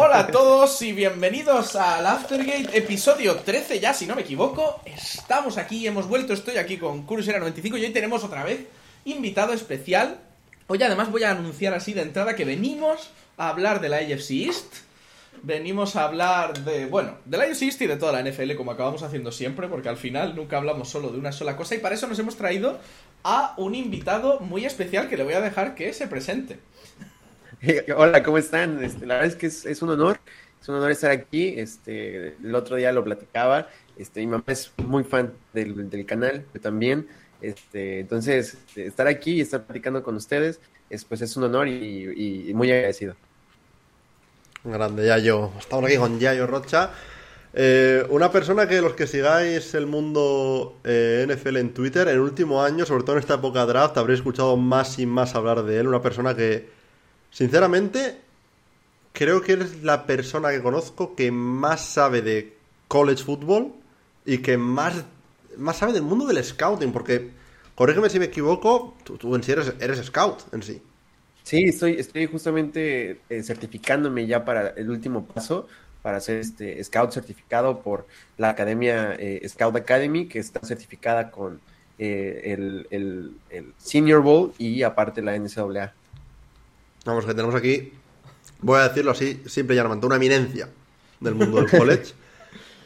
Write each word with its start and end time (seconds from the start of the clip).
Hola 0.00 0.20
a 0.20 0.26
todos 0.28 0.80
y 0.82 0.92
bienvenidos 0.92 1.74
al 1.74 2.06
Aftergate, 2.06 2.78
episodio 2.78 3.34
13 3.34 3.80
ya, 3.80 3.92
si 3.92 4.06
no 4.06 4.14
me 4.14 4.22
equivoco. 4.22 4.80
Estamos 4.84 5.58
aquí, 5.58 5.88
hemos 5.88 6.06
vuelto, 6.06 6.32
estoy 6.34 6.56
aquí 6.56 6.76
con 6.76 7.04
Kurusera95 7.04 7.80
y 7.80 7.84
hoy 7.84 7.90
tenemos 7.90 8.22
otra 8.22 8.44
vez 8.44 8.60
invitado 9.04 9.52
especial. 9.52 10.20
Hoy 10.68 10.80
además 10.84 11.10
voy 11.10 11.24
a 11.24 11.32
anunciar 11.32 11.74
así 11.74 11.94
de 11.94 12.02
entrada 12.02 12.36
que 12.36 12.44
venimos 12.44 13.10
a 13.38 13.48
hablar 13.48 13.80
de 13.80 13.88
la 13.88 13.96
AFC 13.96 14.30
East. 14.46 14.72
Venimos 15.42 15.96
a 15.96 16.04
hablar 16.04 16.62
de, 16.62 16.86
bueno, 16.86 17.16
de 17.24 17.36
la 17.36 17.42
AFC 17.46 17.62
East 17.62 17.82
y 17.82 17.88
de 17.88 17.96
toda 17.96 18.12
la 18.12 18.22
NFL 18.22 18.54
como 18.54 18.70
acabamos 18.70 19.02
haciendo 19.02 19.32
siempre, 19.32 19.66
porque 19.66 19.88
al 19.88 19.96
final 19.96 20.36
nunca 20.36 20.58
hablamos 20.58 20.88
solo 20.88 21.08
de 21.08 21.18
una 21.18 21.32
sola 21.32 21.56
cosa 21.56 21.74
y 21.74 21.78
para 21.78 21.96
eso 21.96 22.06
nos 22.06 22.20
hemos 22.20 22.36
traído 22.36 22.78
a 23.24 23.54
un 23.56 23.74
invitado 23.74 24.38
muy 24.38 24.64
especial 24.64 25.08
que 25.08 25.16
le 25.16 25.24
voy 25.24 25.34
a 25.34 25.40
dejar 25.40 25.74
que 25.74 25.92
se 25.92 26.06
presente. 26.06 26.60
Hola, 27.96 28.22
¿cómo 28.22 28.38
están? 28.38 28.82
Este, 28.84 29.04
la 29.04 29.14
verdad 29.14 29.30
es 29.30 29.36
que 29.36 29.46
es, 29.46 29.82
un 29.82 29.90
honor, 29.90 30.20
es 30.60 30.68
un 30.68 30.76
honor 30.76 30.92
estar 30.92 31.10
aquí. 31.10 31.54
Este, 31.56 32.36
el 32.42 32.54
otro 32.54 32.76
día 32.76 32.92
lo 32.92 33.02
platicaba. 33.02 33.68
Este, 33.96 34.20
mi 34.20 34.28
mamá 34.28 34.44
es 34.46 34.72
muy 34.76 35.02
fan 35.02 35.32
del, 35.52 36.06
canal, 36.06 36.44
yo 36.54 36.60
también. 36.60 37.08
Este, 37.40 38.00
entonces, 38.00 38.54
este, 38.54 38.86
estar 38.86 39.08
aquí 39.08 39.32
y 39.32 39.40
estar 39.40 39.64
platicando 39.64 40.02
con 40.04 40.14
ustedes, 40.14 40.60
es, 40.88 41.04
pues 41.04 41.20
es 41.20 41.36
un 41.36 41.44
honor 41.44 41.66
y, 41.66 42.52
muy 42.54 42.70
agradecido. 42.70 43.16
Grande, 44.62 45.06
Yayo. 45.06 45.50
Estamos 45.58 45.86
aquí 45.86 45.96
con 45.96 46.20
Yayo 46.20 46.46
Rocha. 46.46 46.92
Eh, 47.54 48.06
una 48.10 48.30
persona 48.30 48.68
que 48.68 48.80
los 48.80 48.94
que 48.94 49.06
sigáis 49.08 49.74
el 49.74 49.86
mundo 49.86 50.76
eh, 50.84 51.26
NFL 51.28 51.56
en 51.56 51.74
Twitter, 51.74 52.06
en 52.06 52.14
el 52.14 52.20
último 52.20 52.62
año, 52.62 52.84
sobre 52.84 53.02
todo 53.02 53.16
en 53.16 53.20
esta 53.20 53.34
época 53.34 53.66
draft, 53.66 53.96
habréis 53.96 54.20
escuchado 54.20 54.56
más 54.56 54.98
y 55.00 55.06
más 55.06 55.34
hablar 55.34 55.64
de 55.64 55.80
él. 55.80 55.88
Una 55.88 56.02
persona 56.02 56.36
que, 56.36 56.77
sinceramente, 57.38 58.18
creo 59.12 59.40
que 59.42 59.52
eres 59.52 59.84
la 59.84 60.06
persona 60.06 60.50
que 60.50 60.60
conozco 60.60 61.14
que 61.14 61.30
más 61.30 61.84
sabe 61.84 62.20
de 62.20 62.56
college 62.88 63.22
football 63.22 63.72
y 64.26 64.38
que 64.38 64.58
más 64.58 65.04
más 65.56 65.76
sabe 65.76 65.92
del 65.92 66.02
mundo 66.02 66.26
del 66.26 66.42
scouting, 66.42 66.92
porque, 66.92 67.30
corrígeme 67.76 68.10
si 68.10 68.18
me 68.18 68.26
equivoco, 68.26 68.96
tú, 69.04 69.34
en 69.34 69.42
sí 69.42 69.52
eres, 69.52 69.72
eres, 69.80 70.04
scout 70.04 70.42
en 70.52 70.62
sí. 70.62 70.82
Sí, 71.44 71.64
estoy, 71.64 71.94
estoy 71.94 72.26
justamente 72.26 73.20
eh, 73.28 73.42
certificándome 73.42 74.26
ya 74.26 74.44
para 74.44 74.70
el 74.70 74.90
último 74.90 75.24
paso, 75.24 75.66
para 76.02 76.20
ser 76.20 76.38
este 76.38 76.82
scout 76.84 77.12
certificado 77.12 77.80
por 77.80 78.06
la 78.36 78.50
Academia 78.50 79.14
eh, 79.18 79.46
Scout 79.48 79.76
Academy, 79.76 80.26
que 80.26 80.38
está 80.38 80.60
certificada 80.60 81.30
con 81.30 81.60
eh, 81.98 82.56
el, 82.90 83.36
Senior 83.78 84.22
Bowl 84.22 84.52
y 84.58 84.82
aparte 84.82 85.22
la 85.22 85.36
NCAA. 85.36 85.94
Vamos, 87.04 87.24
que 87.24 87.34
tenemos 87.34 87.54
aquí, 87.54 87.92
voy 88.60 88.80
a 88.80 88.88
decirlo 88.88 89.12
así, 89.12 89.42
simple 89.46 89.74
y 89.74 89.76
llanamente, 89.76 90.06
una 90.06 90.16
eminencia 90.16 90.68
del 91.20 91.34
mundo 91.34 91.58
del 91.58 91.70
college. 91.70 92.14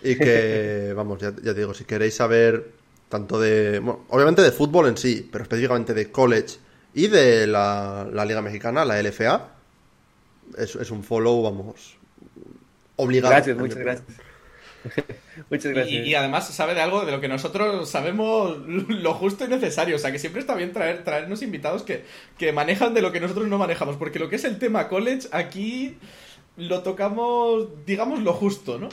Y 0.04 0.16
que, 0.16 0.92
vamos, 0.96 1.20
ya, 1.20 1.30
te 1.30 1.54
digo, 1.54 1.72
si 1.74 1.84
queréis 1.84 2.14
saber 2.14 2.72
tanto 3.08 3.38
de, 3.38 3.80
obviamente 4.08 4.42
de 4.42 4.50
fútbol 4.50 4.88
en 4.88 4.96
sí, 4.96 5.28
pero 5.30 5.44
específicamente 5.44 5.94
de 5.94 6.10
college 6.10 6.56
y 6.92 7.06
de 7.06 7.46
la, 7.46 8.10
Liga 8.26 8.42
Mexicana, 8.42 8.84
la 8.84 9.00
LFA, 9.00 9.50
es, 10.58 10.74
es 10.74 10.90
un 10.90 11.04
follow, 11.04 11.40
vamos, 11.42 11.96
obligado. 12.96 13.32
Gracias, 13.32 13.56
muchas 13.56 13.78
gracias. 13.78 14.18
Muchas 15.50 15.72
gracias. 15.72 16.06
Y, 16.06 16.14
además 16.14 16.48
sabe 16.48 16.74
de 16.74 16.80
algo 16.80 17.04
de 17.04 17.12
lo 17.12 17.20
que 17.20 17.28
nosotros 17.28 17.88
sabemos 17.88 18.58
lo 18.66 19.14
justo 19.14 19.44
y 19.44 19.48
necesario. 19.48 19.96
O 19.96 19.98
sea, 19.98 20.12
que 20.12 20.18
siempre 20.18 20.40
está 20.40 20.54
bien 20.54 20.72
traer, 20.72 21.04
traernos 21.04 21.42
invitados 21.42 21.82
que, 21.82 22.04
que 22.38 22.52
manejan 22.52 22.94
de 22.94 23.02
lo 23.02 23.12
que 23.12 23.20
nosotros 23.20 23.48
no 23.48 23.58
manejamos. 23.58 23.96
Porque 23.96 24.18
lo 24.18 24.28
que 24.28 24.36
es 24.36 24.44
el 24.44 24.58
tema 24.58 24.88
college, 24.88 25.28
aquí 25.32 25.96
lo 26.56 26.82
tocamos, 26.82 27.68
digamos, 27.86 28.20
lo 28.20 28.32
justo, 28.32 28.78
¿no? 28.78 28.88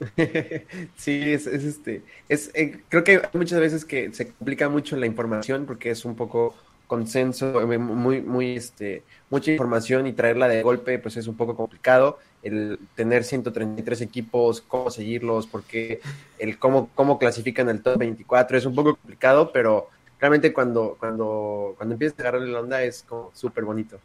sí, 0.96 1.32
es, 1.32 1.46
este, 1.46 2.02
es, 2.28 2.50
eh, 2.54 2.80
creo 2.88 3.04
que 3.04 3.12
hay 3.12 3.38
muchas 3.38 3.60
veces 3.60 3.84
que 3.84 4.12
se 4.12 4.32
complica 4.32 4.68
mucho 4.68 4.96
la 4.96 5.06
información 5.06 5.64
porque 5.64 5.90
es 5.90 6.04
un 6.04 6.16
poco 6.16 6.54
consenso, 6.86 7.60
eh, 7.60 7.78
muy, 7.78 8.20
muy, 8.20 8.56
este, 8.56 9.02
mucha 9.30 9.52
información 9.52 10.06
y 10.06 10.12
traerla 10.12 10.48
de 10.48 10.62
golpe, 10.62 10.98
pues 10.98 11.16
es 11.16 11.26
un 11.26 11.36
poco 11.36 11.56
complicado. 11.56 12.18
El 12.42 12.78
tener 12.94 13.24
133 13.24 14.00
equipos, 14.00 14.60
cómo 14.60 14.90
seguirlos, 14.90 15.46
porque 15.46 16.00
el 16.38 16.58
cómo, 16.58 16.90
cómo 16.94 17.18
clasifican 17.18 17.68
el 17.68 17.82
top 17.82 17.98
24 17.98 18.58
es 18.58 18.66
un 18.66 18.74
poco 18.74 18.96
complicado, 18.96 19.52
pero 19.52 19.88
realmente 20.20 20.52
cuando, 20.52 20.96
cuando, 20.98 21.74
cuando 21.76 21.94
empiezas 21.94 22.18
a 22.18 22.22
agarrarle 22.22 22.52
la 22.52 22.60
onda 22.60 22.82
es 22.82 23.04
como 23.08 23.30
súper 23.34 23.64
bonito. 23.64 23.98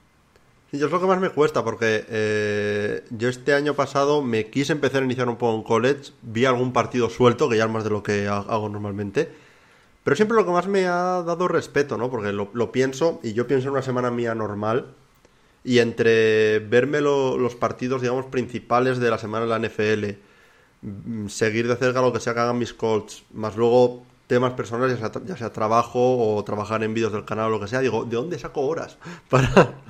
Sí, 0.69 0.77
yo 0.79 0.87
es 0.87 0.91
lo 0.91 0.99
que 0.99 1.07
más 1.07 1.21
me 1.21 1.29
cuesta, 1.29 1.63
porque 1.63 2.05
eh, 2.09 3.03
yo 3.09 3.29
este 3.29 3.53
año 3.53 3.73
pasado 3.73 4.21
me 4.21 4.47
quise 4.49 4.73
empezar 4.73 5.01
a 5.01 5.05
iniciar 5.05 5.29
un 5.29 5.37
poco 5.37 5.55
en 5.55 5.63
college, 5.63 6.11
vi 6.23 6.43
algún 6.43 6.73
partido 6.73 7.09
suelto, 7.09 7.47
que 7.47 7.55
ya 7.55 7.65
es 7.65 7.71
más 7.71 7.85
de 7.85 7.89
lo 7.89 8.03
que 8.03 8.27
hago 8.27 8.67
normalmente, 8.67 9.29
pero 10.03 10.15
siempre 10.15 10.35
lo 10.35 10.45
que 10.45 10.51
más 10.51 10.67
me 10.67 10.85
ha 10.85 11.23
dado 11.23 11.47
respeto, 11.47 11.97
¿no? 11.97 12.09
Porque 12.09 12.33
lo, 12.33 12.71
pienso, 12.71 13.21
y 13.23 13.33
yo 13.33 13.47
pienso 13.47 13.67
en 13.67 13.73
una 13.73 13.81
semana 13.81 14.11
mía 14.11 14.35
normal, 14.35 14.93
y 15.67 15.79
entre 15.79 16.59
verme 16.59 17.01
los 17.01 17.55
partidos, 17.55 18.01
digamos, 18.01 18.27
principales 18.27 18.99
de 18.99 19.09
la 19.09 19.17
semana 19.17 19.43
en 19.43 19.49
la 19.49 19.59
NFL, 19.59 20.17
mm, 20.81 21.27
seguir 21.27 21.67
de 21.67 21.75
cerca 21.75 22.01
lo 22.01 22.13
que 22.13 22.21
sea 22.21 22.33
que 22.33 22.39
hagan 22.39 22.57
mis 22.57 22.73
Colts, 22.73 23.25
más 23.33 23.57
luego 23.57 24.05
temas 24.27 24.53
personales, 24.53 24.97
ya 25.25 25.35
sea, 25.35 25.51
trabajo 25.51 26.19
o 26.19 26.41
trabajar 26.45 26.85
en 26.85 26.93
vídeos 26.93 27.11
del 27.11 27.25
canal 27.25 27.47
o 27.47 27.49
lo 27.49 27.59
que 27.59 27.67
sea, 27.67 27.81
digo, 27.81 28.05
¿de 28.05 28.15
dónde 28.15 28.39
saco 28.39 28.61
horas 28.61 28.97
para, 29.29 29.81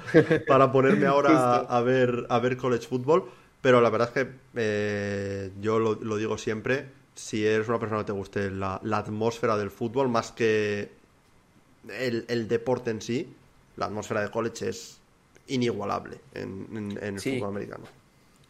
para 0.47 0.71
ponerme 0.71 1.05
ahora 1.05 1.57
a, 1.57 1.81
ver, 1.81 2.25
a 2.27 2.39
ver 2.39 2.57
college 2.57 2.87
football? 2.87 3.25
Pero 3.61 3.79
la 3.79 3.91
verdad 3.91 4.11
es 4.15 4.23
que 4.23 4.31
eh, 4.55 5.51
yo 5.61 5.77
lo, 5.77 6.17
digo 6.17 6.39
siempre, 6.39 6.89
si 7.13 7.45
eres 7.45 7.67
una 7.67 7.77
persona 7.77 8.01
que 8.01 8.07
te 8.07 8.13
guste 8.13 8.49
la, 8.49 8.81
atmósfera 8.93 9.55
del 9.55 9.69
fútbol, 9.69 10.09
más 10.09 10.31
que 10.31 10.89
el, 11.87 12.47
deporte 12.47 12.89
en 12.89 12.99
sí, 12.99 13.31
la 13.75 13.85
atmósfera 13.85 14.21
de 14.21 14.31
college 14.31 14.69
es 14.69 15.01
inigualable 15.47 16.17
en, 16.33 16.97
el 17.01 17.19
fútbol 17.19 17.49
americano. 17.49 17.85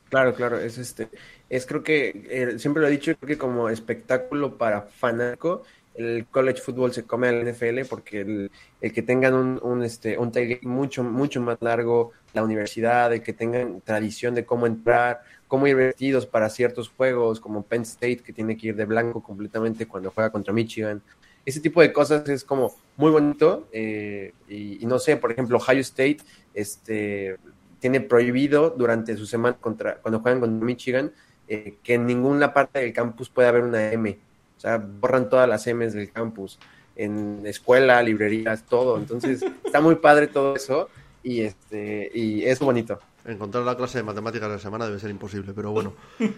Claro, 0.10 0.34
claro, 0.34 0.58
es 0.58 0.78
este, 0.78 1.10
es 1.50 1.66
creo 1.66 1.84
que, 1.84 2.28
eh, 2.30 2.60
siempre 2.60 2.82
lo 2.82 2.88
he 2.88 2.92
dicho, 2.92 3.16
creo 3.18 3.28
que 3.28 3.38
como 3.38 3.70
espectáculo 3.70 4.58
para 4.58 4.82
fanático, 4.84 5.64
el 5.96 6.28
college 6.30 6.62
football 6.62 6.94
se 6.94 7.04
come 7.04 7.28
al 7.28 7.44
NFL 7.44 7.86
porque 7.90 8.22
el, 8.22 8.52
que 8.94 9.02
tengan 9.02 9.34
un, 9.34 9.60
un, 9.62 9.84
este, 9.84 10.18
un 10.18 10.32
mucho, 10.62 11.04
mucho 11.04 11.42
más 11.42 11.58
largo, 11.60 12.14
la 12.34 12.44
universidad, 12.44 13.12
el 13.14 13.22
que 13.22 13.34
tengan 13.34 13.82
tradición 13.82 14.36
de 14.36 14.46
cómo 14.46 14.68
entrar, 14.68 15.22
cómo 15.48 15.66
ir 15.68 15.76
vestidos 15.76 16.26
para 16.26 16.50
ciertos 16.50 16.90
juegos, 16.90 17.40
como 17.40 17.64
Penn 17.64 17.82
State, 17.82 18.18
que 18.18 18.32
tiene 18.32 18.56
que 18.56 18.68
ir 18.68 18.76
de 18.76 18.86
blanco 18.86 19.22
completamente 19.22 19.88
cuando 19.88 20.12
juega 20.12 20.30
contra 20.30 20.54
Michigan. 20.54 21.02
Ese 21.48 21.62
tipo 21.62 21.82
de 21.82 21.94
cosas 21.94 22.28
es 22.28 22.44
como 22.44 22.76
muy 22.98 23.10
bonito. 23.10 23.68
Eh, 23.72 24.34
y, 24.50 24.86
no 24.86 25.00
sé, 25.00 25.16
por 25.16 25.32
ejemplo, 25.32 25.58
Ohio 25.58 25.80
State 25.80 26.18
este, 26.54 27.38
tiene 27.80 28.02
prohibido 28.02 28.70
durante 28.72 29.16
su 29.16 29.26
semana 29.26 29.56
contra, 29.56 29.96
cuando 29.96 30.20
juegan 30.20 30.42
contra 30.42 30.66
Michigan 30.66 31.12
eh, 31.48 31.78
que 31.82 31.94
en 31.94 32.06
ninguna 32.06 32.54
parte 32.54 32.80
del 32.80 32.92
campus 32.92 33.30
puede 33.30 33.48
haber 33.48 33.64
una 33.64 33.94
M 33.94 34.18
o 34.58 34.60
sea, 34.60 34.78
borran 34.78 35.30
todas 35.30 35.48
las 35.48 35.68
M's 35.68 35.94
del 35.94 36.12
campus, 36.12 36.58
en 36.96 37.44
escuela, 37.46 38.02
librerías, 38.02 38.64
todo. 38.64 38.98
Entonces, 38.98 39.46
está 39.64 39.80
muy 39.82 39.96
padre 39.96 40.28
todo 40.28 40.56
eso 40.56 40.90
y 41.28 41.42
este 41.42 42.10
y 42.14 42.46
es 42.46 42.60
bonito. 42.60 43.00
Encontrar 43.26 43.66
la 43.66 43.76
clase 43.76 43.98
de 43.98 44.06
matemáticas 44.06 44.48
de 44.48 44.56
la 44.56 44.62
semana 44.62 44.86
debe 44.86 45.00
ser 45.00 45.10
imposible, 45.10 45.52
pero 45.54 45.72
bueno. 45.72 45.94
pues 46.18 46.32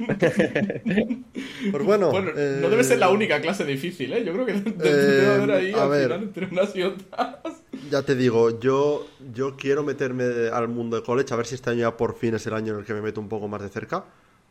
bueno. 1.85 2.11
no 2.11 2.69
debe 2.69 2.83
ser 2.83 2.97
la 2.97 3.09
eh, 3.09 3.13
única 3.13 3.39
clase 3.39 3.63
difícil, 3.63 4.11
¿eh? 4.13 4.25
Yo 4.25 4.33
creo 4.33 4.47
que 4.47 4.53
debe 4.77 5.23
eh, 5.23 5.27
haber 5.27 5.51
ahí 5.51 5.71
al 5.73 6.01
final 6.01 6.23
entre 6.23 6.47
unas 6.47 6.75
y 6.75 6.81
otras. 6.81 7.61
Ya 7.91 8.01
te 8.01 8.15
digo, 8.15 8.59
yo, 8.59 9.05
yo 9.31 9.55
quiero 9.55 9.83
meterme 9.83 10.47
al 10.51 10.67
mundo 10.67 10.95
de 10.95 11.03
college, 11.03 11.31
a 11.31 11.37
ver 11.37 11.45
si 11.45 11.53
este 11.53 11.69
año 11.69 11.81
ya 11.81 11.95
por 11.95 12.15
fin 12.15 12.33
es 12.33 12.47
el 12.47 12.55
año 12.55 12.73
en 12.73 12.79
el 12.79 12.85
que 12.85 12.95
me 12.95 13.01
meto 13.01 13.21
un 13.21 13.29
poco 13.29 13.47
más 13.47 13.61
de 13.61 13.69
cerca, 13.69 14.03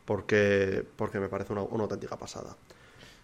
porque, 0.05 0.85
porque 0.95 1.19
me 1.19 1.27
parece 1.27 1.51
una, 1.51 1.63
una 1.63 1.83
auténtica 1.83 2.17
pasada. 2.17 2.55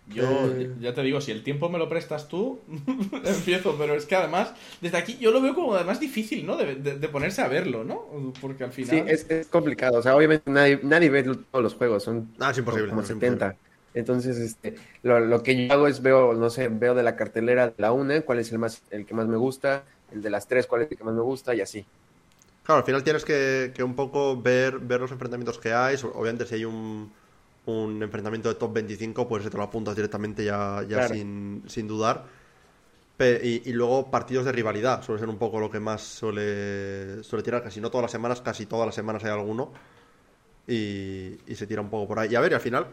Yo 0.07 0.23
eh. 0.51 0.71
ya 0.79 0.93
te 0.93 1.01
digo, 1.01 1.19
si 1.19 1.31
el 1.31 1.43
tiempo 1.43 1.67
me 1.69 1.79
lo 1.79 1.89
prestas 1.89 2.27
tú, 2.27 2.59
empiezo, 3.25 3.75
pero 3.77 3.95
es 3.95 4.05
que 4.05 4.15
además, 4.15 4.53
desde 4.79 4.97
aquí 4.97 5.17
yo 5.19 5.31
lo 5.31 5.41
veo 5.41 5.55
como 5.55 5.73
además 5.73 5.99
difícil, 5.99 6.45
¿no? 6.45 6.57
De, 6.57 7.07
ponerse 7.07 7.41
a 7.41 7.47
verlo, 7.47 7.83
¿no? 7.83 8.33
Porque 8.39 8.63
al 8.63 8.71
final... 8.71 9.07
Sí, 9.07 9.25
es, 9.29 9.47
complicado, 9.47 9.99
o 9.99 10.01
sea, 10.03 10.15
obviamente 10.15 10.49
nadie, 10.51 10.79
nadie 10.83 11.09
ve 11.09 11.23
todos 11.23 11.63
los 11.63 11.73
juegos, 11.73 12.03
son 12.03 12.29
ah, 12.39 12.51
es 12.51 12.57
imposible, 12.57 12.89
como 12.89 13.03
70. 13.03 13.55
Entonces, 13.95 14.37
este, 14.37 14.75
lo, 15.03 15.41
que 15.41 15.67
yo 15.67 15.73
hago 15.73 15.87
es 15.87 16.01
veo, 16.01 16.33
no 16.33 16.49
sé, 16.49 16.67
veo 16.67 16.93
de 16.93 17.01
la 17.01 17.15
cartelera 17.15 17.67
de 17.67 17.73
la 17.77 17.91
una, 17.91 18.21
cuál 18.21 18.39
es 18.39 18.51
el, 18.51 18.59
más, 18.59 18.83
el 18.91 19.05
que 19.05 19.13
más 19.13 19.27
me 19.27 19.37
gusta, 19.37 19.85
el 20.11 20.21
de 20.21 20.29
las 20.29 20.47
tres, 20.47 20.67
cuál 20.67 20.83
es 20.83 20.91
el 20.91 20.97
que 20.97 21.03
más 21.03 21.15
me 21.15 21.21
gusta 21.21 21.55
y 21.55 21.61
así. 21.61 21.85
Claro, 22.63 22.79
al 22.79 22.85
final 22.85 23.03
tienes 23.03 23.23
que, 23.23 23.71
que 23.73 23.83
un 23.83 23.95
poco 23.95 24.39
ver, 24.39 24.79
ver 24.79 24.99
los 24.99 25.11
enfrentamientos 25.11 25.57
que 25.57 25.71
hay, 25.71 25.95
obviamente 26.13 26.45
si 26.45 26.55
hay 26.55 26.65
un 26.65 27.11
un 27.65 28.01
enfrentamiento 28.01 28.49
de 28.49 28.55
top 28.55 28.73
25, 28.73 29.27
pues 29.27 29.43
se 29.43 29.49
te 29.49 29.57
lo 29.57 29.63
apuntas 29.63 29.95
directamente 29.95 30.43
ya, 30.43 30.83
ya 30.87 31.07
sin, 31.07 31.63
sin, 31.67 31.87
dudar. 31.87 32.25
y, 33.19 33.71
luego 33.73 34.11
partidos 34.11 34.45
de 34.45 34.51
rivalidad, 34.51 35.03
suele 35.03 35.19
ser 35.19 35.29
un 35.29 35.37
poco 35.37 35.59
lo 35.59 35.69
que 35.69 35.79
más 35.79 36.01
suele, 36.01 37.23
suele 37.23 37.43
tirar, 37.43 37.63
casi 37.63 37.81
no 37.81 37.89
todas 37.89 38.03
las 38.03 38.11
semanas, 38.11 38.41
casi 38.41 38.65
todas 38.65 38.85
las 38.85 38.95
semanas 38.95 39.23
hay 39.23 39.31
alguno. 39.31 39.71
y, 40.67 41.37
y 41.47 41.55
se 41.55 41.67
tira 41.67 41.81
un 41.81 41.89
poco 41.89 42.07
por 42.07 42.19
ahí. 42.19 42.31
Y 42.31 42.35
a 42.35 42.41
ver, 42.41 42.51
y 42.51 42.55
al 42.55 42.61
final, 42.61 42.87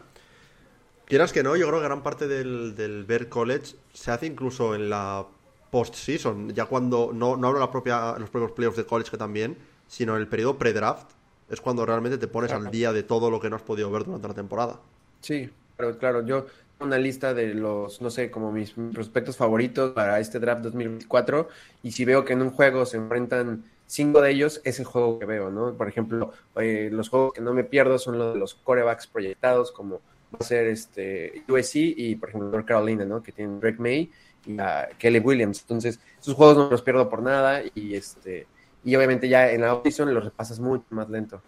quieras 1.05 1.33
que 1.33 1.43
no, 1.43 1.55
yo 1.55 1.67
creo 1.67 1.79
que 1.79 1.85
gran 1.85 2.03
parte 2.03 2.27
del, 2.27 2.75
del 2.75 3.03
ver 3.03 3.29
college 3.29 3.75
se 3.93 4.11
hace 4.11 4.25
incluso 4.25 4.75
en 4.75 4.89
la 4.89 5.25
post-season, 5.73 6.53
ya 6.53 6.65
cuando, 6.65 7.09
no, 7.13 7.35
no 7.35 7.47
hablo 7.47 7.59
la 7.59 7.71
propia, 7.71 8.15
los 8.19 8.29
propios 8.29 8.51
playoffs 8.51 8.77
de 8.77 8.85
college 8.85 9.09
que 9.09 9.17
también, 9.17 9.57
sino 9.87 10.15
en 10.15 10.21
el 10.21 10.27
periodo 10.27 10.57
pre-draft, 10.57 11.09
es 11.49 11.61
cuando 11.61 11.85
realmente 11.85 12.17
te 12.17 12.27
pones 12.27 12.51
al 12.51 12.71
día 12.71 12.91
de 12.93 13.03
todo 13.03 13.29
lo 13.29 13.39
que 13.39 13.49
no 13.49 13.55
has 13.55 13.61
podido 13.61 13.91
ver 13.91 14.03
durante 14.05 14.27
la 14.27 14.33
temporada. 14.33 14.79
Sí, 15.21 15.49
pero 15.77 15.97
claro, 15.97 16.25
yo 16.25 16.45
una 16.79 16.97
lista 16.97 17.33
de 17.33 17.53
los, 17.53 18.01
no 18.01 18.09
sé, 18.09 18.29
como 18.29 18.51
mis 18.51 18.71
prospectos 18.71 19.37
favoritos 19.37 19.91
para 19.91 20.19
este 20.19 20.39
draft 20.39 20.63
2024 20.63 21.47
y 21.81 21.91
si 21.91 22.05
veo 22.05 22.25
que 22.25 22.33
en 22.33 22.41
un 22.41 22.51
juego 22.51 22.85
se 22.85 22.97
enfrentan 22.97 23.63
cinco 23.87 24.21
de 24.21 24.31
ellos, 24.31 24.61
es 24.63 24.79
el 24.79 24.85
juego 24.85 25.19
que 25.19 25.25
veo, 25.25 25.49
¿no? 25.49 25.73
Por 25.73 25.87
ejemplo, 25.87 26.31
eh, 26.55 26.89
los 26.91 27.09
juegos 27.09 27.33
que 27.33 27.41
no 27.41 27.53
me 27.53 27.63
pierdo 27.63 27.97
son 27.99 28.17
los 28.17 28.33
de 28.33 28.39
los 28.39 28.55
corebacks 28.55 29.07
proyectados, 29.07 29.71
como 29.71 30.01
va 30.33 30.39
a 30.39 30.43
ser 30.43 30.67
este 30.67 31.43
USC 31.47 31.75
y, 31.75 32.15
por 32.15 32.29
ejemplo, 32.29 32.49
North 32.49 32.65
Carolina, 32.65 33.05
¿no? 33.05 33.21
Que 33.21 33.31
tienen 33.31 33.59
Drake 33.59 33.79
May 33.79 34.11
y 34.45 34.59
a 34.59 34.89
Kelly 34.97 35.19
Williams. 35.19 35.61
Entonces, 35.61 35.99
esos 36.19 36.33
juegos 36.33 36.57
no 36.57 36.69
los 36.69 36.81
pierdo 36.81 37.09
por 37.09 37.21
nada 37.21 37.61
y 37.75 37.95
este 37.95 38.47
y 38.83 38.95
obviamente 38.95 39.29
ya 39.29 39.51
en 39.51 39.61
la 39.61 39.69
audición 39.71 40.13
los 40.13 40.23
repasas 40.25 40.59
mucho 40.59 40.85
más 40.91 41.09
lento. 41.09 41.41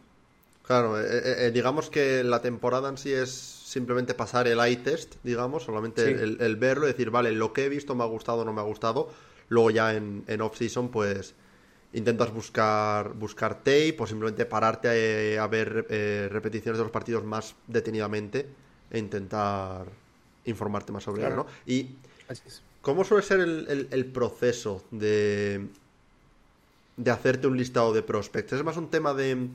Claro, 0.63 0.99
eh, 0.99 1.47
eh, 1.47 1.51
digamos 1.51 1.89
que 1.91 2.23
la 2.23 2.41
temporada 2.41 2.89
en 2.89 2.97
sí 2.97 3.11
es 3.13 3.29
simplemente 3.31 4.15
pasar 4.15 4.47
el 4.47 4.59
eye 4.59 4.77
test, 4.77 5.15
digamos, 5.23 5.63
solamente 5.63 6.01
Sí. 6.03 6.09
el, 6.23 6.41
el 6.41 6.55
verlo 6.55 6.85
y 6.87 6.91
decir, 6.91 7.11
vale, 7.11 7.31
lo 7.31 7.53
que 7.53 7.65
he 7.65 7.69
visto 7.69 7.93
me 7.93 8.03
ha 8.03 8.07
gustado 8.07 8.39
o 8.41 8.45
no 8.45 8.53
me 8.53 8.61
ha 8.61 8.63
gustado. 8.63 9.09
Luego 9.49 9.69
ya 9.69 9.93
en, 9.93 10.23
en 10.27 10.41
off-season, 10.41 10.89
pues 10.89 11.35
intentas 11.93 12.33
buscar, 12.33 13.13
buscar 13.13 13.59
tape 13.59 13.95
o 13.99 14.07
simplemente 14.07 14.45
pararte 14.45 14.89
eh, 15.35 15.39
a, 15.39 15.47
ver 15.47 15.85
eh, 15.89 16.29
repeticiones 16.31 16.77
de 16.79 16.83
los 16.85 16.91
partidos 16.91 17.23
más 17.23 17.55
detenidamente 17.67 18.47
e 18.89 18.97
intentar 18.99 19.87
informarte 20.45 20.91
más 20.91 21.03
sobre 21.03 21.21
Claro. 21.21 21.35
ello, 21.35 21.35
¿no? 21.35 21.45
Y. 21.65 21.97
¿Cómo 22.81 23.03
suele 23.03 23.23
ser 23.23 23.39
el, 23.39 23.65
el- 23.69 23.87
el 23.91 24.05
proceso 24.11 24.83
de, 24.91 25.67
de 26.97 27.11
hacerte 27.11 27.47
un 27.47 27.57
listado 27.57 27.93
de 27.93 28.01
prospects? 28.01 28.53
¿Es 28.53 28.63
más 28.63 28.77
un 28.77 28.89
tema 28.89 29.13
de 29.13 29.49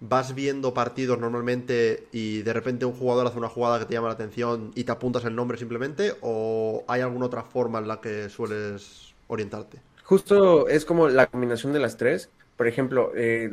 vas 0.00 0.34
viendo 0.34 0.72
partidos 0.74 1.18
normalmente 1.18 2.06
y 2.12 2.42
de 2.42 2.52
repente 2.52 2.84
un 2.84 2.92
jugador 2.92 3.26
hace 3.26 3.38
una 3.38 3.48
jugada 3.48 3.80
que 3.80 3.86
te 3.86 3.94
llama 3.94 4.08
la 4.08 4.14
atención 4.14 4.70
y 4.74 4.84
te 4.84 4.92
apuntas 4.92 5.24
el 5.24 5.34
nombre 5.34 5.58
simplemente? 5.58 6.14
¿O 6.20 6.84
hay 6.88 7.00
alguna 7.00 7.26
otra 7.26 7.42
forma 7.42 7.78
en 7.78 7.88
la 7.88 8.00
que 8.00 8.28
sueles 8.28 9.14
orientarte? 9.26 9.80
Justo 10.04 10.68
es 10.68 10.84
como 10.84 11.08
la 11.08 11.26
combinación 11.26 11.72
de 11.72 11.80
las 11.80 11.96
tres. 11.96 12.30
Por 12.56 12.66
ejemplo, 12.66 13.12
eh, 13.14 13.50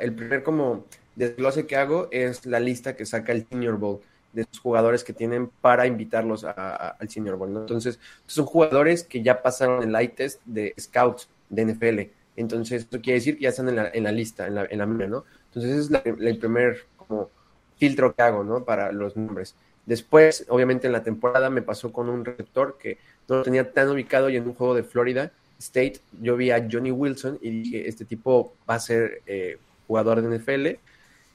el 0.00 0.14
primer 0.14 0.42
como 0.42 0.84
desglose 1.14 1.66
que 1.66 1.76
hago 1.76 2.08
es 2.10 2.46
la 2.46 2.60
lista 2.60 2.94
que 2.94 3.06
saca 3.06 3.32
el 3.32 3.46
Senior 3.48 3.78
Bowl 3.78 4.00
de 4.32 4.46
los 4.52 4.60
jugadores 4.60 5.02
que 5.02 5.14
tienen 5.14 5.48
para 5.48 5.86
invitarlos 5.86 6.44
al 6.44 7.08
Senior 7.08 7.36
Bowl. 7.36 7.56
Entonces, 7.56 7.98
son 8.26 8.44
jugadores 8.44 9.02
que 9.02 9.22
ya 9.22 9.42
pasaron 9.42 9.82
el 9.82 9.94
eye 9.96 10.08
test 10.08 10.42
de 10.44 10.74
scouts 10.78 11.28
de 11.48 11.64
NFL. 11.64 12.00
Entonces, 12.36 12.86
eso 12.90 13.00
quiere 13.02 13.14
decir 13.20 13.36
que 13.36 13.44
ya 13.44 13.48
están 13.50 13.68
en 13.68 13.76
la, 13.76 13.90
en 13.92 14.04
la 14.04 14.12
lista, 14.12 14.46
en 14.46 14.54
la, 14.56 14.66
en 14.66 14.78
la 14.78 14.86
mía, 14.86 15.06
¿no? 15.06 15.24
Entonces, 15.48 15.72
ese 15.72 15.80
es 15.80 15.90
la- 15.90 16.02
el 16.04 16.38
primer 16.38 16.84
como 16.96 17.30
filtro 17.78 18.14
que 18.14 18.22
hago, 18.22 18.44
¿no? 18.44 18.64
Para 18.64 18.92
los 18.92 19.16
nombres. 19.16 19.54
Después, 19.86 20.44
obviamente, 20.48 20.86
en 20.86 20.92
la 20.92 21.02
temporada 21.02 21.48
me 21.50 21.62
pasó 21.62 21.92
con 21.92 22.08
un 22.08 22.24
receptor 22.24 22.76
que 22.78 22.98
no 23.28 23.36
lo 23.36 23.42
tenía 23.42 23.70
tan 23.72 23.88
ubicado 23.88 24.28
y 24.30 24.36
en 24.36 24.44
un 24.46 24.54
juego 24.54 24.74
de 24.74 24.82
Florida 24.82 25.32
State 25.58 26.00
yo 26.20 26.36
vi 26.36 26.50
a 26.50 26.66
Johnny 26.70 26.90
Wilson 26.90 27.38
y 27.40 27.50
dije, 27.62 27.88
este 27.88 28.04
tipo 28.04 28.52
va 28.68 28.74
a 28.74 28.80
ser 28.80 29.22
eh, 29.26 29.56
jugador 29.86 30.20
de 30.20 30.36
NFL. 30.36 30.78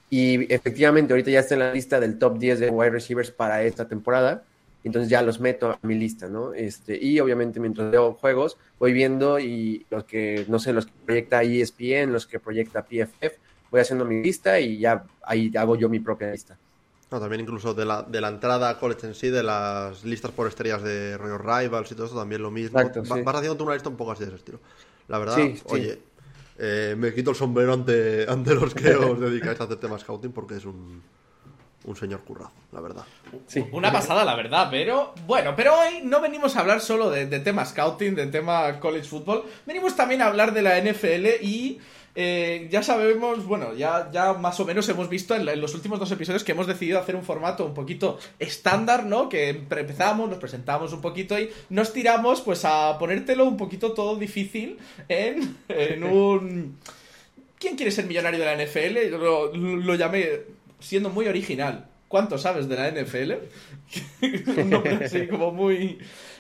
Y 0.09 0.54
efectivamente, 0.54 1.13
ahorita 1.13 1.31
ya 1.31 1.39
está 1.39 1.56
en 1.56 1.59
la 1.62 1.74
lista 1.74 2.00
del 2.00 2.19
top 2.19 2.38
10 2.38 2.59
de 2.59 2.69
wide 2.69 2.92
receivers 2.92 3.31
para 3.31 3.63
esta 3.63 3.88
temporada. 3.88 4.44
Entonces 4.83 5.10
ya 5.10 5.22
los 5.22 5.39
meto 5.39 5.69
a 5.72 5.80
mi 5.83 5.95
lista, 5.95 6.28
¿no? 6.30 6.54
Este, 6.54 6.98
y 7.04 7.19
obviamente 7.19 7.60
mientras 7.60 7.92
veo 7.92 8.13
juegos, 8.16 8.57
voy 8.80 8.94
viendo 8.94 9.39
y 9.39 9.86
los 9.89 10.06
que, 10.06 10.45
no 10.50 10.60
sé, 10.60 10.74
los 10.74 10.88
que 10.88 10.94
proyecta 11.06 11.44
ESPN, 11.44 12.12
los 12.13 12.28
que 12.28 12.39
proyecta 12.39 12.88
PFF, 12.88 13.39
voy 13.69 13.81
haciendo 13.81 14.06
mi 14.06 14.22
lista 14.24 14.60
y 14.60 14.80
ya 14.80 15.07
ahí 15.24 15.51
hago 15.57 15.75
yo 15.75 15.89
mi 15.89 16.00
propia 16.00 16.31
lista. 16.31 16.60
No, 17.12 17.19
también 17.19 17.42
incluso 17.42 17.74
de 17.74 17.83
la, 17.86 18.04
de 18.04 18.22
la 18.22 18.30
entrada 18.30 18.69
a 18.69 18.80
college 18.80 19.06
en 19.06 19.13
sí, 19.16 19.30
de 19.30 19.44
las 19.44 20.06
listas 20.06 20.31
por 20.31 20.48
estrellas 20.48 20.81
de 20.81 21.18
Royal 21.18 21.39
Rivals 21.39 21.92
y 21.92 21.95
todo 21.95 22.06
eso, 22.06 22.16
también 22.16 22.42
lo 22.42 22.51
mismo. 22.51 22.83
Exacto, 22.83 23.06
Va- 23.10 23.18
sí. 23.18 23.22
Vas 23.22 23.36
haciendo 23.36 23.57
tú 23.57 23.66
una 23.66 23.74
lista 23.74 23.89
un 23.89 23.98
poco 23.98 24.12
así 24.13 24.22
de 24.24 24.28
ese 24.30 24.38
estilo. 24.38 24.62
La 25.10 25.18
verdad, 25.19 25.51
Sí, 25.51 25.63
sí. 25.66 25.66
oye, 25.66 26.04
eh, 26.57 26.95
me 26.98 27.13
quito 27.13 27.31
el 27.31 27.36
sombrero 27.36 27.74
ante, 27.74 28.25
ante 28.30 28.56
los 28.56 28.74
que 28.74 28.95
os 28.95 29.19
dedicáis 29.19 29.60
a 29.60 29.66
hacer 29.66 29.78
temas 29.78 30.01
scouting 30.04 30.31
porque 30.31 30.56
es 30.56 30.63
un, 30.66 31.04
un 31.86 31.95
señor 31.95 32.22
currazo, 32.22 32.51
la 32.72 32.81
verdad. 32.81 33.04
Sí. 33.48 33.63
Una 33.72 33.92
pasada, 33.92 34.24
la 34.25 34.36
verdad, 34.36 34.68
pero 34.69 35.13
bueno, 35.25 35.54
pero 35.56 35.74
hoy 35.80 36.01
no 36.04 36.22
venimos 36.22 36.56
a 36.56 36.60
hablar 36.60 36.80
solo 36.81 37.10
de, 37.10 37.25
de 37.25 37.39
tema 37.39 37.66
scouting, 37.66 38.16
de 38.16 38.28
tema 38.28 38.80
college 38.80 39.07
football, 39.07 39.44
venimos 39.66 39.95
también 39.95 40.22
a 40.22 40.28
hablar 40.28 40.54
de 40.54 40.62
la 40.62 40.80
NFL 40.80 41.44
y 41.44 41.80
eh, 42.13 42.68
ya 42.69 42.83
sabemos, 42.83 43.45
bueno, 43.45 43.74
ya, 43.74 44.10
ya 44.12 44.33
más 44.33 44.60
o 44.60 44.66
menos 44.66 44.88
hemos 44.89 45.07
visto 45.07 45.33
en, 45.33 45.45
la- 45.45 45.54
en 45.54 45.62
los 45.62 45.74
últimos 45.74 45.98
dos 45.98 46.12
episodios 46.12 46.44
que 46.44 46.51
hemos 46.51 46.68
decidido 46.68 47.00
hacer 47.00 47.16
un 47.16 47.24
formato 47.24 47.66
un 47.66 47.74
poquito 47.74 48.19
estándar, 48.38 49.06
¿no? 49.06 49.30
Que 49.30 49.50
empe- 49.56 49.80
empezamos, 49.80 50.30
nos 50.30 50.38
presentamos 50.38 50.92
un 50.92 51.00
poquito 51.01 51.39
y 51.39 51.50
nos 51.69 51.94
tiramos 51.94 52.42
pues 52.42 52.66
a 52.66 52.98
ponértelo 53.00 53.45
un 53.45 53.56
poquito 53.56 53.94
todo 53.94 54.18
difícil 54.18 54.78
en, 55.07 55.57
en 55.69 56.04
un... 56.13 56.78
¿Quién 57.57 57.75
quiere 57.75 57.92
ser 57.92 58.06
millonario 58.07 58.39
de 58.39 58.45
la 58.45 58.66
NFL? 58.66 59.10
Yo 59.12 59.18
lo, 59.19 59.56
lo 59.56 59.95
llamé 59.95 60.28
siendo 60.81 61.10
muy 61.10 61.28
original. 61.28 61.88
¿Cuánto 62.07 62.38
sabes 62.38 62.68
de 62.68 62.75
la 62.75 62.92
NFL? 62.92 63.31
un 64.60 64.69
nombre 64.69 65.06
así 65.06 65.28
como 65.28 65.51
muy... 65.51 65.98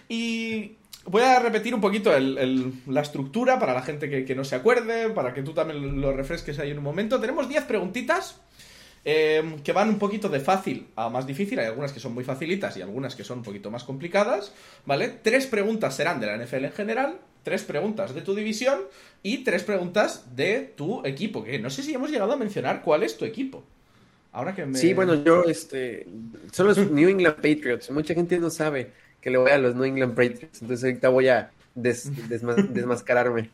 Y 0.09 0.75
voy 1.05 1.21
a 1.21 1.39
repetir 1.39 1.73
un 1.73 1.79
poquito 1.79 2.11
la 2.19 3.01
estructura 3.01 3.57
para 3.57 3.73
la 3.73 3.81
gente 3.81 4.09
que, 4.09 4.25
que 4.25 4.35
no 4.35 4.43
se 4.43 4.55
acuerde, 4.55 5.09
para 5.11 5.33
que 5.33 5.43
tú 5.43 5.53
también 5.53 6.01
lo 6.01 6.11
refresques 6.11 6.59
ahí 6.59 6.71
en 6.71 6.79
un 6.79 6.83
momento. 6.83 7.21
Tenemos 7.21 7.47
10 7.47 7.63
preguntitas 7.63 8.41
eh, 9.03 9.55
que 9.63 9.73
van 9.73 9.89
un 9.89 9.97
poquito 9.97 10.29
de 10.29 10.39
fácil 10.39 10.87
a 10.95 11.09
más 11.09 11.25
difícil. 11.25 11.59
Hay 11.59 11.65
algunas 11.65 11.91
que 11.91 11.99
son 11.99 12.13
muy 12.13 12.23
facilitas 12.23 12.77
y 12.77 12.81
algunas 12.81 13.15
que 13.15 13.23
son 13.23 13.39
un 13.39 13.43
poquito 13.43 13.71
más 13.71 13.83
complicadas, 13.83 14.53
¿vale? 14.85 15.09
Tres 15.09 15.47
preguntas 15.47 15.95
serán 15.95 16.19
de 16.19 16.27
la 16.27 16.37
NFL 16.37 16.65
en 16.65 16.71
general, 16.71 17.19
tres 17.43 17.63
preguntas 17.63 18.13
de 18.13 18.21
tu 18.21 18.35
división 18.35 18.79
y 19.23 19.39
tres 19.39 19.63
preguntas 19.63 20.35
de 20.35 20.73
tu 20.75 21.03
equipo, 21.05 21.43
que 21.43 21.57
no 21.57 21.69
sé 21.69 21.81
si 21.81 21.93
hemos 21.93 22.11
llegado 22.11 22.33
a 22.33 22.37
mencionar 22.37 22.83
cuál 22.83 23.03
es 23.03 23.17
tu 23.17 23.25
equipo. 23.25 23.63
Ahora 24.33 24.55
que 24.55 24.65
me... 24.65 24.77
Sí, 24.77 24.93
bueno, 24.93 25.15
yo, 25.23 25.43
este, 25.43 26.07
son 26.51 26.67
los 26.67 26.77
New 26.77 27.09
England 27.09 27.35
Patriots. 27.35 27.91
Mucha 27.91 28.13
gente 28.13 28.39
no 28.39 28.49
sabe 28.49 28.91
que 29.19 29.29
le 29.29 29.37
voy 29.37 29.51
a 29.51 29.57
los 29.57 29.75
New 29.75 29.83
England 29.83 30.11
Patriots. 30.15 30.61
Entonces 30.61 30.83
ahorita 30.85 31.09
voy 31.09 31.27
a 31.27 31.51
des- 31.75 32.11
desma- 32.29 32.55
desmascararme. 32.69 33.49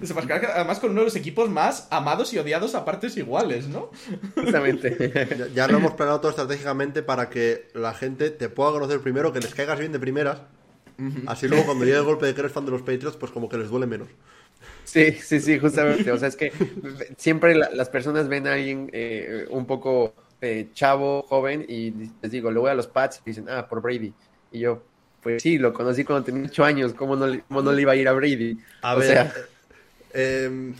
Desenmascarar, 0.00 0.52
Además 0.54 0.78
con 0.78 0.92
uno 0.92 1.00
de 1.00 1.04
los 1.06 1.16
equipos 1.16 1.50
más 1.50 1.86
amados 1.90 2.32
y 2.32 2.38
odiados 2.38 2.74
a 2.74 2.86
partes 2.86 3.14
iguales, 3.18 3.68
¿no? 3.68 3.90
Justamente. 4.34 5.12
Ya, 5.38 5.48
ya 5.48 5.68
lo 5.68 5.76
hemos 5.76 5.92
planeado 5.92 6.20
todo 6.20 6.30
estratégicamente 6.30 7.02
para 7.02 7.28
que 7.28 7.68
la 7.74 7.92
gente 7.92 8.30
te 8.30 8.48
pueda 8.48 8.72
conocer 8.72 9.00
primero, 9.00 9.32
que 9.34 9.40
les 9.40 9.54
caigas 9.54 9.78
bien 9.78 9.92
de 9.92 9.98
primeras. 9.98 10.38
Así 11.26 11.46
luego 11.48 11.66
cuando 11.66 11.84
llegue 11.84 11.98
el 11.98 12.04
golpe 12.04 12.24
de 12.24 12.34
que 12.34 12.40
eres 12.40 12.52
fan 12.52 12.64
de 12.64 12.70
los 12.70 12.80
Patriots, 12.82 13.16
pues 13.18 13.32
como 13.32 13.48
que 13.48 13.58
les 13.58 13.68
duele 13.68 13.86
menos. 13.86 14.08
Sí, 14.94 15.12
sí, 15.12 15.40
sí, 15.40 15.58
justamente. 15.58 16.12
O 16.12 16.18
sea, 16.18 16.28
es 16.28 16.36
que 16.36 16.52
siempre 17.16 17.54
la- 17.54 17.70
las 17.70 17.88
personas 17.88 18.28
ven 18.28 18.46
a 18.46 18.52
alguien 18.54 18.90
eh, 18.92 19.46
un 19.50 19.66
poco 19.66 20.14
eh, 20.40 20.70
chavo, 20.74 21.22
joven, 21.22 21.64
y 21.68 21.90
les 22.22 22.30
digo, 22.30 22.50
le 22.50 22.60
voy 22.60 22.70
a 22.70 22.74
los 22.74 22.86
Pats 22.86 23.20
y 23.24 23.30
dicen, 23.30 23.46
ah, 23.48 23.66
por 23.68 23.80
Brady. 23.82 24.14
Y 24.52 24.60
yo, 24.60 24.82
pues 25.20 25.42
sí, 25.42 25.58
lo 25.58 25.72
conocí 25.72 26.04
cuando 26.04 26.24
tenía 26.24 26.44
ocho 26.46 26.64
años, 26.64 26.94
¿cómo 26.94 27.16
no, 27.16 27.26
le- 27.26 27.42
cómo 27.44 27.62
no 27.62 27.72
le 27.72 27.82
iba 27.82 27.92
a 27.92 27.96
ir 27.96 28.08
a 28.08 28.12
Brady? 28.12 28.58
A 28.82 28.94
o 28.94 28.96
ver, 28.96 29.04
sea, 29.04 29.32
eh, 30.14 30.44
em, 30.46 30.74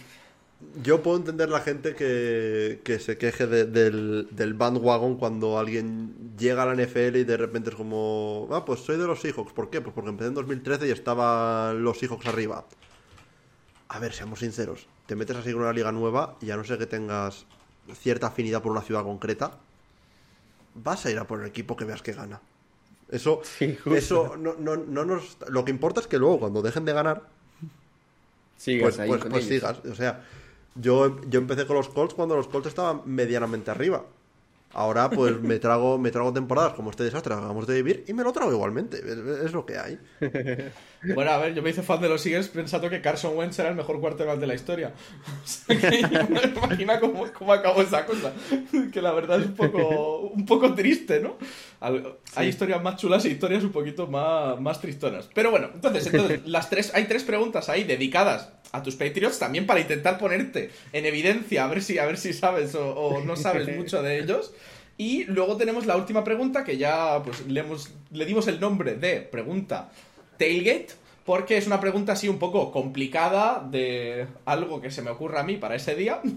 yo 0.83 1.03
puedo 1.03 1.17
entender 1.19 1.49
la 1.51 1.61
gente 1.61 1.95
que, 1.95 2.81
que 2.85 2.99
se 3.01 3.19
queje 3.19 3.47
de- 3.47 3.67
del, 3.67 4.29
del 4.33 4.55
bandwagon 4.55 5.17
cuando 5.19 5.59
alguien 5.59 6.37
llega 6.39 6.63
a 6.65 6.67
la 6.67 6.73
NFL 6.75 7.21
y 7.21 7.25
de 7.25 7.37
repente 7.37 7.71
es 7.71 7.77
como, 7.77 8.49
ah, 8.53 8.65
pues 8.65 8.81
soy 8.81 8.97
de 8.99 9.07
los 9.07 9.21
Seahawks. 9.21 9.53
¿Por 9.53 9.71
qué? 9.71 9.81
Pues 9.81 9.95
porque 9.95 10.11
empecé 10.11 10.29
en 10.29 10.35
2013 10.35 10.89
y 10.89 10.91
estaban 10.93 11.83
los 11.85 11.99
Seahawks 11.99 12.27
arriba. 12.27 12.67
A 13.95 14.01
ver, 14.01 14.13
seamos 14.13 14.41
sinceros. 14.41 14.89
Te 15.07 15.15
metes 15.15 15.37
así 15.37 15.51
en 15.51 15.55
una 15.55 15.73
liga 15.73 15.93
nueva 15.93 16.37
y 16.41 16.51
a 16.51 16.57
no 16.57 16.65
ser 16.65 16.79
que 16.79 16.87
tengas 16.87 17.47
cierta 17.93 18.27
afinidad 18.27 18.61
por 18.61 18.73
una 18.73 18.83
ciudad 18.83 19.05
concreta, 19.05 19.53
vas 20.75 21.07
a 21.07 21.13
ir 21.13 21.19
a 21.21 21.29
por 21.29 21.41
el 21.41 21.47
equipo 21.47 21.77
que 21.77 21.85
veas 21.85 22.03
que 22.03 22.13
gana. 22.13 22.41
Eso, 23.09 23.41
Sí, 23.45 23.79
eso 23.95 24.37
no, 24.37 24.55
no, 24.59 24.75
no 24.75 25.05
nos... 25.05 25.37
Lo 25.49 25.65
que 25.65 25.71
importa 25.71 26.01
es 26.01 26.09
que 26.09 26.19
luego, 26.19 26.41
cuando 26.41 26.61
dejen 26.61 26.85
de 26.85 26.93
ganar, 26.93 27.23
sigas 28.57 28.83
pues, 28.83 28.99
ahí 28.99 29.09
pues, 29.09 29.23
con 29.23 29.31
pues 29.31 29.47
ellos. 29.47 29.61
sigas. 29.61 29.85
O 29.85 29.95
sea, 29.95 30.25
yo, 30.75 31.21
yo 31.29 31.39
empecé 31.39 31.65
con 31.65 31.77
los 31.77 31.89
Colts 31.89 32.15
cuando 32.15 32.35
los 32.35 32.49
Colts 32.49 32.67
estaban 32.67 33.03
medianamente 33.05 33.71
arriba. 33.71 34.05
Ahora, 34.75 35.09
pues 35.11 35.41
me 35.41 35.59
trago, 35.59 35.99
me 35.99 36.11
trago 36.11 36.33
temporadas 36.33 36.75
como 36.75 36.91
este 36.91 37.05
desastre 37.05 37.33
acabamos 37.35 37.67
de 37.67 37.75
vivir 37.77 38.05
y 38.09 38.13
me 38.13 38.23
lo 38.25 38.33
trago 38.33 38.53
igualmente. 38.53 38.99
Es, 38.99 39.45
es 39.47 39.53
lo 39.53 39.65
que 39.67 39.79
hay. 39.79 39.99
Bueno, 41.15 41.33
a 41.33 41.37
ver, 41.37 41.53
yo 41.55 41.61
me 41.61 41.69
hice 41.69 41.83
fan 41.83 42.01
de 42.01 42.09
los 42.09 42.25
Eagles 42.25 42.49
pensando 42.49 42.89
que 42.89 43.03
Carson 43.03 43.37
Wentz 43.37 43.59
era 43.59 43.69
el 43.69 43.75
mejor 43.75 44.01
quarterback 44.01 44.39
de 44.39 44.47
la 44.47 44.55
historia. 44.55 44.95
O 45.45 45.47
sea, 45.47 45.77
que 45.79 46.01
yo 46.01 46.09
me 46.31 46.41
imagino 46.43 46.99
cómo, 46.99 47.27
cómo 47.39 47.53
acabó 47.53 47.83
esa 47.83 48.07
cosa. 48.07 48.33
Que 48.91 49.03
la 49.03 49.13
verdad 49.13 49.39
es 49.41 49.47
un 49.49 49.55
poco, 49.55 50.21
un 50.35 50.47
poco 50.47 50.75
triste, 50.75 51.21
¿no? 51.21 51.37
Al- 51.81 52.17
Hay 52.37 52.49
historias 52.49 52.83
más 52.83 52.97
chulas 52.97 53.23
e 53.27 53.29
historias 53.29 53.63
un 53.65 53.73
poquito 53.73 54.07
más, 54.07 54.59
más 54.59 54.81
tristonas. 54.81 55.29
Pero 55.35 55.51
bueno, 55.51 55.69
entonces, 55.75 56.07
entonces 56.07 56.41
las 56.47 56.71
tres, 56.71 56.91
hay 56.95 57.05
tres 57.05 57.23
preguntas 57.23 57.69
ahí 57.69 57.85
dedicadas 57.85 58.49
a 58.73 58.83
tus 58.83 58.97
Patriots 58.97 59.39
también 59.39 59.67
para 59.67 59.81
intentar 59.81 60.19
ponerte 60.19 60.71
en 60.95 61.05
evidencia, 61.05 61.65
a 61.65 61.69
ver 61.69 61.83
si, 61.83 61.99
a 61.99 62.07
ver 62.07 62.17
si 62.17 62.33
sabes 62.33 62.75
o, 62.75 62.95
o 62.95 63.21
no 63.23 63.37
sabes 63.37 63.77
mucho 63.77 64.03
de 64.03 64.21
ellos. 64.21 64.55
Y 64.97 65.25
luego 65.25 65.57
tenemos 65.57 65.87
la 65.87 65.97
última 65.97 66.23
pregunta 66.23 66.65
que 66.65 66.77
ya 66.77 67.23
pues, 67.23 67.45
le, 67.47 68.25
dimos 68.25 68.49
el 68.49 68.61
nombre 68.61 68.95
de 68.95 69.21
pregunta 69.21 69.91
Tailgate, 70.39 70.89
porque 71.25 71.57
es 71.57 71.67
una 71.67 71.81
pregunta 71.81 72.13
así 72.13 72.29
un 72.29 72.39
poco 72.39 72.71
complicada 72.71 73.67
de 73.69 74.27
algo 74.45 74.81
que 74.81 74.91
se 74.91 75.03
me 75.03 75.11
ocurra 75.11 75.41
a 75.41 75.45
mí 75.45 75.57
para 75.57 75.75
ese 75.75 75.95
día. 75.95 76.21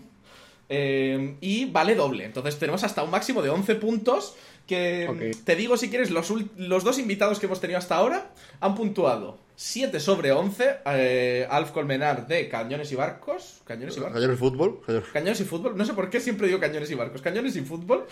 Eh, 0.70 1.38
y 1.40 1.64
vale 1.64 1.96
doble. 1.96 2.26
Entonces 2.26 2.60
tenemos 2.60 2.84
hasta 2.84 3.02
un 3.02 3.10
máximo 3.10 3.42
de 3.42 3.50
11 3.50 3.76
puntos. 3.76 4.36
Que 4.68 5.08
te 5.46 5.56
digo, 5.56 5.78
si 5.78 5.90
quieres, 5.90 6.12
los, 6.12 6.32
los 6.58 6.84
dos 6.84 7.00
invitados 7.00 7.40
que 7.40 7.46
hemos 7.46 7.62
tenido 7.62 7.80
hasta 7.80 7.96
ahora 7.96 8.32
han 8.60 8.76
puntuado 8.76 9.40
7 9.56 10.00
sobre 10.00 10.32
11. 10.34 10.76
eh, 10.88 11.48
Alf 11.50 11.72
Colmenar 11.72 12.28
de 12.28 12.48
Cañones 12.50 12.92
y 12.92 12.96
Barcos. 12.96 13.62
Cañones 13.66 13.96
y 13.98 14.02
Barcos. 14.02 14.20
Cañones 14.20 14.38
fútbol. 14.40 14.82
cañones- 15.14 15.40
y 15.42 15.44
fútbol, 15.46 15.78
no 15.78 15.86
sé 15.86 15.94
por 15.94 16.10
qué 16.10 16.20
siempre 16.20 16.48
digo 16.48 16.60
cañones 16.60 16.92
y 16.92 16.96
barcos, 16.96 17.22
cañones 17.22 17.56
y 17.56 17.62
fútbol. 17.62 18.06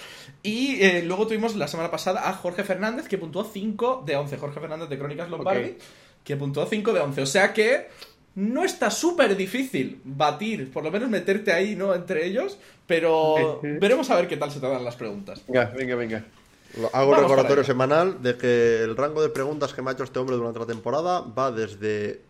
Y 0.44 0.82
eh, 0.82 1.04
luego 1.06 1.28
tuvimos 1.28 1.56
la 1.56 1.68
semana 1.68 1.92
pasada 1.92 2.28
a 2.30 2.34
Jorge 2.34 2.64
Fernández, 2.64 3.08
que 3.08 3.18
puntuó 3.18 3.44
5 3.44 4.04
de 4.06 4.16
11. 4.16 4.38
Jorge 4.38 4.60
Fernández 4.60 4.88
de 4.90 4.98
Crónicas 4.98 5.30
Lombardi, 5.30 5.76
que 6.24 6.36
puntuó 6.38 6.66
5 6.66 6.94
de 6.94 7.00
11. 7.02 7.22
O 7.22 7.26
sea 7.28 7.54
que 7.54 7.88
no 8.36 8.64
está 8.64 8.90
súper 8.92 9.36
difícil 9.38 10.02
batir, 10.04 10.72
por 10.72 10.84
lo 10.84 10.92
menos 10.92 11.10
meterte 11.10 11.54
ahí, 11.54 11.76
¿no? 11.76 11.94
Entre 11.94 12.26
ellos, 12.26 12.58
pero 12.88 13.60
veremos 13.80 14.10
a 14.10 14.16
ver 14.16 14.28
qué 14.28 14.36
tal 14.38 14.52
se 14.52 14.60
te 14.60 14.68
dan 14.68 14.84
las 14.84 14.96
preguntas. 14.96 15.42
Venga, 15.48 15.66
venga, 15.78 15.96
venga. 15.96 16.26
Hago 16.94 17.12
un 17.12 17.18
recordatorio 17.18 17.64
semanal 17.64 18.22
de 18.22 18.38
que 18.38 18.84
el 18.84 18.98
rango 18.98 19.22
de 19.22 19.30
preguntas 19.30 19.74
que 19.74 19.82
me 19.82 19.90
ha 19.90 19.94
hecho 19.94 20.04
este 20.04 20.20
hombre 20.20 20.36
durante 20.36 20.60
la 20.60 20.66
temporada 20.66 21.22
va 21.22 21.52
desde 21.52 22.22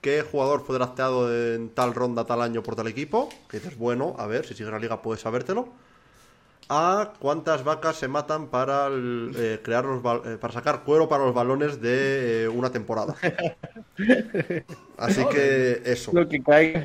qué 0.00 0.22
jugador 0.22 0.64
fue 0.64 0.76
drafteado 0.76 1.32
en 1.54 1.68
tal 1.70 1.94
ronda, 1.94 2.24
tal 2.24 2.40
año 2.42 2.62
por 2.62 2.74
tal 2.74 2.88
equipo, 2.88 3.28
que 3.48 3.58
dices, 3.60 3.76
bueno, 3.76 4.14
a 4.18 4.26
ver, 4.26 4.46
si 4.46 4.54
sigues 4.54 4.72
la 4.72 4.78
liga 4.78 5.02
puedes 5.02 5.20
sabértelo, 5.22 5.68
a 6.68 7.12
cuántas 7.18 7.64
vacas 7.64 7.96
se 7.96 8.08
matan 8.08 8.46
para 8.48 8.86
el, 8.86 9.32
eh, 9.36 9.60
crear 9.62 9.84
los 9.84 10.02
bal- 10.02 10.22
eh, 10.24 10.38
para 10.38 10.54
sacar 10.54 10.84
cuero 10.84 11.08
para 11.08 11.24
los 11.24 11.34
balones 11.34 11.80
de 11.82 12.44
eh, 12.44 12.48
una 12.48 12.70
temporada. 12.70 13.14
Así 14.98 15.24
que 15.26 15.82
eso, 15.84 16.12
Lo 16.12 16.28
que 16.28 16.42
caiga. 16.42 16.84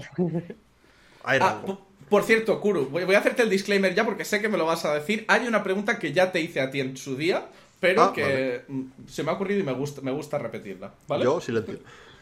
hay 1.24 1.40
Ah, 1.40 1.62
rango. 1.62 1.87
Por 2.10 2.24
cierto, 2.24 2.60
Kuru, 2.62 2.88
voy, 2.90 3.04
voy 3.06 3.16
a 3.16 3.20
hacerte 3.20 3.42
el 3.44 3.50
disclaimer 3.50 3.94
ya 3.94 4.06
porque 4.06 4.26
sé 4.26 4.42
que 4.42 4.50
me 4.50 4.58
lo 4.58 4.66
vas 4.66 4.86
a 4.86 4.94
decir. 4.94 5.26
Hay 5.28 5.48
una 5.48 5.64
pregunta 5.64 6.00
que 6.00 6.14
ya 6.14 6.32
te 6.32 6.40
hice 6.42 6.62
a 6.62 6.72
ti 6.72 6.80
en 6.80 6.96
su 6.98 7.16
día, 7.16 7.48
pero 7.80 8.04
Ah, 8.04 8.14
que 8.14 8.22
vale. 8.24 8.64
mm, 8.68 8.84
se 9.08 9.24
me 9.24 9.32
ha 9.32 9.34
ocurrido 9.34 9.60
y 9.60 9.64
me 9.64 9.74
gusta, 9.74 10.02
me 10.02 10.12
gusta 10.12 10.38
repetirla. 10.38 10.94
¿vale? 11.08 11.24
Yo 11.24 11.40
silencio. 11.42 11.80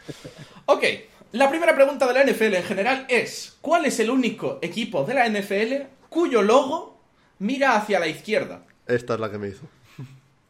Ok, 0.67 0.83
la 1.31 1.49
primera 1.49 1.75
pregunta 1.75 2.07
de 2.07 2.13
la 2.13 2.23
NFL 2.23 2.55
en 2.55 2.63
general 2.63 3.05
es: 3.09 3.57
¿Cuál 3.61 3.85
es 3.85 3.99
el 3.99 4.09
único 4.09 4.59
equipo 4.61 5.03
de 5.03 5.13
la 5.15 5.27
NFL 5.29 5.87
cuyo 6.09 6.41
logo 6.41 6.99
mira 7.39 7.75
hacia 7.75 7.99
la 7.99 8.07
izquierda? 8.07 8.63
Esta 8.87 9.15
es 9.15 9.19
la 9.19 9.31
que 9.31 9.37
me 9.39 9.47
hizo. 9.49 9.63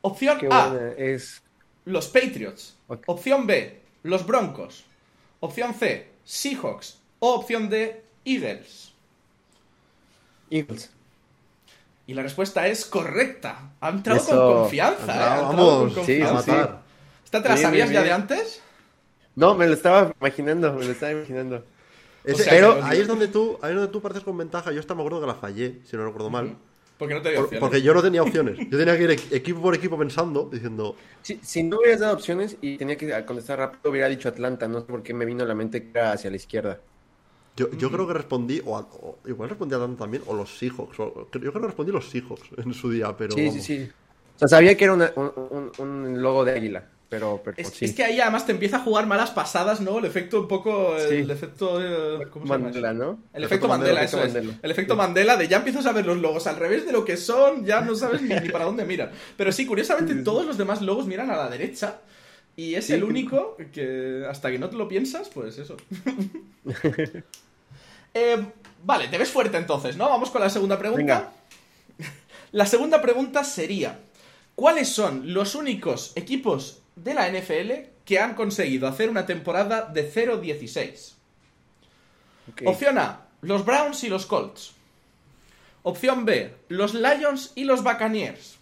Opción 0.02 0.38
Qué 0.40 0.48
A, 0.52 0.68
buena. 0.70 0.92
Es. 0.98 1.42
los 1.86 2.08
Patriots. 2.08 2.76
Opción 3.08 3.48
B, 3.48 3.80
los 4.04 4.26
Broncos. 4.26 4.84
Opción 5.40 5.74
C, 5.74 6.08
Seahawks. 6.26 7.00
O 7.20 7.34
opción 7.36 7.70
D, 7.70 8.04
Eagles. 8.26 8.94
Eagles. 10.50 10.92
Y 12.08 12.14
la 12.14 12.22
respuesta 12.22 12.68
es 12.68 12.86
correcta. 12.86 13.72
Ha 13.82 13.90
entrado 13.90 14.20
Eso. 14.20 14.30
con 14.32 14.54
confianza. 14.62 15.06
¿eh? 15.06 15.10
Ha 15.10 15.40
entrado 15.42 15.48
con 15.48 15.56
Vamos, 15.58 15.94
sí, 16.06 16.22
a 16.22 16.30
confianza. 16.30 16.44
sí. 16.44 16.72
¿Esta 17.26 17.42
te 17.44 17.50
la 17.50 17.56
Bien, 17.56 17.66
sabías 17.68 17.90
bien, 17.90 18.02
ya 18.02 18.06
de 18.08 18.12
antes? 18.14 18.62
No, 19.36 19.56
me 19.56 19.68
lo 19.68 19.74
estaba 19.74 20.14
imaginando, 20.20 20.74
me 20.74 20.86
lo 20.86 20.92
estaba 20.92 21.12
imaginando. 21.12 21.64
Ese- 22.24 22.44
sea, 22.44 22.54
pero 22.54 22.80
ahí 22.84 23.02
es 23.02 23.08
donde 23.08 23.28
tú, 23.28 23.58
ahí 23.62 23.72
es 23.72 23.76
donde 23.76 23.92
tú 23.92 24.02
partes 24.02 24.24
con 24.24 24.38
ventaja. 24.38 24.72
Yo 24.72 24.80
hasta 24.80 24.94
me 24.96 25.02
acuerdo 25.02 25.22
que 25.22 25.28
la 25.28 25.36
fallé, 25.36 25.80
si 25.84 25.98
no 25.98 26.06
recuerdo 26.06 26.30
mal. 26.30 26.56
Porque 26.98 27.14
no 27.14 27.22
te 27.22 27.30
dio 27.30 27.40
Por- 27.40 27.46
opciones. 27.46 27.60
porque 27.60 27.82
yo 27.82 27.94
no 27.94 28.02
tenía 28.02 28.22
opciones. 28.24 28.58
Yo 28.70 28.78
tenía 28.78 28.96
que 28.98 29.04
ir 29.04 29.10
equ- 29.10 29.34
equipo 29.36 29.62
por 29.62 29.76
equipo 29.76 29.98
pensando, 29.98 30.48
diciendo, 30.52 30.96
Si, 31.24 31.40
si 31.44 31.62
no 31.64 31.78
hubieras 31.80 32.00
dado 32.00 32.14
opciones 32.14 32.56
y 32.62 32.78
tenía 32.78 32.96
que 32.96 33.26
contestar 33.26 33.60
rápido, 33.60 33.92
hubiera 33.92 34.08
dicho 34.08 34.30
Atlanta. 34.30 34.68
No 34.70 34.80
sé 34.80 34.86
por 34.86 35.04
qué 35.04 35.14
me 35.14 35.26
vino 35.26 35.44
a 35.44 35.48
la 35.48 35.56
mente 35.56 35.84
que 35.84 35.90
era 36.00 36.14
hacia 36.14 36.30
la 36.30 36.38
izquierda. 36.38 36.80
Yo, 37.58 37.72
yo 37.72 37.92
creo 37.92 38.08
que 38.08 38.14
respondí, 38.14 38.62
o, 38.66 38.78
a- 38.78 38.82
o 39.02 39.18
igual 39.28 39.50
respondí 39.50 39.74
a 39.74 39.78
Atlanta 39.78 40.00
también, 40.04 40.24
o 40.28 40.34
los 40.36 40.58
Seahawks. 40.58 41.00
o- 41.00 41.28
yo 41.32 41.40
creo 41.40 41.54
que 41.54 41.60
respondí 41.60 41.92
los 41.92 42.10
Seahawks 42.10 42.50
en 42.58 42.74
su 42.74 42.90
día, 42.92 43.16
pero. 43.18 43.32
sí, 43.34 43.42
sí, 43.44 43.48
vamos. 43.50 43.64
sí. 43.66 43.90
O 44.36 44.40
sea, 44.40 44.48
sabía 44.50 44.76
que 44.76 44.84
era 44.84 44.94
una- 44.94 45.14
un, 45.16 45.32
un- 45.52 45.72
un 45.78 46.22
logo 46.22 46.44
de 46.44 46.52
águila, 46.52 46.90
pero, 47.08 47.40
pero 47.46 47.56
Es, 47.58 47.70
sí. 47.70 47.86
es 47.86 47.94
que 47.96 48.04
ahí 48.04 48.20
además 48.20 48.46
te 48.46 48.52
empieza 48.52 48.78
a 48.78 48.80
jugar 48.82 49.08
malas 49.08 49.32
pasadas, 49.32 49.80
¿no? 49.80 50.00
El 50.00 50.06
efecto 50.06 50.42
un 50.42 50.48
poco. 50.50 50.98
El, 50.98 51.26
Sí. 51.26 51.32
efecto. 51.32 51.80
eh, 51.82 52.28
¿Cómo 52.32 52.46
se 52.46 52.52
llama 52.52 52.66
Mandela? 52.66 52.94
¿no? 52.94 53.20
El 53.32 53.46
efecto 53.46 53.70
Mandela, 53.70 54.02
efecto 54.04 54.18
eso 54.18 54.28
es. 54.28 54.34
Mandela. 54.34 54.60
El 54.62 54.72
efecto 54.72 54.96
Mandela 54.98 55.38
de 55.38 55.48
ya 55.48 55.58
empiezas 55.58 55.86
a 55.86 55.94
ver 55.94 56.06
los 56.06 56.18
logos 56.18 56.48
al 56.48 56.58
revés 56.58 56.86
de 56.86 56.92
lo 56.92 57.06
que 57.06 57.16
son, 57.16 57.64
ya 57.66 57.80
no 57.80 57.96
sabes 57.96 58.22
ni, 58.22 58.36
ni 58.36 58.50
para 58.50 58.66
dónde 58.66 58.84
miran. 58.84 59.12
Pero 59.38 59.54
sí, 59.54 59.66
curiosamente 59.66 60.16
todos 60.16 60.46
los 60.46 60.58
demás 60.58 60.82
logos 60.82 61.08
miran 61.08 61.30
a 61.32 61.38
la 61.38 61.48
derecha 61.50 62.02
y 62.58 62.76
es 62.76 62.88
Sí. 62.88 62.94
el 62.94 63.06
único 63.06 63.56
que 63.72 64.26
hasta 64.30 64.52
que 64.52 64.60
no 64.60 64.70
te 64.70 64.76
lo 64.76 64.90
piensas, 64.90 65.30
pues 65.30 65.58
eso. 65.58 65.78
Eh, 68.16 68.44
vale, 68.82 69.10
te 69.10 69.18
ves 69.18 69.30
fuerte 69.30 69.58
entonces, 69.58 69.98
¿no? 69.98 70.10
Vamos 70.10 70.32
con 70.32 70.42
la 70.42 70.50
segunda 70.50 70.80
pregunta. 70.80 71.34
La 72.54 72.66
segunda 72.66 73.02
pregunta 73.02 73.44
sería, 73.44 74.00
¿cuáles 74.56 74.88
son 74.88 75.34
los 75.34 75.56
únicos 75.56 76.14
equipos 76.16 76.82
de 76.96 77.14
la 77.14 77.30
NFL 77.30 77.90
que 78.06 78.18
han 78.18 78.34
conseguido 78.34 78.88
hacer 78.88 79.10
una 79.10 79.26
temporada 79.26 79.82
de 79.82 80.10
0-16? 80.10 81.16
Ok. 82.52 82.62
Opción 82.66 82.98
A, 82.98 83.26
los 83.42 83.66
Browns 83.66 84.06
y 84.06 84.10
los 84.10 84.26
Colts. 84.26 84.72
Opción 85.84 86.24
B, 86.24 86.56
los 86.70 86.94
Lions 86.94 87.52
y 87.56 87.66
los 87.66 87.84
Buccaneers. 87.84 88.58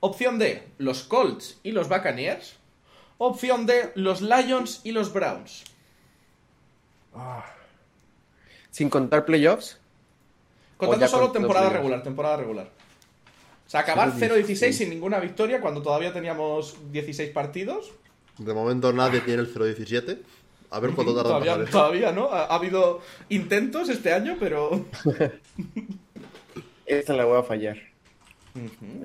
Opción 0.00 0.38
D, 0.38 0.68
los 0.76 1.04
Colts 1.04 1.58
y 1.62 1.72
los 1.72 1.88
Buccaneers. 1.88 2.56
Opción 3.16 3.64
D, 3.64 3.92
los 3.94 4.20
Lions 4.20 4.82
y 4.84 4.92
los 4.92 5.14
Browns. 5.14 5.64
Sin 8.72 8.90
contar 8.90 9.24
playoffs. 9.24 9.78
Contando 10.76 11.06
solo 11.06 11.26
con 11.26 11.34
temporada 11.34 11.66
playoffs. 11.66 11.76
regular, 11.76 12.02
temporada 12.02 12.36
regular. 12.38 12.70
O 13.66 13.70
sea, 13.70 13.80
acabar 13.80 14.12
0-16 14.12 14.44
0-16 14.44 14.72
sin 14.72 14.90
ninguna 14.90 15.20
victoria 15.20 15.60
cuando 15.60 15.80
todavía 15.80 16.12
teníamos 16.12 16.76
16 16.90 17.30
partidos. 17.30 17.92
De 18.38 18.52
momento 18.52 18.92
nadie 18.92 19.20
tiene 19.20 19.42
el 19.42 19.54
0-17. 19.54 20.18
A 20.70 20.80
ver 20.80 20.92
cuánto 20.92 21.14
tarda 21.14 21.28
Todavía, 21.28 21.54
eso. 21.54 21.70
todavía, 21.70 22.12
¿no? 22.12 22.30
Ha, 22.32 22.46
ha 22.46 22.54
habido 22.54 23.02
intentos 23.28 23.90
este 23.90 24.12
año, 24.12 24.36
pero... 24.40 24.86
Esta 26.86 27.12
la 27.12 27.26
voy 27.26 27.38
a 27.38 27.42
fallar. 27.42 27.76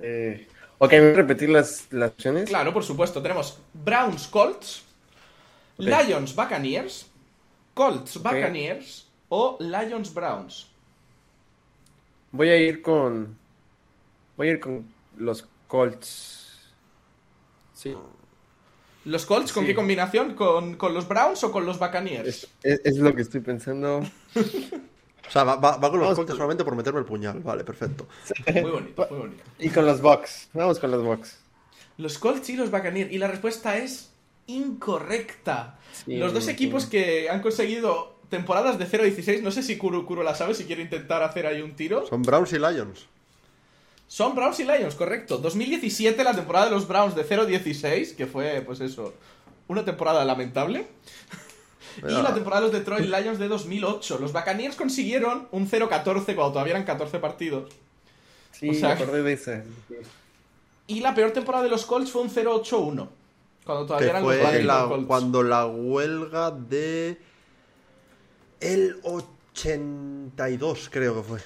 Eh, 0.02 0.48
ok, 0.78 0.92
¿me 0.94 1.00
voy 1.00 1.10
a 1.12 1.14
repetir 1.14 1.50
las, 1.50 1.88
las 1.92 2.12
opciones? 2.12 2.50
Claro, 2.50 2.74
por 2.74 2.86
supuesto. 2.86 3.22
Tenemos 3.22 3.60
Browns 3.74 4.28
Colts. 4.28 4.86
Lions 5.78 6.34
Buccaneers, 6.36 7.06
Colts 7.76 8.18
Buccaneers 8.18 9.07
o 9.30 9.58
Lions 9.60 10.14
Browns. 10.14 10.68
Voy 12.32 12.50
a 12.50 12.58
ir 12.58 12.82
con. 12.82 13.38
Voy 14.36 14.50
a 14.50 14.52
ir 14.52 14.60
con 14.60 14.86
los 15.18 15.48
Colts. 15.68 16.60
Sí. 17.74 17.96
¿Los 19.06 19.26
Colts 19.26 19.54
con 19.54 19.64
Sí. 19.64 19.68
qué 19.70 19.76
combinación? 19.76 20.36
¿Con, 20.36 20.76
con 20.76 20.94
los 20.94 21.08
Browns 21.08 21.44
o 21.44 21.52
con 21.52 21.66
los 21.66 21.80
Buccaneers? 21.80 22.28
Es, 22.28 22.48
es- 22.64 22.82
es 22.84 22.98
lo 22.98 23.14
que 23.16 23.22
estoy 23.22 23.42
pensando. 23.42 24.02
O 25.28 25.30
sea, 25.30 25.44
va, 25.44 25.58
va- 25.58 25.76
va 25.76 25.90
con 25.90 26.00
los 26.00 26.06
Vamos 26.08 26.16
Colts 26.16 26.30
con- 26.32 26.38
solamente 26.38 26.64
por 26.64 26.74
meterme 26.74 27.00
el 27.02 27.06
puñal. 27.06 27.42
Vale, 27.42 27.66
perfecto. 27.66 28.08
Muy 28.50 28.72
bonito, 28.72 29.06
muy 29.10 29.20
bonito. 29.20 29.44
Y 29.60 29.70
con 29.72 29.86
los 29.86 30.00
Bucks. 30.00 30.48
Vamos 30.54 30.80
con 30.80 30.90
los 30.90 31.04
Bucks. 31.04 31.38
Los 31.98 32.18
Colts 32.18 32.50
y 32.50 32.56
los 32.56 32.72
Buccaneers. 32.72 33.12
Y 33.12 33.18
la 33.18 33.28
respuesta 33.28 33.76
es 33.78 34.10
incorrecta. 34.46 35.80
Sí, 35.92 36.16
los 36.16 36.34
dos 36.34 36.46
sí. 36.46 36.52
equipos 36.52 36.86
que 36.86 37.30
han 37.30 37.42
conseguido 37.42 38.17
temporadas 38.30 38.78
de 38.78 38.88
0-16, 38.88 39.42
no 39.42 39.52
sé 39.52 39.64
si 39.64 39.78
Kuro 39.78 40.06
Kuro 40.06 40.24
la 40.24 40.36
sabe, 40.36 40.54
si 40.54 40.66
quiere 40.66 40.82
intentar 40.82 41.24
hacer 41.24 41.46
ahí 41.48 41.62
un 41.62 41.76
tiro. 41.76 42.06
Son 42.08 42.22
Browns 42.24 42.52
y 42.54 42.60
Lions. 42.60 43.06
Son 44.08 44.36
Browns 44.36 44.60
y 44.60 44.64
Lions, 44.64 44.96
correcto. 44.96 45.38
2017, 45.38 46.24
la 46.24 46.34
temporada 46.34 46.66
de 46.66 46.72
los 46.72 46.88
Browns 46.88 47.16
de 47.16 47.26
0-16, 47.28 48.16
que 48.16 48.26
fue, 48.26 48.62
pues 48.66 48.80
eso, 48.82 49.14
una 49.68 49.84
temporada 49.86 50.24
lamentable. 50.26 50.88
Y 51.98 52.12
la 52.22 52.32
temporada 52.32 52.62
de 52.62 52.68
los 52.68 52.78
Detroit 52.78 53.06
Lions 53.08 53.40
de 53.40 53.48
2008. 53.48 54.20
Los 54.20 54.32
Buccaneers 54.32 54.76
consiguieron 54.76 55.48
un 55.52 55.68
0-14 55.68 56.36
cuando 56.36 56.52
todavía 56.52 56.74
eran 56.74 56.84
14 56.86 57.18
partidos. 57.18 57.72
Sí, 58.52 58.70
O 58.70 58.74
sea- 58.76 58.90
me 58.90 59.02
acordé 59.02 59.24
de 59.24 59.34
esa. 59.34 59.64
Y 60.86 61.00
la 61.00 61.16
peor 61.16 61.32
temporada 61.32 61.64
de 61.64 61.72
los 61.72 61.88
Colts 61.88 62.12
fue 62.12 62.22
un 62.22 62.30
0-8-1. 62.30 63.08
Cuando 63.66 63.86
todavía 63.88 64.06
Que 64.06 64.10
eran 64.12 64.22
los 64.24 64.32
fue 64.32 64.44
Baltimore 64.44 64.64
la- 64.82 64.88
Colts. 64.88 65.08
cuando 65.08 65.42
la 65.44 65.66
huelga 65.66 66.52
de. 66.52 67.18
El 68.60 69.00
82, 69.04 70.90
creo 70.92 71.16
que 71.16 71.24
fue. 71.24 71.40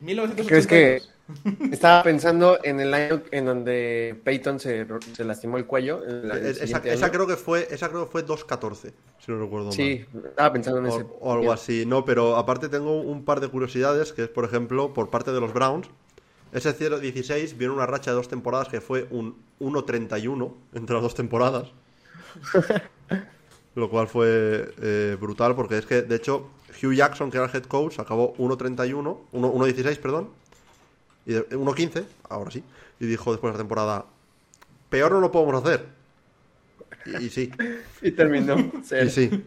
1982. 0.00 0.46
¿Crees 0.48 0.66
que 0.66 1.00
estaba 1.72 2.02
pensando 2.02 2.58
en 2.64 2.80
el 2.80 2.92
año 2.92 3.22
en 3.30 3.44
donde 3.46 4.20
Peyton 4.24 4.58
se, 4.58 4.86
se 5.14 5.24
lastimó 5.24 5.58
el 5.58 5.66
cuello? 5.66 6.02
el- 6.04 6.30
el 6.30 6.46
Es- 6.46 6.60
esa, 6.60 7.10
creo 7.10 7.26
que 7.26 7.36
fue, 7.36 7.68
esa 7.70 7.88
creo 7.88 8.06
que 8.06 8.10
fue 8.10 8.26
2-14, 8.26 8.92
si 9.20 9.30
no 9.32 9.38
recuerdo 9.38 9.66
mal. 9.66 9.74
Sí, 9.74 10.04
estaba 10.24 10.52
pensando 10.52 10.80
en 10.80 10.86
ese. 10.86 11.02
O, 11.02 11.18
o 11.20 11.32
algo 11.32 11.52
así, 11.52 11.86
no, 11.86 12.04
pero 12.04 12.36
aparte 12.36 12.68
tengo 12.68 13.00
un 13.00 13.24
par 13.24 13.40
de 13.40 13.48
curiosidades, 13.48 14.12
que 14.12 14.24
es, 14.24 14.28
por 14.28 14.44
ejemplo, 14.44 14.92
por 14.92 15.08
parte 15.10 15.30
de 15.32 15.40
los 15.40 15.52
Browns, 15.52 15.88
ese 16.52 16.76
0-16 16.76 17.56
viene 17.56 17.72
una 17.72 17.86
racha 17.86 18.10
de 18.10 18.16
dos 18.16 18.28
temporadas 18.28 18.68
que 18.68 18.80
fue 18.80 19.06
un 19.10 19.36
1-31 19.60 20.52
entre 20.74 20.94
las 20.94 21.02
dos 21.02 21.14
temporadas. 21.14 21.68
Lo 23.74 23.88
cual 23.88 24.06
fue 24.08 24.74
eh, 24.82 25.16
brutal, 25.20 25.54
porque 25.54 25.78
es 25.78 25.86
que, 25.86 26.02
de 26.02 26.16
hecho, 26.16 26.50
Hugh 26.82 26.92
Jackson, 26.94 27.30
que 27.30 27.38
era 27.38 27.46
el 27.46 27.54
head 27.56 27.64
coach, 27.64 27.98
acabó 27.98 28.34
1-31, 28.36 29.18
1 29.32 29.52
1-16, 29.54 29.98
perdón, 29.98 30.28
y 31.24 31.32
de- 31.32 31.48
1-15, 31.50 32.04
ahora 32.28 32.50
sí, 32.50 32.62
y 33.00 33.06
dijo 33.06 33.32
después 33.32 33.52
de 33.52 33.58
la 33.58 33.62
temporada, 33.62 34.04
peor 34.90 35.12
no 35.12 35.20
lo 35.20 35.30
podemos 35.32 35.62
hacer. 35.64 35.86
Y, 37.06 37.24
y 37.24 37.30
sí, 37.30 37.50
Y 38.02 38.10
terminó. 38.12 38.56
y 38.58 39.08
sí. 39.10 39.44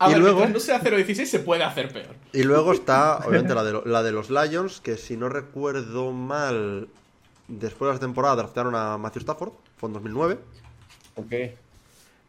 A 0.00 0.10
y 0.10 0.14
ver, 0.14 0.22
luego- 0.22 0.46
no 0.48 0.58
sea 0.58 0.80
0-16 0.80 1.24
se 1.26 1.38
puede 1.38 1.62
hacer 1.62 1.92
peor. 1.92 2.14
Y 2.32 2.42
luego 2.42 2.72
está, 2.72 3.18
obviamente, 3.26 3.54
la 3.54 3.62
de, 3.62 3.80
la 3.84 4.02
de 4.02 4.10
los 4.12 4.30
Lions, 4.30 4.80
que 4.80 4.96
si 4.96 5.16
no 5.16 5.28
recuerdo 5.28 6.10
mal, 6.10 6.88
después 7.46 7.88
de 7.90 7.94
la 7.94 8.00
temporada 8.00 8.34
draftearon 8.36 8.74
a 8.74 8.98
Matthew 8.98 9.20
Stafford, 9.20 9.52
fue 9.76 9.88
en 9.90 9.92
2009. 9.92 10.38
Ok. 11.14 11.32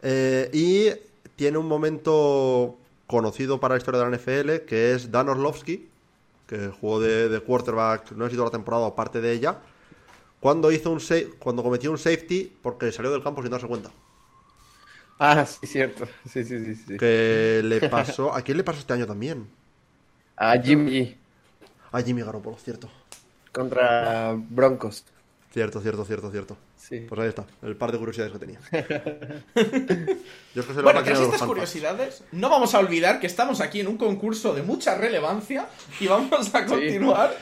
Eh, 0.08 0.50
y 0.53 0.89
tiene 1.35 1.57
un 1.57 1.67
momento 1.67 2.77
conocido 3.07 3.59
para 3.59 3.75
la 3.75 3.77
historia 3.79 4.01
de 4.01 4.09
la 4.09 4.17
NFL, 4.17 4.65
que 4.65 4.93
es 4.93 5.11
Dan 5.11 5.29
Orlovsky, 5.29 5.89
que 6.47 6.69
jugó 6.69 6.99
de, 6.99 7.29
de 7.29 7.39
quarterback, 7.41 8.11
no 8.13 8.25
sé 8.25 8.31
si 8.31 8.37
toda 8.37 8.47
la 8.49 8.51
temporada 8.51 8.83
o 8.85 8.95
parte 8.95 9.21
de 9.21 9.31
ella, 9.33 9.61
cuando, 10.39 10.71
hizo 10.71 10.91
un 10.91 10.99
cuando 11.39 11.63
cometió 11.63 11.91
un 11.91 11.97
safety 11.97 12.57
porque 12.61 12.91
salió 12.91 13.11
del 13.11 13.23
campo 13.23 13.41
sin 13.41 13.51
darse 13.51 13.67
cuenta. 13.67 13.91
Ah, 15.19 15.45
sí, 15.45 15.67
cierto. 15.67 16.05
Sí, 16.25 16.43
sí, 16.43 16.59
sí. 16.65 16.75
sí. 16.75 16.97
Que 16.97 17.61
le 17.63 17.81
pasó... 17.81 18.33
¿A 18.33 18.41
quién 18.41 18.57
le 18.57 18.63
pasó 18.63 18.79
este 18.79 18.93
año 18.93 19.07
también? 19.07 19.47
A 20.37 20.57
Jimmy 20.57 21.17
A 21.91 22.01
Jimmy 22.01 22.21
Garoppolo, 22.21 22.57
cierto. 22.57 22.89
contra 23.51 24.33
Broncos. 24.37 25.05
Cierto, 25.51 25.81
cierto, 25.81 26.05
cierto, 26.05 26.31
cierto. 26.31 26.57
Sí. 26.87 26.99
Pues 27.09 27.19
ahí 27.19 27.29
está, 27.29 27.45
el 27.63 27.75
par 27.75 27.91
de 27.91 27.97
curiosidades 27.97 28.31
que 28.33 28.37
tenía. 28.39 28.59
Yo 30.53 30.61
es 30.61 30.67
que 30.67 30.73
soy 30.73 30.75
la 30.75 30.81
Bueno, 30.83 31.03
tras 31.03 31.19
estas 31.19 31.41
curiosidades, 31.41 32.23
no 32.31 32.49
vamos 32.49 32.75
a 32.75 32.79
olvidar 32.79 33.19
que 33.19 33.27
estamos 33.27 33.59
aquí 33.61 33.79
en 33.79 33.87
un 33.87 33.97
concurso 33.97 34.53
de 34.53 34.61
mucha 34.61 34.95
relevancia 34.95 35.67
y 35.99 36.07
vamos 36.07 36.53
a 36.53 36.65
continuar 36.65 37.35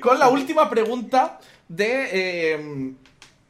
con 0.00 0.18
la 0.18 0.28
última 0.28 0.70
pregunta 0.70 1.40
de, 1.68 2.08
eh, 2.54 2.94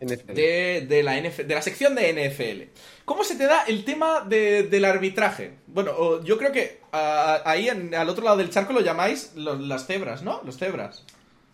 NFL. 0.01 0.33
de, 0.33 0.87
de 0.89 1.03
la 1.03 1.21
NF 1.21 1.39
de 1.47 1.55
la 1.55 1.61
sección 1.63 1.95
de 1.95 2.13
NFL. 2.13 2.81
¿Cómo 3.05 3.23
se 3.23 3.37
te 3.37 3.45
da 3.45 3.65
el 3.65 3.85
tema 3.85 4.23
de- 4.23 4.63
del 4.65 4.85
arbitraje? 4.87 5.53
Bueno, 5.67 6.23
yo 6.25 6.39
creo 6.39 6.51
que 6.51 6.81
ah, 6.93 7.43
ahí 7.45 7.69
en- 7.69 7.95
al 7.95 8.09
otro 8.09 8.25
lado 8.25 8.39
del 8.39 8.49
charco 8.51 8.73
lo 8.73 8.81
llamáis 8.81 9.33
los- 9.37 9.61
las 9.61 9.87
cebras, 9.87 10.23
¿no? 10.23 10.41
Los 10.45 10.57
cebras. 10.57 11.05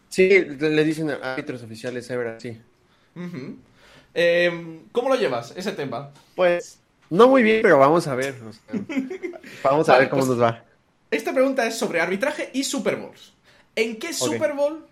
Sí, 0.09 0.29
le 0.29 0.85
dicen 0.85 1.11
árbitros 1.11 1.63
oficiales, 1.63 2.09
Ebra, 2.11 2.39
sí. 2.39 2.61
Eh, 4.15 4.81
¿Cómo 4.93 5.09
lo 5.09 5.15
llevas, 5.17 5.53
ese 5.57 5.73
tema? 5.73 6.11
Pues, 6.37 6.79
no 7.11 7.29
muy 7.29 7.43
bien, 7.43 7.63
pero 7.63 7.79
vamos 7.79 8.07
a 8.07 8.15
ver. 8.15 8.35
o 8.43 8.53
sea, 8.53 8.63
vamos 9.65 9.89
a 9.89 9.93
Vale, 9.93 10.05
ver 10.05 10.11
cómo 10.11 10.21
pues- 10.27 10.31
nos 10.39 10.43
va. 10.43 10.65
Esta 11.11 11.33
pregunta 11.35 11.67
es 11.67 11.77
sobre 11.79 12.01
arbitraje 12.01 12.51
y 12.55 12.65
Super 12.65 12.97
Bowls. 12.97 13.33
¿En 13.77 13.99
qué 13.99 14.13
Super 14.15 14.55
Bowl 14.55 14.87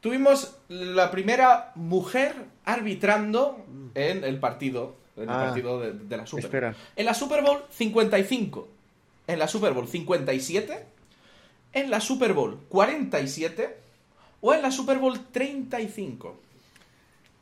tuvimos 0.00 0.56
la 0.68 1.10
primera 1.10 1.72
mujer 1.74 2.34
arbitrando 2.64 3.62
en 3.94 4.24
el 4.24 4.38
partido, 4.38 4.96
en 5.16 5.24
el 5.24 5.28
Ah, 5.30 5.44
partido 5.46 5.80
de, 5.80 5.92
de 5.92 6.16
la 6.16 6.26
Super 6.26 6.42
Bowl? 6.42 6.46
espera. 6.46 6.74
En 6.96 7.04
la 7.06 7.12
Super 7.14 7.42
Bowl 7.42 7.62
55, 7.70 8.68
en 9.26 9.38
la 9.38 9.48
Super 9.48 9.72
Bowl 9.74 9.86
57, 9.86 10.84
en 11.74 11.90
la 11.90 12.00
Super 12.00 12.32
Bowl 12.32 12.58
47 12.70 13.76
o 14.40 14.54
en 14.54 14.62
la 14.62 14.70
Super 14.70 14.96
Bowl 14.98 15.18
35. 15.30 16.40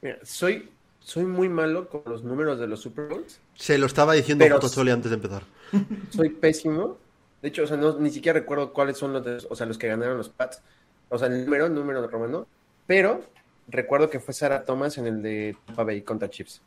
Mira, 0.02 0.18
soy, 0.24 0.68
soy 1.04 1.24
muy 1.26 1.50
malo 1.50 1.88
con 1.90 2.02
los 2.06 2.24
números 2.24 2.58
de 2.58 2.66
los 2.66 2.80
Super 2.80 3.08
Bowls. 3.08 3.38
Se 3.54 3.76
lo 3.76 3.84
estaba 3.84 4.14
diciendo 4.14 4.46
Choli 4.58 4.90
antes 4.90 5.10
de 5.10 5.16
empezar. 5.16 5.42
Soy 6.10 6.30
pésimo. 6.30 6.96
De 7.42 7.48
hecho, 7.48 7.64
o 7.64 7.66
sea, 7.66 7.76
no, 7.76 7.98
ni 7.98 8.08
siquiera 8.10 8.38
recuerdo 8.40 8.72
cuáles 8.72 8.96
son 8.96 9.12
los, 9.12 9.22
de- 9.22 9.46
o 9.50 9.54
sea, 9.54 9.66
los 9.66 9.76
que 9.76 9.86
ganaron 9.86 10.16
los 10.16 10.30
Pats. 10.30 10.62
O 11.10 11.18
sea, 11.18 11.28
el 11.28 11.44
número, 11.44 11.66
el 11.66 11.74
número 11.74 12.00
de 12.00 12.08
romano. 12.08 12.46
Pero 12.86 13.20
recuerdo 13.68 14.08
que 14.08 14.18
fue 14.18 14.32
Sarah 14.32 14.64
Thomas 14.64 14.96
en 14.96 15.06
el 15.06 15.22
de 15.22 15.54
Tampa 15.66 15.84
Bay 15.84 16.00
contra 16.00 16.30
Chiefs. 16.30 16.62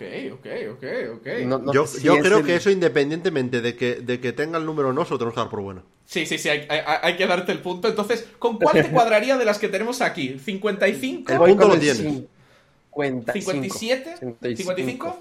Ok, 0.00 0.32
ok, 0.34 0.46
ok, 0.74 0.84
ok. 1.16 1.26
No- 1.46 1.58
no 1.58 1.72
yo 1.72 1.86
si 1.88 2.06
creo 2.06 2.38
el- 2.38 2.46
que 2.46 2.54
eso, 2.54 2.70
independientemente 2.70 3.60
de 3.60 3.74
que, 3.74 3.96
de 3.96 4.20
que 4.20 4.32
tenga 4.32 4.56
el 4.58 4.64
número 4.64 4.90
o 4.90 4.92
no, 4.92 5.04
se 5.04 5.10
lo 5.10 5.18
tenemos 5.18 5.34
que 5.34 5.40
dar 5.40 5.50
por 5.50 5.60
buena. 5.60 5.82
Sí, 6.04 6.24
sí, 6.24 6.38
sí, 6.38 6.48
hay, 6.48 6.66
hay- 6.68 6.82
hay 7.02 7.16
que 7.16 7.26
darte 7.26 7.50
el 7.50 7.58
punto. 7.58 7.88
Entonces, 7.88 8.26
¿con 8.38 8.58
cuál 8.58 8.74
te 8.80 8.90
cuadraría 8.92 9.36
de 9.36 9.44
las 9.44 9.58
que 9.58 9.68
tenemos 9.68 10.00
aquí? 10.00 10.38
¿55? 10.38 11.30
El 11.32 11.38
punto 11.38 11.68
lo 11.68 11.78
tienes. 11.78 11.96
55. 11.96 13.52
¿57? 13.52 14.56
55. 14.56 15.18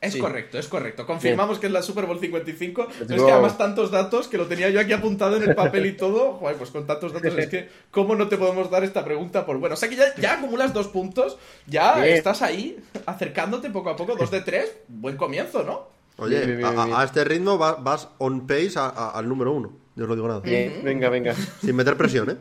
¿55? 0.00 0.06
Es 0.06 0.12
Sí. 0.14 0.18
correcto, 0.18 0.58
es 0.58 0.66
correcto. 0.68 1.06
Confirmamos 1.06 1.58
que 1.58 1.66
es 1.66 1.72
la 1.72 1.82
Super 1.82 2.06
Bowl 2.06 2.18
55. 2.18 2.82
Let's 2.86 2.94
Pero 3.06 3.14
es 3.16 3.22
que 3.22 3.32
además 3.32 3.58
tantos 3.58 3.90
datos 3.90 4.28
que 4.28 4.38
lo 4.38 4.46
tenía 4.46 4.70
yo 4.70 4.80
aquí 4.80 4.92
apuntado 4.94 5.36
en 5.36 5.42
el 5.42 5.54
papel 5.54 5.84
y 5.86 5.92
todo. 5.92 6.32
Joder, 6.40 6.56
pues 6.56 6.70
con 6.70 6.86
tantos 6.86 7.12
datos 7.12 7.36
es 7.36 7.48
que, 7.48 7.68
¿cómo 7.90 8.14
no 8.14 8.26
te 8.28 8.38
podemos 8.38 8.70
dar 8.70 8.82
esta 8.84 9.04
pregunta 9.04 9.44
por 9.44 9.58
bueno? 9.58 9.74
O 9.74 9.76
sea 9.76 9.88
que 9.90 9.96
ya, 9.96 10.14
ya 10.16 10.34
acumulas 10.34 10.72
dos 10.72 10.88
puntos, 10.88 11.36
ya 11.66 11.96
Bien. 11.96 12.16
estás 12.16 12.40
ahí 12.42 12.78
acercándote 13.06 13.68
poco 13.70 13.90
a 13.90 13.96
poco, 13.96 14.16
dos 14.16 14.30
de 14.30 14.40
tres. 14.40 14.74
Buen 14.88 15.16
comienzo, 15.18 15.62
¿no? 15.64 15.88
Oye, 16.16 16.36
Bien, 16.44 16.56
bien, 16.58 16.64
a, 16.64 16.70
bien, 16.70 16.80
a- 16.80 16.84
bien. 16.86 16.96
a 16.98 17.04
este 17.04 17.24
ritmo 17.24 17.58
va- 17.58 17.74
vas 17.74 18.08
on 18.18 18.46
pace 18.46 18.72
a- 18.76 18.88
a- 18.88 19.10
al 19.10 19.28
número 19.28 19.52
uno. 19.52 19.72
Yo 19.96 20.04
os 20.04 20.08
lo 20.08 20.14
digo 20.16 20.28
nada. 20.28 20.40
Bien, 20.40 20.80
venga, 20.82 21.08
venga. 21.10 21.34
Sin 21.60 21.76
meter 21.76 21.96
presión, 21.96 22.30
¿eh? 22.30 22.36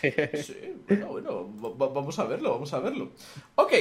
Sí, 0.44 0.54
bueno, 0.88 1.06
bueno, 1.08 1.48
va- 1.60 1.86
va- 1.86 1.92
vamos 1.92 2.16
a 2.20 2.24
verlo, 2.24 2.52
vamos 2.52 2.72
a 2.72 2.78
verlo. 2.78 3.10
Ok, 3.56 3.72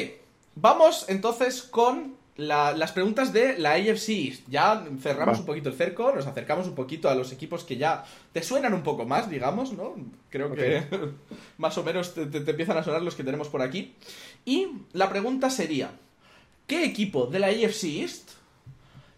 vamos 0.56 1.06
entonces 1.10 1.62
con 1.62 2.16
la- 2.38 2.72
las 2.74 2.92
preguntas 2.92 3.34
de 3.34 3.58
la 3.58 3.74
AFC 3.74 4.10
East. 4.28 4.44
Ya 4.48 4.86
cerramos 5.02 5.38
Va. 5.38 5.40
un 5.42 5.46
poquito 5.46 5.70
el 5.70 5.76
cerco, 5.76 6.14
nos 6.14 6.28
acercamos 6.28 6.68
un 6.68 6.76
poquito 6.76 7.10
a 7.10 7.16
los 7.16 7.32
equipos 7.32 7.64
que 7.64 7.78
ya 7.78 8.06
te 8.32 8.42
suenan 8.44 8.74
un 8.74 8.84
poco 8.84 9.06
más, 9.06 9.30
digamos, 9.30 9.74
¿no? 9.74 9.96
Creo 10.30 10.54
que 10.54 10.84
más 11.58 11.78
o 11.78 11.84
menos 11.84 12.14
te, 12.14 12.26
te- 12.28 12.42
te 12.42 12.52
empiezan 12.52 12.78
a 12.78 12.84
sonar 12.84 13.02
los 13.02 13.16
que 13.16 13.24
tenemos 13.24 13.48
por 13.50 13.62
aquí. 13.62 13.94
Y 14.46 14.68
la 14.94 15.10
pregunta 15.10 15.50
sería, 15.50 15.92
¿qué 16.68 16.86
equipo 16.86 17.26
de 17.26 17.40
la 17.40 17.48
AFC 17.48 17.84
East 18.02 18.30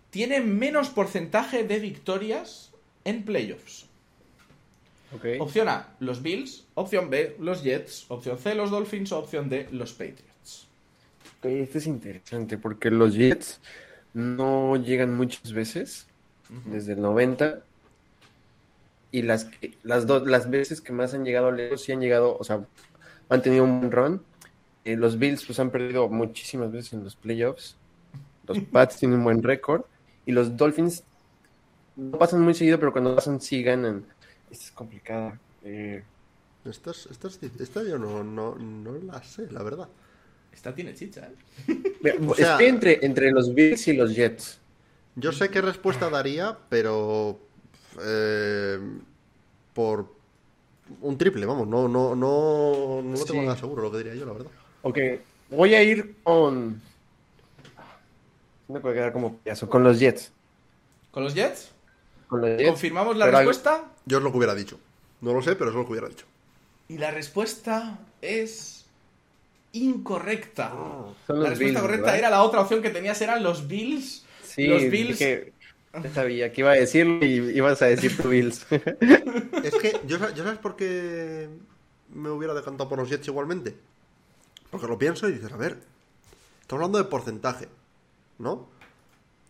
tiene 0.09 0.41
menos 0.41 0.89
porcentaje 0.89 1.63
de 1.63 1.79
victorias 1.79 2.71
en 3.05 3.23
playoffs? 3.23 3.85
Ok. 5.15 5.25
Opción 5.39 5.67
A, 5.69 5.87
los 5.99 6.21
Bills. 6.21 6.65
Opción 6.75 7.09
B, 7.09 7.35
los 7.39 7.63
Jets. 7.63 8.05
Opción 8.09 8.37
C, 8.37 8.53
los 8.55 8.69
Dolphins. 8.69 9.11
Opción 9.11 9.49
D, 9.49 9.67
los 9.71 9.91
Patriots. 9.93 10.23
Ok, 11.39 11.45
esto 11.45 11.77
es 11.77 11.87
interesante 11.87 12.57
porque 12.57 12.91
los 12.91 13.13
Jets 13.15 13.61
no 14.13 14.75
llegan 14.77 15.15
muchas 15.15 15.53
veces 15.53 16.07
desde 16.63 16.93
el 16.93 17.01
90 17.01 17.65
y 19.11 19.21
las 19.23 19.45
que- 19.45 19.77
las 19.83 20.05
dos 20.07 20.27
las 20.27 20.49
veces 20.49 20.81
que 20.81 20.93
más 20.93 21.13
han 21.13 21.25
llegado 21.25 21.51
lejos 21.51 21.83
sí 21.83 21.91
han 21.91 22.01
llegado, 22.01 22.37
o 22.37 22.43
sea, 22.43 22.67
han 23.29 23.41
tenido 23.41 23.63
un 23.63 23.79
buen 23.81 23.91
run. 23.91 24.27
Eh, 24.85 24.97
los 24.97 25.19
Bills 25.19 25.45
pues 25.45 25.59
han 25.59 25.71
perdido 25.71 26.09
muchísimas 26.09 26.71
veces 26.71 26.93
en 26.93 27.03
los 27.03 27.15
playoffs. 27.15 27.77
Los 28.47 28.59
Pats 28.71 28.97
tienen 28.97 29.19
un 29.19 29.25
buen 29.25 29.43
récord 29.43 29.83
y 30.25 30.31
los 30.33 30.57
Dolphins 30.57 31.05
no 31.95 32.17
pasan 32.19 32.41
muy 32.41 32.53
seguido, 32.53 32.79
pero 32.79 32.91
cuando 32.91 33.15
pasan 33.15 33.41
sí 33.41 33.63
ganan. 33.63 34.07
Esta 34.49 34.65
es 34.65 34.71
complicada. 34.71 35.39
Eh, 35.63 36.03
Esta, 36.65 36.91
es- 36.91 37.07
esta, 37.11 37.27
es- 37.29 37.41
esta 37.43 37.83
yo 37.83 37.97
no, 37.99 38.23
no, 38.23 38.55
no 38.55 38.93
la 38.99 39.23
sé, 39.23 39.51
la 39.51 39.63
verdad. 39.63 39.89
Esta 40.53 40.73
tiene 40.75 40.93
chicha, 40.93 41.29
¿eh? 41.67 42.17
O 42.27 42.35
sea- 42.35 42.51
estoy 42.53 42.65
entre, 42.67 43.05
entre 43.05 43.31
los 43.31 43.53
Bills 43.53 43.87
y 43.87 43.93
los 43.93 44.15
Jets. 44.15 44.59
Yo 45.15 45.31
sé 45.31 45.49
qué 45.49 45.61
respuesta 45.61 46.09
daría, 46.09 46.57
pero 46.69 47.39
eh, 48.01 48.79
por 49.73 50.07
un 51.01 51.17
triple, 51.17 51.45
vamos, 51.45 51.67
no, 51.67 51.87
no, 51.87 52.15
no, 52.15 53.01
no 53.03 53.11
lo 53.17 53.25
tengo 53.25 53.41
Sí. 53.41 53.45
nada 53.45 53.57
seguro 53.57 53.81
lo 53.83 53.91
que 53.91 53.97
diría 53.99 54.15
yo, 54.15 54.25
la 54.25 54.33
verdad. 54.33 54.51
Ok, 54.81 54.97
voy 55.49 55.73
a 55.75 55.83
ir 55.83 56.15
con. 56.23 56.81
No 58.67 58.79
puedo 58.81 58.93
quedar 58.93 59.11
como 59.11 59.37
payaso. 59.37 59.69
Con 59.69 59.83
los 59.83 59.99
Jets. 59.99 60.31
¿Con 61.11 61.23
los 61.23 61.33
Jets? 61.33 61.71
Con 62.27 62.41
los 62.41 62.51
Jets. 62.51 62.69
¿Confirmamos 62.69 63.17
la 63.17 63.25
Pero 63.25 63.37
respuesta? 63.39 63.85
Yo 64.05 64.17
es 64.19 64.23
lo 64.23 64.31
que 64.31 64.37
hubiera 64.37 64.55
dicho. 64.55 64.79
No 65.21 65.33
lo 65.33 65.41
sé, 65.41 65.55
pero 65.55 65.71
es 65.71 65.75
lo 65.75 65.85
que 65.85 65.91
hubiera 65.91 66.07
dicho. 66.07 66.25
Y 66.87 66.97
la 66.97 67.11
respuesta 67.11 67.99
es 68.21 68.78
incorrecta. 69.73 70.69
Son 71.27 71.41
la 71.43 71.49
respuesta 71.49 71.65
Bills, 71.65 71.79
correcta 71.81 72.05
¿verdad? 72.05 72.19
era 72.19 72.29
la 72.29 72.43
otra 72.43 72.61
opción 72.61 72.81
que 72.81 72.89
tenías, 72.89 73.21
eran 73.21 73.43
los 73.43 73.67
Bills. 73.67 74.25
Sí, 74.43 74.67
los 74.67 74.89
Bills. 74.89 75.19
dije, 75.19 75.53
sabía 76.13 76.51
que 76.51 76.61
iba 76.61 76.71
a 76.71 76.75
decirlo 76.75 77.25
y 77.25 77.35
ibas 77.55 77.81
a 77.81 77.85
decir 77.87 78.15
tu 78.17 78.29
Bills. 78.29 78.65
Es 79.63 79.75
que, 79.75 79.99
¿yo, 80.07 80.17
sa- 80.19 80.33
yo 80.33 80.43
sabes 80.43 80.59
por 80.59 80.75
qué 80.75 81.49
me 82.13 82.29
hubiera 82.29 82.53
decantado 82.53 82.89
por 82.89 82.97
los 82.99 83.09
Jets 83.09 83.27
igualmente? 83.27 83.75
Porque 84.71 84.87
lo 84.87 84.97
pienso 84.97 85.27
y 85.27 85.33
dices, 85.33 85.51
a 85.51 85.57
ver, 85.57 85.77
estamos 86.61 86.81
hablando 86.83 86.97
de 86.99 87.03
porcentaje, 87.05 87.67
¿no? 88.37 88.67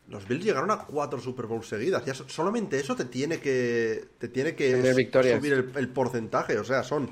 Los 0.10 0.28
Bills 0.28 0.44
llegaron 0.44 0.72
a 0.72 0.80
cuatro 0.86 1.20
Super 1.20 1.46
Bowls 1.46 1.68
seguidas. 1.68 2.04
Ya 2.06 2.14
so- 2.16 2.28
solamente 2.28 2.80
eso 2.80 2.96
te 2.96 3.06
tiene 3.06 3.40
que, 3.40 4.06
te 4.18 4.28
tiene 4.28 4.56
que 4.56 4.72
Tener 4.72 4.86
s- 4.88 4.96
victorias. 4.98 5.38
subir 5.40 5.54
el, 5.54 5.72
el 5.76 5.88
porcentaje. 5.90 6.58
O 6.58 6.64
sea, 6.64 6.82
son 6.84 7.12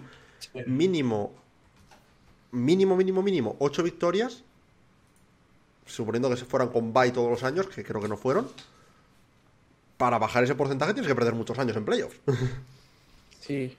mínimo, 0.66 1.36
mínimo, 2.52 2.96
mínimo, 2.98 3.22
mínimo, 3.24 3.56
ocho 3.60 3.84
victorias. 3.84 4.44
Suponiendo 5.88 6.30
que 6.30 6.38
se 6.38 6.46
fueran 6.46 6.70
con 6.70 6.94
bye 6.94 7.12
todos 7.12 7.30
los 7.32 7.44
años, 7.44 7.68
que 7.68 7.84
creo 7.84 8.00
que 8.02 8.08
no 8.08 8.18
fueron. 8.18 8.48
Para 9.98 10.20
bajar 10.20 10.44
ese 10.44 10.56
porcentaje 10.56 10.94
tienes 10.94 11.08
que 11.10 11.16
perder 11.16 11.34
muchos 11.34 11.58
años 11.60 11.76
en 11.78 11.86
playoffs. 11.86 12.20
Sí. 13.40 13.78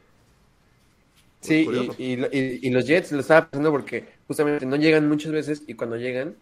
Sí, 1.41 1.55
y, 1.99 2.15
y- 2.15 2.25
y- 2.33 2.67
y 2.69 2.71
los 2.71 2.85
Jets 2.87 3.13
lo 3.13 3.21
estaba 3.21 3.49
pensando 3.49 3.71
porque 3.71 4.09
justamente 4.27 4.67
no 4.67 4.77
llegan 4.77 5.09
muchas 5.09 5.33
veces 5.33 5.63
y 5.67 5.75
cuando 5.75 5.97
llegan 5.97 6.37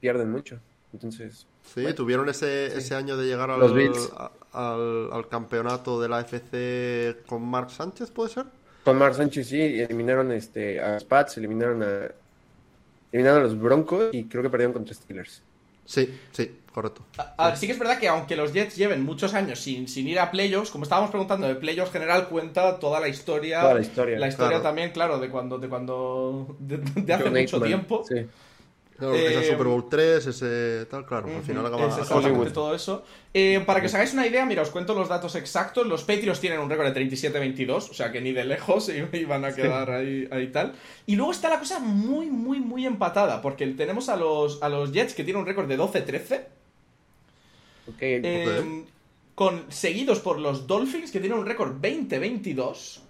pierden 0.00 0.30
mucho. 0.30 0.60
Entonces, 0.92 1.48
Sí, 1.64 1.80
Bueno, 1.82 1.94
tuvieron 1.94 2.28
ese, 2.28 2.66
ese 2.76 2.94
año 2.94 3.16
de 3.16 3.26
llegar 3.26 3.50
al, 3.50 3.60
Los 3.60 4.12
al, 4.52 5.12
al 5.12 5.28
campeonato 5.28 6.00
de 6.00 6.08
la 6.08 6.20
FC 6.20 7.22
con 7.26 7.42
Mark 7.42 7.70
Sánchez, 7.70 8.10
¿puede 8.10 8.30
ser? 8.30 8.46
Con 8.84 8.98
Mark 8.98 9.14
Sánchez 9.14 9.48
sí, 9.48 9.60
eliminaron 9.60 10.30
este, 10.32 10.80
a 10.80 10.94
los 10.94 11.04
Pats, 11.04 11.36
eliminaron 11.38 11.82
a, 11.82 12.10
eliminaron 13.12 13.40
a 13.40 13.44
los 13.44 13.58
Broncos 13.58 14.10
y 14.12 14.24
creo 14.24 14.42
que 14.42 14.50
perdieron 14.50 14.72
contra 14.72 14.94
Steelers. 14.94 15.42
Sí, 15.86 16.18
sí, 16.32 16.50
correcto. 16.72 17.02
A- 17.18 17.34
a 17.36 17.48
ver, 17.48 17.56
sí 17.58 17.66
que 17.66 17.72
es 17.74 17.78
verdad 17.78 17.98
que 17.98 18.08
aunque 18.08 18.36
los 18.36 18.52
Jets 18.54 18.74
lleven 18.76 19.04
muchos 19.04 19.34
años 19.34 19.60
sin, 19.60 19.86
sin 19.86 20.08
ir 20.08 20.18
a 20.18 20.30
playoffs, 20.30 20.70
como 20.70 20.84
estábamos 20.84 21.10
preguntando, 21.10 21.46
de 21.46 21.54
playoffs 21.56 21.92
general 21.92 22.28
cuenta 22.28 22.78
toda 22.78 23.00
la 23.00 23.08
historia. 23.08 23.60
Toda 23.60 23.74
la 23.74 23.80
historia. 23.80 24.18
La 24.18 24.28
historia 24.28 24.48
Claro. 24.52 24.62
también, 24.62 24.90
claro, 24.92 25.18
de 25.18 25.28
cuando, 25.28 25.58
de 25.58 25.68
cuando, 25.68 26.56
de, 26.58 26.78
de 26.78 27.12
hace 27.12 27.24
John 27.24 27.32
mucho 27.34 27.56
Aikman, 27.56 27.62
tiempo. 27.68 28.04
Sí. 28.08 28.26
Claro, 28.98 29.14
Eh, 29.14 29.26
ese 29.26 29.50
Super 29.50 29.66
Bowl 29.66 29.88
3, 29.88 30.26
ese 30.26 30.86
tal, 30.86 31.04
claro, 31.04 31.28
al 31.34 31.42
final 31.42 31.66
acaba, 31.66 31.88
es 31.88 31.98
acaba 31.98 32.52
todo 32.52 32.74
eso. 32.74 33.04
Eh, 33.32 33.60
para 33.66 33.80
que 33.80 33.86
os 33.86 33.94
hagáis 33.94 34.12
una 34.12 34.26
idea, 34.26 34.46
mira, 34.46 34.62
os 34.62 34.70
cuento 34.70 34.94
los 34.94 35.08
datos 35.08 35.34
exactos. 35.34 35.86
Los 35.86 36.04
Patriots 36.04 36.40
tienen 36.40 36.60
un 36.60 36.70
récord 36.70 36.92
de 36.92 37.08
37-22, 37.08 37.90
o 37.90 37.94
sea 37.94 38.12
que 38.12 38.20
ni 38.20 38.32
de 38.32 38.44
lejos 38.44 38.88
iban 39.12 39.44
a 39.44 39.52
quedar 39.52 39.90
ahí, 39.90 40.28
ahí 40.30 40.46
tal. 40.48 40.74
Y 41.06 41.16
luego 41.16 41.32
está 41.32 41.48
la 41.48 41.58
cosa 41.58 41.80
muy, 41.80 42.30
muy, 42.30 42.60
muy 42.60 42.86
empatada, 42.86 43.42
porque 43.42 43.66
tenemos 43.68 44.08
a 44.08 44.16
los, 44.16 44.62
a 44.62 44.68
los 44.68 44.92
Jets 44.92 45.14
que 45.14 45.24
tienen 45.24 45.40
un 45.40 45.46
récord 45.46 45.66
de 45.66 45.76
12-13, 45.76 46.44
Ok, 47.86 47.96
eh, 48.00 48.84
con, 49.34 49.70
seguidos 49.70 50.20
por 50.20 50.38
los 50.38 50.66
Dolphins 50.66 51.10
que 51.10 51.20
tienen 51.20 51.38
un 51.38 51.44
récord 51.44 51.78
20-22, 51.82 53.00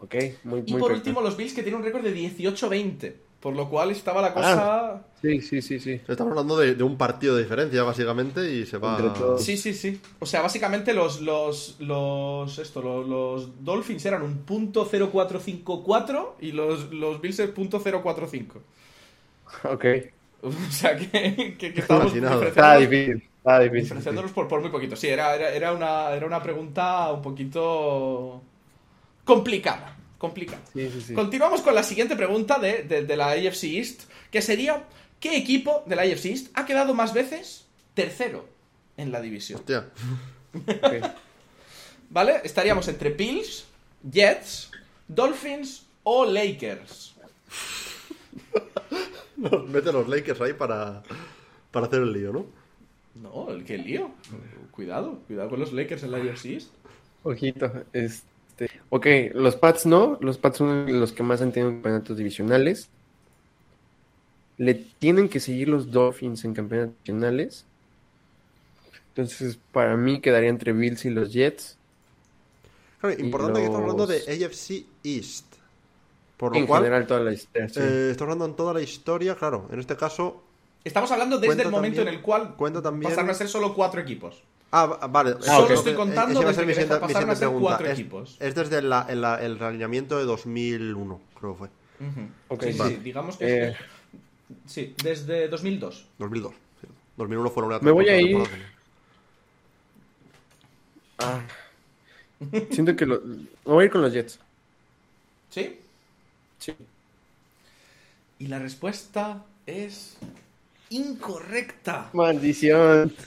ok, 0.00 0.14
muy, 0.44 0.62
y 0.66 0.72
muy 0.72 0.80
por 0.80 0.80
correcto. 0.80 0.94
último 0.94 1.20
los 1.22 1.36
Bills 1.36 1.54
que 1.54 1.62
tienen 1.62 1.80
un 1.80 1.84
récord 1.86 2.02
de 2.02 2.14
18-20. 2.14 3.14
Por 3.42 3.56
lo 3.56 3.68
cual 3.68 3.90
estaba 3.90 4.22
la 4.22 4.32
cosa... 4.32 5.02
Sí, 5.20 5.40
sí, 5.40 5.62
sí, 5.62 5.80
sí. 5.80 6.00
Estamos 6.06 6.30
hablando 6.30 6.56
de, 6.56 6.76
de 6.76 6.84
un 6.84 6.96
partido 6.96 7.34
de 7.34 7.42
diferencia, 7.42 7.82
básicamente, 7.82 8.48
y 8.52 8.66
se 8.66 8.78
va... 8.78 9.36
Sí, 9.36 9.56
sí, 9.56 9.74
sí. 9.74 10.00
O 10.20 10.26
sea, 10.26 10.42
básicamente 10.42 10.94
los 10.94 11.20
los 11.20 11.76
los 11.80 12.58
esto, 12.58 12.80
los, 12.82 13.08
los 13.08 13.64
Dolphins 13.64 14.06
eran 14.06 14.22
un 14.22 14.38
punto 14.38 14.84
0454 14.84 16.36
y 16.40 16.52
los 16.52 16.92
los 16.92 17.20
Bills 17.20 17.40
el 17.40 17.50
punto 17.50 17.80
045. 17.80 18.60
Ok. 19.64 19.84
O 20.42 20.50
sea, 20.72 20.96
que, 20.96 21.56
que, 21.56 21.72
que. 21.72 21.80
Está 21.80 22.76
difícil, 22.76 23.22
está 23.44 23.60
difícil. 23.60 24.02
sí. 24.02 24.20
diferenciándonos 24.20 24.32
por, 24.32 24.48
por 24.48 24.60
muy 24.60 24.70
poquito. 24.70 24.96
Sí, 24.96 25.06
era, 25.06 25.36
era, 25.36 25.50
era 25.50 25.72
una, 25.72 26.10
era 26.10 26.26
una 26.26 26.42
pregunta 26.42 27.12
un 27.12 27.22
poquito 27.22 28.42
complicada. 29.24 29.91
Complicada. 30.22 30.62
Sí, 30.72 30.88
sí, 30.92 31.00
sí. 31.08 31.14
Continuamos 31.14 31.62
con 31.62 31.74
la 31.74 31.82
siguiente 31.82 32.14
pregunta 32.14 32.58
de, 32.60 32.84
de- 32.84 33.04
de 33.04 33.16
la 33.16 33.30
AFC 33.32 33.64
East, 33.64 34.02
que 34.30 34.40
sería, 34.40 34.84
¿qué 35.18 35.36
equipo 35.36 35.82
de 35.86 35.96
la 35.96 36.02
AFC 36.02 36.26
East 36.26 36.46
ha 36.54 36.64
quedado 36.64 36.94
más 36.94 37.12
veces 37.12 37.66
tercero 37.94 38.48
en 38.96 39.10
la 39.10 39.20
división? 39.20 39.58
Hostia. 39.58 39.88
¿Vale? 42.10 42.40
Estaríamos 42.44 42.86
entre 42.86 43.10
Bills, 43.10 43.64
Jets, 44.08 44.70
Dolphins 45.08 45.86
o 46.04 46.24
Lakers. 46.24 47.14
Mete 49.68 49.88
a 49.88 49.92
los 49.92 50.08
Lakers 50.08 50.40
ahí 50.40 50.52
para, 50.52 51.02
para 51.72 51.86
hacer 51.86 52.02
el 52.02 52.12
lío, 52.12 52.32
¿no? 52.32 52.46
No, 53.16 53.50
el 53.50 53.64
que 53.64 53.76
lío. 53.76 54.10
Cuidado, 54.70 55.18
cuidado 55.26 55.50
con 55.50 55.58
los 55.60 55.72
Lakers 55.72 56.04
en 56.04 56.12
la 56.12 56.18
AFC 56.18 56.44
East. 56.46 56.70
Ojito, 57.24 57.70
este, 58.64 58.80
ok, 58.90 59.06
los 59.34 59.56
Pats 59.56 59.86
no, 59.86 60.18
los 60.20 60.38
Pats 60.38 60.58
son 60.58 61.00
los 61.00 61.12
que 61.12 61.22
más 61.22 61.40
han 61.42 61.52
tenido 61.52 61.72
campeonatos 61.72 62.16
divisionales. 62.16 62.88
Le 64.58 64.74
tienen 64.74 65.28
que 65.28 65.40
seguir 65.40 65.68
los 65.68 65.90
Dolphins 65.90 66.44
en 66.44 66.54
campeonatos 66.54 66.94
divisionales. 67.04 67.64
Entonces, 69.08 69.58
para 69.72 69.96
mí 69.96 70.20
quedaría 70.20 70.48
entre 70.50 70.72
Bills 70.72 71.04
y 71.04 71.10
los 71.10 71.32
Jets. 71.32 71.76
Claro, 73.00 73.18
importante 73.20 73.60
que 73.60 73.66
estamos 73.66 73.82
hablando 73.90 74.06
de 74.06 74.18
AFC 74.44 74.84
East. 75.04 75.46
Por 76.36 76.52
lo 76.52 76.58
En 76.58 76.66
cual, 76.66 76.82
general, 76.82 77.06
toda 77.06 77.20
la 77.20 77.32
historia. 77.32 77.68
sí. 77.68 77.80
eh, 77.80 78.08
estamos 78.12 78.32
hablando 78.32 78.46
en 78.46 78.56
toda 78.56 78.74
la 78.74 78.80
historia, 78.82 79.34
claro. 79.34 79.68
En 79.72 79.78
este 79.80 79.96
caso, 79.96 80.42
Estamos 80.84 81.12
hablando 81.12 81.38
desde 81.38 81.62
el 81.62 81.70
momento 81.70 81.98
también- 81.98 82.08
en 82.08 82.14
el 82.14 82.20
cual 82.22 82.56
cuenta 82.56 82.82
también- 82.82 83.10
pasaron 83.10 83.30
a 83.30 83.34
ser 83.34 83.46
solo 83.48 83.72
cuatro 83.72 84.00
equipos. 84.00 84.42
Ah, 84.74 84.86
va- 84.86 85.06
vale. 85.06 85.36
Ah, 85.40 85.42
Solo 85.44 85.64
ok. 85.66 85.70
estoy 85.72 85.94
contando 85.94 86.32
Esa 86.32 86.40
iba 86.40 86.40
a 86.40 86.52
desde 86.52 86.54
ser 86.54 86.66
mi 86.66 86.72
siguiente- 86.72 87.38
pregunta. 87.38 87.60
cuatro 87.60 87.86
Es- 87.86 87.92
equipos. 87.98 88.36
Es 88.40 88.54
desde 88.54 88.80
la- 88.82 89.06
el, 89.08 89.22
el 89.24 89.58
realineamiento 89.58 90.18
de 90.18 90.24
2001, 90.24 91.20
creo 91.38 91.52
que 91.52 91.58
fue. 91.58 91.68
Ujú. 92.08 92.20
Ok, 92.48 92.62
sí, 92.64 92.72
sí, 92.72 92.78
vale. 92.78 92.94
sí, 92.96 93.00
digamos 93.02 93.36
que 93.36 93.68
Eh. 93.68 93.76
sí, 94.66 94.94
desde 95.04 95.48
2002. 95.48 96.06
2002. 96.18 96.52
sí. 96.80 96.88
2001 97.18 97.50
fueron 97.50 97.70
una 97.72 97.80
Me 97.80 97.90
voy 97.90 98.08
a 98.08 98.18
ir- 98.18 98.30
temporada. 98.42 98.56
Ah. 101.18 101.40
Siento 102.70 102.96
que 102.96 103.06
lo... 103.06 103.20
me 103.20 103.46
voy 103.64 103.82
a 103.82 103.84
ir 103.86 103.92
con 103.92 104.02
los 104.02 104.12
Jets. 104.12 104.38
¿Sí? 105.50 105.78
Sí. 106.58 106.74
Y 108.38 108.46
la 108.48 108.58
respuesta 108.58 109.44
es 109.66 110.16
incorrecta. 110.92 112.10
Maldición. 112.12 113.14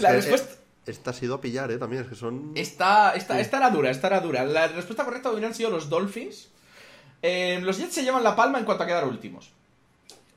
La 0.00 0.12
respuesta- 0.12 0.52
eh, 0.54 0.56
Esta 0.86 1.10
ha 1.10 1.14
sido 1.14 1.34
a 1.34 1.40
pillar, 1.40 1.70
¿eh? 1.70 1.78
También, 1.78 2.02
es 2.02 2.08
que 2.08 2.14
son... 2.14 2.52
Esta, 2.54 3.14
esta, 3.14 3.38
esta 3.40 3.58
era 3.58 3.70
dura, 3.70 3.90
esta 3.90 4.06
era 4.08 4.20
dura. 4.20 4.44
La 4.44 4.68
respuesta 4.68 5.04
correcta 5.04 5.30
hubieran 5.30 5.54
sido 5.54 5.70
los 5.70 5.88
Dolphins. 5.88 6.48
Eh, 7.22 7.60
los 7.62 7.78
Jets 7.78 7.94
se 7.94 8.02
llevan 8.02 8.24
la 8.24 8.34
palma 8.34 8.58
en 8.58 8.64
cuanto 8.64 8.84
a 8.84 8.86
quedar 8.86 9.06
últimos. 9.06 9.50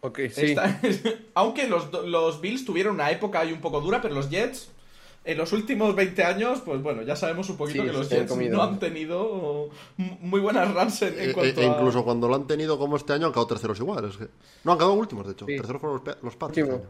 Ok, 0.01 0.19
sí. 0.33 0.47
Esta- 0.51 0.79
aunque 1.33 1.67
los, 1.67 1.91
los 2.05 2.41
Bills 2.41 2.65
tuvieron 2.65 2.95
una 2.95 3.09
época 3.09 3.39
ahí 3.39 3.53
un 3.53 3.61
poco 3.61 3.79
dura, 3.81 4.01
pero 4.01 4.13
los 4.13 4.29
Jets, 4.29 4.69
en 5.25 5.37
los 5.37 5.53
últimos 5.53 5.95
20 5.95 6.23
años, 6.23 6.61
pues 6.65 6.81
bueno, 6.81 7.01
ya 7.01 7.15
sabemos 7.15 7.49
un 7.49 7.57
poquito 7.57 7.81
Sí, 7.83 7.87
que 7.87 7.93
los 7.93 8.09
Jets 8.09 8.29
comido. 8.29 8.57
no 8.57 8.63
han 8.63 8.79
tenido 8.79 9.69
muy 9.97 10.39
buenas 10.41 10.73
runs 10.73 11.01
en, 11.03 11.19
en 11.19 11.29
E- 11.29 11.33
cuanto 11.33 11.61
e- 11.61 11.63
e 11.63 11.67
a... 11.69 11.71
incluso 11.73 12.03
cuando 12.03 12.27
lo 12.27 12.35
han 12.35 12.45
tenido 12.47 12.77
como 12.77 12.97
este 12.97 13.13
año 13.13 13.27
han 13.27 13.31
quedado 13.31 13.47
terceros 13.47 13.79
igual. 13.79 14.05
es 14.05 14.17
que- 14.17 14.27
No, 14.63 14.73
han 14.73 14.77
quedado 14.77 14.93
últimos, 14.93 15.25
de 15.25 15.33
hecho. 15.33 15.45
Sí. 15.45 15.55
Terceros 15.57 15.81
fueron 15.81 16.01
los, 16.21 16.35
Pats. 16.35 16.57
Este 16.57 16.69
año. 16.71 16.81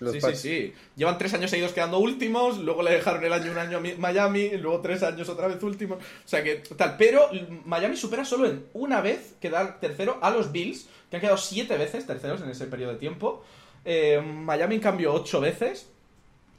Los 0.00 0.12
sí, 0.14 0.20
Pats. 0.20 0.38
sí, 0.40 0.48
sí. 0.48 0.74
Llevan 0.96 1.16
tres 1.18 1.34
años 1.34 1.50
seguidos 1.50 1.72
quedando 1.72 1.98
últimos, 1.98 2.58
luego 2.58 2.82
le 2.82 2.90
dejaron 2.92 3.22
el 3.24 3.32
año 3.32 3.52
un 3.52 3.58
año 3.58 3.76
a 3.78 3.80
Mi- 3.80 3.94
Miami, 3.94 4.50
luego 4.58 4.80
tres 4.80 5.02
años 5.02 5.28
otra 5.28 5.46
vez 5.48 5.62
últimos. 5.62 5.98
O 5.98 6.02
sea 6.28 6.42
que, 6.42 6.56
tal. 6.76 6.96
Pero 6.96 7.28
Miami 7.66 7.96
supera 7.96 8.24
solo 8.24 8.46
en 8.46 8.64
una 8.74 9.00
vez 9.00 9.34
quedar 9.40 9.78
tercero 9.80 10.18
a 10.22 10.30
los 10.30 10.50
Bills, 10.52 10.88
que 11.10 11.16
han 11.16 11.20
quedado 11.20 11.36
siete 11.38 11.76
veces 11.76 12.06
terceros 12.06 12.40
en 12.42 12.50
ese 12.50 12.66
periodo 12.66 12.92
de 12.92 12.98
tiempo. 12.98 13.42
Eh, 13.84 14.20
Miami, 14.24 14.76
en 14.76 14.80
cambio, 14.80 15.12
ocho 15.12 15.40
veces. 15.40 15.88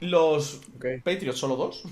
Los. 0.00 0.60
Patriots 1.04 1.38
solo 1.38 1.56
dos. 1.56 1.84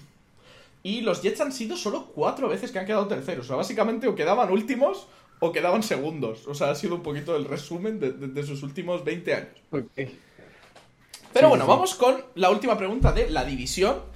Y 0.82 1.00
los 1.02 1.22
Jets 1.22 1.40
han 1.40 1.52
sido 1.52 1.76
solo 1.76 2.06
cuatro 2.14 2.48
veces 2.48 2.72
que 2.72 2.78
han 2.78 2.86
quedado 2.86 3.06
terceros. 3.06 3.44
O 3.44 3.48
sea, 3.48 3.56
básicamente 3.56 4.08
o 4.08 4.14
quedaban 4.14 4.50
últimos 4.50 5.06
o 5.38 5.52
quedaban 5.52 5.82
segundos. 5.82 6.46
O 6.48 6.54
sea, 6.54 6.70
ha 6.70 6.74
sido 6.74 6.94
un 6.96 7.02
poquito 7.02 7.36
el 7.36 7.44
resumen 7.44 8.00
de, 8.00 8.12
de- 8.12 8.28
de 8.28 8.42
sus 8.46 8.62
últimos 8.62 9.04
20 9.04 9.34
años. 9.34 9.54
Pero 9.70 11.46
Sí, 11.46 11.50
bueno, 11.50 11.64
sí, 11.64 11.68
vamos 11.70 11.94
con 11.94 12.22
la 12.34 12.50
última 12.50 12.76
pregunta 12.76 13.12
de 13.12 13.30
la 13.30 13.44
división. 13.44 14.10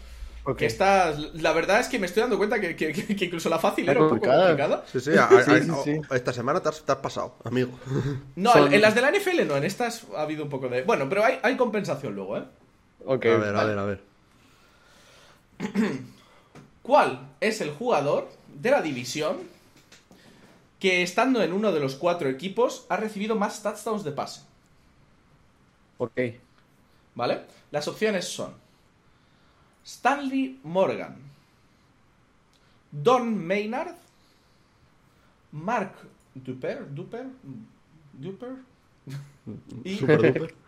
Que 0.57 0.66
está, 0.66 1.12
la 1.35 1.53
verdad 1.53 1.81
es 1.81 1.88
que 1.88 1.99
me 1.99 2.07
estoy 2.07 2.20
dando 2.20 2.37
cuenta 2.38 2.61
que, 2.61 2.77
que- 2.77 3.25
incluso 3.25 3.49
la 3.49 3.59
fácil 3.59 3.88
era 3.88 4.01
un 4.01 4.09
poco 4.09 4.27
complicada. 4.31 4.85
Sí, 4.92 5.01
sí, 5.01 5.11
a- 5.16 5.25
a- 5.25 5.42
Sí, 5.85 6.01
a- 6.09 6.14
esta 6.16 6.33
semana 6.33 6.61
te 6.61 6.68
has, 6.68 6.85
te 6.85 6.92
has 6.92 6.99
pasado, 6.99 7.35
amigo. 7.44 7.70
No, 8.37 8.53
Son- 8.53 8.72
en 8.72 8.81
las 8.81 8.94
de 8.94 9.01
la 9.01 9.11
NFL 9.11 9.44
no, 9.46 9.57
en 9.57 9.64
estas 9.64 10.05
ha 10.16 10.22
habido 10.22 10.44
un 10.44 10.51
poco 10.51 10.68
de... 10.68 10.83
Bueno, 10.83 11.09
pero 11.09 11.25
hay, 11.25 11.38
hay 11.42 11.57
compensación 11.57 12.14
luego, 12.14 12.38
¿eh? 12.38 12.44
A 13.07 13.16
ver, 13.16 13.57
a 13.57 13.64
ver, 13.64 13.79
a 13.79 13.85
ver. 13.85 14.03
¿Cuál 16.83 17.29
es 17.40 17.61
el 17.61 17.71
jugador 17.71 18.29
de 18.61 18.71
la 18.71 18.83
división 18.83 19.38
que 20.79 21.03
estando 21.03 21.42
en 21.42 21.53
uno 21.53 21.73
de 21.73 21.81
los 21.81 21.95
cuatro 21.95 22.29
equipos 22.29 22.87
ha 22.88 22.97
recibido 22.97 23.37
más 23.37 23.62
touchdowns 23.62 24.05
de 24.05 24.12
pase. 24.12 24.42
Ok. 25.99 26.21
¿Vale? 27.14 27.42
Las 27.71 27.88
opciones 27.88 28.29
son 28.29 28.55
Stanley 29.85 30.61
Morgan, 30.62 31.16
Don 32.90 33.47
Maynard, 33.47 33.95
Mark 35.53 35.95
Duper, 36.35 36.95
Duper, 36.95 37.27
Duper, 38.12 38.57
y 39.85 39.97
Super 39.97 40.35
duper. 40.35 40.55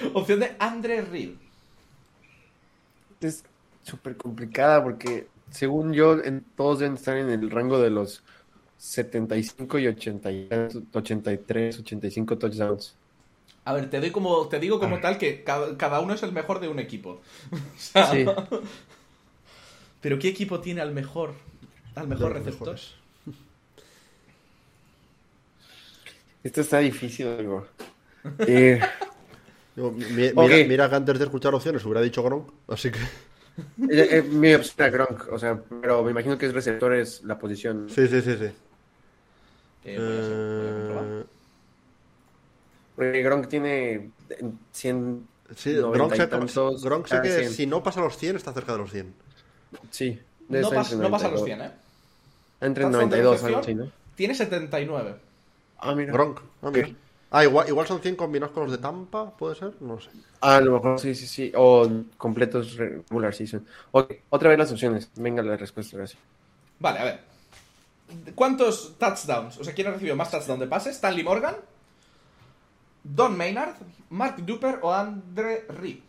opción 0.14 0.40
de 0.40 0.54
Andre 0.58 1.02
Reed. 1.02 1.30
Es 3.20 3.44
súper 3.84 4.16
complicada 4.16 4.82
porque, 4.82 5.26
según 5.50 5.92
yo, 5.92 6.18
en, 6.22 6.44
todos 6.56 6.80
deben 6.80 6.94
estar 6.94 7.16
en 7.16 7.30
el 7.30 7.50
rango 7.50 7.78
de 7.78 7.90
los 7.90 8.22
75 8.78 9.78
y 9.78 9.86
80, 9.86 10.32
y- 10.32 10.48
83, 10.92 11.78
85 11.78 12.38
touchdowns. 12.38 12.94
A 13.64 13.72
ver, 13.74 13.88
te 13.88 14.00
doy 14.00 14.10
como, 14.10 14.48
te 14.48 14.58
digo 14.58 14.80
como 14.80 14.98
tal 15.00 15.18
que 15.18 15.44
cada, 15.44 15.76
cada 15.78 16.00
uno 16.00 16.14
es 16.14 16.22
el 16.24 16.32
mejor 16.32 16.58
de 16.60 16.68
un 16.68 16.78
equipo. 16.80 17.20
O 17.52 17.78
sea, 17.78 18.10
Sí. 18.10 18.24
Pero 20.00 20.18
¿qué 20.18 20.28
equipo 20.28 20.60
tiene 20.60 20.80
al 20.80 20.92
mejor, 20.92 21.34
al 21.94 22.08
mejor 22.08 22.32
receptor? 22.32 22.74
mejores. 22.74 22.94
Esto 26.42 26.60
está 26.60 26.78
difícil, 26.78 27.28
algo. 27.28 27.66
Eh, 28.48 28.80
Yo, 29.76 29.90
mi- 29.90 30.04
mi- 30.04 30.28
Ok. 30.28 30.36
mira, 30.50 30.68
mira 30.68 30.88
que 30.90 30.94
antes 30.96 31.18
de 31.18 31.24
escuchar 31.24 31.54
opciones 31.54 31.84
hubiera 31.84 32.00
dicho 32.02 32.22
Gronk, 32.22 32.48
así 32.68 32.90
que. 32.90 32.98
eh, 32.98 34.08
eh, 34.10 34.22
mi 34.22 34.54
opción 34.54 34.74
era 34.78 34.90
Gronk, 34.90 35.32
o 35.32 35.38
sea, 35.38 35.58
pero 35.80 36.02
me 36.02 36.10
imagino 36.10 36.36
que 36.38 36.46
es 36.46 36.52
receptor 36.54 36.94
es 36.94 37.22
la 37.24 37.38
posición. 37.38 37.88
Sí, 37.88 38.06
sí, 38.08 38.20
sí, 38.20 38.36
sí. 38.36 38.50
Eh. 39.84 39.96
Eh, 39.98 41.24
Porque 42.94 43.22
Gronk 43.22 43.48
tiene 43.48 44.10
100. 44.72 45.26
sí, 45.56 45.72
90 45.74 45.90
Gronk 45.98 46.14
sé, 46.14 46.26
tantos, 46.26 46.84
Gronk 46.84 47.06
sé 47.06 47.20
que 47.22 47.30
100. 47.30 47.50
si 47.50 47.66
no 47.66 47.82
pasa 47.82 48.00
los 48.00 48.16
100 48.16 48.36
está 48.36 48.52
cerca 48.52 48.72
de 48.72 48.78
los 48.78 48.90
100. 48.90 49.14
Sí. 49.90 50.18
No, 50.48 50.70
pas- 50.70 50.92
entre 50.92 50.98
no 50.98 51.10
pasa 51.10 51.28
los 51.30 51.40
92. 51.40 51.44
100, 51.44 51.60
¿eh? 51.62 51.70
Entre 52.60 52.84
Touchdown 52.84 53.10
de 53.10 53.16
92, 53.22 53.44
algo 53.44 53.58
así, 53.58 53.72
recepción, 53.72 53.78
¿no? 53.86 53.92
Tiene 54.14 54.34
79. 54.34 55.16
Ah, 55.78 55.94
mira. 55.94 56.12
Gronk. 56.12 56.40
Ah, 56.62 56.70
mira. 56.70 56.88
Ok. 56.88 56.94
Ah, 57.34 57.44
igual, 57.44 57.66
igual 57.66 57.86
son 57.86 58.02
100 58.02 58.14
combinados 58.16 58.52
con 58.52 58.64
los 58.64 58.72
de 58.72 58.78
Tampa, 58.78 59.30
¿puede 59.36 59.54
ser? 59.54 59.72
No 59.80 59.98
sé. 59.98 60.10
Ah, 60.42 60.56
a 60.56 60.60
lo 60.60 60.72
mejor 60.72 61.00
sí, 61.00 61.14
sí, 61.14 61.26
sí. 61.26 61.50
O 61.56 61.88
completos 62.18 62.74
regular 62.76 63.32
season. 63.34 63.66
Ok, 63.90 64.12
otra 64.28 64.50
vez 64.50 64.58
las 64.58 64.70
opciones. 64.70 65.10
Venga 65.16 65.42
la 65.42 65.56
respuesta, 65.56 65.96
gracias. 65.96 66.20
Vale, 66.78 66.98
a 66.98 67.04
ver. 67.04 67.20
¿Cuántos 68.34 68.98
touchdowns? 68.98 69.56
O 69.58 69.64
sea, 69.64 69.72
¿quién 69.72 69.86
ha 69.86 69.92
recibido 69.92 70.14
más 70.14 70.30
touchdowns 70.30 70.60
de 70.60 70.66
pase? 70.66 70.90
¿Stanley 70.90 71.24
Morgan? 71.24 71.56
¿Don 73.02 73.36
Maynard? 73.36 73.76
¿Mark 74.10 74.36
Duper 74.44 74.80
o 74.82 74.92
Andre 74.92 75.64
Reed? 75.70 76.00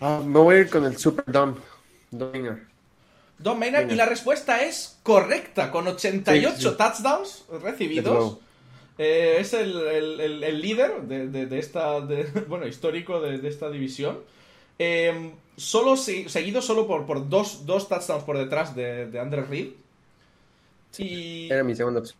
Ah, 0.00 0.20
me 0.24 0.38
voy 0.40 0.56
a 0.56 0.58
ir 0.60 0.70
con 0.70 0.84
el 0.84 0.96
Super 0.96 1.24
Dumb. 1.26 1.56
Dominger. 2.10 2.66
Don 3.38 3.58
Maynard, 3.58 3.82
Venga. 3.82 3.94
y 3.94 3.96
la 3.96 4.06
respuesta 4.06 4.62
es 4.62 4.98
correcta, 5.02 5.70
con 5.70 5.86
88 5.86 6.56
Sí, 6.56 6.62
sí. 6.62 6.76
touchdowns 6.76 7.44
recibidos. 7.62 8.38
Eh, 8.98 9.36
es 9.40 9.52
el, 9.52 9.76
el- 9.88 10.20
el- 10.20 10.44
el 10.44 10.60
líder 10.60 11.02
de, 11.02 11.28
de- 11.28 11.46
de 11.46 11.58
esta, 11.58 12.00
de- 12.00 12.24
bueno, 12.48 12.66
histórico 12.66 13.20
de, 13.20 13.38
de 13.38 13.48
esta 13.48 13.68
división. 13.70 14.18
Eh, 14.78 15.32
solo 15.56 15.96
se- 15.96 16.28
seguido 16.28 16.62
solo 16.62 16.86
por, 16.86 17.06
por 17.06 17.28
dos, 17.28 17.66
dos 17.66 17.88
touchdowns 17.88 18.24
por 18.24 18.38
detrás 18.38 18.74
de, 18.74 19.06
de 19.06 19.20
Andre 19.20 19.42
Reed. 19.42 19.68
Y, 20.98 21.48
Era 21.50 21.62
mi 21.62 21.74
segunda 21.74 22.00
opción. 22.00 22.18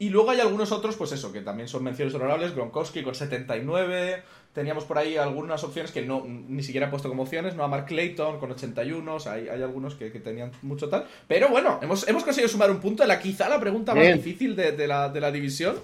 y 0.00 0.08
luego 0.08 0.30
hay 0.30 0.40
algunos 0.40 0.72
otros, 0.72 0.96
pues 0.96 1.12
eso, 1.12 1.32
que 1.32 1.40
también 1.40 1.68
son 1.68 1.84
menciones 1.84 2.14
honorables. 2.14 2.54
Gronkowski 2.54 3.02
con 3.04 3.14
79. 3.14 4.22
Teníamos 4.54 4.82
por 4.84 4.98
ahí 4.98 5.16
algunas 5.16 5.62
opciones 5.62 5.92
que 5.92 6.02
no 6.02 6.24
ni 6.26 6.62
siquiera 6.64 6.88
he 6.88 6.90
puesto 6.90 7.08
como 7.08 7.22
opciones. 7.22 7.54
No 7.54 7.62
a 7.62 7.68
Mark 7.68 7.86
Clayton 7.86 8.40
con 8.40 8.50
81. 8.50 9.14
O 9.14 9.20
sea, 9.20 9.32
hay, 9.34 9.48
hay 9.48 9.62
algunos 9.62 9.94
que, 9.94 10.10
que 10.10 10.18
tenían 10.18 10.50
mucho 10.62 10.88
tal. 10.88 11.06
Pero 11.28 11.48
bueno, 11.48 11.78
hemos, 11.82 12.06
hemos 12.08 12.24
conseguido 12.24 12.48
sumar 12.48 12.70
un 12.70 12.80
punto. 12.80 13.06
La, 13.06 13.20
quizá 13.20 13.48
la 13.48 13.60
pregunta 13.60 13.94
más 13.94 14.04
difícil 14.14 14.56
de, 14.56 14.72
de 14.72 14.86
la, 14.88 15.08
de 15.08 15.20
la 15.20 15.30
división. 15.30 15.76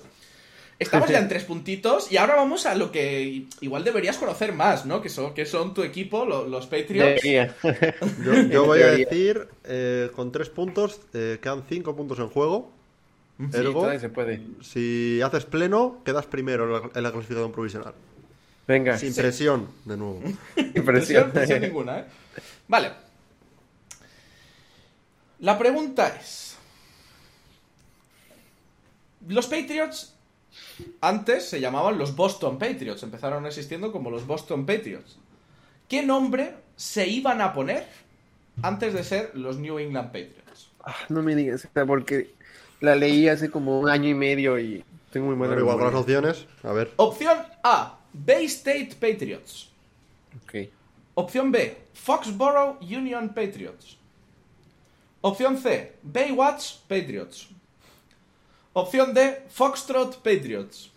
Estamos 0.80 1.08
ya 1.08 1.20
en 1.20 1.28
tres 1.28 1.44
puntitos. 1.44 2.10
Y 2.10 2.16
ahora 2.16 2.34
vamos 2.34 2.66
a 2.66 2.74
lo 2.74 2.90
que 2.90 3.44
igual 3.60 3.84
deberías 3.84 4.18
conocer 4.18 4.52
más, 4.52 4.84
¿no? 4.84 5.00
Que 5.00 5.10
son, 5.10 5.32
que 5.32 5.46
son 5.46 5.72
tu 5.72 5.84
equipo, 5.84 6.26
lo- 6.26 6.48
los 6.48 6.66
Patriots. 6.66 7.22
Yo, 8.24 8.42
yo 8.50 8.64
voy 8.66 8.82
a 8.82 8.88
decir, 8.90 9.46
eh, 9.64 10.10
con 10.16 10.32
3 10.32 10.48
puntos, 10.50 11.00
eh, 11.14 11.38
quedan 11.40 11.62
5 11.68 11.94
puntos 11.94 12.18
en 12.18 12.28
juego. 12.28 12.72
Sí, 13.38 13.44
Ergo, 13.58 13.80
todavía 13.80 14.00
se 14.00 14.08
puede. 14.08 14.40
si 14.62 15.20
haces 15.22 15.44
pleno, 15.44 16.00
quedas 16.04 16.26
primero 16.26 16.64
en 16.64 16.72
la, 16.72 16.90
en 16.94 17.02
la 17.02 17.12
clasificación 17.12 17.52
provisional. 17.52 17.94
Venga. 18.66 18.98
Sin 18.98 19.14
presión, 19.14 19.68
de 19.84 19.96
nuevo. 19.96 20.20
Presión, 20.54 20.76
Impresión. 20.76 21.30
presión 21.30 21.60
ninguna, 21.62 22.00
¿eh? 22.00 22.04
Vale. 22.68 22.90
La 25.40 25.58
pregunta 25.58 26.08
es: 26.08 26.56
Los 29.28 29.46
Patriots 29.46 30.14
antes 31.00 31.48
se 31.48 31.60
llamaban 31.60 31.98
los 31.98 32.16
Boston 32.16 32.58
Patriots, 32.58 33.02
empezaron 33.02 33.46
existiendo 33.46 33.92
como 33.92 34.10
los 34.10 34.26
Boston 34.26 34.64
Patriots. 34.66 35.18
¿Qué 35.88 36.02
nombre 36.02 36.54
se 36.76 37.06
iban 37.06 37.40
a 37.40 37.52
poner 37.52 37.86
antes 38.62 38.94
de 38.94 39.04
ser 39.04 39.30
los 39.34 39.58
New 39.58 39.78
England 39.78 40.08
Patriots? 40.08 40.70
Ah, 40.84 40.96
no 41.08 41.22
me 41.22 41.34
digas 41.36 41.68
porque 41.86 42.34
la 42.80 42.94
leí 42.94 43.28
hace 43.28 43.50
como 43.50 43.78
un 43.80 43.88
año 43.88 44.08
y 44.08 44.14
medio 44.14 44.58
y 44.58 44.84
tengo 45.12 45.26
muy 45.26 45.36
buena 45.36 45.54
Bueno, 45.54 45.62
igual 45.62 45.76
con 45.76 45.84
las 45.84 45.94
memoria. 45.94 46.18
opciones, 46.30 46.46
a 46.62 46.72
ver. 46.72 46.92
Opción 46.96 47.38
A: 47.62 47.98
Bay 48.24 48.46
State 48.46 48.94
Patriots. 48.98 49.68
Ok. 50.44 50.68
Opción 51.14 51.50
B, 51.50 51.76
Foxborough 51.94 52.78
Union 52.80 53.28
Patriots. 53.28 53.96
Opción 55.20 55.58
C, 55.58 55.92
Baywatch 56.02 56.76
Patriots. 56.88 57.48
Opción 58.72 59.14
D, 59.14 59.42
Foxtrot 59.48 60.16
Patriots. 60.18 60.90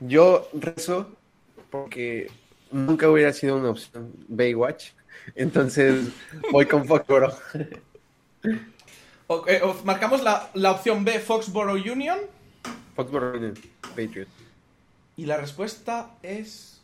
Yo 0.00 0.48
rezo 0.52 1.10
porque 1.70 2.30
nunca 2.70 3.08
hubiera 3.08 3.32
sido 3.32 3.56
una 3.56 3.70
opción 3.70 4.12
Baywatch. 4.28 4.90
Entonces 5.34 6.08
voy 6.50 6.66
con 6.66 6.86
Foxborough. 6.86 7.34
O- 9.26 9.44
eh, 9.46 9.60
marcamos 9.84 10.22
la, 10.22 10.50
la 10.54 10.72
opción 10.72 11.04
B, 11.04 11.20
Foxborough 11.20 11.76
Union. 11.76 12.18
Foxborough 12.94 13.36
Union, 13.36 13.54
Patriot. 13.96 14.28
Y 15.16 15.26
la 15.26 15.36
respuesta 15.36 16.12
es 16.22 16.80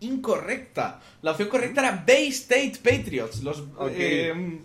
incorrecta. 0.00 1.00
La 1.22 1.32
opción 1.32 1.48
correcta 1.48 1.80
era 1.82 2.04
Bay 2.06 2.28
State 2.28 2.78
Patriots. 2.82 3.42
Los, 3.42 3.62
eh, 3.90 4.58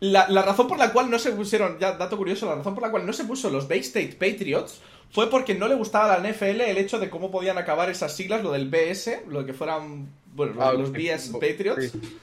la, 0.00 0.28
la 0.28 0.42
razón 0.42 0.68
por 0.68 0.78
la 0.78 0.92
cual 0.92 1.10
no 1.10 1.18
se 1.18 1.32
pusieron, 1.32 1.78
ya 1.78 1.92
dato 1.92 2.16
curioso, 2.16 2.46
la 2.46 2.56
razón 2.56 2.74
por 2.74 2.82
la 2.82 2.90
cual 2.90 3.06
no 3.06 3.12
se 3.12 3.24
puso 3.24 3.50
los 3.50 3.68
Bay 3.68 3.80
State 3.80 4.16
Patriots 4.18 4.80
fue 5.12 5.28
porque 5.30 5.54
no 5.54 5.68
le 5.68 5.74
gustaba 5.74 6.14
a 6.14 6.18
la 6.18 6.28
NFL 6.28 6.62
el 6.62 6.78
hecho 6.78 6.98
de 6.98 7.10
cómo 7.10 7.30
podían 7.30 7.58
acabar 7.58 7.90
esas 7.90 8.16
siglas, 8.16 8.42
lo 8.42 8.50
del 8.52 8.68
BS, 8.68 9.22
lo 9.28 9.44
que 9.44 9.52
fueran, 9.52 10.08
bueno, 10.34 10.54
Ah, 10.58 10.72
los. 10.72 10.90
BS 10.90 11.32
Patriots. 11.32 11.92
Sí. 11.92 12.18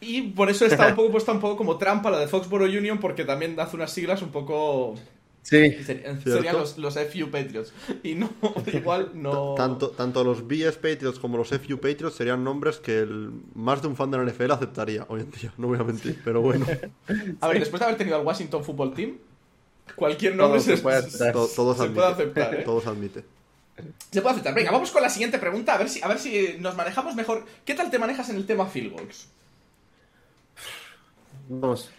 Y 0.00 0.22
por 0.22 0.50
eso 0.50 0.66
está 0.66 0.88
un 0.88 0.94
poco 0.96 1.12
puesta 1.12 1.32
un 1.32 1.40
poco 1.40 1.56
como 1.56 1.76
trampa 1.76 2.10
la 2.10 2.18
de 2.18 2.26
Foxborough 2.26 2.68
Union 2.68 2.98
porque 2.98 3.24
también 3.24 3.58
hace 3.60 3.76
unas 3.76 3.92
siglas 3.92 4.22
un 4.22 4.30
poco... 4.30 4.94
Sí. 5.44 5.72
Serían, 5.84 6.22
Cierto. 6.22 6.32
serían 6.32 6.56
los, 6.56 6.78
los 6.78 6.94
FU 6.94 7.30
Patriots. 7.30 7.72
Y 8.02 8.14
no, 8.14 8.30
igual 8.72 9.10
no... 9.14 9.54
Tanto, 9.54 9.90
tanto 9.90 10.24
los 10.24 10.46
BS 10.48 10.78
Patriots 10.78 11.18
como 11.18 11.36
los 11.36 11.50
FU 11.50 11.78
Patriots 11.78 12.16
serían 12.16 12.42
nombres 12.42 12.78
que 12.78 13.00
el, 13.00 13.30
más 13.54 13.82
de 13.82 13.88
un 13.88 13.96
fan 13.96 14.10
de 14.10 14.18
la 14.18 14.24
NFL 14.24 14.50
aceptaría 14.52 15.04
hoy 15.08 15.20
en 15.20 15.30
día, 15.30 15.52
no 15.58 15.68
voy 15.68 15.78
a 15.78 15.84
mentir, 15.84 16.18
pero 16.24 16.40
bueno, 16.40 16.66
A 17.40 17.48
ver, 17.48 17.60
después 17.60 17.78
de 17.78 17.84
haber 17.84 17.98
tenido 17.98 18.16
al 18.16 18.24
Washington 18.24 18.64
Football 18.64 18.94
Team, 18.94 19.18
cualquier 19.94 20.34
nombre 20.34 20.60
se, 20.60 20.76
se 20.76 20.82
puede 20.82 20.96
aceptar. 20.96 21.32
todo 21.32 21.74
se 21.74 21.82
admite. 21.82 21.94
puede 21.94 22.12
aceptar, 22.12 22.54
¿eh? 22.54 22.62
Todo 22.64 22.80
se 22.80 22.88
admite. 22.88 23.24
Se 24.10 24.22
puede 24.22 24.32
aceptar. 24.32 24.54
Venga, 24.54 24.70
vamos 24.70 24.90
con 24.90 25.02
la 25.02 25.10
siguiente 25.10 25.38
pregunta, 25.38 25.74
a 25.74 25.78
ver 25.78 25.90
si, 25.90 26.02
a 26.02 26.08
ver 26.08 26.18
si 26.18 26.56
nos 26.58 26.74
manejamos 26.74 27.14
mejor. 27.14 27.44
¿Qué 27.66 27.74
tal 27.74 27.90
te 27.90 27.98
manejas 27.98 28.30
en 28.30 28.36
el 28.36 28.46
tema 28.46 28.66
field 28.66 28.92
goals? 28.92 29.28
Vamos. 31.48 31.90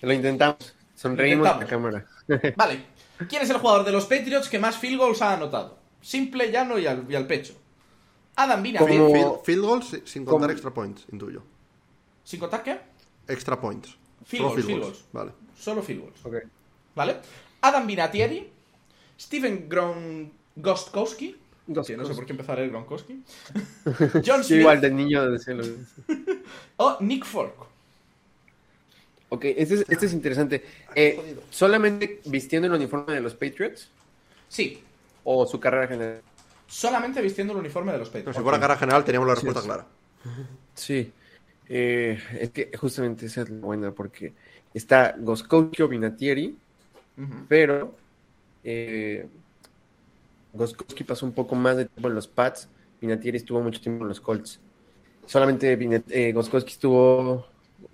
Lo 0.00 0.12
intentamos. 0.12 0.74
Sonreímos 0.94 1.46
a 1.48 1.58
la 1.58 1.66
cámara. 1.66 2.06
Vale, 2.56 2.84
¿quién 3.28 3.42
es 3.42 3.50
el 3.50 3.58
jugador 3.58 3.84
de 3.84 3.92
los 3.92 4.04
Patriots 4.06 4.48
que 4.48 4.58
más 4.58 4.76
field 4.78 4.98
goals 4.98 5.22
ha 5.22 5.34
anotado? 5.34 5.78
Simple, 6.00 6.50
llano 6.50 6.78
y 6.78 6.86
al, 6.86 7.06
y 7.08 7.14
al 7.14 7.26
pecho. 7.26 7.54
Adam 8.36 8.62
Vinatieri. 8.62 8.96
Como- 8.98 9.12
Field, 9.14 9.44
field 9.44 9.64
goals 9.64 9.86
si- 9.88 10.02
sin 10.04 10.24
contar 10.24 10.50
extra 10.50 10.72
points, 10.72 11.06
intuyo. 11.12 11.42
¿Sin 12.24 12.40
contar 12.40 12.62
qué? 12.62 12.80
Extra 13.28 13.60
points. 13.60 13.96
Field 14.24 14.42
Solo 14.42 14.48
goals, 14.54 14.66
field 14.66 14.82
goals. 14.82 15.04
Vale. 15.12 15.32
Solo 15.58 15.82
field 15.82 16.00
goals. 16.02 16.24
Ok. 16.24 16.34
¿Vale? 16.94 17.16
Adam 17.60 17.86
Vinatieri, 17.86 18.50
Steven 19.18 19.68
Gronkowski 19.68 21.36
Que 21.66 21.96
no 21.96 22.04
sé 22.04 22.14
por 22.14 22.26
qué 22.26 22.32
empezar 22.32 22.58
el 22.58 22.70
Gronkowski. 22.70 23.22
John 24.26 24.44
Smith 24.44 24.60
igual 24.60 24.80
de 24.80 24.90
niño 24.90 25.30
de 25.30 25.38
celo. 25.38 25.64
o 26.76 26.98
Nick 27.00 27.24
Folk. 27.24 27.54
Ok, 29.34 29.44
este 29.46 29.74
es, 29.74 29.84
este 29.88 30.06
es 30.06 30.12
interesante. 30.12 30.64
Eh, 30.94 31.36
¿Solamente 31.50 32.20
vistiendo 32.26 32.68
el 32.68 32.74
uniforme 32.74 33.14
de 33.14 33.20
los 33.20 33.34
Patriots 33.34 33.88
Sí, 34.48 34.80
o 35.24 35.44
su 35.46 35.58
carrera 35.58 35.88
general? 35.88 36.20
solamente 36.66 37.20
vistiendo 37.20 37.52
el 37.52 37.58
uniforme 37.60 37.92
de 37.92 37.98
los 37.98 38.08
Patriots. 38.08 38.36
si 38.36 38.42
fuera 38.42 38.58
cara 38.58 38.76
general 38.76 39.04
teníamos 39.04 39.28
la 39.28 39.34
respuesta 39.34 39.60
Sí, 39.60 39.66
clara. 39.66 39.86
Sí. 40.74 41.12
Eh, 41.68 42.18
es 42.40 42.50
que 42.50 42.70
justamente 42.76 43.26
esa 43.26 43.42
es 43.42 43.50
la 43.50 43.60
buena 43.60 43.90
porque 43.90 44.32
está 44.72 45.14
Goskowski 45.18 45.82
o 45.82 45.88
Vinatieri, 45.88 46.56
Ujú. 47.18 47.34
pero 47.48 47.94
eh, 48.64 49.26
Goskowski 50.52 51.04
pasó 51.04 51.26
un 51.26 51.32
poco 51.32 51.54
más 51.54 51.76
de 51.76 51.86
tiempo 51.86 52.08
en 52.08 52.14
los 52.14 52.28
Pats, 52.28 52.68
Vinatieri 53.00 53.38
estuvo 53.38 53.60
mucho 53.60 53.80
tiempo 53.80 54.04
en 54.04 54.08
los 54.08 54.20
Colts. 54.20 54.60
Solamente 55.26 55.72
eh, 56.10 56.32
Goskowski 56.32 56.72
estuvo 56.72 57.46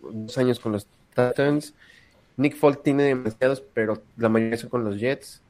dos 0.03 0.37
años 0.38 0.59
con 0.61 0.72
los 0.72 0.87
Titans. 1.29 1.75
Nick 2.37 2.57
Folk 2.57 2.83
tiene 2.83 3.05
demasiados, 3.05 3.63
pero 3.75 4.03
la 4.17 4.29
mayoría 4.29 4.57
son 4.57 4.71
con 4.71 4.85
los 4.85 4.99
Jets. 4.99 5.43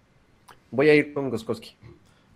Voy 0.71 0.89
a 0.89 0.95
ir 0.95 1.13
con 1.13 1.31
Goskowski. 1.31 1.77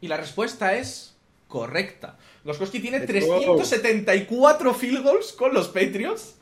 Y 0.01 0.09
la 0.09 0.17
respuesta 0.17 0.75
es 0.75 1.17
correcta. 1.49 2.19
Goskowski 2.45 2.81
tiene 2.81 3.01
Let's 3.01 3.27
go. 3.27 3.57
374 3.57 4.75
field 4.75 5.03
goals 5.03 5.33
con 5.33 5.55
los 5.55 5.69
Patriots, 5.69 6.37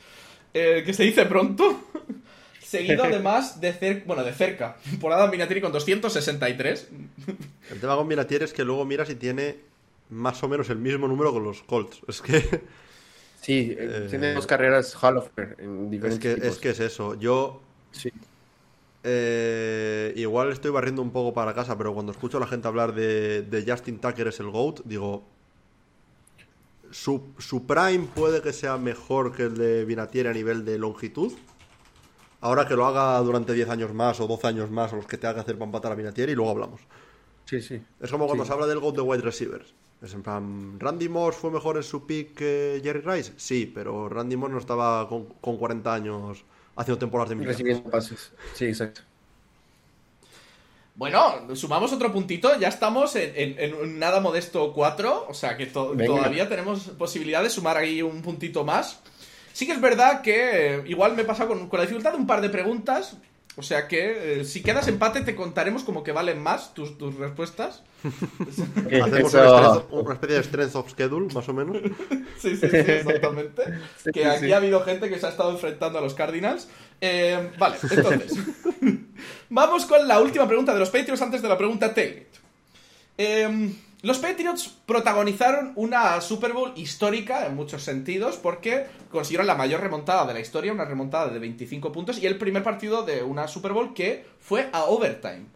eh, 0.53 0.83
que 0.85 0.93
se 0.93 1.05
dice 1.05 1.27
pronto. 1.27 1.81
Seguido 2.63 3.05
además 3.05 3.61
de 3.61 3.73
cerca, 3.73 4.05
bueno, 4.07 4.25
de 4.25 4.33
cerca, 4.33 4.77
por 5.01 5.13
Adam 5.13 5.31
Vinatieri 5.31 5.61
con 5.61 5.73
263. 5.73 6.89
El 7.71 7.81
tema 7.81 7.97
con 7.97 8.09
Vinatieri 8.09 8.45
es 8.45 8.53
que 8.53 8.65
luego 8.65 8.85
miras 8.85 9.11
y 9.11 9.15
tiene 9.15 9.57
más 10.11 10.43
o 10.43 10.49
menos 10.49 10.71
el 10.71 10.79
mismo 10.79 11.09
número 11.09 11.33
con 11.33 11.45
los 11.45 11.63
Colts. 11.63 12.01
Es 12.09 12.21
que 12.21 12.63
Sí, 13.43 13.77
eh, 13.79 14.07
tiene 14.09 14.33
dos 14.33 14.47
carreras 14.47 14.95
Hall 15.03 15.19
of 15.19 15.29
Fame 15.35 15.57
en 15.59 15.85
es 15.87 15.91
diferentes 15.91 16.19
que, 16.21 16.33
equipos. 16.33 16.49
es 16.53 16.59
que 16.59 16.71
es 16.71 16.81
eso. 16.81 17.15
Yo 17.17 17.61
Sí. 17.91 18.11
eh, 19.05 20.13
igual 20.17 20.51
estoy 20.53 20.71
barriendo 20.71 21.03
un 21.03 21.11
poco 21.11 21.35
para 21.35 21.53
casa, 21.55 21.77
pero 21.77 21.93
cuando 21.93 22.13
escucho 22.13 22.37
a 22.37 22.41
la 22.41 22.47
gente 22.47 22.69
hablar 22.69 22.95
de, 22.95 23.43
de 23.43 23.65
Justin 23.71 23.99
Tucker 23.99 24.29
es 24.29 24.41
el 24.41 24.51
GOAT, 24.51 24.81
digo... 24.85 25.25
Su, 26.91 27.33
su 27.39 27.67
prime 27.67 28.07
puede 28.15 28.43
que 28.43 28.53
sea 28.53 28.77
mejor 28.77 29.35
que 29.35 29.45
el 29.45 29.57
de 29.57 29.85
Vinatieri 29.87 30.29
a 30.29 30.33
nivel 30.35 30.65
de 30.67 30.77
longitud. 30.79 31.33
Ahora 32.43 32.69
que 32.69 32.75
lo 32.75 32.85
haga 32.85 33.19
durante 33.21 33.55
10 33.55 33.71
años 33.71 33.95
más 33.95 34.21
o 34.21 34.27
12 34.27 34.47
años 34.47 34.71
más 34.71 34.93
o 34.93 34.97
los 34.97 35.07
que 35.07 35.17
te 35.17 35.27
haga 35.27 35.41
hacer 35.41 35.55
para 35.55 35.65
empatar 35.67 35.93
a 35.93 35.95
Vinatieri 35.95 36.33
y 36.33 36.35
luego 36.35 36.51
hablamos. 36.51 36.83
Sí, 37.47 37.63
sí. 37.63 37.83
Es 37.99 38.11
como 38.11 38.27
cuando 38.27 38.45
Sí. 38.45 38.49
se 38.49 38.53
habla 38.55 38.67
del 38.67 38.79
GOAT 38.79 38.97
de 38.97 39.01
wide 39.01 39.23
receivers. 39.23 39.73
Es 40.03 40.15
en 40.15 40.23
plan, 40.23 40.81
¿Randy 40.81 41.09
Moss 41.09 41.37
fue 41.37 41.51
mejor 41.51 41.77
en 41.77 41.83
su 41.85 42.07
pick 42.07 42.35
que 42.35 42.81
Jerry 42.83 43.01
Rice? 43.03 43.33
Sí, 43.37 43.71
pero 43.73 44.09
Randy 44.09 44.37
Moss 44.37 44.51
no 44.51 44.59
estaba 44.59 45.09
con, 45.09 45.27
con 45.41 45.57
40 45.57 45.95
años 45.95 46.45
haciendo 46.75 46.99
temporadas 46.99 47.29
de 47.31 47.37
mil 47.37 47.47
Recibiendo 47.47 47.88
pases. 47.88 48.33
Sí, 48.55 48.65
exacto. 48.67 49.03
Bueno, 50.95 51.55
sumamos 51.55 51.93
otro 51.93 52.12
puntito, 52.12 52.59
ya 52.59 52.69
estamos 52.69 53.17
en, 53.17 53.33
en- 53.59 53.99
nada 53.99 54.21
modesto 54.21 54.73
4, 54.75 55.27
o 55.29 55.33
sea 55.35 55.57
que 55.57 55.67
to- 55.67 55.91
Venga. 55.95 56.07
todavía 56.07 56.49
tenemos 56.49 56.81
posibilidad 56.99 57.43
de 57.43 57.49
sumar 57.49 57.79
ahí 57.79 58.03
un 58.03 58.21
puntito 58.21 58.62
más. 58.65 59.01
Sí 59.55 59.67
que 59.67 59.73
es 59.73 59.81
verdad 59.81 60.21
que 60.21 60.77
eh, 60.77 60.83
igual 60.87 61.15
me 61.15 61.23
he 61.23 61.25
pasado 61.25 61.51
con, 61.51 61.69
con 61.69 61.79
la 61.79 61.85
dificultad 61.85 62.11
de 62.12 62.19
un 62.19 62.27
par 62.27 62.41
de 62.43 62.51
preguntas, 62.51 63.17
o 63.57 63.62
sea 63.62 63.87
que 63.87 64.41
eh, 64.41 64.45
si 64.45 64.62
quedas 64.62 64.88
empate 64.88 65.21
te 65.21 65.35
contaremos 65.37 65.83
como 65.85 66.03
que 66.03 66.12
valen 66.12 66.43
más 66.43 66.73
tus, 66.75 66.97
tus 66.97 67.17
respuestas. 67.17 67.83
Hacemos 69.03 69.35
Eso- 69.35 69.87
una 69.91 70.15
especie 70.15 70.37
de 70.37 70.43
strength 70.45 70.75
of 70.77 70.91
schedule, 70.91 71.33
más 71.35 71.49
o 71.49 71.53
menos. 71.53 71.77
Sí, 72.38 72.57
sí, 72.57 72.69
sí, 72.69 72.77
exactamente. 72.77 73.62
Sí, 74.03 74.11
que 74.12 74.21
sí, 74.23 74.27
aquí 74.27 74.47
sí. 74.47 74.53
ha 74.53 74.57
habido 74.57 74.83
gente 74.83 75.09
que 75.09 75.19
se 75.19 75.27
ha 75.27 75.29
estado 75.29 75.51
enfrentando 75.53 75.99
a 75.99 76.03
los 76.03 76.15
Cardinals. 76.15 76.67
Eh, 77.01 77.51
vale, 77.59 77.77
entonces. 77.88 78.33
vamos 79.49 79.87
con 79.87 80.09
la 80.09 80.21
última 80.21 80.49
pregunta 80.49 80.73
de 80.75 80.81
los 80.81 80.91
Patriots 80.91 81.23
antes 81.23 81.41
de 81.43 81.49
la 81.49 81.57
pregunta 81.59 81.95
Tailgate. 81.95 82.27
Eh, 83.19 83.73
los 84.03 84.19
Patriots 84.19 84.69
protagonizaron 84.87 85.73
una 85.77 86.21
Super 86.21 86.53
Bowl 86.53 86.73
histórica 86.77 87.47
en 87.47 87.55
muchos 87.57 87.83
sentidos 87.83 88.37
porque 88.37 88.87
consiguieron 89.11 89.47
la 89.47 89.55
mayor 89.55 89.81
remontada 89.81 90.27
de 90.27 90.35
la 90.35 90.41
historia, 90.41 90.73
una 90.73 90.85
remontada 90.85 91.29
de 91.29 91.38
25 91.38 91.93
puntos 91.93 92.19
y 92.19 92.27
el 92.27 92.37
primer 92.37 92.62
partido 92.62 93.03
de 93.05 93.23
una 93.23 93.47
Super 93.49 93.73
Bowl 93.73 93.95
que 93.95 94.25
fue 94.41 94.69
a 94.73 94.85
overtime. 94.85 95.47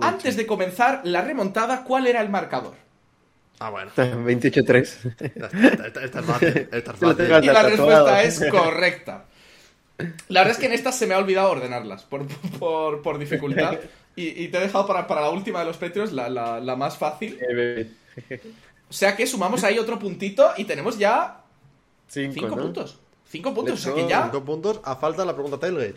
Antes 0.00 0.36
de 0.36 0.46
comenzar 0.46 1.00
la 1.04 1.22
remontada, 1.22 1.82
¿cuál 1.82 2.06
era 2.06 2.20
el 2.20 2.28
marcador? 2.28 2.74
Ah, 3.58 3.70
bueno. 3.70 3.90
28-3. 3.96 4.78
Esta, 5.18 5.46
esta- 5.86 6.04
esta 6.04 6.20
es 6.20 6.24
fácil. 6.26 6.68
Esta 6.70 6.92
es 6.92 6.98
fácil. 6.98 7.26
Y 7.42 7.46
la 7.46 7.62
respuesta 7.62 8.22
es 8.22 8.44
correcta. 8.50 9.24
La 10.28 10.40
verdad 10.40 10.52
es 10.52 10.58
que 10.58 10.66
en 10.66 10.72
estas 10.72 10.96
se 10.96 11.06
me 11.06 11.14
ha 11.14 11.18
olvidado 11.18 11.50
ordenarlas 11.50 12.04
por, 12.04 12.26
por, 12.58 13.02
por 13.02 13.18
dificultad. 13.18 13.78
Y, 14.16 14.44
y 14.44 14.48
te 14.48 14.58
he 14.58 14.60
dejado 14.60 14.86
para, 14.86 15.06
para 15.06 15.22
la 15.22 15.30
última 15.30 15.60
de 15.60 15.64
los 15.66 15.76
Patriots, 15.76 16.12
la, 16.12 16.28
la- 16.28 16.60
la 16.60 16.76
más 16.76 16.96
fácil. 16.96 17.38
Eh, 17.40 17.90
O 18.90 18.92
sea 18.92 19.14
que 19.16 19.26
sumamos 19.26 19.64
ahí 19.64 19.78
otro 19.78 19.98
puntito 19.98 20.50
y 20.56 20.64
tenemos 20.64 20.98
ya 20.98 21.42
Cinco, 22.08 22.32
cinco 22.34 22.48
¿no? 22.56 22.62
puntos. 22.62 22.98
Cinco 23.28 23.52
puntos, 23.54 23.74
o 23.74 23.82
sea 23.82 23.94
que 23.94 24.08
ya. 24.08 24.24
Cinco 24.24 24.44
puntos 24.44 24.80
a 24.82 24.96
falta 24.96 25.22
de 25.22 25.26
la 25.26 25.34
pregunta 25.34 25.58
Tailgate. 25.58 25.94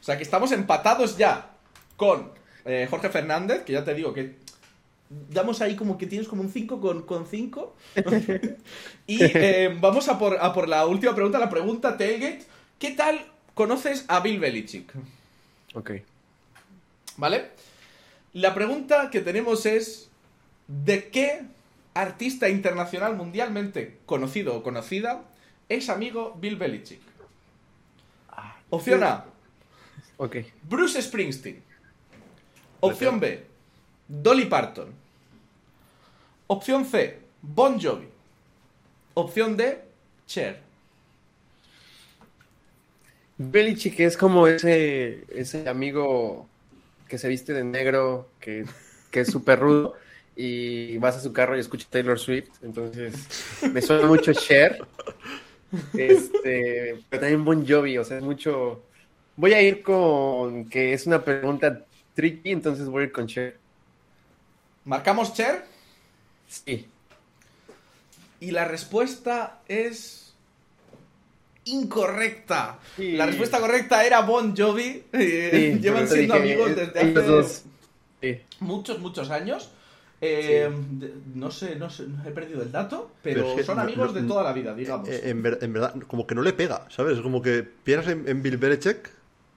O 0.00 0.02
sea 0.04 0.16
que 0.16 0.22
estamos 0.22 0.52
empatados 0.52 1.16
ya 1.16 1.50
con 1.96 2.30
eh, 2.64 2.86
Jorge 2.90 3.08
Fernández, 3.08 3.62
que 3.64 3.72
ya 3.72 3.82
te 3.84 3.94
digo 3.94 4.12
que 4.12 4.36
damos 5.30 5.62
ahí 5.62 5.74
como 5.74 5.96
que 5.96 6.06
tienes 6.06 6.28
como 6.28 6.42
un 6.42 6.50
5 6.50 7.04
con 7.06 7.26
5. 7.26 7.76
y 9.06 9.18
eh, 9.24 9.74
vamos 9.80 10.08
a 10.08 10.18
por, 10.18 10.36
a 10.38 10.52
por 10.52 10.68
la 10.68 10.84
última 10.86 11.14
pregunta, 11.14 11.38
la 11.38 11.48
pregunta 11.50 11.96
Tailgate. 11.96 12.44
¿Qué 12.78 12.92
tal 12.92 13.26
conoces 13.54 14.04
a 14.08 14.20
Bill 14.20 14.38
Belichick? 14.38 14.92
Ok. 15.74 15.90
¿Vale? 17.16 17.50
La 18.32 18.54
pregunta 18.54 19.10
que 19.10 19.20
tenemos 19.20 19.66
es, 19.66 20.10
¿de 20.68 21.08
qué 21.10 21.42
artista 21.94 22.48
internacional 22.48 23.16
mundialmente 23.16 23.98
conocido 24.06 24.56
o 24.56 24.62
conocida 24.62 25.24
es 25.68 25.88
amigo 25.88 26.36
Bill 26.40 26.56
Belichick? 26.56 27.00
Opción 28.70 29.02
A, 29.02 29.24
Ok. 30.18 30.36
Bruce 30.64 31.00
Springsteen. 31.00 31.62
Opción 32.80 33.18
B, 33.18 33.44
Dolly 34.06 34.44
Parton. 34.44 34.92
Opción 36.48 36.84
C, 36.84 37.18
Bon 37.40 37.80
Jovi. 37.80 38.08
Opción 39.14 39.56
D, 39.56 39.82
Cher. 40.26 40.67
Belichick 43.38 44.00
es 44.00 44.16
como 44.16 44.48
ese, 44.48 45.24
ese 45.32 45.68
amigo 45.68 46.48
que 47.08 47.18
se 47.18 47.28
viste 47.28 47.52
de 47.52 47.64
negro, 47.64 48.28
que, 48.40 48.66
que 49.10 49.20
es 49.20 49.30
súper 49.30 49.60
rudo, 49.60 49.94
y 50.36 50.98
vas 50.98 51.16
a 51.16 51.20
su 51.20 51.32
carro 51.32 51.56
y 51.56 51.60
escuchas 51.60 51.88
Taylor 51.88 52.18
Swift. 52.18 52.50
Entonces, 52.62 53.14
me 53.72 53.80
suena 53.80 54.06
mucho 54.06 54.32
Cher. 54.32 54.78
Este, 55.94 56.98
pero 57.08 57.20
también 57.20 57.44
Bon 57.44 57.66
Jovi, 57.66 57.98
o 57.98 58.04
sea, 58.04 58.18
es 58.18 58.22
mucho. 58.22 58.82
Voy 59.36 59.52
a 59.52 59.62
ir 59.62 59.82
con 59.82 60.68
que 60.68 60.92
es 60.92 61.06
una 61.06 61.24
pregunta 61.24 61.84
tricky, 62.14 62.50
entonces 62.50 62.86
voy 62.86 63.02
a 63.02 63.06
ir 63.06 63.12
con 63.12 63.26
Cher. 63.26 63.56
¿Marcamos 64.84 65.32
Cher? 65.34 65.64
Sí. 66.48 66.88
Y 68.40 68.50
la 68.50 68.64
respuesta 68.64 69.60
es 69.68 70.27
incorrecta. 71.70 72.78
Sí. 72.96 73.12
La 73.12 73.26
respuesta 73.26 73.60
correcta 73.60 74.04
era 74.04 74.20
Bon 74.22 74.54
Jovi. 74.56 75.04
Eh, 75.12 75.72
Sí, 75.74 75.80
llevan 75.80 76.08
siendo 76.08 76.34
dije, 76.34 76.46
amigos 76.54 76.70
eh, 76.70 76.74
desde 76.74 77.00
hace 77.00 77.28
dos. 77.28 77.62
Sí. 78.20 78.40
muchos, 78.60 78.98
muchos 78.98 79.30
años. 79.30 79.70
Eh, 80.20 80.68
no 81.34 81.48
sé, 81.52 81.76
no 81.76 81.88
sé, 81.88 82.04
he 82.26 82.30
perdido 82.32 82.60
el 82.62 82.72
dato, 82.72 83.12
pero, 83.22 83.36
Pero 83.42 83.50
es 83.50 83.56
que 83.58 83.62
son 83.62 83.78
amigos 83.78 84.12
no- 84.12 84.20
de 84.20 84.26
toda 84.26 84.42
la 84.42 84.52
vida, 84.52 84.74
digamos. 84.74 85.08
Eh, 85.08 85.30
En, 85.30 85.42
ver- 85.44 85.58
en 85.62 85.72
verdad, 85.72 85.94
como 86.08 86.26
que 86.26 86.34
no 86.34 86.42
le 86.42 86.52
pega, 86.52 86.86
¿sabes? 86.90 87.20
Como 87.20 87.40
que 87.40 87.62
piensas 87.62 88.12
en, 88.12 88.28
en 88.28 88.42
Bill 88.42 88.56
Belichick 88.56 89.10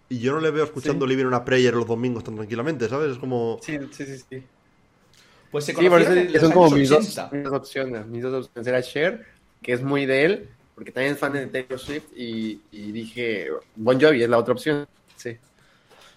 y 0.10 0.20
yo 0.20 0.34
no 0.34 0.40
le 0.40 0.52
veo 0.52 0.64
escuchando 0.64 1.08
Sí. 1.08 1.10
Living 1.14 1.26
on 1.26 1.34
a 1.34 1.44
Prayer 1.44 1.74
los 1.74 1.88
domingos 1.88 2.24
tan 2.24 2.36
tranquilamente, 2.36 2.88
¿sabes? 2.90 3.14
Es 3.14 3.18
como... 3.18 3.58
Sí, 3.64 3.76
sí, 3.92 4.06
sí, 4.06 4.18
sí. 4.30 4.44
pues 5.50 5.66
se 5.66 5.74
Sí, 5.74 5.90
por 5.90 6.00
eso 6.00 6.40
son 6.40 6.52
como 6.52 6.66
años 6.68 6.78
mis 6.78 6.90
dos, 6.90 7.06
80. 7.18 7.30
mis 7.36 7.44
dos 7.44 7.54
opciones. 7.54 8.06
Mis 8.06 8.22
dos 8.22 8.46
opciones 8.46 8.68
era 8.68 8.82
Cher, 8.84 9.26
que 9.64 9.74
es 9.74 9.82
muy 9.82 10.06
de 10.06 10.26
él, 10.26 10.50
porque 10.76 10.92
también 10.92 11.14
es 11.14 11.20
fan 11.20 11.34
de 11.34 11.48
Taylor 11.48 11.80
Swift, 11.80 12.06
y, 12.16 12.62
y 12.72 12.92
dije, 12.92 13.50
Bon 13.76 14.00
Jovi 14.00 14.24
es 14.24 14.30
la 14.30 14.38
otra 14.38 14.54
opción. 14.54 14.88
Sí. 15.16 15.38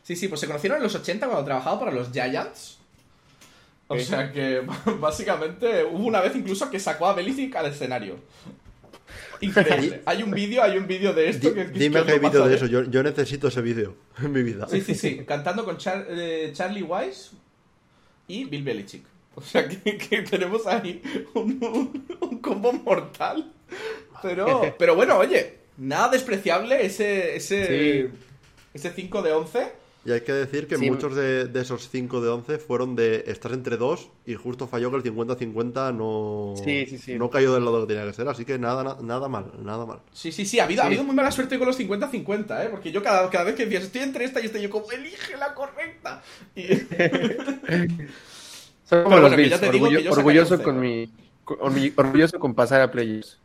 Sí, 0.03 0.17
sí, 0.17 0.29
pues 0.29 0.41
se 0.41 0.47
conocieron 0.47 0.77
en 0.79 0.83
los 0.85 0.95
80 0.95 1.27
cuando 1.27 1.45
trabajaba 1.45 1.81
para 1.81 1.93
los 1.93 2.11
Giants. 2.13 2.79
O 3.87 3.99
sea 3.99 4.33
que 4.33 4.63
básicamente 5.01 5.85
hubo 5.85 6.07
una 6.07 6.21
vez 6.21 6.35
incluso 6.37 6.71
que 6.71 6.81
sacó 6.81 7.07
a 7.07 7.15
Belichick 7.15 7.55
al 7.57 7.67
escenario. 7.67 8.17
Increíble. 9.41 10.03
hay 10.07 10.23
un 10.23 10.31
vídeo, 10.31 10.63
hay 10.63 10.79
un 10.79 10.87
vídeo 10.87 11.13
de 11.13 11.29
esto 11.29 11.53
que, 11.53 11.67
dime 11.67 12.03
que 12.05 12.13
hay 12.13 12.19
vídeo 12.19 12.47
de 12.47 12.55
eso, 12.55 12.67
yo, 12.67 12.83
yo 12.85 13.03
necesito 13.03 13.49
ese 13.49 13.61
vídeo 13.61 13.95
en 14.23 14.33
mi 14.33 14.43
vida. 14.43 14.67
Sí, 14.69 14.81
sí, 14.81 14.95
sí. 14.95 15.25
Cantando 15.27 15.65
con 15.65 15.77
Char- 15.77 16.07
eh, 16.09 16.51
Charlie 16.55 16.83
Weiss 16.83 17.33
y 18.29 18.45
Bill 18.45 18.63
Belichick. 18.63 19.05
O 19.35 19.43
sea 19.43 19.69
que, 19.69 19.99
que 19.99 20.23
tenemos 20.23 20.67
ahí 20.67 21.03
un, 21.35 21.59
un- 21.63 22.07
un 22.21 22.39
combo 22.39 22.73
mortal. 22.73 23.51
Pero, 24.29 24.75
pero 24.79 24.95
bueno, 24.97 25.19
oye, 25.19 25.59
nada 25.79 26.09
despreciable 26.09 26.85
ese, 26.85 27.37
ese, 27.37 27.67
Sí. 28.09 28.19
ese 28.75 28.91
5 28.91 29.23
de 29.23 29.33
11. 29.33 29.85
Y 30.07 30.13
hay 30.13 30.21
que 30.21 30.35
decir 30.35 30.67
que 30.67 30.77
Sí. 30.77 30.91
muchos 30.91 31.17
de, 31.17 31.47
de 31.47 31.61
esos 31.63 31.89
5 31.89 32.21
de 32.21 32.29
11 32.29 32.59
fueron 32.59 32.95
de 32.95 33.25
estás 33.27 33.53
entre 33.53 33.79
dos 33.79 34.11
y 34.27 34.35
justo 34.35 34.67
falló 34.67 34.91
que 34.91 34.99
el 34.99 35.03
50-50 35.03 35.95
no, 35.97 36.53
Sí, 36.63 36.85
sí, 36.85 36.99
sí. 36.99 37.15
no 37.19 37.31
cayó 37.31 37.55
del 37.55 37.65
lado 37.65 37.87
que 37.87 37.95
tenía 37.95 38.07
que 38.07 38.13
ser. 38.13 38.29
Así 38.29 38.45
que 38.45 38.59
nada, 38.59 38.85
na- 38.85 38.99
nada 39.01 39.29
mal, 39.29 39.51
nada 39.63 39.87
mal. 39.87 40.01
Sí, 40.13 40.31
sí, 40.31 40.45
sí, 40.45 40.61
ha 40.61 40.65
habido, 40.65 40.83
ha 40.83 40.87
habido 40.87 41.05
muy 41.05 41.17
mala 41.17 41.31
suerte 41.31 41.57
con 41.59 41.67
los 41.69 41.79
50-50, 41.81 42.67
¿eh? 42.67 42.69
Porque 42.71 42.93
yo 42.93 43.03
cada, 43.03 43.31
cada 43.31 43.45
vez 43.45 43.55
que 43.55 43.65
decías, 43.65 43.85
estoy 43.85 44.03
entre 44.03 44.27
esta 44.27 44.43
y 44.43 44.45
esta, 44.45 44.59
yo 44.59 44.69
como, 44.69 44.91
elige 44.93 45.39
la 45.39 45.55
correcta. 45.55 46.23
Y... 46.55 46.65
Son 48.85 49.03
como 49.05 49.17
Pero 49.17 49.21
los 49.23 49.31
bueno, 49.31 49.37
Bills, 49.39 49.63
orgullo- 49.63 50.11
orgulloso 50.13 50.63
con 50.63 50.79
mi 50.81 51.11
con- 51.45 51.59
orgulloso 51.97 52.39
con 52.39 52.55
pasar 52.55 52.83
a 52.83 52.91
playoffs. 52.91 53.39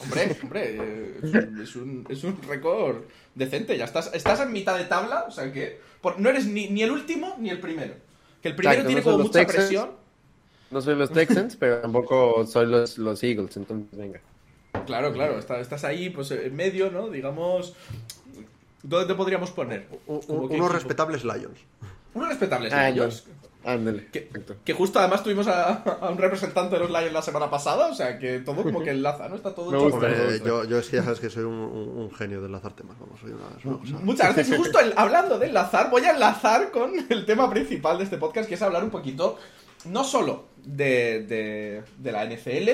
Hombre, 0.00 0.36
hombre, 0.42 0.76
eh, 0.80 1.20
es 1.62 1.74
un, 1.76 2.06
es 2.08 2.22
un, 2.24 2.40
récord 2.42 2.98
decente. 3.34 3.76
Ya 3.76 3.84
estás, 3.84 4.10
estás 4.14 4.40
en 4.40 4.52
mitad 4.52 4.76
de 4.78 4.84
tabla, 4.84 5.24
o 5.26 5.30
sea 5.30 5.52
que 5.52 5.80
por- 6.00 6.20
no 6.20 6.28
eres 6.28 6.46
ni, 6.46 6.68
ni 6.68 6.82
el 6.82 6.90
último 6.92 7.34
ni 7.38 7.50
el 7.50 7.58
primero. 7.60 7.94
Que 8.42 8.48
el 8.50 8.56
primero 8.56 8.82
Exacto, 8.82 8.88
tiene 8.88 9.00
no 9.00 9.04
como 9.04 9.24
mucha 9.24 9.40
Texans. 9.40 9.56
presión. 9.66 9.90
No 10.70 10.80
soy 10.82 10.94
los 10.94 11.10
Texans, 11.12 11.56
pero 11.56 11.78
tampoco 11.80 12.46
soy 12.46 12.66
los, 12.66 12.98
los 12.98 13.22
Eagles, 13.24 13.56
entonces 13.56 13.98
venga. 13.98 14.20
Claro, 14.86 15.12
claro, 15.12 15.38
está- 15.38 15.58
estás 15.60 15.82
ahí, 15.84 16.10
pues 16.10 16.30
en 16.30 16.54
medio, 16.54 16.90
¿no? 16.90 17.08
Digamos. 17.08 17.74
¿Dónde 18.82 19.06
te 19.08 19.14
podríamos 19.16 19.50
poner? 19.50 19.86
Unos 20.06 20.24
equipo. 20.50 20.68
respetables 20.68 21.24
Lions. 21.24 21.58
Unos 22.14 22.28
respetables 22.28 22.72
Ah, 22.72 22.90
Lions. 22.90 23.24
Ándale. 23.70 24.08
Que, 24.64 24.72
justo 24.72 24.98
además 24.98 25.22
tuvimos 25.22 25.46
a, 25.46 25.72
a 26.00 26.08
un 26.10 26.16
representante 26.18 26.76
de 26.76 26.80
los 26.80 26.90
Lions 26.90 27.12
la 27.12 27.22
semana 27.22 27.50
pasada, 27.50 27.88
o 27.88 27.94
sea 27.94 28.18
que 28.18 28.38
todo 28.38 28.62
como 28.62 28.82
que 28.82 28.90
enlaza, 28.90 29.28
¿no? 29.28 29.36
Está 29.36 29.54
todo 29.54 29.68
hecho 29.74 29.96
me 29.98 30.06
Hombre, 30.06 30.40
yo, 30.44 30.64
yo 30.64 30.78
es 30.78 30.88
que 30.88 30.96
ya 30.96 31.02
sabes 31.02 31.20
que 31.20 31.28
soy 31.28 31.44
un, 31.44 31.52
un- 31.54 31.98
un 31.98 32.10
genio 32.14 32.40
de 32.40 32.46
enlazar 32.46 32.72
temas. 32.74 32.98
Vamos, 32.98 33.20
soy 33.20 33.30
una, 33.32 33.44
una 33.64 33.78
cosa- 33.80 33.98
Muchas 34.04 34.34
gracias. 34.34 34.48
Y 34.48 34.56
justo 34.62 34.80
el- 34.80 34.94
hablando 34.96 35.38
de 35.38 35.46
enlazar, 35.46 35.90
voy 35.90 36.02
a 36.04 36.12
enlazar 36.12 36.70
con 36.70 36.92
el 37.10 37.26
tema 37.26 37.50
principal 37.50 37.98
de 37.98 38.04
este 38.04 38.16
podcast, 38.16 38.48
que 38.48 38.54
es 38.54 38.62
hablar 38.62 38.82
un 38.84 38.90
poquito, 38.90 39.38
no 39.84 40.02
solo 40.02 40.46
de, 40.64 41.24
de, 41.28 41.82
de 41.98 42.12
la 42.12 42.24
NFL, 42.24 42.70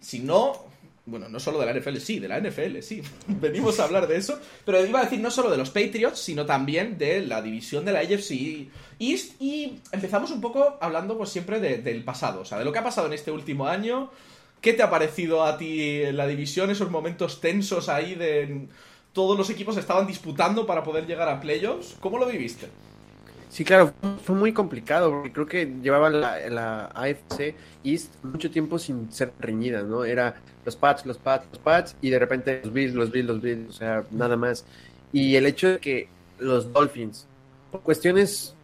sino. 0.00 0.64
Bueno, 1.06 1.28
no 1.28 1.38
solo 1.38 1.60
de 1.60 1.66
la 1.66 1.72
NFL, 1.72 1.96
sí, 1.98 2.18
de 2.18 2.26
la 2.26 2.40
NFL, 2.40 2.80
sí. 2.80 3.00
Venimos 3.28 3.78
a 3.78 3.84
hablar 3.84 4.08
de 4.08 4.16
eso. 4.16 4.38
Pero 4.64 4.84
iba 4.84 5.00
a 5.00 5.04
decir 5.04 5.20
no 5.20 5.30
solo 5.30 5.50
de 5.50 5.56
los 5.56 5.70
Patriots, 5.70 6.18
sino 6.18 6.44
también 6.44 6.98
de 6.98 7.24
la 7.24 7.40
división 7.42 7.84
de 7.84 7.92
la 7.92 8.00
AFC 8.00 8.68
East. 8.98 9.40
Y 9.40 9.78
empezamos 9.92 10.30
un 10.32 10.40
poco 10.40 10.76
hablando, 10.80 11.16
pues 11.16 11.30
siempre 11.30 11.60
de- 11.60 11.78
del 11.78 12.02
pasado, 12.02 12.40
o 12.40 12.44
sea, 12.44 12.58
de 12.58 12.64
lo 12.64 12.72
que 12.72 12.80
ha 12.80 12.84
pasado 12.84 13.06
en 13.06 13.12
este 13.12 13.30
último 13.30 13.66
año. 13.68 14.10
¿Qué 14.60 14.72
te 14.72 14.82
ha 14.82 14.90
parecido 14.90 15.44
a 15.44 15.56
ti 15.58 16.02
la 16.12 16.26
división, 16.26 16.70
esos 16.70 16.90
momentos 16.90 17.40
tensos 17.40 17.88
ahí 17.88 18.14
de 18.16 18.66
todos 19.12 19.38
los 19.38 19.48
equipos 19.48 19.76
estaban 19.76 20.06
disputando 20.08 20.66
para 20.66 20.82
poder 20.82 21.06
llegar 21.06 21.28
a 21.28 21.40
playoffs? 21.40 21.94
¿Cómo 22.00 22.18
lo 22.18 22.26
viviste? 22.26 22.66
Sí, 23.48 23.64
claro, 23.64 23.92
fue- 24.00 24.10
fue 24.24 24.34
muy 24.34 24.52
complicado 24.52 25.10
porque 25.10 25.32
creo 25.32 25.46
que 25.46 25.72
llevaba 25.82 26.10
la, 26.10 26.40
la 26.50 26.86
AFC 26.94 27.54
East 27.84 28.12
mucho 28.24 28.50
tiempo 28.50 28.76
sin 28.78 29.12
ser 29.12 29.32
reñida, 29.38 29.82
¿no? 29.82 30.04
Era 30.04 30.34
los 30.66 30.76
Pats, 30.76 31.06
los 31.06 31.16
Pats, 31.16 31.46
los 31.50 31.60
Pats 31.60 31.96
y 32.02 32.10
de 32.10 32.18
repente 32.18 32.60
los 32.62 32.72
Bills, 32.72 32.94
los 32.94 33.10
Bills, 33.10 33.26
los 33.26 33.40
Bills, 33.40 33.70
o 33.70 33.72
sea, 33.72 34.04
nada 34.10 34.36
más. 34.36 34.66
Y 35.12 35.36
el 35.36 35.46
hecho 35.46 35.70
de 35.70 35.78
que 35.78 36.08
los 36.38 36.70
Dolphins, 36.72 37.26
por 37.70 37.80
cuestiones 37.80 38.54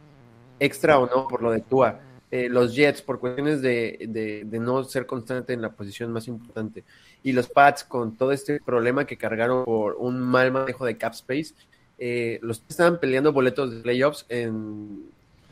extra 0.61 0.99
o 0.99 1.07
no, 1.07 1.29
por 1.29 1.41
lo 1.41 1.51
de 1.51 1.61
Tua, 1.61 2.01
eh, 2.31 2.49
los 2.49 2.75
Jets, 2.75 3.01
por 3.01 3.21
cuestiones 3.21 3.63
de, 3.63 4.07
de, 4.09 4.45
de 4.45 4.59
no 4.59 4.85
ser 4.85 5.07
constante 5.07 5.53
en 5.53 5.63
la 5.63 5.71
posición 5.71 6.13
más 6.13 6.29
importante, 6.29 6.85
y 7.23 7.33
los 7.33 7.49
Pats 7.49 7.85
con 7.85 8.17
todo 8.17 8.33
este 8.33 8.61
problema 8.61 9.07
que 9.07 9.17
cargaron 9.17 9.65
por 9.65 9.95
un 9.95 10.21
mal 10.21 10.51
manejo 10.51 10.85
de 10.85 10.97
cap 10.97 11.13
space, 11.15 11.55
eh, 11.99 12.39
los 12.43 12.63
estaban 12.69 12.99
peleando 12.99 13.33
boletos 13.33 13.71
de 13.71 13.81
playoffs 13.81 14.27
en 14.29 15.05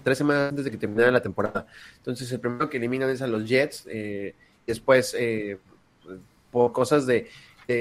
tres 0.03 0.19
semanas 0.19 0.49
antes 0.49 0.65
de 0.65 0.71
que 0.73 0.79
terminara 0.79 1.13
la 1.13 1.23
temporada. 1.23 1.67
Entonces, 1.99 2.33
el 2.33 2.41
primero 2.41 2.69
que 2.69 2.79
eliminan 2.79 3.11
es 3.11 3.23
a 3.23 3.29
los 3.29 3.49
Jets. 3.49 3.87
eh, 3.87 4.35
después, 4.67 5.15
eh, 5.19 5.59
por 6.51 6.73
cosas 6.73 7.07
de, 7.07 7.29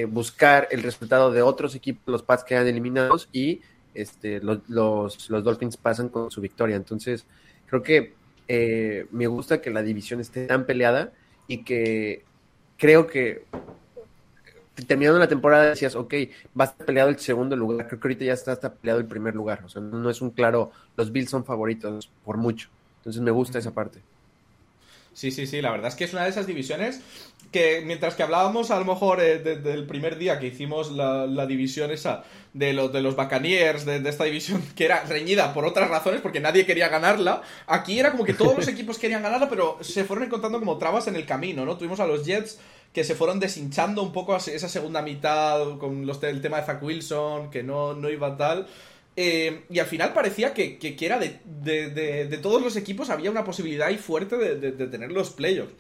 buscar 0.08 0.68
el 0.70 0.84
resultado 0.84 1.32
de 1.32 1.42
otros 1.42 1.74
equipos, 1.74 2.04
los 2.06 2.22
Pats 2.22 2.44
quedan 2.44 2.68
eliminados 2.68 3.28
y 3.34 3.62
este, 3.96 4.40
los, 4.40 4.60
los, 4.70 5.32
los 5.32 5.44
Dolphins 5.44 5.78
pasan 5.78 6.10
con 6.10 6.30
su 6.30 6.42
victoria. 6.42 6.76
Entonces, 6.76 7.26
creo 7.66 7.82
que 7.82 8.14
eh, 8.48 9.08
me 9.12 9.26
gusta 9.26 9.62
que 9.62 9.72
la 9.72 9.82
división 9.82 10.20
esté 10.20 10.46
tan 10.46 10.66
peleada 10.66 11.12
y 11.48 11.64
que 11.64 12.24
creo 12.78 13.08
que 13.08 13.46
terminando 14.88 15.20
la 15.20 15.28
temporada 15.28 15.70
decías, 15.70 15.96
ok, 15.96 16.14
va 16.60 16.66
a 16.66 16.68
estar 16.68 16.86
peleado 16.86 17.10
el 17.10 17.20
segundo 17.20 17.56
lugar, 17.56 17.88
creo 17.88 18.00
que 18.00 18.08
ahorita 18.08 18.26
ya 18.26 18.34
está 18.34 18.54
hasta 18.54 18.74
peleado 18.74 19.00
el 19.00 19.08
primer 19.08 19.36
lugar, 19.36 19.62
o 19.66 19.70
sea, 19.70 19.82
no 19.82 20.10
es 20.10 20.22
un 20.22 20.32
claro, 20.32 20.72
los 20.96 21.12
Bills 21.12 21.30
son 21.30 21.44
favoritos 21.44 22.10
por 22.24 22.38
mucho, 22.38 22.70
entonces 22.98 23.22
me 23.22 23.32
gusta 23.32 23.60
esa 23.60 23.74
parte. 23.74 24.00
Sí, 25.14 25.32
sí, 25.32 25.48
sí, 25.48 25.62
la 25.62 25.72
verdad 25.72 25.88
es 25.90 25.96
que 25.96 26.06
es 26.06 26.14
una 26.14 26.24
de 26.24 26.30
esas 26.30 26.48
divisiones 26.48 27.02
que 27.52 27.82
mientras 27.84 28.14
que 28.16 28.22
hablábamos 28.24 28.70
a 28.72 28.78
lo 28.80 28.86
mejor 28.86 29.20
eh, 29.22 29.40
de- 29.40 29.56
del 29.58 29.86
primer 29.88 30.18
día 30.18 30.40
que 30.40 30.48
hicimos 30.48 30.92
la, 30.92 31.26
la 31.26 31.46
división 31.48 31.90
esa 31.92 32.24
de, 32.54 32.74
los 32.74 32.94
de 32.94 33.02
los 33.02 33.16
Buccaneers, 33.16 33.86
de, 33.86 34.00
de 34.00 34.10
esta 34.10 34.24
división 34.26 34.62
que 34.76 34.86
era 34.86 35.04
reñida 35.04 35.54
por 35.54 35.66
otras 35.66 35.90
razones 35.90 36.22
porque 36.22 36.40
nadie 36.40 36.66
quería 36.66 36.90
ganarla, 36.90 37.42
aquí 37.68 38.00
era 38.00 38.12
como 38.12 38.24
que 38.24 38.34
todos 38.36 38.56
los 38.56 38.68
equipos 38.70 38.98
querían 39.00 39.24
ganarla 39.24 39.50
pero 39.50 39.78
se 39.82 40.04
fueron 40.06 40.26
encontrando 40.26 40.60
como 40.60 40.78
trabas 40.78 41.08
en 41.08 41.16
el 41.16 41.26
camino, 41.26 41.66
¿no? 41.66 41.76
Tuvimos 41.78 42.00
a 42.00 42.08
los 42.08 42.24
Jets 42.26 42.60
que 42.94 43.04
se 43.04 43.16
fueron 43.16 43.40
deshinchando 43.40 44.02
un 44.04 44.14
poco 44.14 44.36
esa 44.38 44.70
segunda 44.70 45.02
mitad 45.02 45.78
con 45.80 46.06
los, 46.06 46.22
el 46.24 46.42
tema 46.42 46.58
de 46.60 46.66
Zach 46.66 46.82
Wilson, 46.82 47.50
que 47.52 47.62
no, 47.64 47.94
no 47.94 48.10
iba 48.10 48.36
tal. 48.38 48.68
Eh, 49.16 49.66
y 49.70 49.80
al 49.80 49.86
final 49.88 50.14
parecía 50.14 50.54
que, 50.54 50.78
que, 50.80 50.96
que 50.96 51.06
era 51.06 51.20
de, 51.20 51.40
de, 51.46 51.90
de, 51.90 52.26
de 52.28 52.38
todos 52.38 52.62
los 52.62 52.76
equipos 52.78 53.10
había 53.10 53.32
una 53.32 53.44
posibilidad 53.44 53.88
ahí 53.88 53.98
fuerte 53.98 54.38
de, 54.38 54.72
tener 54.88 55.12
los 55.12 55.32
playoffs. 55.32 55.74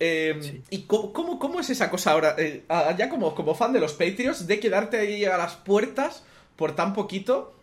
Eh, 0.00 0.40
Sí. 0.40 0.62
¿Y 0.70 0.82
cómo, 0.84 1.12
cómo, 1.12 1.38
cómo 1.38 1.60
es 1.60 1.70
esa 1.70 1.90
cosa 1.90 2.12
ahora, 2.12 2.34
eh, 2.38 2.64
ya 2.98 3.08
como, 3.08 3.34
como 3.34 3.54
fan 3.54 3.72
de 3.72 3.80
los 3.80 3.92
Patriots, 3.94 4.46
de 4.46 4.60
quedarte 4.60 4.98
ahí 4.98 5.24
a 5.24 5.38
las 5.38 5.54
puertas 5.56 6.24
por 6.56 6.74
tan 6.76 6.92
poquito? 6.94 7.54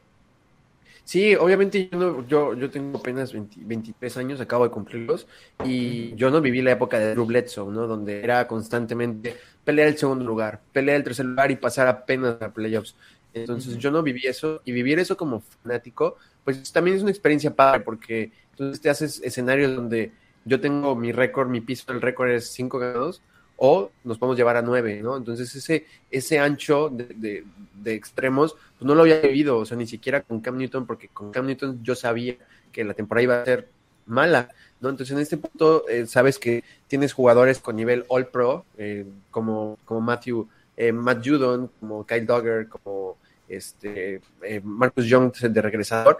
Sí, 1.03 1.35
obviamente 1.35 1.89
yo, 1.89 1.97
no- 1.97 2.27
yo, 2.27 2.53
yo 2.53 2.69
tengo 2.69 2.99
apenas 2.99 3.33
20 3.33 3.59
23 3.63 4.15
años, 4.17 4.39
acabo 4.41 4.63
de 4.63 4.69
cumplirlos, 4.71 5.27
y 5.63 6.15
yo 6.15 6.29
no 6.29 6.39
viví 6.41 6.61
la 6.61 6.71
época 6.71 6.99
de 6.99 7.11
Drew 7.13 7.25
Bledsoe, 7.25 7.71
¿no? 7.71 7.87
Donde 7.87 8.23
era 8.23 8.47
constantemente 8.47 9.39
pelear 9.63 9.87
el 9.87 9.97
segundo 9.97 10.23
lugar, 10.25 10.61
pelear 10.71 10.97
el 10.97 11.03
tercer 11.03 11.25
lugar 11.25 11.49
y 11.51 11.55
pasar 11.55 11.87
apenas 11.87 12.39
a 12.41 12.53
playoffs. 12.53 12.95
Entonces 13.33 13.77
yo 13.77 13.91
no 13.91 14.01
viví 14.03 14.25
eso, 14.25 14.61
y 14.65 14.71
vivir 14.71 14.99
eso 14.99 15.15
como 15.17 15.41
fanático, 15.41 16.17
pues 16.43 16.71
también 16.71 16.97
es 16.97 17.03
una 17.03 17.11
experiencia 17.11 17.53
padre, 17.55 17.81
porque 17.81 18.31
entonces 18.51 18.81
te 18.81 18.89
haces 18.89 19.21
escenarios 19.23 19.75
donde 19.75 20.11
yo 20.45 20.59
tengo 20.59 20.95
mi 20.95 21.11
récord, 21.11 21.47
mi 21.49 21.61
piso 21.61 21.91
del 21.91 22.01
récord 22.01 22.29
es 22.31 22.49
5 22.51 22.79
ganados, 22.79 23.21
o 23.57 23.91
nos 24.05 24.17
podemos 24.17 24.37
llevar 24.37 24.55
a 24.57 24.61
9, 24.61 25.01
¿no? 25.03 25.17
Entonces 25.17 25.53
ese, 25.55 25.85
ese 26.09 26.39
ancho 26.39 26.89
de, 26.89 27.05
de- 27.15 27.43
de 27.73 27.93
extremos, 27.93 28.55
pues 28.77 28.87
no 28.87 28.95
lo 28.95 29.01
había 29.01 29.19
vivido, 29.21 29.57
o 29.57 29.65
sea, 29.65 29.77
ni 29.77 29.87
siquiera 29.87 30.21
con 30.21 30.39
Cam 30.41 30.57
Newton, 30.57 30.85
porque 30.85 31.07
con 31.09 31.31
Cam 31.31 31.45
Newton 31.45 31.79
yo 31.83 31.95
sabía 31.95 32.35
que 32.71 32.83
la 32.83 32.93
temporada 32.93 33.23
iba 33.23 33.41
a 33.41 33.45
ser 33.45 33.69
mala, 34.05 34.49
¿no? 34.81 34.89
Entonces 34.89 35.13
en 35.15 35.21
este 35.21 35.37
punto 35.37 35.87
eh, 35.87 36.07
sabes 36.07 36.39
que 36.39 36.63
tienes 36.87 37.13
jugadores 37.13 37.59
con 37.59 37.75
nivel 37.75 38.05
All 38.07 38.27
Pro, 38.27 38.65
eh, 38.77 39.05
como, 39.31 39.77
como 39.85 40.01
Matthew, 40.01 40.47
eh, 40.77 40.91
Matt 40.91 41.25
Judon, 41.25 41.69
como 41.79 42.05
Kyle 42.05 42.25
Duggar, 42.25 42.67
como 42.69 43.17
este 43.49 44.21
eh, 44.43 44.61
Marcus 44.63 45.05
Young 45.05 45.33
de 45.33 45.61
regresador, 45.61 46.19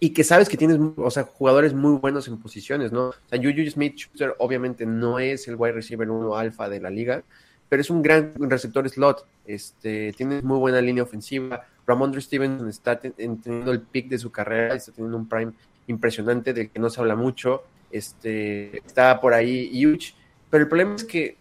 y 0.00 0.10
que 0.10 0.22
sabes 0.22 0.48
que 0.48 0.56
tienes, 0.56 0.78
o 0.96 1.10
sea, 1.10 1.24
jugadores 1.24 1.74
muy 1.74 1.98
buenos 1.98 2.28
en 2.28 2.38
posiciones, 2.38 2.92
¿no? 2.92 3.08
O 3.08 3.14
sea, 3.28 3.38
Juju 3.42 3.68
Smith-Schuster 3.68 4.34
obviamente 4.38 4.86
no 4.86 5.18
es 5.18 5.48
el 5.48 5.56
wide 5.56 5.72
receiver 5.72 6.08
1 6.08 6.36
alfa 6.36 6.68
de 6.68 6.80
la 6.80 6.88
liga, 6.88 7.22
pero 7.68 7.82
es 7.82 7.90
un 7.90 8.00
gran 8.00 8.32
receptor 8.38 8.88
slot. 8.88 9.26
Este, 9.44 10.12
tiene 10.12 10.40
muy 10.42 10.58
buena 10.58 10.80
línea 10.80 11.02
ofensiva. 11.02 11.66
Ramondre 11.86 12.20
Stevenson 12.20 12.68
está 12.68 12.98
ten- 13.00 13.12
teniendo 13.40 13.72
el 13.72 13.80
pick 13.80 14.08
de 14.08 14.18
su 14.18 14.30
carrera, 14.30 14.74
está 14.74 14.92
teniendo 14.92 15.16
un 15.18 15.28
prime 15.28 15.52
impresionante 15.88 16.52
del 16.54 16.70
que 16.70 16.78
no 16.78 16.90
se 16.90 17.00
habla 17.00 17.16
mucho. 17.16 17.64
Este, 17.90 18.78
está 18.78 19.20
por 19.20 19.34
ahí 19.34 19.84
huge, 19.84 20.14
pero 20.50 20.62
el 20.62 20.68
problema 20.68 20.94
es 20.94 21.04
que 21.04 21.36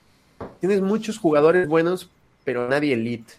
tienes 0.59 0.81
muchos 0.81 1.17
jugadores 1.19 1.67
buenos, 1.67 2.09
pero 2.43 2.67
nadie 2.67 2.93
elite. 2.93 3.33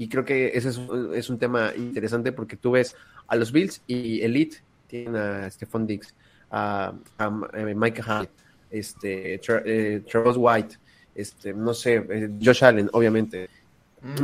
Y 0.00 0.08
creo 0.08 0.24
que 0.24 0.52
ese 0.54 0.70
es, 0.70 0.78
un- 0.78 1.14
es 1.14 1.28
un 1.28 1.38
tema 1.38 1.72
interesante 1.76 2.32
porque 2.32 2.56
tú 2.56 2.70
ves 2.70 2.96
a 3.28 3.36
los 3.36 3.52
Bills 3.52 3.82
y 3.86 4.22
Elite 4.22 4.56
tienen 4.86 5.14
a 5.16 5.50
Stephon 5.50 5.86
Diggs, 5.86 6.14
a, 6.50 6.94
a, 7.18 7.40
eh, 7.52 7.74
Micah 7.76 8.02
Hyde, 8.02 8.30
este, 8.70 9.38
Tra- 9.42 9.62
eh, 9.64 10.02
Travis 10.10 10.36
White, 10.38 10.76
este, 11.14 11.52
no 11.52 11.74
sé, 11.74 11.96
eh, 12.08 12.30
Josh 12.42 12.64
Allen, 12.64 12.88
obviamente. 12.94 13.48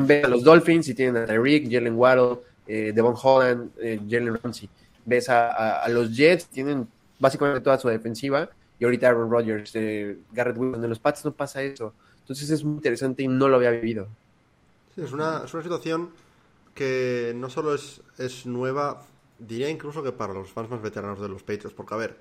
Ves 0.07 0.24
a 0.24 0.29
los 0.29 0.43
Dolphins 0.43 0.89
y 0.89 0.95
tienen 0.95 1.18
a 1.22 1.27
Tyreek, 1.27 1.70
Jalen 1.70 1.95
Waddle, 1.95 2.39
eh, 2.66 2.93
Devon 2.95 3.14
Holland, 3.22 3.70
eh, 3.79 4.01
Jalen 4.09 4.39
Ramsey. 4.43 4.70
Ves 5.05 5.29
a, 5.29 5.51
a- 5.53 5.83
a 5.85 5.89
los 5.91 6.16
Jets, 6.16 6.47
tienen 6.47 6.89
básicamente 7.18 7.61
toda 7.61 7.79
su 7.79 7.89
defensiva 7.89 8.49
y 8.79 8.85
ahorita 8.87 9.09
Aaron 9.09 9.31
Rodgers, 9.31 9.72
eh, 9.74 10.16
Garrett 10.33 10.57
Wilson. 10.57 10.83
En 10.83 10.89
los 10.89 10.99
Pats 10.99 11.22
no 11.27 11.33
pasa 11.33 11.62
eso. 11.62 11.93
Entonces 12.20 12.49
es 12.49 12.64
muy 12.64 12.77
interesante 12.77 13.22
y 13.22 13.29
no 13.29 13.47
lo 13.49 13.57
había 13.57 13.70
vivido. 13.72 14.09
Sí, 14.97 15.03
es 15.03 15.12
una, 15.12 15.42
es 15.44 15.53
una 15.53 15.62
situación 15.62 16.11
que 16.74 17.34
no 17.36 17.51
solo 17.51 17.74
es, 17.74 18.01
es 18.18 18.47
nueva, 18.47 19.03
diría 19.38 19.68
incluso 19.68 20.03
que 20.03 20.12
para 20.12 20.32
los 20.32 20.51
fans 20.51 20.70
más 20.70 20.80
veteranos 20.80 21.20
de 21.20 21.28
los 21.28 21.42
Patriots, 21.42 21.74
porque 21.74 21.94
a 21.94 21.99
ver, 21.99 22.16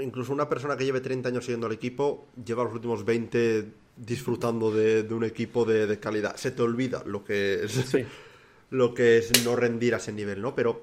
incluso 0.00 0.32
una 0.32 0.48
persona 0.48 0.76
que 0.76 0.84
lleve 0.84 1.00
30 1.00 1.28
años 1.28 1.44
siguiendo 1.44 1.66
al 1.66 1.72
equipo 1.72 2.28
lleva 2.44 2.62
los 2.62 2.74
últimos 2.74 3.04
20 3.04 3.72
disfrutando 3.96 4.70
de, 4.70 5.02
un 5.10 5.24
equipo 5.24 5.64
de, 5.64 5.98
calidad. 5.98 6.36
Se 6.36 6.52
te 6.52 6.62
olvida 6.62 7.02
lo 7.04 7.24
que 7.24 7.64
es 7.64 7.96
lo 8.70 8.94
que 8.94 9.18
es 9.18 9.44
no 9.44 9.56
rendir 9.56 9.94
a 9.94 9.96
ese 9.96 10.12
nivel, 10.12 10.40
¿no? 10.40 10.54
Pero, 10.54 10.82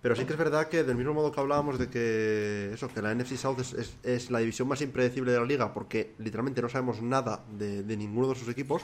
pero 0.00 0.14
sí 0.14 0.24
que 0.24 0.34
es 0.34 0.38
verdad 0.38 0.68
que 0.68 0.84
del 0.84 0.96
mismo 0.96 1.14
modo 1.14 1.32
que 1.32 1.40
hablábamos 1.40 1.80
de 1.80 1.88
que 1.88 2.70
eso, 2.72 2.86
que 2.88 3.02
la 3.02 3.12
NFC 3.12 3.36
South 3.36 3.58
es, 4.04 4.30
la 4.30 4.38
división 4.38 4.68
más 4.68 4.80
impredecible 4.82 5.32
de 5.32 5.38
la 5.40 5.46
liga, 5.46 5.74
porque 5.74 6.14
literalmente 6.18 6.62
no 6.62 6.68
sabemos 6.68 7.02
nada 7.02 7.44
de, 7.58 7.82
de 7.82 7.96
ninguno 7.96 8.28
de 8.28 8.36
sus 8.36 8.48
equipos. 8.48 8.82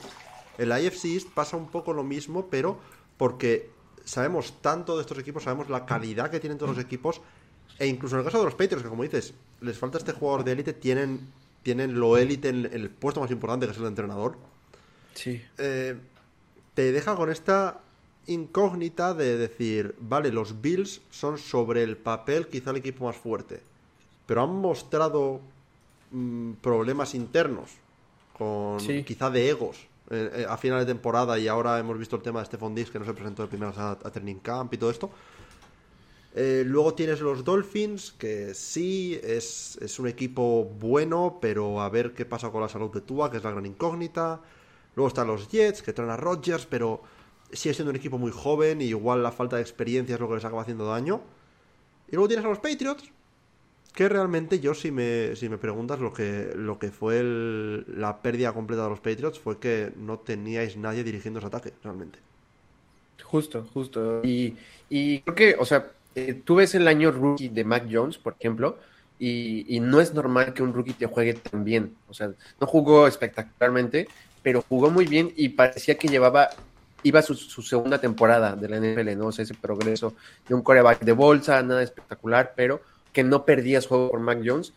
En 0.59 0.69
la 0.69 0.77
AFC 0.77 1.05
East 1.07 1.29
pasa 1.29 1.57
un 1.57 1.69
poco 1.69 1.93
lo 1.93 2.03
mismo, 2.03 2.47
pero 2.51 2.79
porque 3.17 3.71
sabemos 4.05 4.55
tanto 4.63 4.97
de 4.97 5.03
estos 5.03 5.19
equipos, 5.19 5.43
sabemos 5.43 5.69
la 5.69 5.85
calidad 5.85 6.31
que 6.31 6.41
tienen 6.41 6.59
todos 6.59 6.77
los 6.77 6.85
equipos, 6.85 7.21
e 7.79 7.87
incluso 7.87 8.15
en 8.15 8.21
el 8.21 8.25
caso 8.25 8.39
de 8.39 8.45
los 8.45 8.55
Patriots, 8.55 8.83
que 8.83 8.89
como 8.89 9.03
dices, 9.03 9.35
les 9.61 9.77
falta 9.77 9.99
este 9.99 10.13
jugador 10.13 10.45
de 10.45 10.53
élite, 10.53 10.73
tienen, 10.73 11.21
tienen 11.63 11.99
lo 11.99 12.17
élite 12.17 12.49
en 12.49 12.67
el 12.73 12.91
puesto 12.91 13.21
más 13.21 13.31
importante, 13.31 13.67
que 13.67 13.73
es 13.73 13.79
el 13.79 13.87
entrenador. 13.87 14.37
Sí. 15.15 15.43
Eh, 15.59 15.97
te 16.75 16.93
deja 16.93 17.17
con 17.17 17.31
esta 17.31 17.81
incógnita 18.27 19.15
de 19.15 19.37
decir, 19.37 19.95
vale, 19.99 20.31
los 20.31 20.61
Bills 20.61 21.01
son 21.11 21.39
sobre 21.39 21.83
el 21.83 21.97
papel 21.97 22.49
quizá 22.49 22.71
el 22.71 22.77
equipo 22.77 23.05
más 23.07 23.17
fuerte, 23.17 23.61
pero 24.27 24.43
han 24.43 24.55
mostrado 24.55 25.41
mm, 26.11 26.53
problemas 26.55 27.15
internos, 27.15 27.71
con 28.37 28.79
quizá 29.05 29.31
de 29.31 29.49
egos. 29.49 29.87
Eh, 30.09 30.31
eh, 30.35 30.47
a 30.49 30.57
final 30.57 30.79
de 30.79 30.87
temporada 30.87 31.37
y 31.37 31.49
ahora 31.49 31.81
hemos 31.81 31.99
visto 31.99 32.15
el 32.15 32.23
tema 32.23 32.39
de 32.39 32.47
Stephon 32.47 32.77
Diggs 32.77 32.91
que 32.91 32.99
no 33.01 33.05
se 33.05 33.13
presentó 33.13 33.43
de 33.43 33.49
primeras 33.49 33.77
a, 33.77 33.97
Training 33.99 34.37
Camp 34.37 34.73
y 34.73 34.79
todo 34.79 34.91
esto. 34.91 35.11
Eh, 36.35 36.63
luego 36.65 36.95
tienes 36.95 37.21
los 37.21 37.43
Dolphins, 37.43 38.13
que 38.13 38.55
sí, 38.55 39.19
es, 39.23 39.79
es, 39.81 39.99
un 39.99 40.07
equipo 40.07 40.65
bueno, 40.65 41.39
pero 41.41 41.81
a 41.81 41.89
ver 41.89 42.13
qué 42.13 42.25
pasa 42.25 42.51
con 42.51 42.61
la 42.61 42.69
salud 42.69 42.93
de 42.93 43.01
Tua, 43.01 43.31
que 43.31 43.39
es 43.39 43.45
la 43.45 43.51
gran 43.51 43.67
incógnita. 43.67 44.43
Luego 44.95 45.09
están 45.09 45.27
los 45.27 45.49
Jets, 45.49 45.83
que 45.83 45.93
traen 45.93 46.11
a 46.11 46.17
Rodgers, 46.17 46.67
pero 46.67 47.03
sigue 47.53 47.75
siendo 47.75 47.91
un 47.91 47.97
equipo 47.97 48.19
muy 48.19 48.31
joven 48.31 48.83
y 48.83 48.87
igual 48.87 49.23
la 49.23 49.33
falta 49.33 49.57
de 49.57 49.63
experiencia 49.63 50.15
es 50.15 50.21
lo 50.21 50.29
que 50.29 50.35
les 50.35 50.45
acaba 50.45 50.63
haciendo 50.63 50.87
daño. 50.87 51.23
Y 52.09 52.13
luego 52.13 52.29
tienes 52.29 52.45
a 52.45 52.49
los 52.49 52.59
Patriots, 52.59 53.11
que 53.97 54.11
realmente 54.11 54.61
yo 54.61 54.75
si 54.75 54.91
me, 54.91 55.35
si 55.37 55.49
me 55.49 55.57
preguntas 55.57 55.99
lo 55.99 56.13
que, 56.13 56.53
lo 56.55 56.79
que 56.79 56.91
fue 56.91 57.23
la 57.25 58.21
pérdida 58.21 58.53
completa 58.53 58.83
de 58.83 58.91
los 58.91 59.01
Patriots 59.01 59.39
fue 59.41 59.59
que 59.59 59.91
no 59.97 60.19
teníais 60.19 60.77
nadie 60.77 61.03
dirigiendo 61.03 61.39
ese 61.39 61.47
ataque, 61.47 61.73
realmente. 61.83 62.19
Justo, 63.25 63.67
justo. 63.73 64.21
Y, 64.23 64.55
y 64.91 65.21
creo 65.21 65.35
que, 65.35 65.57
o 65.59 65.65
sea, 65.65 65.93
eh, 66.15 66.35
tú 66.45 66.57
ves 66.57 66.75
el 66.75 66.87
año 66.89 67.11
rookie 67.11 67.49
de 67.49 67.65
Mac 67.65 67.89
Jones, 67.91 68.19
por 68.19 68.37
ejemplo, 68.39 68.77
y, 69.19 69.81
no 69.81 69.99
es 70.03 70.13
normal 70.13 70.53
que 70.53 70.63
un 70.63 70.75
rookie 70.75 70.93
te 70.93 71.07
juegue 71.07 71.33
tan 71.33 71.65
bien. 71.65 71.97
O 72.07 72.13
sea, 72.13 72.31
no 72.61 72.67
jugó 72.67 73.07
espectacularmente, 73.07 74.09
pero 74.43 74.63
jugó 74.69 74.91
muy 74.91 75.07
bien 75.07 75.33
y 75.37 75.49
parecía 75.49 75.97
que 75.97 76.09
llevaba, 76.09 76.51
iba 77.03 77.23
su, 77.23 77.35
su 77.35 77.63
segunda 77.63 77.99
temporada 77.99 78.55
de 78.55 78.69
la 78.69 78.77
NFL, 78.77 79.17
¿no? 79.17 79.29
O 79.29 79.33
sea, 79.33 79.45
ese 79.45 79.55
progreso 79.55 80.15
de 80.47 80.55
un 80.55 80.61
coreback 80.61 81.01
de 81.01 81.13
bolsa, 81.13 81.63
nada 81.63 81.83
espectacular, 81.83 82.53
pero 82.55 82.83
que 83.17 83.25
no 83.25 83.47
perdías 83.47 83.87
juego 83.87 84.11
por 84.11 84.21
Mac 84.21 84.43
Jones, 84.45 84.75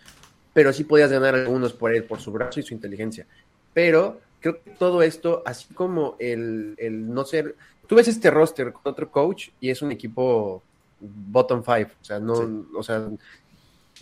pero 0.54 0.72
sí 0.72 0.86
podías 0.86 1.12
ganar 1.12 1.36
algunos 1.36 1.74
por 1.74 1.94
él, 1.94 2.06
por 2.06 2.22
su 2.22 2.32
brazo 2.32 2.62
y 2.62 2.64
su 2.64 2.74
inteligencia. 2.74 3.28
Pero 3.74 4.22
creo 4.40 4.64
que 4.64 4.72
todo 4.80 5.04
esto, 5.04 5.44
así 5.46 5.74
como 5.74 6.16
el, 6.20 6.78
no 7.14 7.26
ser. 7.26 7.58
Tú 7.86 7.96
ves 7.96 8.08
este 8.08 8.32
roster 8.32 8.72
con 8.72 8.94
otro 8.94 9.12
coach 9.12 9.50
y 9.60 9.70
es 9.70 9.82
un 9.82 9.92
equipo 9.92 10.64
bottom 11.02 11.66
five, 11.66 11.90
o 12.02 12.06
sea, 12.06 12.22
no, 12.22 12.66
o 12.74 12.82
sea, 12.82 13.10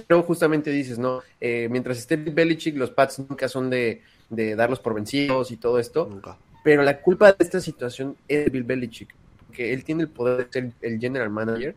pero 0.05 0.21
justamente 0.21 0.69
dices, 0.69 0.99
no, 0.99 1.23
eh, 1.41 1.67
mientras 1.71 1.97
esté 1.97 2.15
Bill 2.15 2.35
Belichick, 2.35 2.77
los 2.77 2.91
Pats 2.91 3.17
nunca 3.27 3.49
son 3.49 3.71
de, 3.71 4.03
darlos 4.29 4.79
por 4.79 4.93
vencidos 4.93 5.49
y 5.49 5.57
todo 5.57 5.79
esto. 5.79 6.07
Nunca. 6.07 6.37
Pero 6.63 6.83
la 6.83 7.01
culpa 7.01 7.31
de 7.31 7.43
esta 7.43 7.59
situación 7.59 8.15
es 8.27 8.51
Bill 8.51 8.65
Belichick, 8.65 9.15
porque 9.47 9.73
él 9.73 9.83
tiene 9.83 10.03
el 10.03 10.09
poder 10.09 10.45
de 10.45 10.53
ser 10.53 10.71
el 10.83 10.99
general 10.99 11.31
manager 11.31 11.75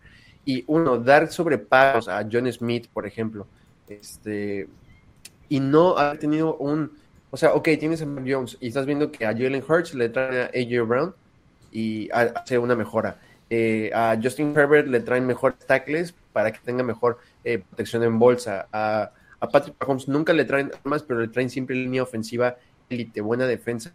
y 0.50 0.64
uno, 0.66 0.98
dar 0.98 1.30
sobrepagos 1.30 2.08
a 2.08 2.26
John 2.30 2.52
Smith, 2.52 2.88
por 2.92 3.06
ejemplo, 3.06 3.46
este, 3.88 4.68
y 5.48 5.60
no 5.60 5.96
ha 5.96 6.16
tenido 6.16 6.56
un, 6.56 6.90
o 7.30 7.36
sea, 7.36 7.54
ok, 7.54 7.68
tienes 7.78 8.02
a 8.02 8.06
Mac 8.06 8.24
Jones 8.26 8.56
y 8.60 8.66
estás 8.66 8.84
viendo 8.84 9.12
que 9.12 9.26
a 9.26 9.32
Jalen 9.32 9.62
Hurts 9.66 9.94
le 9.94 10.08
traen 10.08 10.42
a 10.42 10.44
AJ 10.46 10.88
Brown 10.88 11.14
y 11.70 12.10
hace 12.10 12.58
una 12.58 12.74
mejora. 12.74 13.20
Eh, 13.48 13.92
a 13.94 14.18
Justin 14.20 14.52
Herbert 14.56 14.88
le 14.88 14.98
traen 15.00 15.24
mejores 15.24 15.58
tackles 15.60 16.14
para 16.32 16.50
que 16.50 16.58
tenga 16.64 16.82
mejor 16.82 17.18
eh, 17.44 17.58
protección 17.58 18.02
en 18.02 18.18
bolsa. 18.18 18.66
A, 18.72 19.12
a, 19.38 19.48
Patrick 19.48 19.76
Mahomes 19.80 20.08
nunca 20.08 20.32
le 20.32 20.44
traen 20.44 20.72
más, 20.82 21.04
pero 21.04 21.20
le 21.20 21.28
traen 21.28 21.48
siempre 21.48 21.76
línea 21.76 22.02
ofensiva 22.02 22.56
élite, 22.88 23.20
buena 23.20 23.46
defensa. 23.46 23.92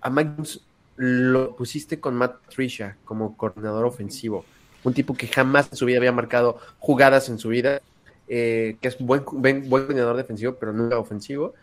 A 0.00 0.10
Mac 0.10 0.34
Jones 0.34 0.60
lo 0.96 1.54
pusiste 1.54 2.00
con 2.00 2.16
Matt 2.16 2.40
Patricia 2.40 2.96
como 3.04 3.36
coordinador 3.36 3.84
ofensivo 3.84 4.44
un 4.84 4.94
tipo 4.94 5.14
que 5.14 5.26
jamás 5.26 5.68
en 5.70 5.76
su 5.76 5.86
vida 5.86 5.98
había 5.98 6.12
marcado 6.12 6.58
jugadas 6.78 7.28
en 7.28 7.38
su 7.38 7.48
vida, 7.48 7.80
eh, 8.28 8.76
que 8.80 8.88
es 8.88 8.98
buen, 8.98 9.24
buen, 9.32 9.68
buen 9.68 9.88
defensivo, 10.16 10.54
pero 10.54 10.72
nunca 10.72 10.98
ofensivo. 10.98 11.54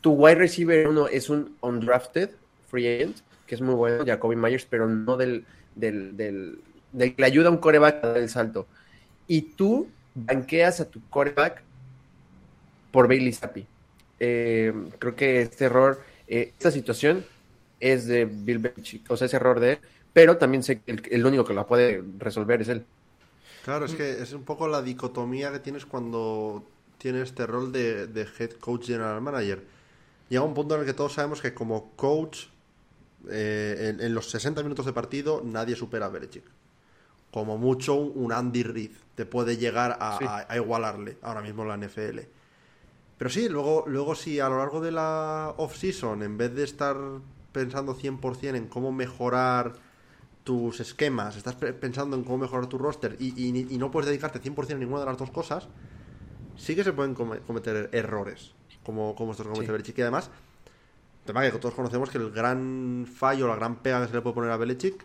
Tu 0.00 0.12
wide 0.12 0.36
receiver 0.36 0.88
uno 0.88 1.08
es 1.08 1.28
un 1.28 1.56
undrafted 1.60 2.30
free 2.70 2.86
agent, 2.86 3.18
que 3.46 3.56
es 3.56 3.60
muy 3.60 3.74
bueno, 3.74 4.04
Jacoby 4.06 4.36
Myers, 4.36 4.64
pero 4.64 4.88
no 4.88 5.16
del, 5.16 5.44
del, 5.74 6.16
del, 6.16 6.58
que 6.92 7.14
le 7.18 7.26
ayuda 7.26 7.48
a 7.48 7.50
un 7.50 7.58
coreback 7.58 8.04
a 8.04 8.08
dar 8.08 8.18
el 8.18 8.28
salto. 8.28 8.66
Y 9.26 9.42
tú 9.42 9.88
banqueas 10.14 10.80
a 10.80 10.88
tu 10.88 11.00
coreback 11.10 11.62
por 12.92 13.08
Bailey 13.08 13.32
Zappi. 13.32 13.66
Eh, 14.18 14.72
creo 14.98 15.16
que 15.16 15.42
este 15.42 15.66
error, 15.66 16.00
eh, 16.28 16.52
esta 16.56 16.70
situación 16.70 17.24
es 17.80 18.06
de 18.06 18.26
Bill 18.26 18.58
Belichick, 18.58 19.10
o 19.10 19.16
sea, 19.16 19.26
ese 19.26 19.36
error 19.36 19.58
de 19.58 19.78
pero 20.12 20.36
también 20.36 20.62
sé 20.62 20.80
que 20.80 20.98
el, 21.10 21.24
único 21.24 21.44
que 21.44 21.54
la 21.54 21.66
puede 21.66 22.02
resolver 22.18 22.62
es 22.62 22.68
él. 22.68 22.84
Claro, 23.64 23.84
es 23.84 23.94
que 23.94 24.22
es 24.22 24.32
un 24.32 24.44
poco 24.44 24.66
la 24.68 24.82
dicotomía 24.82 25.52
que 25.52 25.60
tienes 25.60 25.86
cuando 25.86 26.64
tienes 26.98 27.28
este 27.28 27.46
rol 27.46 27.72
de, 27.72 28.26
head 28.38 28.52
coach 28.52 28.86
general 28.86 29.20
manager. 29.20 29.64
Llega 30.28 30.42
un 30.42 30.54
punto 30.54 30.74
en 30.74 30.80
el 30.80 30.86
que 30.86 30.94
todos 30.94 31.12
sabemos 31.12 31.40
que 31.40 31.54
como 31.54 31.92
coach, 31.96 32.46
eh, 33.28 33.96
en, 33.98 34.14
los 34.14 34.30
60 34.30 34.62
minutos 34.62 34.86
de 34.86 34.92
partido, 34.92 35.42
nadie 35.44 35.76
supera 35.76 36.06
a 36.06 36.08
Belichick. 36.08 36.44
Como 37.30 37.58
mucho, 37.58 37.94
un 37.94 38.32
Andy 38.32 38.62
Reid 38.62 38.92
te 39.14 39.24
puede 39.26 39.56
llegar 39.56 39.96
a, 40.00 40.46
igualarle 40.56 41.18
ahora 41.22 41.42
mismo 41.42 41.62
en 41.62 41.68
la 41.68 41.86
NFL. 41.86 42.20
Pero 43.18 43.30
sí, 43.30 43.48
luego, 43.48 43.84
luego 43.86 44.14
sí, 44.14 44.40
a 44.40 44.48
lo 44.48 44.58
largo 44.58 44.80
de 44.80 44.92
la 44.92 45.54
off-season, 45.58 46.22
en 46.22 46.38
vez 46.38 46.54
de 46.54 46.64
estar 46.64 46.96
pensando 47.52 47.94
100% 47.94 48.56
en 48.56 48.66
cómo 48.66 48.92
mejorar 48.92 49.89
tus 50.44 50.80
esquemas, 50.80 51.36
estás 51.36 51.54
pensando 51.54 52.16
en 52.16 52.24
cómo 52.24 52.38
mejorar 52.38 52.66
tu 52.66 52.78
roster 52.78 53.16
y, 53.20 53.52
no 53.78 53.90
puedes 53.90 54.08
dedicarte 54.08 54.40
100% 54.40 54.72
a 54.72 54.78
ninguna 54.78 55.00
de 55.00 55.06
las 55.06 55.18
dos 55.18 55.30
cosas, 55.30 55.68
sí 56.56 56.74
que 56.74 56.84
se 56.84 56.92
pueden 56.92 57.14
cometer 57.14 57.90
errores, 57.92 58.54
como, 58.82 59.14
como 59.14 59.32
estos 59.32 59.46
que 59.46 59.52
comete 59.52 59.72
Belichick. 59.72 59.98
Y 59.98 60.02
además, 60.02 60.30
tema 61.26 61.42
que 61.42 61.58
todos 61.58 61.74
conocemos 61.74 62.10
que 62.10 62.18
el 62.18 62.30
gran 62.30 63.06
fallo, 63.12 63.48
la 63.48 63.56
gran 63.56 63.76
pega 63.76 64.00
que 64.02 64.08
se 64.08 64.14
le 64.14 64.22
puede 64.22 64.34
poner 64.34 64.50
a 64.50 64.56
Belichick 64.56 65.04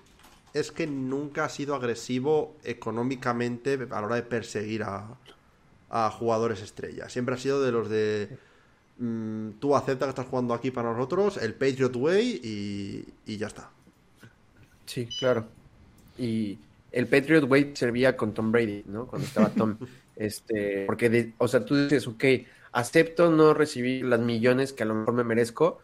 es 0.54 0.72
que 0.72 0.88
nunca 0.88 1.46
ha 1.46 1.50
sido 1.50 1.76
agresivo 1.76 2.56
económicamente 2.64 3.74
a 3.74 4.00
la 4.00 4.08
hora 4.08 4.16
de 4.16 4.24
perseguir 4.24 4.84
a, 4.84 5.18
a 5.90 6.10
jugadores 6.12 6.62
estrellas. 6.62 7.12
Siempre 7.12 7.36
ha 7.36 7.38
sido 7.38 7.62
de 7.62 7.72
los 7.74 7.90
de 7.90 8.38
mm, 9.00 9.60
tú 9.60 9.76
aceptas 9.76 10.08
que 10.08 10.12
estás 10.12 10.28
jugando 10.28 10.54
aquí 10.54 10.72
para 10.72 10.94
nosotros, 10.94 11.36
el 11.38 11.56
Patriot 11.56 11.94
Way 11.94 12.40
y 13.26 13.38
ya 13.38 13.48
está. 13.48 13.75
Sí, 14.86 15.08
claro. 15.20 15.46
Y 16.18 16.58
el 16.92 17.08
Patriot 17.08 17.50
Way 17.50 17.72
servía 17.76 18.16
con 18.16 18.34
Tom 18.34 18.52
Brady, 18.52 18.84
¿no? 18.88 19.08
Cuando 19.08 19.28
estaba 19.28 19.50
Tom. 19.50 19.78
este, 20.16 20.86
porque, 20.86 21.34
o 21.38 21.48
sea, 21.48 21.66
tú 21.66 21.76
dices, 21.76 22.08
ok, 22.08 22.24
acepto 22.72 23.30
no 23.32 23.54
recibir 23.54 24.06
las 24.06 24.20
millones 24.20 24.74
que 24.74 24.84
a 24.84 24.86
lo 24.86 24.96
mejor 24.96 25.14
me 25.14 25.24
merezco 25.24 25.80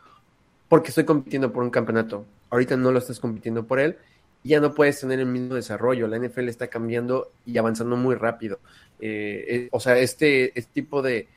porque 0.70 0.90
estoy 0.90 1.04
compitiendo 1.04 1.52
por 1.52 1.64
un 1.64 1.70
campeonato. 1.70 2.26
Ahorita 2.50 2.78
no 2.78 2.92
lo 2.92 3.00
estás 3.00 3.20
compitiendo 3.20 3.66
por 3.66 3.80
él 3.80 3.98
ya 4.44 4.60
no 4.60 4.74
puedes 4.74 5.00
tener 5.00 5.20
el 5.20 5.26
mismo 5.28 5.56
desarrollo. 5.56 6.08
La 6.08 6.18
NFL 6.18 6.48
está 6.50 6.68
cambiando 6.68 7.32
y 7.46 7.58
avanzando 7.58 7.96
muy 7.96 8.16
rápido. 8.16 8.60
Eh, 9.00 9.46
eh, 9.48 9.70
o 9.72 9.80
sea, 9.80 9.98
este, 9.98 10.58
este 10.58 10.72
tipo 10.74 11.02
de, 11.02 11.28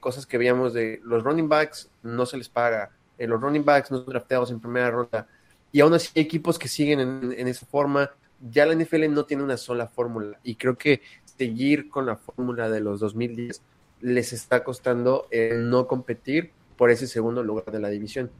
cosas 0.00 0.26
que 0.26 0.38
veíamos 0.38 0.74
de 0.74 1.00
los 1.04 1.22
running 1.22 1.48
backs 1.48 1.90
no 2.02 2.26
se 2.26 2.36
les 2.36 2.48
paga, 2.48 2.90
eh, 3.16 3.26
los 3.26 3.40
running 3.40 3.64
backs 3.64 3.90
no 3.90 3.98
son 3.98 4.06
drafteados 4.06 4.50
en 4.50 4.60
primera 4.60 4.90
ronda 4.90 5.26
y 5.72 5.80
aún 5.80 5.94
así 5.94 6.10
hay 6.14 6.22
equipos 6.22 6.58
que 6.58 6.68
siguen 6.68 7.00
en, 7.00 7.48
esa 7.48 7.66
forma. 7.66 8.10
Ya 8.50 8.66
la 8.66 8.74
NFL 8.74 9.10
no 9.10 9.24
tiene 9.24 9.42
una 9.42 9.56
sola 9.56 9.88
fórmula 9.88 10.38
y 10.44 10.54
creo 10.54 10.78
que 10.78 11.02
seguir 11.24 11.88
con 11.88 12.06
la 12.06 12.16
fórmula 12.16 12.70
de 12.70 12.80
los 12.80 13.00
2010 13.00 13.60
les 14.00 14.32
está 14.32 14.62
costando 14.62 15.26
el 15.30 15.68
no 15.68 15.86
competir 15.86 16.52
por 16.76 16.90
ese 16.90 17.06
segundo 17.08 17.42
lugar 17.42 17.70
de 17.72 17.80
la 17.80 17.88
división 17.88 18.30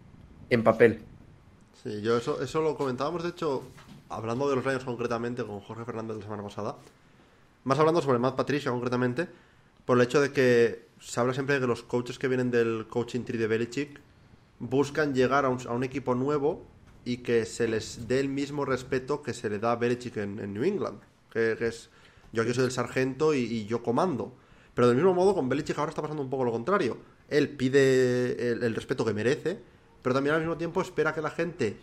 en 0.50 0.62
papel. 0.62 1.00
Sí, 1.82 2.00
yo 2.00 2.16
eso, 2.16 2.40
eso 2.42 2.62
lo 2.62 2.76
comentábamos, 2.76 3.24
de 3.24 3.30
hecho, 3.30 3.62
hablando 4.08 4.48
de 4.48 4.56
los 4.56 4.64
Lions 4.64 4.84
concretamente 4.84 5.44
con 5.44 5.60
Jorge 5.60 5.84
Fernández 5.84 6.16
la 6.16 6.22
semana 6.22 6.42
pasada, 6.42 6.76
más 7.64 7.78
hablando 7.78 8.00
sobre 8.00 8.18
Matt 8.18 8.36
Patricia 8.36 8.70
concretamente, 8.70 9.28
por 9.84 9.96
el 9.96 10.04
hecho 10.04 10.20
de 10.20 10.32
que 10.32 10.86
se 11.00 11.20
habla 11.20 11.34
siempre 11.34 11.56
de 11.56 11.60
que 11.60 11.66
los 11.66 11.82
coaches 11.82 12.18
que 12.18 12.28
vienen 12.28 12.50
del 12.50 12.86
coaching 12.88 13.22
tree 13.22 13.38
de 13.38 13.46
Belichick 13.46 14.00
buscan 14.60 15.14
llegar 15.14 15.44
a 15.44 15.48
un, 15.48 15.58
a 15.66 15.72
un 15.72 15.84
equipo 15.84 16.14
nuevo 16.14 16.64
y 17.08 17.18
que 17.18 17.46
se 17.46 17.66
les 17.66 18.06
dé 18.06 18.20
el 18.20 18.28
mismo 18.28 18.66
respeto 18.66 19.22
que 19.22 19.32
se 19.32 19.48
le 19.48 19.58
da 19.58 19.72
a 19.72 19.76
Belichick 19.76 20.18
en, 20.18 20.38
en 20.38 20.52
New 20.52 20.62
England, 20.62 21.00
que, 21.32 21.56
es 21.58 21.88
yo 22.34 22.42
aquí 22.42 22.52
soy 22.52 22.66
el 22.66 22.70
sargento 22.70 23.32
y, 23.32 23.38
y, 23.38 23.64
yo 23.64 23.82
comando. 23.82 24.34
Pero 24.74 24.88
del 24.88 24.96
mismo 24.96 25.14
modo 25.14 25.34
con 25.34 25.48
Belichick 25.48 25.78
ahora 25.78 25.88
está 25.88 26.02
pasando 26.02 26.22
un 26.22 26.28
poco 26.28 26.44
lo 26.44 26.52
contrario. 26.52 26.98
Él 27.30 27.48
pide 27.48 28.52
el, 28.52 28.62
el 28.62 28.74
respeto 28.74 29.06
que 29.06 29.14
merece, 29.14 29.58
pero 30.02 30.14
también 30.14 30.34
al 30.34 30.42
mismo 30.42 30.58
tiempo 30.58 30.82
espera 30.82 31.14
que 31.14 31.22
la 31.22 31.30
gente 31.30 31.78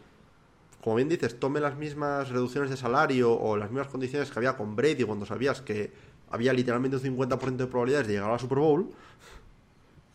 como 0.85 0.97
bien 0.97 1.09
dices, 1.09 1.39
tome 1.39 1.59
las 1.59 1.75
mismas 1.75 2.29
reducciones 2.29 2.69
de 2.69 2.77
salario 2.77 3.33
o 3.33 3.57
las 3.57 3.71
mismas 3.71 3.87
condiciones 3.87 4.29
que 4.29 4.37
había 4.37 4.55
con 4.55 4.75
Brady 4.75 5.03
cuando 5.03 5.25
sabías 5.25 5.59
que 5.59 5.91
había 6.29 6.53
literalmente 6.53 6.97
un 6.97 7.17
50% 7.17 7.55
de 7.55 7.65
probabilidades 7.65 8.05
de 8.05 8.13
llegar 8.13 8.29
a 8.29 8.33
la 8.33 8.37
Super 8.37 8.59
Bowl, 8.59 8.91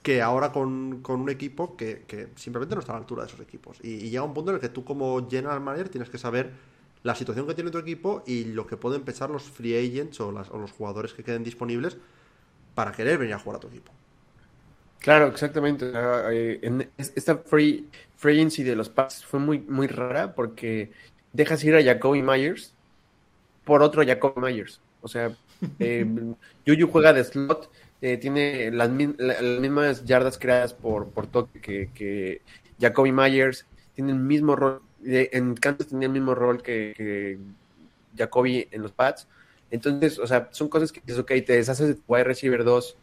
que 0.03 0.23
ahora 0.23 0.53
con, 0.53 1.03
con 1.03 1.21
un 1.21 1.31
equipo 1.31 1.77
que, 1.77 2.05
que, 2.07 2.29
simplemente 2.37 2.75
no 2.75 2.81
está 2.81 2.93
a 2.93 2.97
la 2.97 3.01
altura 3.01 3.23
de 3.23 3.29
esos 3.29 3.41
equipos. 3.41 3.79
Y, 3.83 3.91
y, 3.91 4.11
llega 4.11 4.23
un 4.23 4.35
punto 4.35 4.51
en 4.51 4.57
el 4.57 4.61
que 4.61 4.71
tú 4.71 4.85
como 4.85 5.29
general 5.29 5.61
manager 5.61 5.89
tienes 5.89 6.09
que 6.09 6.19
saber 6.19 6.53
la 7.03 7.15
situación 7.15 7.47
que 7.47 7.55
tiene 7.55 7.71
tu 7.71 7.79
equipo 7.79 8.23
y 8.27 8.45
lo 8.45 8.67
que 8.67 8.77
pueden 8.77 9.03
pensar 9.03 9.31
los 9.31 9.45
free 9.45 9.77
agents 9.77 10.21
o, 10.21 10.33
las, 10.33 10.51
o 10.51 10.59
los 10.59 10.73
jugadores 10.73 11.13
que 11.13 11.23
queden 11.23 11.45
disponibles 11.45 11.97
para 12.75 12.93
querer 12.93 13.19
venir 13.19 13.35
a 13.35 13.39
jugar 13.39 13.57
a 13.57 13.61
tu 13.61 13.69
equipo. 13.69 13.93
Claro, 15.01 15.29
exactamente. 15.29 15.91
Esta 16.99 17.39
free, 17.39 17.89
free 18.17 18.37
agency 18.37 18.63
de 18.63 18.77
los 18.77 18.91
Pats 18.91 19.25
fue 19.25 19.41
muy, 19.41 19.59
muy 19.61 19.87
rara 19.87 20.35
porque 20.35 20.93
dejas 21.33 21.65
ir 21.65 21.75
a 21.75 21.83
Jacoby 21.83 22.23
Myers 22.23 22.75
por 23.65 23.83
otro 23.83 24.05
Jacoby 24.05 24.41
Myers. 24.41 24.81
O 25.01 25.09
sea, 25.09 25.35
eh, 25.79 26.07
Yuyu 26.67 26.89
juega 26.89 27.15
de 27.15 27.25
slot, 27.25 27.71
eh, 28.03 28.17
tiene 28.17 28.71
las, 28.71 28.91
mismas 28.91 30.05
yardas 30.05 30.39
creadas 30.39 30.75
por, 30.75 31.09
por 31.09 31.27
toque 31.27 31.61
que, 31.61 31.91
que, 31.95 32.43
Jacoby 32.81 33.13
Myers, 33.13 33.67
tiene 33.95 34.13
el 34.13 34.19
mismo 34.19 34.57
rol, 34.57 34.81
en 35.05 35.55
Kansas 35.55 35.89
tenía 35.89 36.07
el 36.07 36.13
mismo 36.13 36.35
rol 36.35 36.63
que, 36.63 36.95
que 36.97 37.39
Jacoby 38.17 38.69
en 38.71 38.83
los 38.83 38.93
Pats. 38.93 39.29
Entonces, 39.71 40.19
o 40.19 40.27
sea, 40.27 40.49
son 40.51 40.69
cosas 40.69 40.91
que 40.91 41.01
dices, 41.01 41.21
ok, 41.21 41.29
te 41.47 41.53
deshaces 41.53 41.89
de 41.89 41.95
tu 41.95 42.03
wide 42.09 42.25
receiver 42.25 42.65
2 42.65 42.97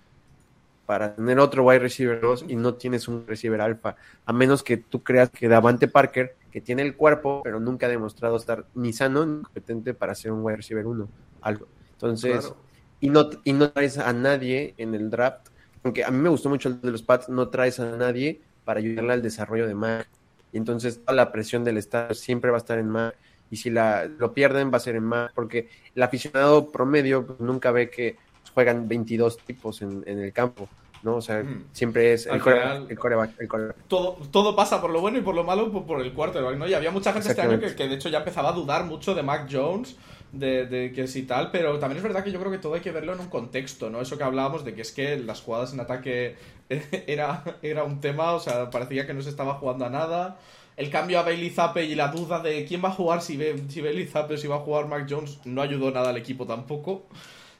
para 0.87 1.15
tener 1.15 1.37
otro 1.39 1.63
wide 1.63 1.79
receiver 1.79 2.19
2 2.19 2.45
y 2.47 2.55
no 2.55 2.75
tienes 2.75 3.07
un 3.07 3.27
receiver 3.27 3.61
alfa, 3.61 3.97
a 4.25 4.33
menos 4.33 4.63
que 4.63 4.77
tú 4.77 5.03
creas 5.03 5.29
que 5.29 5.47
Davante 5.47 5.87
Parker, 5.87 6.35
que 6.51 6.61
tiene 6.61 6.81
el 6.81 6.95
cuerpo, 6.95 7.41
pero 7.43 7.59
nunca 7.59 7.85
ha 7.85 7.89
demostrado 7.89 8.37
estar 8.37 8.65
ni 8.73 8.93
sano 8.93 9.25
ni 9.25 9.43
competente 9.43 9.93
para 9.93 10.15
ser 10.15 10.31
un 10.31 10.43
wide 10.43 10.57
receiver 10.57 10.87
1, 10.87 11.07
algo. 11.41 11.67
Entonces. 11.91 12.53
Y, 12.99 13.09
no, 13.09 13.29
y 13.43 13.53
no 13.53 13.71
traes 13.71 13.97
a 13.97 14.11
nadie 14.13 14.73
en 14.77 14.95
el 14.95 15.09
draft, 15.09 15.49
aunque 15.83 16.03
a 16.03 16.11
mí 16.11 16.17
me 16.17 16.29
gustó 16.29 16.49
mucho 16.49 16.69
el 16.69 16.81
de 16.81 16.91
los 16.91 17.01
Pats, 17.01 17.29
no 17.29 17.49
traes 17.49 17.79
a 17.79 17.95
nadie 17.95 18.41
para 18.65 18.79
ayudarle 18.79 19.13
al 19.13 19.21
desarrollo 19.21 19.67
de 19.67 19.75
Mac. 19.75 20.07
Y 20.51 20.57
entonces 20.57 20.99
toda 21.01 21.13
la 21.13 21.31
presión 21.31 21.63
del 21.63 21.77
estado 21.77 22.13
siempre 22.13 22.51
va 22.51 22.57
a 22.57 22.59
estar 22.59 22.79
en 22.79 22.89
Mac. 22.89 23.15
Y 23.49 23.57
si 23.57 23.69
la, 23.69 24.05
lo 24.05 24.33
pierden, 24.33 24.71
va 24.71 24.77
a 24.77 24.81
ser 24.81 24.95
en 24.95 25.03
Mac, 25.03 25.31
porque 25.33 25.69
el 25.95 26.03
aficionado 26.03 26.71
promedio 26.71 27.25
pues, 27.25 27.39
nunca 27.39 27.71
ve 27.71 27.89
que 27.89 28.17
juegan 28.53 28.87
22 28.87 29.37
tipos 29.37 29.81
en, 29.81 30.03
en 30.05 30.19
el 30.19 30.33
campo. 30.33 30.67
¿no? 31.03 31.15
O 31.17 31.21
sea, 31.21 31.43
mm. 31.43 31.65
siempre 31.71 32.13
es 32.13 32.25
el, 32.25 32.41
coreback, 32.41 32.89
el, 32.89 32.99
coreback, 32.99 33.39
el 33.39 33.47
coreback. 33.47 33.75
Todo, 33.87 34.17
todo 34.31 34.55
pasa 34.55 34.81
por 34.81 34.89
lo 34.89 35.01
bueno 35.01 35.19
y 35.19 35.21
por 35.21 35.35
lo 35.35 35.43
malo 35.43 35.71
por, 35.71 35.85
por 35.85 36.01
el 36.01 36.13
quarterback, 36.13 36.57
¿no? 36.57 36.67
Y 36.67 36.73
había 36.73 36.91
mucha 36.91 37.13
gente 37.13 37.29
este 37.29 37.41
año 37.41 37.59
que, 37.59 37.75
que, 37.75 37.87
de 37.87 37.95
hecho 37.95 38.09
ya 38.09 38.19
empezaba 38.19 38.49
a 38.49 38.53
dudar 38.53 38.83
mucho 38.85 39.15
de 39.15 39.23
Mac 39.23 39.47
Jones, 39.49 39.95
de, 40.31 40.91
que 40.93 41.07
sí 41.07 41.23
tal, 41.23 41.51
pero 41.51 41.79
también 41.79 41.97
es 41.97 42.03
verdad 42.03 42.23
que 42.23 42.31
yo 42.31 42.39
creo 42.39 42.51
que 42.51 42.57
todo 42.57 42.75
hay 42.75 42.81
que 42.81 42.91
verlo 42.91 43.13
en 43.13 43.19
un 43.19 43.29
contexto, 43.29 43.89
¿no? 43.89 44.01
Eso 44.01 44.17
que 44.17 44.23
hablábamos 44.23 44.65
de 44.65 44.73
que 44.73 44.81
es 44.81 44.91
que 44.91 45.17
las 45.17 45.41
jugadas 45.41 45.73
en 45.73 45.79
ataque 45.79 46.35
era, 47.07 47.43
era 47.61 47.83
un 47.83 47.99
tema, 48.01 48.33
o 48.33 48.39
sea, 48.39 48.69
parecía 48.69 49.07
que 49.07 49.13
no 49.13 49.21
se 49.21 49.29
estaba 49.29 49.55
jugando 49.55 49.85
a 49.85 49.89
nada. 49.89 50.39
El 50.75 50.91
cambio 50.91 51.19
a 51.19 51.23
Bailey 51.23 51.49
Zappe 51.49 51.85
y 51.85 51.95
la 51.95 52.09
duda 52.09 52.39
de 52.39 52.65
quién 52.65 52.83
va 52.83 52.89
a 52.89 52.91
jugar, 52.91 53.21
si, 53.21 53.39
si 53.67 53.81
Bailey 53.81 54.05
Zappe 54.05 54.35
o 54.35 54.37
si 54.37 54.47
va 54.47 54.57
a 54.57 54.59
jugar 54.59 54.87
Mac 54.87 55.07
Jones, 55.09 55.39
no 55.45 55.61
ayudó 55.61 55.89
nada 55.91 56.09
al 56.09 56.17
equipo 56.17 56.45
tampoco. 56.45 57.07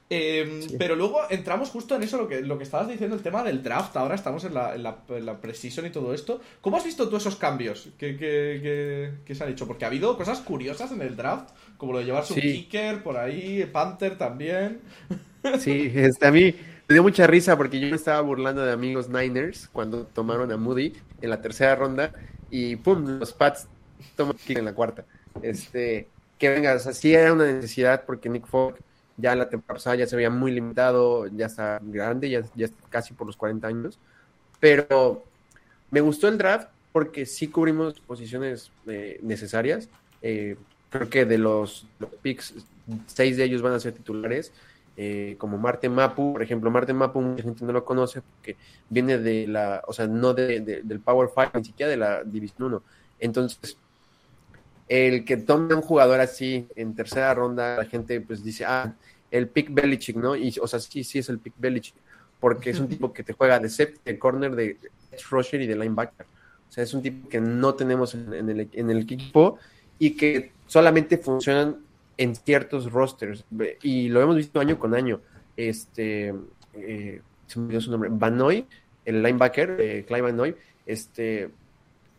Eh, 0.09 0.61
sí. 0.67 0.75
Pero 0.79 0.95
luego 0.95 1.19
entramos 1.29 1.69
justo 1.69 1.95
en 1.95 2.03
eso, 2.03 2.17
lo 2.17 2.27
que, 2.27 2.41
lo 2.41 2.57
que 2.57 2.63
estabas 2.63 2.87
diciendo, 2.87 3.15
el 3.15 3.21
tema 3.21 3.43
del 3.43 3.61
draft. 3.61 3.95
Ahora 3.97 4.15
estamos 4.15 4.43
en 4.45 4.53
la, 4.53 4.75
en 4.75 4.83
la, 4.83 4.99
en 5.09 5.25
la 5.25 5.41
precision 5.41 5.85
y 5.85 5.89
todo 5.89 6.13
esto. 6.13 6.39
¿Cómo 6.61 6.77
has 6.77 6.85
visto 6.85 7.09
tú 7.09 7.17
esos 7.17 7.35
cambios 7.35 7.89
que, 7.97 8.15
que, 8.15 8.59
que, 8.61 9.11
que, 9.25 9.35
se 9.35 9.43
han 9.43 9.51
hecho? 9.51 9.67
Porque 9.67 9.85
ha 9.85 9.89
habido 9.89 10.17
cosas 10.17 10.39
curiosas 10.39 10.91
en 10.91 11.01
el 11.01 11.15
draft, 11.15 11.49
como 11.77 11.93
lo 11.93 11.99
de 11.99 12.05
llevarse 12.05 12.33
sí. 12.33 12.39
un 12.39 12.53
kicker 12.53 13.03
por 13.03 13.17
ahí, 13.17 13.69
Panther 13.71 14.17
también. 14.17 14.81
Sí, 15.59 15.89
este, 15.95 16.27
a 16.27 16.31
mí 16.31 16.53
me 16.89 16.93
dio 16.93 17.03
mucha 17.03 17.25
risa 17.25 17.55
porque 17.55 17.79
yo 17.79 17.87
me 17.87 17.95
estaba 17.95 18.19
burlando 18.19 18.65
de 18.65 18.73
amigos 18.73 19.07
Niners 19.07 19.69
cuando 19.71 20.05
tomaron 20.05 20.51
a 20.51 20.57
Moody 20.57 20.91
en 21.21 21.29
la 21.29 21.41
tercera 21.41 21.75
ronda 21.75 22.11
y 22.49 22.75
¡pum! 22.75 23.19
Los 23.19 23.31
Pats 23.31 23.67
toman 24.17 24.35
kicker 24.35 24.57
en 24.57 24.65
la 24.65 24.73
cuarta. 24.73 25.05
Este, 25.41 26.09
que 26.37 26.49
venga, 26.49 26.73
o 26.73 26.79
sea, 26.79 26.93
sí 26.93 27.13
era 27.13 27.31
una 27.31 27.45
necesidad 27.45 28.03
porque 28.05 28.27
Nick 28.27 28.45
Fogg 28.47 28.75
ya 29.17 29.35
la 29.35 29.49
temporada 29.49 29.77
pasada 29.77 29.95
ya 29.97 30.07
se 30.07 30.15
veía 30.15 30.29
muy 30.29 30.51
limitado, 30.51 31.27
ya 31.27 31.47
está 31.47 31.79
grande, 31.81 32.29
ya, 32.29 32.41
ya 32.55 32.65
está 32.65 32.77
casi 32.89 33.13
por 33.13 33.27
los 33.27 33.35
40 33.35 33.67
años, 33.67 33.99
pero 34.59 35.23
me 35.91 36.01
gustó 36.01 36.27
el 36.27 36.37
draft 36.37 36.69
porque 36.91 37.25
sí 37.25 37.47
cubrimos 37.47 37.99
posiciones 37.99 38.71
eh, 38.87 39.19
necesarias. 39.21 39.89
Eh, 40.21 40.55
creo 40.89 41.09
que 41.09 41.25
de 41.25 41.37
los, 41.37 41.85
los, 41.99 42.09
picks, 42.21 42.55
seis 43.07 43.37
de 43.37 43.43
ellos 43.43 43.61
van 43.61 43.73
a 43.73 43.79
ser 43.79 43.93
titulares, 43.93 44.51
eh, 44.95 45.35
como 45.37 45.57
Marte 45.57 45.89
Mapu, 45.89 46.33
por 46.33 46.41
ejemplo, 46.41 46.71
Marte 46.71 46.93
Mapu 46.93 47.21
mucha 47.21 47.43
gente 47.43 47.63
no 47.63 47.71
lo 47.71 47.85
conoce 47.85 48.21
porque 48.21 48.55
viene 48.89 49.19
de 49.19 49.45
la, 49.45 49.83
o 49.87 49.93
sea, 49.93 50.07
no 50.07 50.33
de, 50.33 50.59
de, 50.61 50.81
del 50.81 50.99
Power 50.99 51.29
5, 51.33 51.51
ni 51.55 51.65
siquiera 51.65 51.91
de 51.91 51.97
la 51.97 52.23
División 52.23 52.67
1. 52.69 52.83
Entonces, 53.19 53.77
el 54.87 55.25
que 55.25 55.37
tome 55.37 55.73
un 55.73 55.81
jugador 55.81 56.19
así 56.19 56.67
en 56.75 56.95
tercera 56.95 57.33
ronda, 57.33 57.77
la 57.77 57.85
gente 57.85 58.21
pues 58.21 58.43
dice, 58.43 58.65
ah, 58.65 58.93
el 59.31 59.47
pick 59.47 59.73
Belichick, 59.73 60.15
¿no? 60.15 60.35
Y, 60.35 60.53
o 60.61 60.67
sea, 60.67 60.79
sí, 60.79 61.03
sí 61.03 61.19
es 61.19 61.29
el 61.29 61.39
pick 61.39 61.53
Belichick, 61.57 61.95
porque 62.39 62.69
es 62.69 62.79
un 62.79 62.87
tipo 62.87 63.11
que 63.11 63.23
te 63.23 63.33
juega 63.33 63.59
de 63.59 63.69
safety, 63.69 63.99
de 64.05 64.19
corner, 64.19 64.55
de 64.55 64.77
rusher 65.29 65.61
y 65.61 65.67
de 65.67 65.75
linebacker. 65.75 66.25
O 66.69 66.71
sea, 66.71 66.83
es 66.83 66.93
un 66.93 67.01
tipo 67.01 67.27
que 67.29 67.41
no 67.41 67.75
tenemos 67.75 68.13
en, 68.13 68.33
en, 68.33 68.49
el, 68.49 68.69
en 68.71 68.89
el 68.89 68.99
equipo 68.99 69.57
y 69.99 70.11
que 70.11 70.51
solamente 70.67 71.17
funcionan 71.17 71.77
en 72.17 72.35
ciertos 72.35 72.91
rosters. 72.91 73.45
Y 73.81 74.09
lo 74.09 74.21
hemos 74.21 74.35
visto 74.35 74.59
año 74.59 74.77
con 74.77 74.93
año. 74.93 75.21
Este, 75.55 76.33
eh, 76.73 77.21
se 77.47 77.59
me 77.59 77.65
olvidó 77.65 77.81
su 77.81 77.91
nombre, 77.91 78.09
Banoy, 78.11 78.65
el 79.05 79.23
linebacker, 79.23 79.77
eh, 79.79 80.05
Clyde 80.05 80.21
Banoy, 80.21 80.55
este, 80.85 81.49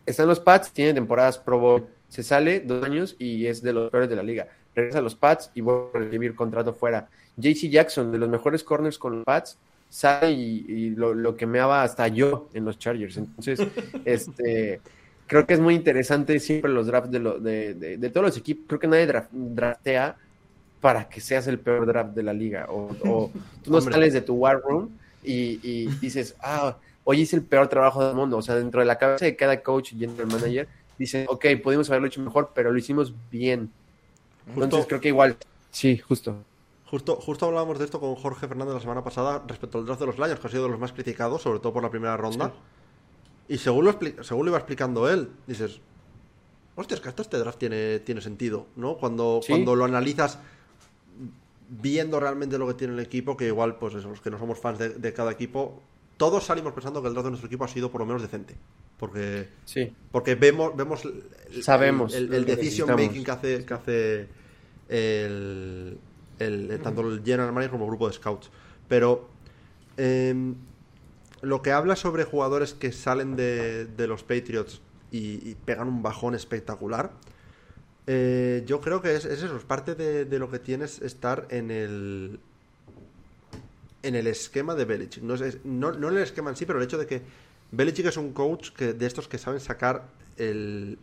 están 0.05 0.27
los 0.27 0.39
Pats, 0.39 0.71
tiene 0.71 0.93
temporadas 0.93 1.37
Pro 1.37 1.59
Bowl 1.59 1.87
se 2.09 2.23
sale 2.23 2.59
dos 2.59 2.83
años 2.83 3.15
y 3.19 3.45
es 3.45 3.61
de 3.61 3.73
los 3.73 3.89
peores 3.89 4.09
de 4.09 4.15
la 4.15 4.23
liga. 4.23 4.47
Regresa 4.75 4.99
a 4.99 5.01
los 5.01 5.15
Pats 5.15 5.51
y 5.55 5.61
vuelve 5.61 5.91
a 5.93 5.99
recibir 5.99 6.35
contrato 6.35 6.73
fuera. 6.73 7.07
JC 7.37 7.69
Jackson, 7.69 8.11
de 8.11 8.17
los 8.17 8.29
mejores 8.29 8.63
corners 8.63 8.97
con 8.97 9.17
los 9.17 9.25
Pats, 9.25 9.57
sale 9.89 10.31
y, 10.31 10.65
y 10.67 10.89
lo, 10.91 11.13
lo, 11.13 11.35
quemeaba 11.35 11.83
hasta 11.83 12.07
yo 12.07 12.49
en 12.53 12.65
los 12.65 12.77
Chargers. 12.77 13.17
Entonces, 13.17 13.59
este 14.05 14.81
creo 15.29 15.45
que 15.45 15.53
es 15.53 15.59
muy 15.59 15.75
interesante 15.75 16.39
siempre 16.39 16.71
los 16.71 16.87
drafts 16.87 17.11
de, 17.11 17.19
lo, 17.19 17.39
de, 17.39 17.75
de, 17.75 17.97
de 17.97 18.09
todos 18.09 18.25
los 18.25 18.37
equipos. 18.37 18.65
Creo 18.67 18.79
que 18.79 18.87
nadie 18.87 19.05
draft, 19.05 19.31
draftea 19.31 20.17
para 20.81 21.07
que 21.07 21.21
seas 21.21 21.45
el 21.47 21.59
peor 21.59 21.85
draft 21.85 22.15
de 22.15 22.23
la 22.23 22.33
liga. 22.33 22.65
O, 22.69 22.89
o 23.05 23.31
tú 23.63 23.71
no 23.71 23.79
sales 23.79 24.13
de 24.13 24.21
tu 24.21 24.33
war 24.33 24.59
room 24.59 24.89
y, 25.23 25.59
y 25.61 25.85
dices, 26.01 26.35
ah, 26.41 26.77
hoy 27.03 27.21
hice 27.21 27.35
el 27.35 27.43
peor 27.43 27.67
trabajo 27.67 28.05
del 28.05 28.15
mundo. 28.15 28.37
O 28.37 28.41
sea, 28.41 28.55
dentro 28.55 28.81
de 28.81 28.87
la 28.87 28.97
cabeza 28.97 29.25
de 29.25 29.35
cada 29.35 29.61
coach 29.61 29.93
y 29.93 29.99
general 29.99 30.27
manager 30.27 30.67
dicen, 30.99 31.25
ok, 31.29 31.45
pudimos 31.63 31.89
haberlo 31.89 32.07
hecho 32.07 32.21
mejor, 32.21 32.51
pero 32.53 32.71
lo 32.71 32.77
hicimos 32.77 33.13
bien. 33.31 33.71
Justo, 34.45 34.63
Entonces 34.63 34.87
creo 34.87 35.01
que 35.01 35.07
igual, 35.07 35.37
sí, 35.71 35.97
justo. 35.97 36.43
Justo, 36.85 37.15
justo 37.15 37.45
hablábamos 37.45 37.77
de 37.79 37.85
esto 37.85 37.99
con 37.99 38.15
Jorge 38.15 38.47
Fernández 38.47 38.73
la 38.73 38.81
semana 38.81 39.03
pasada 39.03 39.43
respecto 39.47 39.77
al 39.77 39.85
draft 39.85 40.01
de 40.01 40.07
los 40.07 40.17
Lions, 40.17 40.39
que 40.39 40.47
ha 40.47 40.49
sido 40.49 40.63
de 40.63 40.69
los 40.69 40.79
más 40.79 40.91
criticados, 40.91 41.41
sobre 41.41 41.59
todo 41.59 41.71
por 41.71 41.83
la 41.83 41.89
primera 41.89 42.17
ronda. 42.17 42.47
Sí. 43.47 43.53
Y 43.53 43.57
según 43.59 43.85
lo, 43.85 43.97
según 44.23 44.45
lo 44.45 44.51
iba 44.51 44.57
explicando 44.57 45.09
él, 45.09 45.29
dices, 45.47 45.79
hostias, 46.75 46.99
que 46.99 47.09
hasta 47.09 47.21
este 47.21 47.37
draft 47.37 47.59
tiene, 47.59 47.99
tiene 47.99 48.21
sentido, 48.21 48.65
¿no? 48.75 48.97
Cuando, 48.97 49.39
sí. 49.43 49.53
cuando 49.53 49.75
lo 49.75 49.85
analizas 49.85 50.39
viendo 51.69 52.19
realmente 52.19 52.57
lo 52.57 52.67
que 52.67 52.73
tiene 52.73 52.93
el 52.93 52.99
equipo, 52.99 53.37
que 53.37 53.45
igual, 53.45 53.77
pues 53.77 53.93
eso, 53.93 54.09
los 54.09 54.21
que 54.21 54.31
no 54.31 54.39
somos 54.39 54.59
fans 54.59 54.79
de, 54.79 54.89
de 54.89 55.13
cada 55.13 55.31
equipo, 55.31 55.81
todos 56.17 56.43
salimos 56.43 56.73
pensando 56.73 57.01
que 57.01 57.07
el 57.07 57.13
draft 57.13 57.25
de 57.25 57.31
nuestro 57.31 57.47
equipo 57.47 57.65
ha 57.65 57.67
sido 57.67 57.91
por 57.91 58.01
lo 58.01 58.07
menos 58.07 58.23
decente. 58.23 58.55
Porque, 58.99 59.47
sí. 59.63 59.93
porque 60.11 60.35
vemos, 60.35 60.75
vemos 60.75 61.05
el, 61.05 61.63
Sabemos 61.63 62.13
el, 62.13 62.25
el, 62.25 62.33
el 62.33 62.45
decision 62.45 62.89
making 62.89 63.23
que 63.23 63.31
hace, 63.31 63.65
que 63.65 63.73
hace 63.73 64.27
el, 64.89 65.97
el, 66.37 66.79
tanto 66.83 67.01
el 67.09 67.23
general 67.23 67.53
manager 67.53 67.71
como 67.71 67.85
el 67.85 67.91
grupo 67.91 68.07
de 68.07 68.13
scouts. 68.13 68.51
Pero 68.89 69.29
eh, 69.95 70.35
lo 71.41 71.61
que 71.61 71.71
habla 71.71 71.95
sobre 71.95 72.25
jugadores 72.25 72.73
que 72.73 72.91
salen 72.91 73.35
de, 73.37 73.85
de 73.85 74.07
los 74.07 74.23
Patriots 74.23 74.81
y, 75.11 75.49
y 75.49 75.55
pegan 75.65 75.87
un 75.87 76.03
bajón 76.03 76.35
espectacular, 76.35 77.11
eh, 78.05 78.63
yo 78.65 78.81
creo 78.81 79.01
que 79.01 79.15
es, 79.15 79.23
es 79.23 79.43
eso, 79.43 79.55
es 79.55 79.63
parte 79.63 79.95
de, 79.95 80.25
de 80.25 80.39
lo 80.39 80.49
que 80.51 80.59
tienes 80.59 81.01
estar 81.01 81.47
en 81.51 81.71
el 81.71 82.39
en 84.01 84.15
el 84.15 84.27
esquema 84.27 84.75
de 84.75 84.85
Belichick. 84.85 85.23
No, 85.23 85.35
es, 85.35 85.63
no, 85.63 85.91
no 85.91 86.09
en 86.09 86.17
el 86.17 86.23
esquema 86.23 86.49
en 86.49 86.55
sí, 86.55 86.65
pero 86.65 86.79
el 86.79 86.85
hecho 86.85 86.97
de 86.97 87.05
que 87.05 87.21
Belichick 87.71 88.07
es 88.07 88.17
un 88.17 88.33
coach 88.33 88.69
que, 88.71 88.93
de 88.93 89.05
estos 89.05 89.27
que 89.27 89.37
saben 89.37 89.59
sacar 89.59 90.07
el, 90.37 90.97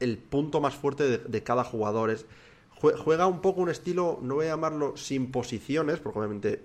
el 0.00 0.18
punto 0.18 0.60
más 0.60 0.74
fuerte 0.74 1.18
de, 1.18 1.42
cada 1.42 1.64
jugador. 1.64 2.10
Es, 2.10 2.26
jue- 2.80 2.96
juega 2.96 3.26
un 3.26 3.40
poco 3.40 3.60
un 3.62 3.70
estilo, 3.70 4.18
no 4.22 4.34
voy 4.34 4.46
a 4.46 4.50
llamarlo 4.50 4.96
sin 4.96 5.30
posiciones, 5.32 5.98
porque 5.98 6.18
obviamente 6.18 6.62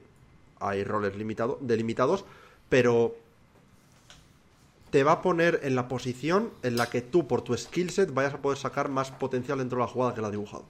hay 0.59 0.83
roles 0.83 1.15
limitado, 1.15 1.57
delimitados, 1.61 2.25
pero 2.69 3.15
te 4.89 5.03
va 5.03 5.13
a 5.13 5.21
poner 5.21 5.61
en 5.63 5.75
la 5.75 5.87
posición 5.87 6.51
en 6.63 6.75
la 6.75 6.89
que 6.89 7.01
tú, 7.01 7.27
por 7.27 7.41
tu 7.41 7.55
skill 7.57 7.89
set, 7.91 8.13
vayas 8.13 8.33
a 8.33 8.41
poder 8.41 8.57
sacar 8.57 8.89
más 8.89 9.09
potencial 9.11 9.57
dentro 9.59 9.77
de 9.77 9.85
la 9.85 9.87
jugada 9.91 10.13
que 10.13 10.21
la 10.21 10.27
ha 10.27 10.31
dibujado. 10.31 10.65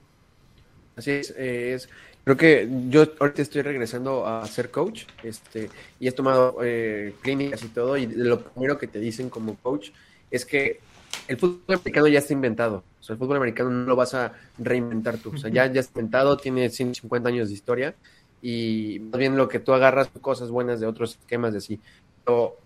Así 0.94 1.10
es, 1.12 1.30
eh, 1.36 1.74
es- 1.74 1.88
creo 2.24 2.36
que 2.36 2.68
yo 2.88 3.04
ahorita 3.18 3.42
estoy 3.42 3.62
regresando 3.62 4.26
a 4.26 4.46
ser 4.46 4.70
coach, 4.70 5.04
este, 5.22 5.72
y 5.98 6.06
he 6.08 6.12
tomado 6.12 6.56
eh, 6.62 7.18
clínicas 7.22 7.62
y 7.64 7.70
todo, 7.70 7.96
y 7.96 8.06
lo 8.06 8.42
primero 8.52 8.78
que 8.78 8.88
te 8.88 8.98
dicen 9.00 9.30
como 9.30 9.56
coach 9.60 9.90
es 10.30 10.44
que 10.44 10.84
el 11.26 11.38
fútbol 11.38 11.64
americano 11.76 12.08
ya 12.08 12.18
está 12.18 12.32
inventado, 12.34 12.86
o 12.98 13.02
sea, 13.02 13.14
el 13.14 13.18
fútbol 13.18 13.38
americano 13.38 13.70
no 13.70 13.86
lo 13.86 13.96
vas 13.96 14.14
a 14.14 14.34
reinventar 14.58 15.18
tú, 15.18 15.30
o 15.30 15.36
sea, 15.36 15.50
ya, 15.50 15.66
ya 15.72 15.80
está 15.80 15.98
inventado, 16.00 16.36
tiene 16.36 16.68
150 16.70 17.28
años 17.30 17.48
de 17.48 17.54
historia, 17.54 17.96
y 18.40 18.98
más 19.00 19.18
bien 19.18 19.36
lo 19.36 19.48
que 19.48 19.60
tú 19.60 19.72
agarras 19.72 20.10
cosas 20.20 20.50
buenas 20.50 20.80
de 20.80 20.86
otros 20.86 21.16
esquemas 21.18 21.52
de 21.52 21.58
así, 21.58 21.80
pero 22.24 22.56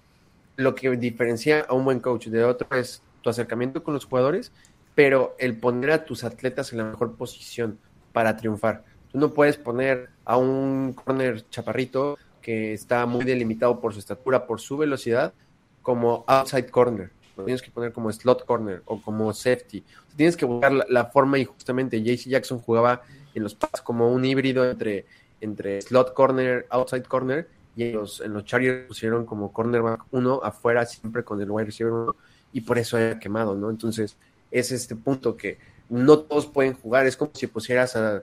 lo 0.57 0.75
que 0.75 0.91
diferencia 0.97 1.61
a 1.69 1.75
un 1.75 1.85
buen 1.85 2.01
coach 2.01 2.27
de 2.29 2.45
otro 2.45 2.69
es 2.79 3.05
tu 3.21 3.31
acercamiento 3.31 3.83
con 3.83 3.95
los 3.95 4.07
jugadores, 4.07 4.53
pero 4.95 5.35
el 5.39 5.59
poner 5.61 5.91
a 5.91 6.05
tus 6.05 6.25
atletas 6.25 6.73
en 6.73 6.79
la 6.79 6.85
mejor 6.85 7.17
posición 7.17 7.81
para 8.17 8.35
triunfar. 8.35 8.83
Tú 9.13 9.19
no 9.19 9.35
puedes 9.35 9.59
poner 9.59 10.09
a 10.25 10.39
un 10.39 10.95
corner 10.95 11.45
chaparrito 11.51 12.17
que 12.41 12.73
está 12.73 13.05
muy 13.05 13.27
delimitado 13.27 13.79
por 13.79 13.93
su 13.93 13.99
estatura, 13.99 14.47
por 14.47 14.59
su 14.59 14.79
velocidad, 14.79 15.35
como 15.83 16.25
outside 16.27 16.71
corner. 16.71 17.11
Lo 17.37 17.45
tienes 17.45 17.61
que 17.61 17.71
poner 17.71 17.93
como 17.93 18.11
slot 18.11 18.47
corner 18.47 18.81
o 18.87 19.03
como 19.03 19.35
safety. 19.35 19.85
Tienes 20.17 20.35
que 20.35 20.47
buscar 20.47 20.73
la, 20.73 21.05
forma 21.05 21.39
y 21.39 21.45
justamente 21.45 22.03
JC 22.03 22.31
Jackson 22.31 22.59
jugaba 22.59 23.03
en 23.35 23.43
los 23.43 23.55
pads 23.55 23.83
como 23.83 24.11
un 24.11 24.25
híbrido 24.25 24.65
entre, 24.65 25.05
entre 25.43 25.83
slot 25.83 26.15
corner, 26.15 26.67
outside 26.71 27.03
corner 27.03 27.51
y 27.77 27.83
en 27.83 27.97
los, 27.97 28.23
en 28.23 28.33
los 28.33 28.47
Chargers 28.47 28.89
pusieron 28.89 29.27
como 29.27 29.53
cornerback 29.53 30.05
uno 30.13 30.41
afuera 30.43 30.87
siempre 30.87 31.23
con 31.23 31.43
el 31.43 31.51
wide 31.51 31.67
receiver 31.67 31.93
uno 31.93 32.17
y 32.51 32.63
por 32.63 32.79
eso 32.79 32.97
era 32.97 33.19
quemado, 33.19 33.55
¿no? 33.55 33.69
Entonces 33.69 34.17
es 34.51 34.73
este 34.73 34.97
punto 34.97 35.37
que 35.37 35.76
no 35.89 36.19
todos 36.21 36.47
pueden 36.47 36.75
jugar, 36.75 37.07
es 37.07 37.17
como 37.17 37.33
si 37.35 37.47
pusieras 37.47 37.97
a, 37.97 38.23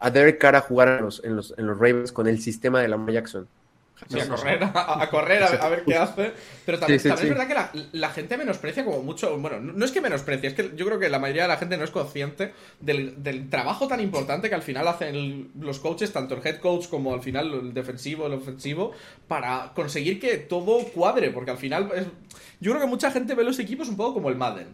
a 0.00 0.10
Derek 0.10 0.38
Carr 0.38 0.56
a 0.56 0.60
jugar 0.62 0.88
en 0.88 1.04
los, 1.04 1.22
en 1.24 1.36
los, 1.36 1.54
en 1.56 1.66
los 1.66 1.76
Ravens 1.78 2.12
con 2.12 2.26
el 2.26 2.40
sistema 2.40 2.80
de 2.80 2.88
Lamar 2.88 3.14
Jackson. 3.14 3.48
Sí, 4.08 4.18
a 4.18 4.26
correr, 4.28 4.64
a, 4.64 5.02
a 5.02 5.10
correr, 5.10 5.42
a, 5.42 5.46
a 5.66 5.68
ver 5.68 5.84
qué 5.84 5.94
hace. 5.94 6.32
Pero 6.64 6.78
también, 6.78 6.98
Sí, 6.98 6.98
sí, 6.98 7.08
también 7.08 7.28
es 7.32 7.38
verdad 7.38 7.46
que 7.46 7.54
la, 7.54 7.88
la 7.92 8.08
gente 8.10 8.38
menosprecia 8.38 8.82
como 8.84 9.02
mucho. 9.02 9.36
Bueno, 9.38 9.60
no 9.60 9.72
no 9.74 9.84
es 9.84 9.92
que 9.92 10.00
menosprecie, 10.00 10.48
es 10.48 10.54
que 10.54 10.72
yo 10.74 10.86
creo 10.86 10.98
que 10.98 11.10
la 11.10 11.18
mayoría 11.18 11.42
de 11.42 11.48
la 11.48 11.58
gente 11.58 11.76
no 11.76 11.84
es 11.84 11.90
consciente 11.90 12.52
del, 12.80 13.22
del 13.22 13.50
trabajo 13.50 13.86
tan 13.88 14.00
importante 14.00 14.48
que 14.48 14.54
al 14.54 14.62
final 14.62 14.88
hacen 14.88 15.14
el- 15.14 15.50
los 15.60 15.78
coaches, 15.80 16.12
tanto 16.12 16.34
el 16.34 16.44
head 16.46 16.60
coach 16.60 16.88
como 16.88 17.12
al 17.12 17.20
final 17.22 17.52
el 17.52 17.74
defensivo, 17.74 18.26
el 18.26 18.32
ofensivo, 18.32 18.92
para 19.28 19.72
conseguir 19.74 20.18
que 20.18 20.38
todo 20.38 20.78
cuadre. 20.86 21.30
Porque 21.30 21.50
al 21.50 21.58
final, 21.58 21.90
es- 21.94 22.06
yo 22.58 22.72
creo 22.72 22.80
que 22.82 22.88
mucha 22.90 23.10
gente 23.10 23.34
ve 23.34 23.44
los 23.44 23.58
equipos 23.58 23.88
un 23.88 23.96
poco 23.96 24.14
como 24.14 24.30
el 24.30 24.36
Madden. 24.36 24.68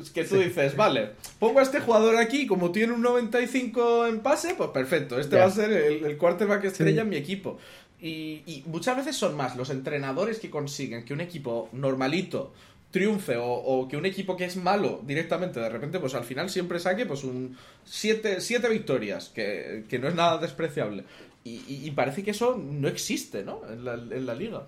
Es 0.00 0.10
que 0.10 0.24
tú 0.24 0.36
dices, 0.38 0.74
vale, 0.76 1.10
pongo 1.38 1.60
a 1.60 1.62
este 1.62 1.80
jugador 1.80 2.16
aquí, 2.16 2.46
como 2.46 2.72
tiene 2.72 2.92
un 2.92 3.02
95 3.02 4.06
en 4.06 4.20
pase, 4.20 4.54
pues 4.56 4.70
perfecto, 4.70 5.18
este 5.20 5.36
va 5.36 5.44
a 5.44 5.50
ser 5.50 5.70
el, 5.72 6.04
el 6.04 6.16
quarterback 6.16 6.64
estrella 6.64 7.02
en 7.02 7.08
mi 7.08 7.16
equipo. 7.16 7.58
Y, 8.00 8.42
y 8.46 8.64
muchas 8.66 8.96
veces 8.96 9.16
son 9.16 9.36
más 9.36 9.56
los 9.56 9.70
entrenadores 9.70 10.38
que 10.40 10.50
consiguen 10.50 11.04
que 11.04 11.14
un 11.14 11.20
equipo 11.20 11.68
normalito 11.72 12.52
triunfe 12.90 13.36
o, 13.36 13.46
o 13.46 13.88
que 13.88 13.96
un 13.96 14.04
equipo 14.06 14.36
que 14.36 14.44
es 14.44 14.56
malo 14.56 15.00
directamente 15.04 15.58
de 15.58 15.68
repente 15.68 15.98
pues 15.98 16.14
al 16.14 16.22
final 16.24 16.48
siempre 16.48 16.78
saque 16.78 17.06
pues 17.06 17.24
un 17.24 17.56
siete, 17.84 18.40
siete 18.40 18.68
victorias 18.68 19.30
que, 19.34 19.84
que 19.88 19.98
no 19.98 20.08
es 20.08 20.14
nada 20.14 20.38
despreciable. 20.38 21.04
Y, 21.44 21.62
y- 21.68 21.80
y 21.84 21.90
parece 21.92 22.22
que 22.22 22.30
eso 22.32 22.56
no 22.56 22.88
existe 22.88 23.42
¿no? 23.44 23.62
en, 23.70 23.84
la, 23.84 23.94
en 23.94 24.26
la 24.26 24.34
liga 24.34 24.66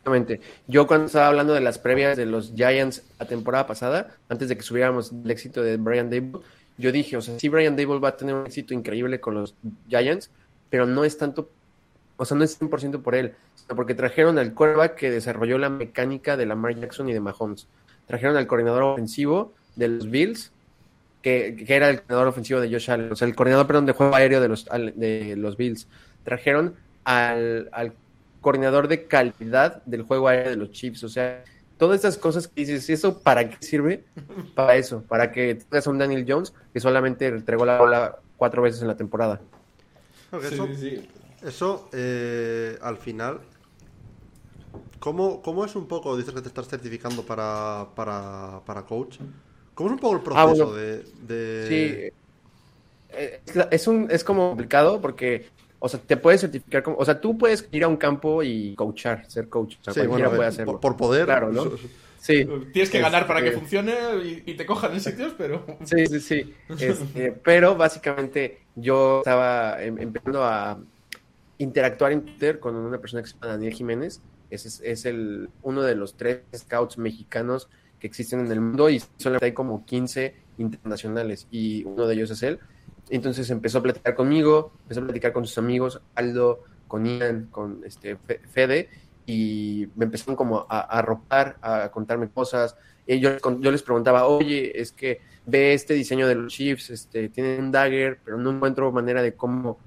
Justamente, 0.00 0.40
yo 0.66 0.86
cuando 0.86 1.06
estaba 1.06 1.26
hablando 1.26 1.52
de 1.52 1.60
las 1.60 1.78
previas 1.78 2.16
de 2.16 2.24
los 2.24 2.54
Giants 2.54 3.02
la 3.18 3.26
temporada 3.26 3.66
pasada, 3.66 4.16
antes 4.30 4.48
de 4.48 4.56
que 4.56 4.62
subiéramos 4.62 5.12
el 5.12 5.30
éxito 5.30 5.62
de 5.62 5.76
Brian 5.76 6.08
Dable, 6.08 6.40
yo 6.78 6.90
dije, 6.90 7.18
o 7.18 7.20
sea, 7.20 7.38
sí 7.38 7.50
Brian 7.50 7.76
Dable 7.76 7.98
va 7.98 8.08
a 8.08 8.16
tener 8.16 8.34
un 8.34 8.46
éxito 8.46 8.72
increíble 8.72 9.20
con 9.20 9.34
los 9.34 9.54
Giants, 9.88 10.30
pero 10.70 10.86
no 10.86 11.04
es 11.04 11.18
tanto, 11.18 11.50
o 12.16 12.24
sea, 12.24 12.34
no 12.34 12.44
es 12.44 12.58
100% 12.58 13.02
por 13.02 13.14
él, 13.14 13.34
sino 13.54 13.76
porque 13.76 13.94
trajeron 13.94 14.38
al 14.38 14.54
quarterback 14.54 14.94
que 14.94 15.10
desarrolló 15.10 15.58
la 15.58 15.68
mecánica 15.68 16.38
de 16.38 16.46
Lamar 16.46 16.76
Jackson 16.76 17.10
y 17.10 17.12
de 17.12 17.20
Mahomes. 17.20 17.66
Trajeron 18.06 18.38
al 18.38 18.46
coordinador 18.46 18.82
ofensivo 18.84 19.52
de 19.76 19.88
los 19.88 20.08
Bills, 20.08 20.50
que, 21.20 21.62
que 21.66 21.76
era 21.76 21.90
el 21.90 21.96
coordinador 21.96 22.28
ofensivo 22.28 22.60
de 22.60 22.70
Josh 22.72 22.90
Allen, 22.90 23.12
o 23.12 23.16
sea, 23.16 23.28
el 23.28 23.34
coordinador, 23.34 23.66
perdón, 23.66 23.84
de 23.84 23.92
juego 23.92 24.14
aéreo 24.14 24.40
de 24.40 24.48
los, 24.48 24.64
de 24.64 25.34
los 25.36 25.58
Bills. 25.58 25.86
Trajeron 26.24 26.74
al 27.04 27.92
coordinador 28.40 28.88
de 28.88 29.06
calidad 29.06 29.82
del 29.84 30.02
juego 30.02 30.28
aéreo 30.28 30.50
de 30.50 30.56
los 30.56 30.70
Chiefs. 30.70 31.04
O 31.04 31.08
sea, 31.08 31.44
todas 31.76 31.96
estas 31.96 32.16
cosas 32.18 32.48
que 32.48 32.62
dices, 32.62 32.88
¿y 32.88 32.92
¿eso 32.94 33.22
para 33.22 33.48
qué 33.48 33.56
sirve? 33.60 34.04
Para 34.54 34.76
eso, 34.76 35.02
para 35.06 35.30
que 35.32 35.54
tengas 35.54 35.86
a 35.86 35.90
un 35.90 35.98
Daniel 35.98 36.24
Jones 36.28 36.52
que 36.72 36.80
solamente 36.80 37.26
entregó 37.28 37.64
la 37.64 37.78
bola 37.78 38.16
cuatro 38.36 38.62
veces 38.62 38.82
en 38.82 38.88
la 38.88 38.96
temporada. 38.96 39.40
Eso, 40.42 40.66
sí, 40.66 40.76
sí. 40.76 41.08
eso, 41.42 41.88
eh, 41.92 42.78
al 42.82 42.96
final, 42.98 43.40
¿cómo, 44.98 45.42
¿cómo 45.42 45.64
es 45.64 45.74
un 45.76 45.86
poco, 45.86 46.16
dices 46.16 46.34
que 46.34 46.42
te 46.42 46.48
estás 46.48 46.68
certificando 46.68 47.22
para, 47.22 47.86
para, 47.94 48.60
para 48.64 48.82
coach? 48.82 49.18
¿Cómo 49.74 49.88
es 49.90 49.94
un 49.94 50.00
poco 50.00 50.16
el 50.16 50.22
proceso 50.22 50.40
Ah, 50.40 50.46
bueno. 50.46 50.72
de, 50.72 51.04
de- 51.26 51.68
Sí. 51.68 52.20
Eh, 53.12 53.40
Es, 53.70 53.86
un, 53.88 54.08
es 54.10 54.22
como 54.24 54.50
complicado 54.50 55.00
porque, 55.00 55.50
o 55.80 55.88
sea, 55.88 55.98
te 55.98 56.16
puedes 56.16 56.40
certificar 56.42 56.82
como, 56.84 56.96
o 56.98 57.04
sea, 57.04 57.20
tú 57.20 57.36
puedes 57.36 57.68
ir 57.72 57.82
a 57.84 57.88
un 57.88 57.96
campo 57.96 58.42
y 58.42 58.74
coachar, 58.76 59.24
ser 59.28 59.48
coach. 59.48 59.76
O 59.80 59.84
sea, 59.84 59.94
Sí, 59.94 60.00
cualquiera 60.00 60.28
bueno, 60.28 60.36
puede 60.36 60.48
eh, 60.48 60.52
hacerlo. 60.52 60.72
por, 60.72 60.80
por 60.80 60.96
poder. 60.96 61.24
Claro, 61.24 61.50
¿no? 61.52 61.64
Sí. 62.18 62.46
tienes 62.72 62.90
que 62.90 63.00
ganar 63.00 63.26
para 63.26 63.40
que 63.40 63.48
Este, 63.48 63.60
funcione 63.60 63.94
y, 64.22 64.42
y 64.44 64.54
te 64.54 64.66
cojan 64.66 64.92
en 64.92 65.00
sitios 65.00 65.34
pero 65.38 65.64
Sí, 65.84 66.04
sí, 66.06 66.20
sí. 66.20 66.54
Este, 66.78 67.32
pero 67.32 67.76
básicamente 67.76 68.60
yo 68.76 69.20
estaba 69.20 69.82
em- 69.82 69.98
empezando 69.98 70.44
a 70.44 70.78
interactuar 71.58 72.12
en 72.12 72.22
Twitter 72.26 72.60
con 72.60 72.76
una 72.76 72.98
persona 72.98 73.22
que 73.22 73.28
se 73.28 73.34
llama 73.34 73.46
Daniel 73.48 73.72
Jiménez. 73.74 74.20
Ese 74.50 74.68
es, 74.68 74.80
es 74.84 75.04
el, 75.06 75.48
uno 75.62 75.82
de 75.82 75.94
los 75.94 76.14
tres 76.16 76.40
scouts 76.54 76.98
mexicanos 76.98 77.68
que 77.98 78.06
existen 78.06 78.40
en 78.40 78.52
el 78.52 78.60
mundo 78.60 78.90
y 78.90 79.02
solamente 79.18 79.46
hay 79.46 79.52
como 79.52 79.84
15 79.86 80.34
internacionales 80.58 81.46
y 81.50 81.84
uno 81.84 82.06
de 82.06 82.14
ellos 82.14 82.30
es 82.30 82.42
él. 82.42 82.58
Entonces 83.10 83.50
empezó 83.50 83.78
a 83.78 83.82
platicar 83.82 84.14
conmigo, 84.14 84.72
empezó 84.82 85.00
a 85.00 85.04
platicar 85.04 85.32
con 85.32 85.44
sus 85.46 85.58
amigos, 85.58 86.00
Aldo, 86.14 86.60
con 86.86 87.04
Ian, 87.06 87.48
con 87.50 87.82
este 87.84 88.16
Fe- 88.16 88.40
Fede, 88.50 88.88
y 89.26 89.88
me 89.96 90.06
empezaron 90.06 90.36
como 90.36 90.66
a, 90.68 90.80
arropar, 90.80 91.56
a 91.62 91.90
contarme 91.90 92.28
cosas. 92.30 92.76
Y 93.06 93.18
yo, 93.20 93.40
con- 93.40 93.60
yo 93.62 93.70
les 93.72 93.82
preguntaba, 93.82 94.26
oye, 94.26 94.80
es 94.80 94.92
que 94.92 95.20
ve 95.46 95.74
este 95.74 95.94
diseño 95.94 96.26
de 96.28 96.34
los 96.36 96.52
Chiefs, 96.52 96.90
este, 96.90 97.28
tienen 97.28 97.60
un 97.64 97.72
dagger, 97.72 98.18
pero 98.24 98.38
no 98.38 98.50
encuentro 98.50 98.92
manera 98.92 99.22
de 99.22 99.34
cómo, 99.34 99.78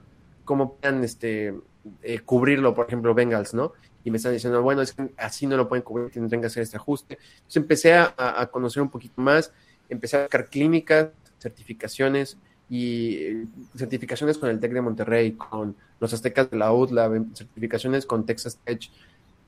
cómo 0.43 0.75
puedan 0.75 1.03
este, 1.03 1.53
eh, 2.01 2.19
cubrirlo, 2.19 2.73
por 2.73 2.87
ejemplo, 2.87 3.13
Bengals, 3.13 3.53
¿no? 3.53 3.73
Y 4.03 4.11
me 4.11 4.17
están 4.17 4.33
diciendo, 4.33 4.61
bueno, 4.61 4.81
es 4.81 4.93
que 4.93 5.13
así 5.17 5.47
no 5.47 5.55
lo 5.55 5.69
pueden 5.69 5.83
cubrir, 5.83 6.11
tendrán 6.11 6.41
que 6.41 6.47
hacer 6.47 6.63
este 6.63 6.75
ajuste. 6.77 7.17
Entonces 7.37 7.55
empecé 7.57 7.93
a 7.93 8.49
conocer 8.51 8.83
un 8.83 8.89
poquito 8.89 9.21
más, 9.21 9.53
empecé 9.87 10.17
a 10.17 10.21
buscar 10.21 10.49
clínicas, 10.49 11.09
certificaciones 11.39 12.37
y 12.73 13.15
eh, 13.17 13.45
certificaciones 13.77 14.39
con 14.39 14.49
el 14.49 14.59
TEC 14.59 14.73
de 14.73 14.81
Monterrey, 14.81 15.33
con 15.33 15.75
los 15.99 16.11
aztecas 16.11 16.49
de 16.49 16.57
la 16.57 16.73
UTLA, 16.73 17.07
certificaciones 17.35 18.07
con 18.07 18.25
Texas 18.25 18.57
Tech. 18.63 18.81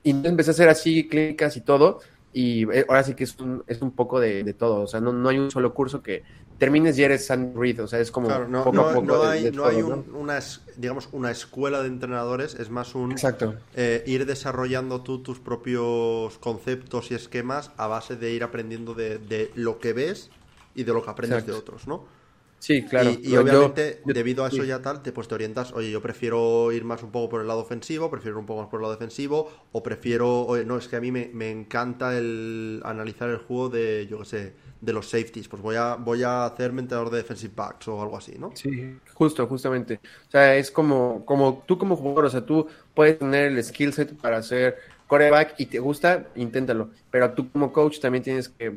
Y 0.04 0.10
empecé 0.10 0.50
a 0.50 0.52
hacer 0.52 0.68
así 0.68 1.08
clínicas 1.08 1.56
y 1.56 1.62
todo. 1.62 1.98
Y 2.32 2.70
eh, 2.70 2.84
ahora 2.88 3.02
sí 3.02 3.14
que 3.14 3.24
es 3.24 3.36
un, 3.40 3.64
es 3.66 3.82
un 3.82 3.90
poco 3.90 4.20
de, 4.20 4.44
de 4.44 4.52
todo. 4.54 4.82
O 4.82 4.86
sea, 4.86 5.00
no, 5.00 5.12
no 5.12 5.28
hay 5.28 5.38
un 5.38 5.50
solo 5.50 5.74
curso 5.74 6.02
que 6.02 6.22
termines 6.56 6.96
y 6.98 7.02
eres 7.02 7.26
Sam 7.26 7.52
Reed. 7.56 7.82
O 7.82 7.88
sea, 7.88 7.98
es 7.98 8.12
como 8.12 8.28
Claro, 8.28 8.46
no, 8.46 8.62
poco 8.62 8.76
no- 8.76 8.88
a 8.88 8.94
poco. 8.94 9.06
no 9.06 9.22
hay, 9.24 9.42
de 9.44 9.50
todo, 9.52 9.66
hay 9.66 9.82
un- 9.82 10.04
una, 10.14 10.38
digamos, 10.76 11.08
una 11.10 11.32
escuela 11.32 11.82
de 11.82 11.88
entrenadores, 11.88 12.54
es 12.54 12.70
más 12.70 12.94
un 12.94 13.10
Exacto. 13.10 13.56
eh, 13.74 14.04
ir 14.06 14.24
desarrollando 14.24 15.00
tú 15.02 15.22
tus 15.24 15.40
propios 15.40 16.38
conceptos 16.38 17.10
y 17.10 17.14
esquemas 17.14 17.72
a 17.76 17.88
base 17.88 18.14
de 18.14 18.32
ir 18.32 18.44
aprendiendo 18.44 18.94
de, 18.94 19.18
de 19.18 19.50
lo 19.56 19.80
que 19.80 19.92
ves 19.94 20.30
y 20.76 20.84
de 20.84 20.92
lo 20.92 21.02
que 21.02 21.10
aprendes 21.10 21.38
Exacto. 21.40 21.52
de 21.54 21.58
otros, 21.58 21.88
¿no? 21.88 22.14
Sí, 22.58 22.84
claro. 22.84 23.20
Y, 23.22 23.36
obviamente, 23.36 24.00
yo- 24.04 24.14
debido 24.14 24.44
a 24.44 24.48
eso 24.48 24.64
ya 24.64 24.80
tal, 24.80 25.02
te, 25.02 25.12
pues 25.12 25.28
te 25.28 25.34
orientas, 25.34 25.72
oye, 25.72 25.90
yo 25.90 26.00
prefiero 26.00 26.72
ir 26.72 26.84
más 26.84 27.02
un 27.02 27.10
poco 27.12 27.28
por 27.28 27.40
el 27.42 27.46
lado 27.46 27.60
ofensivo, 27.60 28.10
prefiero 28.10 28.36
ir 28.36 28.40
un 28.40 28.46
poco 28.46 28.62
más 28.62 28.70
por 28.70 28.80
el 28.80 28.82
lado 28.84 28.94
defensivo, 28.94 29.50
o 29.72 29.82
prefiero, 29.82 30.46
oye, 30.46 30.64
no, 30.64 30.78
es 30.78 30.88
que 30.88 30.96
a 30.96 31.00
mí 31.00 31.12
me, 31.12 31.30
me 31.34 31.50
encanta 31.50 32.16
el 32.16 32.80
analizar 32.84 33.28
el 33.28 33.36
juego 33.38 33.68
de, 33.68 34.06
yo 34.10 34.18
qué 34.20 34.24
sé, 34.24 34.54
de 34.80 34.92
los 34.94 35.10
safeties, 35.10 35.46
pues 35.48 35.60
voy 35.62 35.76
a, 35.76 35.96
voy 35.96 36.22
a 36.22 36.46
hacerme 36.46 36.80
entrenador 36.80 37.10
de 37.10 37.18
defensive 37.18 37.52
backs 37.54 37.86
o 37.88 38.00
algo 38.00 38.16
así, 38.16 38.36
¿no? 38.38 38.54
Sí, 38.54 39.02
justo, 39.14 39.46
justamente. 39.46 40.00
O 40.28 40.30
sea, 40.30 40.56
es 40.56 40.70
como, 40.70 41.24
como 41.26 41.62
tú 41.66 41.76
como 41.78 41.94
jugador, 41.96 42.24
o 42.26 42.30
sea, 42.30 42.46
tú 42.46 42.66
puedes 42.94 43.18
tener 43.18 43.52
el 43.52 43.62
skill 43.62 43.92
set 43.92 44.18
para 44.18 44.38
hacer 44.38 44.76
coreback 45.06 45.54
y 45.58 45.66
te 45.66 45.78
gusta, 45.78 46.30
inténtalo. 46.36 46.90
Pero 47.10 47.34
tú 47.34 47.50
como 47.52 47.70
coach 47.70 48.00
también 48.00 48.22
tienes 48.24 48.48
que, 48.48 48.70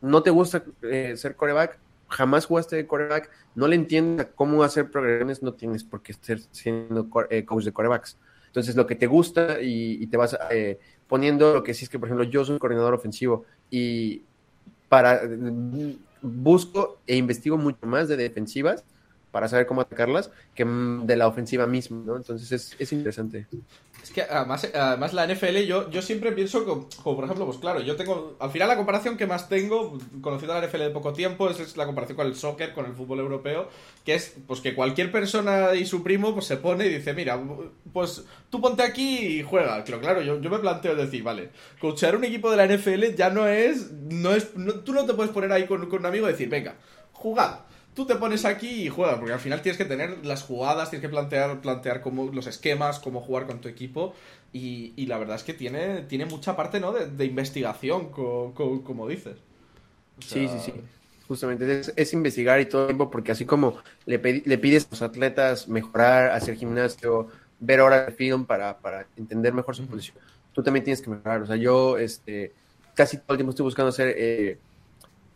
no 0.00 0.22
te 0.22 0.30
gusta 0.30 0.64
eh, 0.82 1.16
ser 1.16 1.36
coreback, 1.36 1.80
jamás 2.14 2.46
jugaste 2.46 2.76
de 2.76 2.86
coreback, 2.86 3.30
no 3.54 3.68
le 3.68 3.76
entiendes 3.76 4.28
cómo 4.34 4.62
hacer 4.62 4.90
progresiones, 4.90 5.42
no 5.42 5.52
tienes 5.52 5.84
por 5.84 6.02
qué 6.02 6.12
estar 6.12 6.38
siendo 6.50 7.08
eh, 7.30 7.44
coach 7.44 7.64
de 7.64 7.72
corebacks. 7.72 8.16
Entonces, 8.46 8.76
lo 8.76 8.86
que 8.86 8.94
te 8.94 9.06
gusta 9.06 9.60
y, 9.60 10.06
te 10.06 10.16
vas 10.16 10.38
eh, 10.50 10.78
poniendo 11.08 11.54
lo 11.54 11.62
que 11.64 11.74
sí 11.74 11.84
es 11.84 11.90
que, 11.90 11.98
por 11.98 12.08
ejemplo, 12.08 12.24
yo 12.24 12.44
soy 12.44 12.58
coordinador 12.58 12.94
ofensivo 12.94 13.44
y 13.68 14.22
para 14.88 15.22
busco 16.22 17.00
e 17.06 17.16
investigo 17.16 17.58
mucho 17.58 17.84
más 17.86 18.08
de 18.08 18.16
defensivas 18.16 18.84
para 19.34 19.48
saber 19.48 19.66
cómo 19.66 19.80
atacarlas 19.80 20.30
que 20.54 20.64
de 20.64 21.16
la 21.16 21.26
ofensiva 21.26 21.66
misma, 21.66 22.04
¿no? 22.06 22.16
Entonces 22.16 22.52
es, 22.52 22.76
es 22.78 22.92
interesante. 22.92 23.48
Es 24.00 24.10
que 24.12 24.22
además, 24.22 24.68
además 24.72 25.12
la 25.12 25.26
NFL, 25.26 25.56
yo, 25.66 25.90
yo 25.90 26.02
siempre 26.02 26.30
pienso 26.30 26.64
como, 26.64 26.88
como, 27.02 27.16
por 27.16 27.24
ejemplo, 27.24 27.44
pues 27.46 27.58
claro, 27.58 27.80
yo 27.80 27.96
tengo, 27.96 28.36
al 28.38 28.50
final 28.52 28.68
la 28.68 28.76
comparación 28.76 29.16
que 29.16 29.26
más 29.26 29.48
tengo, 29.48 29.98
conociendo 30.20 30.54
la 30.54 30.64
NFL 30.64 30.78
de 30.78 30.90
poco 30.90 31.12
tiempo, 31.14 31.50
es, 31.50 31.58
es 31.58 31.76
la 31.76 31.84
comparación 31.86 32.14
con 32.16 32.26
el 32.28 32.36
soccer, 32.36 32.72
con 32.74 32.86
el 32.86 32.92
fútbol 32.92 33.18
europeo, 33.18 33.68
que 34.04 34.14
es 34.14 34.36
pues 34.46 34.60
que 34.60 34.74
cualquier 34.74 35.10
persona 35.10 35.74
y 35.74 35.84
su 35.84 36.04
primo 36.04 36.32
pues 36.32 36.46
se 36.46 36.58
pone 36.58 36.86
y 36.86 36.90
dice, 36.90 37.12
mira, 37.12 37.40
pues 37.92 38.24
tú 38.50 38.60
ponte 38.60 38.84
aquí 38.84 39.38
y 39.38 39.42
juega. 39.42 39.82
Pero 39.84 40.00
claro, 40.00 40.22
yo, 40.22 40.40
yo 40.40 40.48
me 40.48 40.60
planteo 40.60 40.94
decir, 40.94 41.24
vale, 41.24 41.48
coachar 41.80 42.14
un 42.14 42.22
equipo 42.22 42.52
de 42.52 42.56
la 42.58 42.66
NFL 42.66 43.16
ya 43.16 43.30
no 43.30 43.48
es, 43.48 43.90
no 43.90 44.32
es, 44.32 44.54
no- 44.54 44.74
tú 44.80 44.92
no 44.92 45.04
te 45.06 45.14
puedes 45.14 45.32
poner 45.32 45.50
ahí 45.50 45.66
con, 45.66 45.88
con 45.88 45.98
un 46.00 46.06
amigo 46.06 46.28
y 46.28 46.32
decir, 46.32 46.48
venga, 46.48 46.76
jugad. 47.12 47.60
Tú 47.94 48.06
te 48.06 48.16
pones 48.16 48.44
aquí 48.44 48.68
y 48.86 48.88
juegas, 48.88 49.18
porque 49.18 49.32
al 49.34 49.38
final 49.40 49.62
tienes 49.62 49.78
que 49.78 49.84
tener 49.84 50.26
las 50.26 50.42
jugadas, 50.42 50.90
tienes 50.90 51.02
que 51.02 51.08
plantear, 51.10 51.60
plantear 51.60 52.02
cómo, 52.02 52.26
los 52.32 52.46
esquemas, 52.48 52.98
cómo 52.98 53.20
jugar 53.20 53.46
con 53.46 53.60
tu 53.60 53.68
equipo. 53.68 54.14
Y, 54.52 54.94
y 54.96 55.06
la 55.06 55.18
verdad 55.18 55.36
es 55.36 55.44
que 55.44 55.54
tiene, 55.54 56.02
tiene 56.02 56.26
mucha 56.26 56.56
parte 56.56 56.80
¿no? 56.80 56.92
de, 56.92 57.06
de 57.06 57.24
investigación, 57.24 58.10
co- 58.10 58.52
co- 58.54 58.82
como 58.82 59.06
dices. 59.08 59.36
O 60.18 60.22
Sí, 60.26 60.48
sea, 60.48 60.48
sí, 60.48 60.60
sí. 60.60 60.84
Justamente 61.26 61.80
es, 61.80 61.92
es 61.96 62.12
investigar 62.12 62.60
y 62.60 62.66
todo 62.68 62.82
el 62.82 62.88
tiempo, 62.88 63.10
porque 63.10 63.32
así 63.32 63.46
como 63.46 63.82
le, 64.04 64.18
le 64.44 64.58
pides 64.58 64.86
a 64.86 64.88
los 64.90 65.02
atletas 65.02 65.68
mejorar, 65.68 66.30
hacer 66.32 66.56
gimnasio, 66.56 67.28
ver 67.58 67.80
horas 67.80 68.06
de 68.06 68.12
film 68.12 68.46
para, 68.46 68.80
para 68.80 69.08
entender 69.16 69.54
mejor 69.54 69.74
su 69.74 69.86
posición, 69.88 70.22
tú 70.52 70.62
también 70.62 70.84
tienes 70.84 71.00
que 71.02 71.10
mejorar. 71.10 71.42
O 71.42 71.46
sea, 71.46 71.56
yo 71.56 71.96
este, 71.98 72.54
casi 72.94 73.18
todo 73.18 73.26
el 73.30 73.38
tiempo 73.38 73.50
estoy 73.50 73.64
buscando 73.64 73.88
hacer 73.88 74.14
eh, 74.18 74.62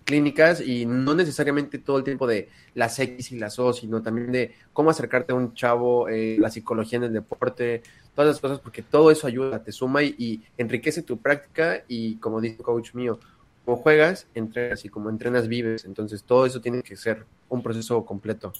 clínicas 0.09 0.61
y 0.61 0.87
no 0.87 1.15
necesariamente 1.15 1.79
todo 1.79 1.99
el 1.99 2.05
tiempo 2.05 2.27
de 2.27 2.51
las 2.75 2.99
X 2.99 3.33
y 3.33 3.39
las 3.39 3.59
O, 3.59 3.73
sino 3.73 4.03
también 4.03 4.33
de 4.33 4.55
cómo 4.73 4.91
acercarte 4.91 5.33
a 5.33 5.37
un 5.37 5.55
chavo, 5.55 6.09
eh, 6.09 6.37
la 6.41 6.51
psicología 6.51 6.99
en 6.99 7.05
el 7.05 7.13
deporte, 7.13 7.83
todas 8.15 8.29
las 8.31 8.41
cosas, 8.41 8.61
porque 8.61 8.83
todo 8.83 9.11
eso 9.11 9.27
ayuda, 9.27 9.63
te 9.63 9.73
suma 9.73 10.03
y, 10.03 10.15
y 10.19 10.45
enriquece 10.57 11.03
tu 11.03 11.21
práctica 11.21 11.85
y 11.89 12.19
como 12.21 12.41
dice 12.41 12.57
el 12.59 12.63
coach 12.63 12.95
mío, 12.95 13.21
como 13.65 13.77
juegas, 13.79 14.29
entrenas 14.35 14.85
y 14.85 14.89
como 14.89 15.11
entrenas 15.11 15.49
vives, 15.49 15.85
entonces 15.85 16.25
todo 16.25 16.47
eso 16.47 16.61
tiene 16.61 16.83
que 16.83 16.97
ser 16.97 17.27
un 17.49 17.63
proceso 17.63 18.05
completo. 18.05 18.53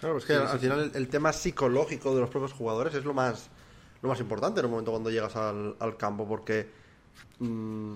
Claro, 0.00 0.18
es 0.18 0.26
que 0.26 0.34
al 0.34 0.58
final 0.60 0.80
el, 0.80 0.96
el 0.96 1.08
tema 1.08 1.32
psicológico 1.32 2.14
de 2.14 2.20
los 2.20 2.30
propios 2.30 2.52
jugadores 2.52 2.94
es 2.94 3.04
lo 3.04 3.14
más 3.14 3.48
lo 4.02 4.10
más 4.10 4.20
importante 4.20 4.60
en 4.60 4.66
un 4.66 4.72
momento 4.72 4.90
cuando 4.90 5.10
llegas 5.10 5.34
al, 5.36 5.74
al 5.80 5.96
campo, 5.96 6.28
porque 6.28 6.68
mm, 7.40 7.94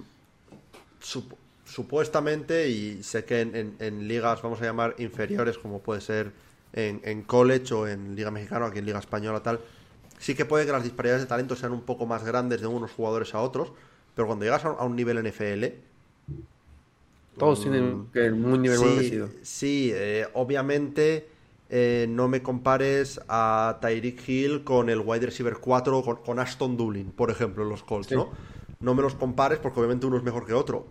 sup- 1.01 1.37
supuestamente, 1.71 2.69
y 2.69 3.03
sé 3.03 3.25
que 3.25 3.41
en, 3.41 3.55
en- 3.57 3.77
en 3.81 4.09
ligas, 4.09 4.43
vamos 4.43 4.61
a 4.61 4.65
llamar 4.65 4.95
inferiores, 4.99 5.59
como 5.59 5.81
puede 5.83 6.01
ser 6.01 6.33
en, 6.73 7.01
en 7.05 7.23
college 7.23 7.75
o 7.75 7.87
en 7.89 8.17
Liga 8.17 8.31
Mexicana 8.31 8.67
o 8.67 8.69
aquí 8.69 8.79
en 8.81 8.87
Liga 8.87 8.99
Española, 8.99 9.43
tal, 9.43 9.61
sí 10.19 10.35
que 10.35 10.45
puede 10.45 10.67
que 10.67 10.73
las 10.73 10.85
disparidades 10.85 11.23
de 11.23 11.29
talento 11.29 11.57
sean 11.57 11.73
un 11.73 11.83
poco 11.83 12.07
más 12.07 12.25
grandes 12.25 12.61
de 12.61 12.67
unos 12.67 12.93
jugadores 12.93 13.35
a 13.35 13.41
otros, 13.41 13.73
pero 14.15 14.27
cuando 14.27 14.45
llegas 14.45 14.65
a, 14.65 14.73
un 14.85 14.97
nivel 14.97 15.19
NFL, 15.19 15.65
Todos 17.39 17.61
Mm. 17.61 17.63
tienen 17.63 18.07
que 18.13 18.31
un 18.31 18.63
nivel 18.63 18.79
muy 18.79 18.89
Sí, 18.89 18.95
parecido. 18.95 19.29
sí 19.43 19.91
eh, 19.95 20.27
obviamente 20.35 21.29
eh, 21.69 22.07
no 22.09 22.29
me 22.29 22.43
compares 22.43 23.21
a 23.29 23.79
Tyreek 23.81 24.29
Hill 24.29 24.65
con 24.65 24.91
el 24.91 25.01
wide 25.01 25.27
receiver 25.27 25.59
4 25.59 26.03
con, 26.03 26.17
con 26.17 26.39
Aston 26.39 26.77
Doolin, 26.77 27.13
por 27.13 27.31
ejemplo, 27.31 27.63
en 27.63 27.69
los 27.71 27.83
Colts, 27.85 28.09
Sí. 28.09 28.15
¿no? 28.15 28.31
No 28.81 28.95
me 28.95 29.03
los 29.03 29.15
compares 29.15 29.59
porque 29.59 29.79
obviamente 29.81 30.07
uno 30.07 30.17
es 30.17 30.23
mejor 30.23 30.47
que 30.47 30.53
otro. 30.55 30.87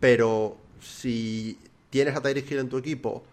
Pero 0.00 0.58
si 0.80 1.58
tienes 1.90 2.16
a 2.16 2.22
Tyreek 2.22 2.50
Hill 2.50 2.58
en 2.60 2.68
tu 2.68 2.78
equipo, 2.78 3.24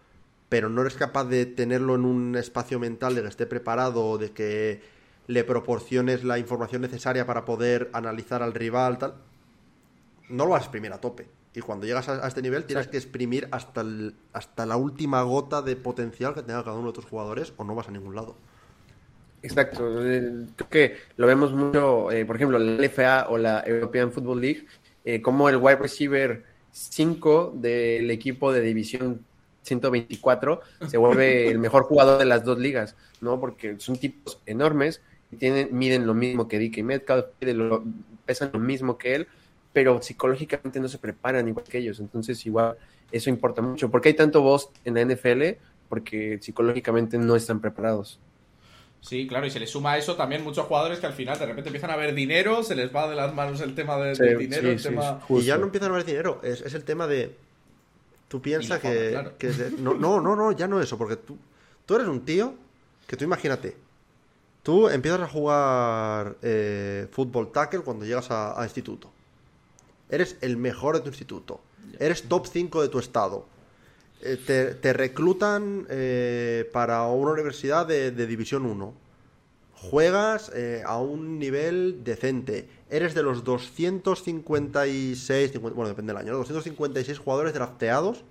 pero 0.50 0.70
no 0.70 0.82
eres 0.82 0.96
capaz 0.96 1.26
de 1.26 1.46
tenerlo 1.46 1.96
en 1.96 2.06
un 2.06 2.36
espacio 2.38 2.80
mental 2.80 3.16
de 3.16 3.22
que 3.24 3.28
esté 3.30 3.46
preparado, 3.48 4.18
de 4.18 4.32
que 4.32 4.82
le 5.28 5.44
proporciones 5.44 6.24
la 6.24 6.40
información 6.40 6.82
necesaria 6.82 7.26
para 7.26 7.46
poder 7.46 7.90
analizar 7.94 8.44
al 8.44 8.54
rival, 8.54 8.98
tal, 8.98 9.16
no 10.30 10.46
lo 10.46 10.52
vas 10.52 10.62
a 10.62 10.66
exprimir 10.66 10.94
a 10.94 11.02
tope. 11.02 11.28
Y 11.54 11.62
cuando 11.62 11.86
llegas 11.86 12.08
a, 12.10 12.24
a 12.24 12.28
este 12.28 12.42
nivel 12.42 12.66
tienes 12.66 12.88
que 12.88 12.98
exprimir 12.98 13.48
hasta, 13.52 13.82
el- 13.82 14.16
hasta 14.34 14.66
la 14.66 14.78
última 14.78 15.22
gota 15.24 15.62
de 15.62 15.76
potencial 15.76 16.34
que 16.34 16.44
tenga 16.44 16.64
cada 16.64 16.78
uno 16.78 16.88
de 16.90 16.94
tus 16.94 17.06
jugadores 17.06 17.54
o 17.58 17.64
no 17.64 17.76
vas 17.76 17.88
a 17.88 17.92
ningún 17.92 18.16
lado. 18.16 18.36
Exacto, 19.42 19.84
creo 20.56 20.70
que 20.70 20.98
lo 21.16 21.28
vemos 21.28 21.54
mucho, 21.54 22.12
eh, 22.12 22.26
por 22.26 22.36
ejemplo, 22.36 22.58
la 22.60 22.72
LFA 22.74 23.28
o 23.30 23.38
la 23.38 23.64
European 23.66 24.12
Football 24.12 24.42
League, 24.42 24.66
eh, 25.04 25.22
como 25.22 25.48
el 25.48 25.58
wide 25.58 25.76
receiver 25.78 26.46
5 26.78 27.54
del 27.56 28.12
equipo 28.12 28.52
de 28.54 28.62
división 28.62 29.26
124 29.64 30.62
se 30.88 30.98
vuelve 30.98 31.48
el 31.52 31.60
mejor 31.60 31.84
jugador 31.84 32.20
de 32.20 32.26
las 32.26 32.44
dos 32.44 32.58
ligas, 32.60 32.96
¿no? 33.22 33.40
Porque 33.40 33.76
son 33.80 33.98
tipos 33.98 34.40
enormes, 34.46 35.02
y 35.32 35.36
tienen, 35.38 35.70
miden 35.78 36.08
lo 36.08 36.14
mismo 36.14 36.48
que 36.48 36.58
DK 36.60 36.84
Metcalf, 36.84 37.26
miden 37.42 37.70
lo- 37.70 37.84
pesan 38.26 38.50
lo 38.54 38.60
mismo 38.60 38.98
que 38.98 39.16
él, 39.16 39.28
pero 39.74 40.02
psicológicamente 40.02 40.80
no 40.80 40.88
se 40.88 40.98
preparan 40.98 41.48
igual 41.48 41.66
que 41.66 41.80
ellos, 41.80 42.00
entonces 42.00 42.46
igual 42.46 42.78
eso 43.12 43.30
importa 43.30 43.62
mucho. 43.62 43.90
porque 43.92 44.10
hay 44.10 44.16
tanto 44.16 44.42
voz 44.42 44.70
en 44.86 44.94
la 44.96 45.02
NFL? 45.02 45.58
Porque 45.90 46.40
psicológicamente 46.42 47.18
no 47.18 47.36
están 47.36 47.60
preparados. 47.62 48.20
Sí, 49.08 49.26
claro, 49.28 49.46
y 49.48 49.50
se 49.52 49.60
le 49.60 49.68
suma 49.68 49.94
a 49.94 49.98
eso 49.98 50.16
también 50.16 50.44
muchos 50.44 50.66
jugadores 50.66 51.00
que 51.00 51.06
al 51.06 51.14
final 51.14 51.40
de 51.40 51.46
repente 51.46 51.70
empiezan 51.70 51.92
a 51.92 51.96
ver 51.96 52.14
dinero, 52.14 52.62
se 52.64 52.76
les 52.76 52.94
va 52.94 53.08
de 53.10 53.16
las 53.16 53.34
manos 53.34 53.62
el 53.62 53.74
tema 53.74 53.98
de- 53.98 54.16
Sí, 54.16 54.24
del 54.24 54.38
dinero, 54.38 54.62
sí, 54.64 54.68
el 54.70 54.80
sí, 54.80 54.90
tema... 54.90 55.22
Y 55.30 55.42
ya 55.44 55.58
no 55.58 55.64
empiezan 55.66 55.92
a 55.92 55.96
ver 55.96 56.06
dinero, 56.06 56.40
es, 56.44 56.62
es 56.62 56.74
el 56.74 56.84
tema 56.84 57.08
de... 57.08 57.36
Tú 58.28 58.42
piensas 58.42 58.80
que... 58.82 59.10
claro. 59.12 59.38
que 59.38 59.48
de- 59.50 59.72
no, 59.72 59.94
no, 59.94 60.20
no, 60.20 60.36
no, 60.36 60.52
ya 60.52 60.68
no 60.68 60.82
eso, 60.82 60.98
porque 60.98 61.16
tú, 61.16 61.38
tú 61.86 61.96
eres 61.96 62.08
un 62.08 62.26
tío 62.26 62.54
que 63.08 63.16
tú 63.16 63.24
imagínate, 63.24 63.78
tú 64.64 64.90
empiezas 64.90 65.22
a 65.22 65.28
jugar 65.30 66.36
eh, 66.42 67.08
fútbol 67.12 67.52
tackle 67.54 67.80
cuando 67.80 68.04
llegas 68.06 68.30
a, 68.32 68.60
a 68.60 68.64
instituto. 68.66 69.10
Eres 70.10 70.38
el 70.42 70.58
mejor 70.58 70.96
de 70.96 71.02
tu 71.02 71.08
instituto. 71.08 71.62
Eres 72.00 72.24
top 72.24 72.46
5 72.48 72.82
de 72.82 72.90
tu 72.90 73.00
estado. 73.00 73.46
Eh, 74.22 74.38
te, 74.46 74.74
te 74.74 74.94
reclutan 74.94 75.86
eh, 75.90 76.70
para 76.74 77.06
una 77.08 77.32
universidad 77.32 77.86
de, 77.86 78.12
de 78.12 78.28
División 78.28 78.66
1. 78.66 78.94
Juegas 79.74 80.52
eh, 80.56 80.82
a 80.86 81.00
un 81.00 81.38
nivel 81.38 82.04
decente. 82.04 82.68
Eres 82.90 83.14
de 83.14 83.22
los 83.22 83.44
256, 83.44 85.52
50 85.52 85.76
bueno, 85.76 85.90
depende 85.90 86.14
del 86.14 86.22
año, 86.22 86.32
¿no? 86.32 86.40
256 86.40 87.20
jugadores 87.20 87.54
drafteados. 87.54 88.24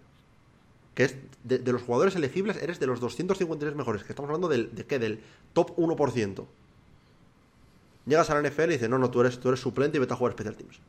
Que 0.95 1.05
es 1.05 1.17
de, 1.45 1.59
de 1.59 1.73
los 1.73 1.83
jugadores 1.83 2.17
elegibles, 2.17 2.57
eres 2.57 2.81
de 2.81 2.87
los 2.87 3.01
253 3.01 3.77
mejores. 3.77 4.03
Que 4.03 4.13
estamos 4.13 4.31
hablando 4.31 4.49
del, 4.49 4.75
de 4.75 4.87
qué? 4.87 4.99
Del 4.99 5.21
top 5.53 5.77
1%. 5.77 6.47
Llegas 8.07 8.31
a 8.31 8.41
la 8.41 8.49
NFL 8.49 8.65
y 8.65 8.75
dices, 8.75 8.89
no, 8.89 8.99
no, 8.99 9.11
tú 9.11 9.21
eres, 9.21 9.39
tú 9.39 9.49
eres 9.49 9.61
suplente 9.61 9.99
y 9.99 10.01
vete 10.01 10.15
a 10.15 10.17
jugar 10.17 10.33
Special 10.33 10.57
Teams. 10.57 10.81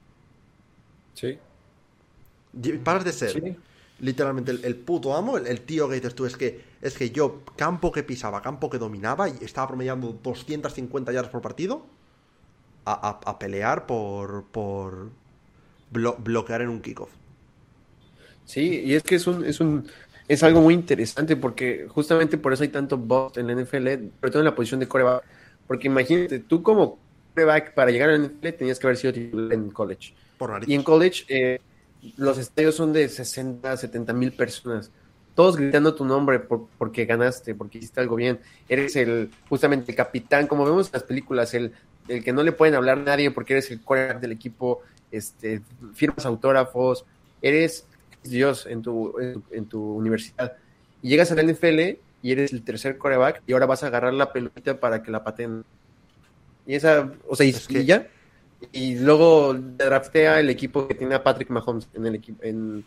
Sí. 1.14 1.38
Y 2.64 2.72
Pasas 2.78 3.04
de 3.04 3.12
ser 3.12 3.32
Sí. 3.32 3.58
Literalmente 4.00 4.52
el, 4.52 4.64
el 4.66 4.76
puto 4.76 5.16
amo, 5.16 5.38
el, 5.38 5.48
el 5.48 5.62
tío 5.62 5.88
que 5.90 5.96
dices 5.96 6.16
tú, 6.16 6.26
es 6.26 6.38
que, 6.38 6.62
es 6.82 6.98
que 6.98 7.12
yo, 7.12 7.44
campo 7.56 7.92
que 7.92 8.04
pisaba, 8.04 8.42
campo 8.42 8.70
que 8.70 8.78
dominaba 8.78 9.30
y 9.30 9.38
estaba 9.42 9.68
promediando 9.70 10.20
250 10.24 11.12
yardas 11.12 11.32
por 11.32 11.42
partido, 11.42 11.86
a, 12.86 12.94
a- 13.10 13.30
a 13.32 13.40
pelear 13.40 13.86
por, 13.86 14.46
por 14.52 15.12
blo- 15.92 16.18
bloquear 16.20 16.62
en 16.62 16.70
un 16.70 16.82
kickoff. 16.82 17.12
Sí, 18.46 18.82
y 18.86 18.94
es 18.96 19.04
que 19.04 19.16
es 19.16 19.28
un, 19.28 19.46
es 19.46 19.60
un, 19.60 19.88
es 20.28 20.44
algo 20.44 20.62
muy 20.62 20.74
interesante 20.74 21.36
porque 21.36 21.88
justamente 21.90 22.38
por 22.38 22.54
eso 22.54 22.64
hay 22.64 22.70
tanto 22.70 22.98
bot 22.98 23.38
en 23.38 23.48
la 23.48 23.54
NFL, 23.54 24.12
sobre 24.20 24.32
todo 24.32 24.40
en 24.40 24.46
la 24.46 24.56
posición 24.56 24.80
de 24.80 24.88
coreback. 24.88 25.24
Porque 25.66 25.88
imagínate, 25.88 26.40
tú 26.40 26.64
como 26.64 27.00
coreback 27.36 27.74
para 27.74 27.92
llegar 27.92 28.10
a 28.10 28.14
la 28.14 28.18
NFL 28.20 28.54
tenías 28.58 28.80
que 28.80 28.88
haber 28.88 28.98
sido 28.98 29.14
titular 29.14 29.54
en 29.54 29.70
college. 29.72 30.14
Por. 30.38 30.62
Y 30.70 30.76
en 30.76 30.84
college 30.84 31.26
eh, 31.30 31.60
los 32.18 32.38
estadios 32.38 32.76
son 32.76 32.94
de 32.94 33.10
60, 33.10 33.76
70 33.78 34.14
mil 34.14 34.34
personas. 34.34 34.92
todos 35.36 35.56
gritando 35.58 35.94
tu 35.94 36.04
nombre 36.06 36.40
por, 36.40 36.68
porque 36.80 37.06
ganaste, 37.06 37.54
porque 37.54 37.78
hiciste 37.78 38.00
algo 38.00 38.16
bien. 38.16 38.40
Eres 38.68 38.96
el, 38.96 39.30
justamente 39.50 39.92
el 39.92 39.96
capitán, 39.96 40.48
como 40.48 40.66
vemos 40.66 40.88
en 40.88 40.94
las 40.94 41.04
películas, 41.04 41.54
el, 41.54 41.74
el 42.08 42.24
que 42.24 42.34
no 42.34 42.42
le 42.44 42.52
pueden 42.54 42.74
hablar 42.76 42.98
a 43.00 43.04
nadie 43.04 43.30
porque 43.32 43.54
eres 43.54 43.70
el 43.70 43.82
quarterback 43.82 44.20
del 44.22 44.32
equipo, 44.32 44.82
este, 45.12 45.62
firmas 45.94 46.26
autógrafos, 46.26 47.06
eres 47.42 47.86
Dios 48.24 48.66
en 48.66 48.82
tu, 48.82 49.20
en 49.20 49.34
tu, 49.34 49.44
en 49.52 49.66
tu 49.68 49.82
universidad. 49.96 50.54
Y 51.04 51.10
llegas 51.10 51.32
a 51.32 51.36
la 51.36 51.44
NFL 51.44 52.00
y 52.24 52.32
eres 52.32 52.52
el 52.52 52.64
tercer 52.64 52.98
coreback 52.98 53.44
y 53.46 53.54
ahora 53.54 53.68
vas 53.68 53.84
a 53.84 53.88
agarrar 53.88 54.14
la 54.14 54.34
pelotita 54.34 54.80
para 54.80 55.04
que 55.04 55.12
la 55.12 55.24
pateen. 55.24 55.64
Y 56.66 56.76
esa, 56.76 57.12
o 57.28 57.36
sea, 57.36 57.46
y, 57.46 57.50
Es 57.52 57.68
que- 57.68 57.82
y 57.82 57.86
ya. 57.86 58.08
Y 58.72 58.98
luego 59.00 59.54
draftea 59.54 60.40
el 60.40 60.50
equipo 60.50 60.88
que 60.88 60.96
tiene 60.96 61.16
a 61.16 61.24
Patrick 61.24 61.50
Mahomes 61.50 61.88
en 61.94 62.06
el 62.06 62.16
equipo, 62.16 62.44
en 62.44 62.84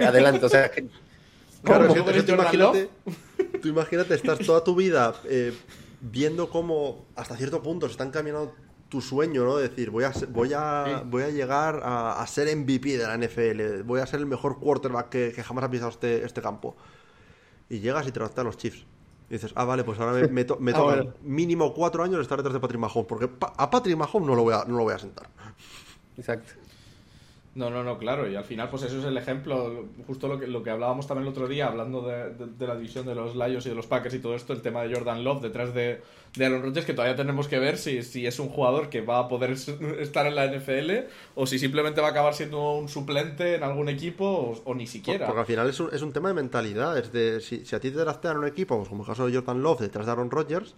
adelante, 0.00 0.46
o 0.46 0.48
sea, 0.48 0.70
que- 0.70 0.86
Claro, 1.62 1.88
¿Cómo? 1.88 1.98
es 2.00 2.04
que- 2.04 2.10
¿Eres 2.10 2.16
es 2.22 2.24
que 2.24 2.32
tú 2.32 2.40
imagínate, 2.40 2.90
tú 3.60 3.68
imagínate, 3.68 4.14
estás 4.14 4.38
toda 4.38 4.64
tu 4.64 4.74
vida 4.74 5.14
eh, 5.28 5.52
viendo 6.00 6.48
cómo 6.48 7.04
hasta 7.16 7.36
cierto 7.36 7.62
punto 7.62 7.86
se 7.86 7.92
están 7.92 8.10
caminando 8.10 8.54
tu 8.88 9.02
sueño, 9.02 9.44
¿no? 9.44 9.58
De 9.58 9.68
decir, 9.68 9.90
voy 9.90 10.04
a, 10.04 10.12
ser- 10.14 10.28
voy 10.28 10.52
a, 10.54 11.02
voy 11.06 11.22
a 11.22 11.28
llegar 11.28 11.80
a, 11.84 12.20
a 12.22 12.26
ser 12.26 12.48
MVP 12.56 12.96
de 12.96 13.04
la 13.06 13.16
NFL, 13.18 13.82
voy 13.84 14.00
a 14.00 14.06
ser 14.06 14.20
el 14.20 14.26
mejor 14.26 14.58
quarterback 14.58 15.10
que, 15.10 15.32
que 15.36 15.42
jamás 15.42 15.64
ha 15.64 15.70
pisado 15.70 15.90
este, 15.90 16.24
este 16.24 16.40
campo. 16.40 16.76
Y 17.68 17.80
llegas 17.80 18.06
y 18.08 18.10
te 18.10 18.20
a 18.20 18.42
los 18.42 18.56
Chiefs. 18.56 18.84
Y 19.30 19.34
dices, 19.34 19.52
ah, 19.54 19.64
vale, 19.64 19.84
pues 19.84 19.98
ahora 20.00 20.12
me, 20.12 20.26
me 20.28 20.44
to- 20.44 20.56
me 20.58 20.72
Ah, 20.72 20.74
toca 20.74 20.94
bueno. 20.96 21.14
mínimo 21.22 21.72
cuatro 21.72 22.02
años 22.02 22.20
estar 22.20 22.36
detrás 22.36 22.52
de 22.52 22.60
Patrick 22.60 22.80
Mahomes, 22.80 23.06
porque 23.06 23.28
pa- 23.28 23.54
a 23.56 23.70
Patrick 23.70 23.96
Mahomes 23.96 24.26
no 24.28 24.34
lo 24.34 24.42
voy 24.42 24.54
a, 24.54 24.64
no 24.66 24.76
lo 24.76 24.82
voy 24.82 24.92
a 24.94 24.98
sentar. 24.98 25.28
exacto. 26.16 26.52
No, 27.52 27.68
no, 27.68 27.82
no, 27.82 27.98
claro, 27.98 28.30
y 28.30 28.36
al 28.36 28.44
final 28.44 28.68
pues 28.68 28.84
eso 28.84 29.00
es 29.00 29.04
el 29.04 29.16
ejemplo, 29.16 29.86
justo 30.06 30.28
lo 30.28 30.38
que, 30.38 30.46
lo 30.46 30.62
que 30.62 30.70
hablábamos 30.70 31.08
también 31.08 31.26
el 31.26 31.32
otro 31.32 31.48
día, 31.48 31.66
hablando 31.66 32.00
de, 32.02 32.32
de- 32.32 32.66
la 32.66 32.76
división 32.76 33.06
de 33.06 33.16
los 33.16 33.34
Lions 33.34 33.66
y 33.66 33.70
de 33.70 33.74
los 33.74 33.88
Packers 33.88 34.14
y 34.14 34.20
todo 34.20 34.36
esto, 34.36 34.52
el 34.52 34.62
tema 34.62 34.82
de 34.82 34.94
Jordan 34.94 35.24
Love 35.24 35.42
detrás 35.42 35.74
de, 35.74 36.00
Aaron 36.40 36.62
Rodgers, 36.62 36.86
que 36.86 36.94
todavía 36.94 37.16
tenemos 37.16 37.48
que 37.48 37.58
ver 37.58 37.76
si, 37.76 38.04
si 38.04 38.24
es 38.24 38.38
un 38.38 38.50
jugador 38.50 38.88
que 38.88 39.00
va 39.00 39.18
a 39.18 39.28
poder 39.28 39.50
estar 39.50 40.26
en 40.28 40.36
la 40.36 40.46
NFL 40.46 41.08
o 41.34 41.44
si 41.44 41.58
simplemente 41.58 42.00
va 42.00 42.06
a 42.06 42.10
acabar 42.12 42.34
siendo 42.34 42.74
un 42.74 42.88
suplente 42.88 43.56
en 43.56 43.64
algún 43.64 43.88
equipo 43.88 44.56
o, 44.64 44.74
ni 44.76 44.86
siquiera. 44.86 45.26
Porque 45.26 45.40
al 45.40 45.46
final 45.46 45.68
es 45.68 45.80
un, 45.80 45.92
es 45.92 46.02
un 46.02 46.12
tema 46.12 46.28
de 46.28 46.34
mentalidad. 46.36 46.96
Es 46.96 47.10
de, 47.12 47.40
si, 47.40 47.64
a 47.74 47.80
ti 47.80 47.90
te 47.90 47.98
draftean 47.98 48.38
un 48.38 48.46
equipo, 48.46 48.76
pues 48.76 48.88
como 48.88 49.02
el 49.02 49.08
caso 49.08 49.26
de 49.26 49.34
Jordan 49.34 49.60
Love 49.60 49.80
detrás 49.80 50.06
de 50.06 50.12
Aaron 50.12 50.30
Rodgers, 50.30 50.76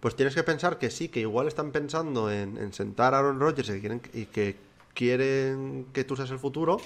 pues 0.00 0.16
tienes 0.16 0.34
que 0.34 0.42
pensar 0.42 0.78
que 0.78 0.90
sí, 0.90 1.08
que 1.08 1.20
igual 1.20 1.46
están 1.46 1.70
pensando 1.70 2.32
en, 2.32 2.56
en 2.56 2.72
sentar 2.72 3.12
a 3.12 3.18
Aaron 3.18 3.40
Rodgers 3.40 3.68
y 3.68 3.80
quieren, 3.80 4.00
y 4.14 4.24
que 4.24 4.69
quieren 4.94 5.86
que 5.92 6.04
tú 6.04 6.16
seas 6.16 6.30
el 6.30 6.38
futuro, 6.38 6.78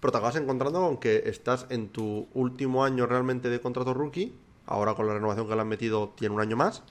pero 0.00 0.10
te 0.12 0.18
acabas 0.18 0.36
encontrando 0.36 0.80
con 0.80 0.98
que 0.98 1.22
estás 1.26 1.66
en 1.70 1.88
tu 1.88 2.28
último 2.34 2.84
año 2.84 3.06
realmente 3.06 3.48
de 3.50 3.60
contrato 3.60 3.94
rookie, 3.94 4.34
ahora 4.66 4.94
con 4.94 5.06
la 5.06 5.14
renovación 5.14 5.48
que 5.48 5.54
le 5.54 5.60
han 5.60 5.68
metido 5.68 6.08
tiene 6.16 6.34
un 6.34 6.40
año 6.40 6.56
más, 6.56 6.82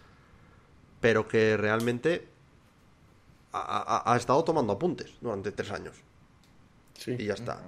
pero 1.01 1.27
que 1.27 1.57
realmente 1.57 2.27
ha, 3.51 3.59
ha- 4.05 4.13
ha 4.13 4.17
estado 4.17 4.43
tomando 4.43 4.73
apuntes 4.73 5.11
durante 5.19 5.51
tres 5.51 5.71
años. 5.71 5.95
Sí. 6.93 7.15
Y 7.17 7.25
ya 7.25 7.33
está. 7.33 7.61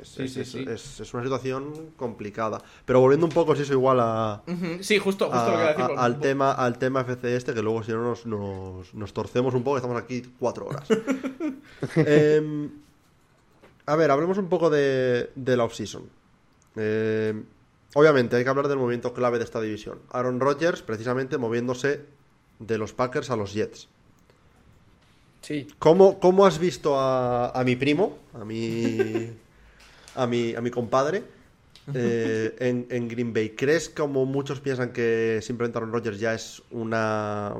Es, 0.00 0.08
Sí, 0.08 0.22
es- 0.24 0.32
sí, 0.34 0.40
es- 0.40 0.48
sí. 0.52 0.64
es- 0.68 1.00
es 1.00 1.14
una 1.14 1.22
situación 1.22 1.92
complicada. 1.96 2.62
Pero 2.84 3.00
volviendo 3.00 3.26
un 3.26 3.32
poco, 3.32 3.54
si 3.56 3.62
eso 3.62 3.72
igual 3.72 3.98
a, 4.00 4.42
Sí, 4.80 4.98
justo, 4.98 5.26
justo 5.26 5.38
a- 5.38 5.50
lo 5.50 5.56
que 5.56 5.62
a 5.62 5.66
decir. 5.86 5.98
a- 5.98 6.04
al, 6.04 6.20
tema, 6.20 6.52
al 6.52 6.78
tema 6.78 7.00
FC 7.02 7.36
este, 7.36 7.52
que 7.54 7.62
luego 7.62 7.82
si 7.82 7.92
no 7.92 8.02
nos, 8.02 8.24
nos, 8.26 8.94
nos 8.94 9.12
torcemos 9.12 9.52
un 9.54 9.62
poco, 9.62 9.76
estamos 9.76 10.00
aquí 10.00 10.22
cuatro 10.38 10.66
horas. 10.66 10.88
Em, 11.96 12.70
a 13.86 13.96
ver, 13.96 14.10
hablemos 14.10 14.38
un 14.38 14.48
poco 14.48 14.70
de, 14.70 15.30
de 15.34 15.56
la 15.56 15.64
offseason. 15.64 16.04
Em, 16.76 17.44
obviamente 17.94 18.36
hay 18.36 18.44
que 18.44 18.50
hablar 18.50 18.68
del 18.68 18.78
movimiento 18.78 19.12
clave 19.12 19.38
de 19.38 19.44
esta 19.44 19.60
división. 19.60 19.98
Aaron 20.10 20.40
Rodgers, 20.40 20.82
precisamente, 20.82 21.38
moviéndose 21.38 22.04
de 22.58 22.78
los 22.78 22.92
Packers 22.92 23.30
a 23.30 23.36
los 23.36 23.52
Jets. 23.54 23.88
Sí. 25.42 25.66
¿Cómo, 25.78 26.20
cómo 26.20 26.44
has 26.46 26.58
visto 26.58 26.98
a, 27.00 27.48
a 27.50 27.64
mi 27.64 27.74
primo, 27.76 28.18
a 28.34 28.44
mi, 28.44 29.30
a 30.14 30.26
mi, 30.26 30.54
a 30.54 30.60
mi 30.60 30.70
compadre, 30.70 31.24
eh, 31.94 32.56
en, 32.60 32.86
en 32.90 33.08
Green 33.08 33.32
Bay? 33.32 33.50
¿Crees, 33.56 33.88
como 33.90 34.26
muchos 34.26 34.60
piensan, 34.60 34.92
que 34.92 35.40
simplemente 35.42 35.78
Aaron 35.78 35.92
Rodgers 35.92 36.20
ya 36.20 36.34
es 36.34 36.62
una, 36.70 37.54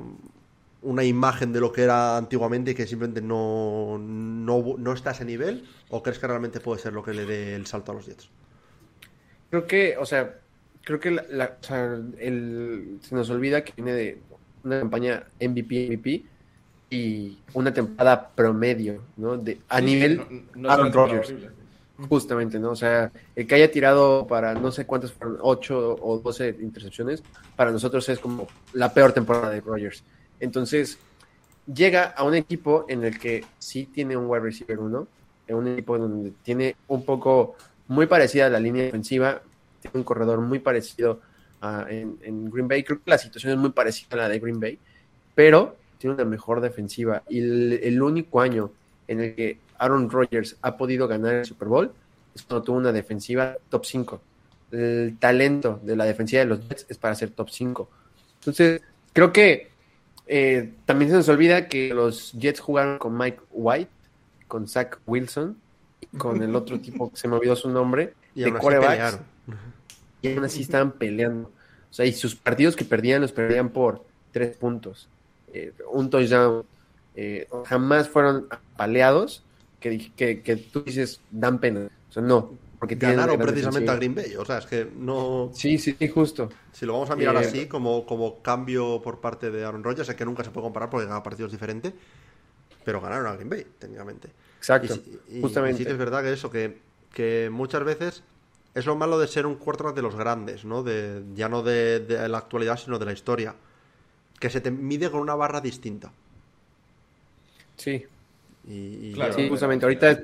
una 0.82 1.04
imagen 1.04 1.52
de 1.52 1.60
lo 1.60 1.72
que 1.72 1.82
era 1.82 2.16
antiguamente 2.16 2.72
y 2.72 2.74
que 2.74 2.86
simplemente 2.86 3.22
no, 3.22 3.98
no, 3.98 4.76
no 4.78 4.92
está 4.92 5.10
a 5.10 5.12
ese 5.14 5.24
nivel? 5.24 5.68
¿O 5.88 6.02
crees 6.02 6.18
que 6.18 6.26
realmente 6.26 6.60
puede 6.60 6.80
ser 6.80 6.92
lo 6.92 7.02
que 7.02 7.14
le 7.14 7.26
dé 7.26 7.54
el 7.54 7.66
salto 7.66 7.92
a 7.92 7.94
los 7.96 8.06
Jets? 8.06 8.30
Creo 9.48 9.66
que, 9.66 9.96
o 9.98 10.06
sea, 10.06 10.40
creo 10.84 11.00
que 11.00 11.10
la, 11.10 11.24
la- 11.28 11.58
o 11.60 11.64
sea, 11.66 11.94
el, 12.18 12.98
se 13.02 13.14
nos 13.14 13.30
olvida 13.30 13.64
que 13.64 13.72
viene 13.76 13.92
de 13.94 14.26
una 14.62 14.80
campaña 14.80 15.32
MVP, 15.40 15.88
MVP 15.88 16.30
y 16.90 17.44
una 17.52 17.72
temporada 17.74 18.34
promedio, 18.34 19.10
¿no? 19.16 19.36
De, 19.38 19.64
a 19.68 19.80
Sí, 19.80 19.86
nivel 19.86 20.16
no- 20.16 20.26
no 20.54 20.68
Aaron 20.70 20.92
Rodgers. 20.92 21.28
horrible. 21.28 21.50
Justamente, 22.08 22.58
¿no? 22.58 22.70
O 22.70 22.76
sea, 22.76 23.12
el 23.36 23.46
que 23.46 23.54
haya 23.54 23.70
tirado 23.70 24.26
para 24.26 24.54
no 24.54 24.72
sé 24.72 24.86
cuántas 24.86 25.12
fueron, 25.12 25.38
8 25.40 25.98
o 26.00 26.18
12 26.18 26.56
intercepciones, 26.60 27.22
para 27.56 27.70
nosotros 27.70 28.08
es 28.08 28.18
como 28.18 28.46
la 28.72 28.92
peor 28.94 29.12
temporada 29.12 29.50
de 29.50 29.60
Rodgers. 29.60 30.02
Entonces, 30.38 30.98
llega 31.72 32.04
a 32.04 32.24
un 32.24 32.34
equipo 32.34 32.86
en 32.88 33.04
el 33.04 33.18
que 33.18 33.44
sí 33.58 33.86
tiene 33.86 34.16
un 34.16 34.26
wide 34.26 34.40
receiver 34.40 34.78
1, 34.78 35.06
en 35.48 35.56
un 35.56 35.68
equipo 35.68 35.98
donde 35.98 36.32
tiene 36.42 36.76
un 36.88 37.04
poco 37.04 37.56
muy 37.88 38.06
parecida 38.06 38.46
a 38.46 38.50
la 38.50 38.60
línea 38.60 38.84
defensiva, 38.84 39.42
tiene 39.82 39.98
un 39.98 40.04
corredor 40.04 40.40
muy 40.40 40.58
parecido 40.58 41.20
a, 41.60 41.86
en, 41.90 42.18
en 42.22 42.50
Green 42.50 42.68
Bay. 42.68 42.82
Creo 42.82 43.02
que 43.02 43.10
la 43.10 43.18
situación 43.18 43.52
es 43.52 43.58
muy 43.58 43.70
parecida 43.70 44.08
a 44.12 44.16
la 44.16 44.28
de 44.28 44.38
Green 44.38 44.60
Bay, 44.60 44.78
pero 45.34 45.76
tiene 45.98 46.14
una 46.14 46.24
mejor 46.24 46.60
defensiva. 46.60 47.24
Y 47.28 47.40
el 47.40 48.00
único 48.00 48.40
año 48.40 48.70
en 49.06 49.20
el 49.20 49.34
que 49.34 49.58
Aaron 49.80 50.10
Rodgers 50.10 50.56
ha 50.62 50.76
podido 50.76 51.08
ganar 51.08 51.34
el 51.34 51.44
Super 51.44 51.68
Bowl 51.68 51.92
es 52.34 52.42
cuando 52.42 52.62
tuvo 52.62 52.76
una 52.76 52.92
defensiva 52.92 53.56
top 53.68 53.84
5. 53.84 54.20
El 54.72 55.16
talento 55.18 55.80
de 55.82 55.96
la 55.96 56.04
defensiva 56.04 56.40
de 56.40 56.46
los 56.46 56.68
Jets 56.68 56.86
es 56.88 56.98
para 56.98 57.14
ser 57.14 57.30
top 57.30 57.50
5. 57.50 57.88
Entonces, 58.38 58.80
creo 59.12 59.32
que 59.32 59.70
eh, 60.26 60.72
también 60.86 61.10
se 61.10 61.16
nos 61.16 61.28
olvida 61.28 61.68
que 61.68 61.92
los 61.92 62.32
Jets 62.32 62.60
jugaron 62.60 62.98
con 62.98 63.16
Mike 63.16 63.40
White, 63.50 63.90
con 64.46 64.68
Zach 64.68 64.98
Wilson, 65.06 65.56
con 66.18 66.42
el 66.42 66.54
otro 66.54 66.78
tipo 66.80 67.10
que 67.10 67.16
se 67.16 67.26
me 67.26 67.36
olvidó 67.36 67.56
su 67.56 67.68
nombre, 67.68 68.14
Y 68.34 68.42
de 68.42 68.52
pelearon. 68.52 69.20
y 70.22 70.32
aún 70.32 70.44
así 70.44 70.62
estaban 70.62 70.92
peleando. 70.92 71.48
O 71.90 71.92
sea, 71.92 72.06
y 72.06 72.12
sus 72.12 72.36
partidos 72.36 72.76
que 72.76 72.84
perdían 72.84 73.20
los 73.20 73.32
perdían 73.32 73.70
por 73.70 74.04
tres 74.32 74.56
puntos. 74.56 75.08
Eh, 75.52 75.72
un 75.90 76.10
touchdown. 76.10 76.64
Eh, 77.16 77.48
jamás 77.66 78.08
fueron 78.08 78.46
apaleados 78.50 79.42
que, 79.80 80.12
que, 80.14 80.42
que 80.42 80.56
tú 80.56 80.82
dices 80.82 81.20
dan 81.30 81.58
pena. 81.58 81.88
O 82.08 82.12
sea, 82.12 82.22
no. 82.22 82.52
Porque 82.78 82.94
Ganaron 82.94 83.38
precisamente 83.38 83.90
a. 83.90 83.96
Green 83.96 84.14
Bay. 84.14 84.36
O 84.36 84.44
sea, 84.44 84.58
es 84.58 84.66
que 84.66 84.90
no. 84.96 85.50
Sí, 85.54 85.78
sí, 85.78 85.94
sí, 85.98 86.08
justo. 86.08 86.48
Si 86.72 86.86
lo 86.86 86.94
vamos 86.94 87.10
a 87.10 87.16
mirar 87.16 87.36
Eh, 87.36 87.40
así, 87.40 87.66
como, 87.66 88.06
como 88.06 88.40
cambio 88.42 89.02
por 89.02 89.20
parte 89.20 89.50
de 89.50 89.64
Aaron 89.64 89.84
Rodgers, 89.84 90.08
es 90.08 90.14
que 90.14 90.24
nunca 90.24 90.44
se 90.44 90.50
puede 90.50 90.64
comparar 90.64 90.88
porque 90.88 91.06
cada 91.06 91.22
partido 91.22 91.46
es 91.46 91.52
diferente, 91.52 91.92
pero 92.84 93.00
ganaron 93.00 93.26
a 93.26 93.34
Green 93.34 93.50
Bay, 93.50 93.66
técnicamente. 93.78 94.30
Exacto. 94.58 94.94
Y, 94.94 94.96
sí- 94.98 95.20
y- 95.28 95.40
justamente. 95.40 95.74
y 95.76 95.78
sí 95.78 95.84
que 95.86 95.92
es 95.92 95.98
verdad 95.98 96.22
que 96.22 96.32
eso, 96.32 96.50
que, 96.50 96.78
que 97.12 97.50
muchas 97.52 97.84
veces 97.84 98.22
es 98.74 98.86
lo 98.86 98.96
malo 98.96 99.18
de 99.18 99.26
ser 99.28 99.46
un 99.46 99.56
quarterback 99.56 99.94
de 99.96 100.02
los 100.02 100.14
grandes, 100.16 100.64
¿no? 100.64 100.82
De, 100.82 101.22
ya 101.34 101.48
no 101.48 101.62
de, 101.62 102.00
de 102.00 102.28
la 102.28 102.38
actualidad, 102.38 102.78
sino 102.78 102.98
de 102.98 103.04
la 103.06 103.12
historia. 103.12 103.54
Que 104.38 104.48
se 104.48 104.60
te 104.62 104.70
mide 104.70 105.10
con 105.10 105.20
una 105.20 105.34
barra 105.34 105.60
distinta. 105.60 106.12
Sí, 107.76 108.04
Y, 108.66 109.08
y- 109.08 109.12
Claro. 109.14 109.32
sí, 109.34 109.48
justamente. 109.48 109.84
Ahorita, 109.86 110.20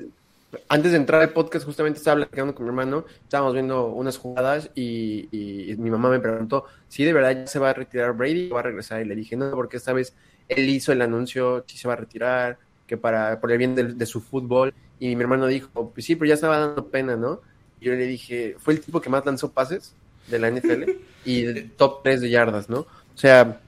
antes 0.68 0.92
de 0.92 0.96
entrar 0.98 1.20
al 1.22 1.30
podcast, 1.30 1.64
justamente 1.66 1.98
estaba 1.98 2.16
platicando 2.16 2.54
con 2.54 2.64
mi 2.64 2.70
hermano, 2.70 3.04
estábamos 3.22 3.52
viendo 3.54 3.86
unas 3.88 4.16
jugadas 4.18 4.70
y, 4.74 5.28
y 5.32 5.76
mi 5.76 5.90
mamá 5.90 6.08
me 6.08 6.20
preguntó 6.20 6.64
si 6.88 7.04
de 7.04 7.12
verdad 7.12 7.32
ya 7.32 7.46
se 7.46 7.58
va 7.58 7.70
a 7.70 7.74
retirar 7.74 8.12
Brady 8.16 8.50
o 8.50 8.54
va 8.54 8.60
a 8.60 8.64
regresar. 8.64 9.02
Y 9.02 9.04
le 9.06 9.14
dije, 9.16 9.36
no, 9.36 9.50
porque 9.52 9.76
esta 9.76 9.92
vez 9.92 10.14
él 10.48 10.68
hizo 10.68 10.92
el 10.92 11.02
anuncio, 11.02 11.64
si 11.66 11.76
se 11.76 11.88
va 11.88 11.94
a 11.94 11.96
retirar, 11.96 12.58
que 12.86 12.96
para 12.96 13.40
por 13.40 13.50
el 13.52 13.58
bien 13.58 13.74
de, 13.74 13.84
de 13.94 14.06
su 14.06 14.20
fútbol. 14.20 14.72
Y 15.00 15.14
mi 15.16 15.22
hermano 15.22 15.46
dijo, 15.46 15.90
pues 15.92 16.06
sí, 16.06 16.14
pero 16.16 16.28
ya 16.28 16.34
estaba 16.34 16.58
dando 16.58 16.86
pena, 16.88 17.16
¿no? 17.16 17.40
Y 17.80 17.86
yo 17.86 17.92
le 17.92 18.06
dije, 18.06 18.56
fue 18.58 18.74
el 18.74 18.80
tipo 18.80 19.00
que 19.00 19.10
más 19.10 19.26
lanzó 19.26 19.50
pases 19.50 19.94
de 20.28 20.38
la 20.38 20.48
NFL 20.50 20.84
y 21.24 21.44
el 21.44 21.70
top 21.72 22.02
3 22.02 22.20
de 22.22 22.30
yardas, 22.30 22.70
¿no? 22.70 22.80
O 22.80 23.18
sea, 23.18 23.60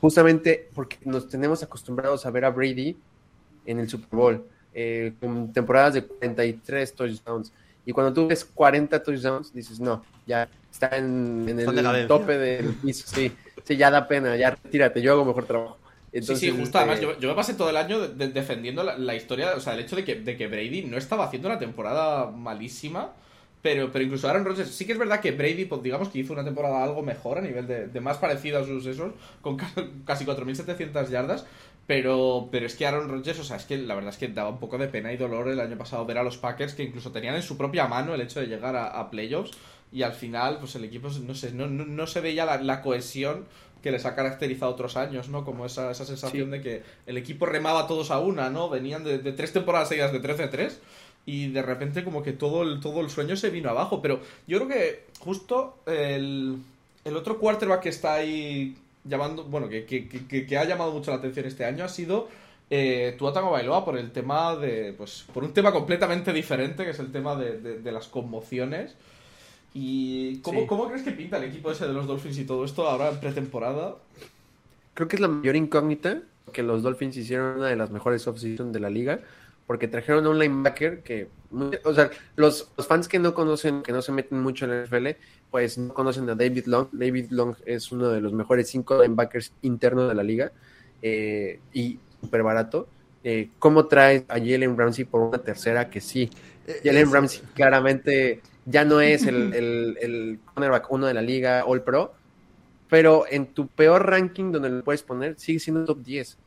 justamente 0.00 0.68
porque 0.74 0.98
nos 1.04 1.28
tenemos 1.28 1.62
acostumbrados 1.62 2.26
a 2.26 2.30
ver 2.30 2.44
a 2.46 2.50
Brady 2.50 2.96
en 3.64 3.78
el 3.80 3.88
Super 3.88 4.08
Bowl, 4.10 4.48
eh, 4.72 5.14
con 5.20 5.52
temporadas 5.52 5.94
de 5.94 6.06
43 6.06 6.94
touchdowns. 6.94 7.52
Y 7.84 7.92
cuando 7.92 8.12
tú 8.12 8.28
ves 8.28 8.44
40 8.44 9.02
touchdowns, 9.02 9.52
dices, 9.52 9.80
no, 9.80 10.06
ya 10.26 10.48
está 10.70 10.96
en, 10.96 11.48
el 11.58 12.04
tope 12.06 12.38
del 12.38 12.76
piso, 12.76 13.06
sí, 13.08 13.38
sí, 13.62 13.76
ya 13.76 13.90
da 13.90 14.06
pena, 14.08 14.36
ya 14.36 14.50
retírate, 14.50 15.02
yo 15.02 15.12
hago 15.12 15.24
mejor 15.24 15.46
trabajo. 15.46 15.78
Entonces, 16.12 16.40
sí, 16.40 16.50
sí, 16.50 16.56
justo. 16.56 16.78
Además, 16.78 17.00
yo, 17.00 17.18
yo 17.18 17.28
me 17.28 17.34
pasé 17.34 17.54
todo 17.54 17.70
el 17.70 17.76
año 17.76 18.00
de- 18.00 18.08
de- 18.14 18.32
defendiendo 18.32 18.82
la, 18.84 18.96
la 18.98 19.14
historia, 19.14 19.54
o 19.56 19.60
sea, 19.60 19.74
el 19.74 19.80
hecho 19.80 19.96
de 19.96 20.04
que, 20.04 20.16
de 20.16 20.36
que 20.36 20.46
Brady 20.46 20.84
no 20.84 20.96
estaba 20.96 21.24
haciendo 21.24 21.48
una 21.48 21.58
temporada 21.58 22.30
malísima 22.30 23.14
Pero, 23.62 23.92
pero 23.92 24.04
incluso 24.04 24.28
Aaron 24.28 24.44
Rodgers, 24.44 24.70
sí 24.74 24.86
que 24.86 24.92
es 24.92 24.98
verdad 24.98 25.20
que 25.20 25.30
Brady, 25.32 25.66
pues 25.66 25.82
digamos 25.84 26.08
que 26.08 26.18
hizo 26.18 26.32
una 26.32 26.44
temporada 26.44 26.82
algo 26.84 27.02
mejor 27.02 27.38
a 27.38 27.40
nivel 27.42 27.66
de, 27.68 27.86
de 27.88 28.00
más 28.00 28.18
parecido 28.18 28.58
a 28.60 28.64
sus 28.64 28.86
esos, 28.86 29.12
con 29.40 29.56
ca- 29.56 29.72
casi 30.04 30.24
4.700 30.24 31.10
yardas. 31.10 31.46
Pero, 31.86 32.48
pero 32.52 32.66
es 32.66 32.76
que 32.76 32.86
Aaron 32.86 33.08
Rodgers, 33.08 33.40
o 33.40 33.44
sea, 33.44 33.56
es 33.56 33.64
que 33.64 33.76
la 33.76 33.94
verdad 33.94 34.10
es 34.10 34.16
que 34.18 34.28
daba 34.28 34.50
un 34.50 34.58
poco 34.58 34.78
de 34.78 34.88
pena 34.88 35.12
y 35.12 35.16
dolor 35.16 35.48
el 35.48 35.58
año 35.60 35.76
pasado 35.76 36.06
ver 36.06 36.18
a 36.18 36.22
los 36.22 36.38
Packers 36.38 36.74
que 36.74 36.84
incluso 36.84 37.10
tenían 37.10 37.34
en 37.34 37.42
su 37.42 37.56
propia 37.56 37.88
mano 37.88 38.14
el 38.14 38.20
hecho 38.20 38.40
de 38.40 38.46
llegar 38.46 38.76
a, 38.76 38.86
a 38.98 39.10
playoffs 39.10 39.50
y 39.92 40.02
al 40.02 40.12
final, 40.14 40.58
pues 40.58 40.74
el 40.76 40.84
equipo, 40.84 41.08
no 41.26 41.34
sé, 41.34 41.52
no, 41.52 41.66
no, 41.66 41.84
no 41.84 42.06
se 42.06 42.20
veía 42.20 42.46
la, 42.46 42.62
la 42.62 42.80
cohesión 42.82 43.44
que 43.82 43.90
les 43.90 44.06
ha 44.06 44.14
caracterizado 44.14 44.70
otros 44.70 44.96
años, 44.96 45.28
¿no? 45.28 45.44
Como 45.44 45.66
esa, 45.66 45.90
esa 45.90 46.04
sensación 46.06 46.46
Sí. 46.46 46.50
de 46.52 46.60
que 46.62 46.82
el 47.04 47.18
equipo 47.18 47.46
remaba 47.46 47.88
todos 47.88 48.12
a 48.12 48.20
una, 48.20 48.48
¿no? 48.48 48.70
Venían 48.70 49.02
de, 49.02 49.18
de 49.18 49.32
tres 49.32 49.52
temporadas 49.52 49.88
seguidas 49.88 50.12
de 50.12 50.22
13-3 50.22 50.72
y 51.26 51.48
de 51.48 51.62
repente 51.62 52.04
como 52.04 52.22
que 52.22 52.32
todo 52.32 52.62
el, 52.62 52.78
todo 52.80 53.00
el 53.00 53.10
sueño 53.10 53.36
se 53.36 53.50
vino 53.50 53.68
abajo. 53.68 54.00
Pero 54.00 54.20
yo 54.46 54.58
creo 54.58 54.68
que 54.68 55.04
justo 55.18 55.78
el, 55.86 56.58
el 57.04 57.16
otro 57.16 57.38
quarterback 57.40 57.80
que 57.80 57.88
está 57.88 58.14
ahí 58.14 58.76
llamando, 59.04 59.44
bueno, 59.44 59.68
que, 59.68 59.84
que, 59.84 60.08
que, 60.08 60.46
que 60.46 60.58
ha 60.58 60.64
llamado 60.64 60.92
mucho 60.92 61.10
la 61.10 61.18
atención 61.18 61.46
este 61.46 61.64
año 61.64 61.84
ha 61.84 61.88
sido 61.88 62.28
eh, 62.70 63.14
Tua 63.18 63.32
Tagovailoa 63.32 63.84
por 63.84 63.98
el 63.98 64.12
tema 64.12 64.56
de, 64.56 64.94
pues, 64.96 65.24
por 65.34 65.44
un 65.44 65.52
tema 65.52 65.72
completamente 65.72 66.32
diferente, 66.32 66.84
que 66.84 66.90
es 66.90 66.98
el 67.00 67.12
tema 67.12 67.36
de, 67.36 67.58
de- 67.60 67.78
de 67.80 67.92
las 67.92 68.06
conmociones. 68.08 68.94
¿Y 69.74 70.38
cómo, 70.38 70.60
Sí. 70.60 70.66
cómo 70.66 70.86
crees 70.88 71.02
que 71.02 71.12
pinta 71.12 71.38
el 71.38 71.44
equipo 71.44 71.70
ese 71.70 71.86
de 71.86 71.92
los 71.94 72.06
Dolphins 72.06 72.38
y 72.38 72.44
todo 72.44 72.64
esto 72.64 72.86
ahora 72.88 73.08
en 73.10 73.20
pretemporada? 73.20 73.96
Creo 74.94 75.08
que 75.08 75.16
es 75.16 75.20
la 75.20 75.28
mayor 75.28 75.56
incógnita 75.56 76.20
que 76.52 76.62
los 76.62 76.82
Dolphins 76.82 77.16
hicieron 77.16 77.56
una 77.58 77.68
de 77.68 77.76
las 77.76 77.90
mejores 77.90 78.26
offseason 78.26 78.72
de 78.72 78.80
la 78.80 78.90
liga, 78.90 79.20
porque 79.66 79.88
trajeron 79.88 80.26
a 80.26 80.30
un 80.30 80.38
linebacker 80.38 81.02
que, 81.02 81.28
o 81.84 81.94
sea, 81.94 82.10
los, 82.36 82.70
los 82.76 82.86
fans 82.86 83.08
que 83.08 83.18
no 83.18 83.32
conocen, 83.34 83.82
que 83.82 83.92
no 83.92 84.02
se 84.02 84.12
meten 84.12 84.40
mucho 84.40 84.64
en 84.64 84.70
la 84.72 84.82
NFL, 84.84 85.08
pues 85.50 85.78
no 85.78 85.92
conocen 85.94 86.28
a 86.30 86.34
David 86.34 86.66
Long. 86.66 86.88
David 86.92 87.26
Long 87.30 87.54
es 87.66 87.92
uno 87.92 88.08
de 88.08 88.20
los 88.20 88.32
mejores 88.32 88.68
cinco 88.68 89.00
linebackers 89.02 89.52
internos 89.62 90.08
de 90.08 90.14
la 90.14 90.22
liga 90.22 90.52
eh, 91.00 91.60
y 91.72 91.98
súper 92.20 92.42
barato. 92.42 92.88
Eh, 93.24 93.50
¿Cómo 93.58 93.86
traes 93.86 94.24
a 94.28 94.34
Jalen 94.38 94.76
Ramsey 94.76 95.04
por 95.04 95.20
una 95.20 95.38
tercera 95.38 95.88
que 95.88 96.00
sí? 96.00 96.28
Eh, 96.66 96.80
Jalen 96.84 97.02
es- 97.06 97.10
Ramsey 97.12 97.42
claramente 97.54 98.40
ya 98.64 98.84
no 98.84 99.00
es 99.00 99.26
el, 99.26 99.52
el, 99.54 99.98
el 100.00 100.38
cornerback 100.54 100.90
uno 100.90 101.06
de 101.06 101.14
la 101.14 101.22
liga 101.22 101.64
All 101.64 101.82
Pro, 101.82 102.14
pero 102.88 103.24
en 103.30 103.46
tu 103.46 103.66
peor 103.68 104.06
ranking 104.08 104.52
donde 104.52 104.70
lo 104.70 104.84
puedes 104.84 105.02
poner, 105.02 105.38
sigue 105.38 105.58
siendo 105.58 105.84
top 105.84 106.02
10. 106.02 106.38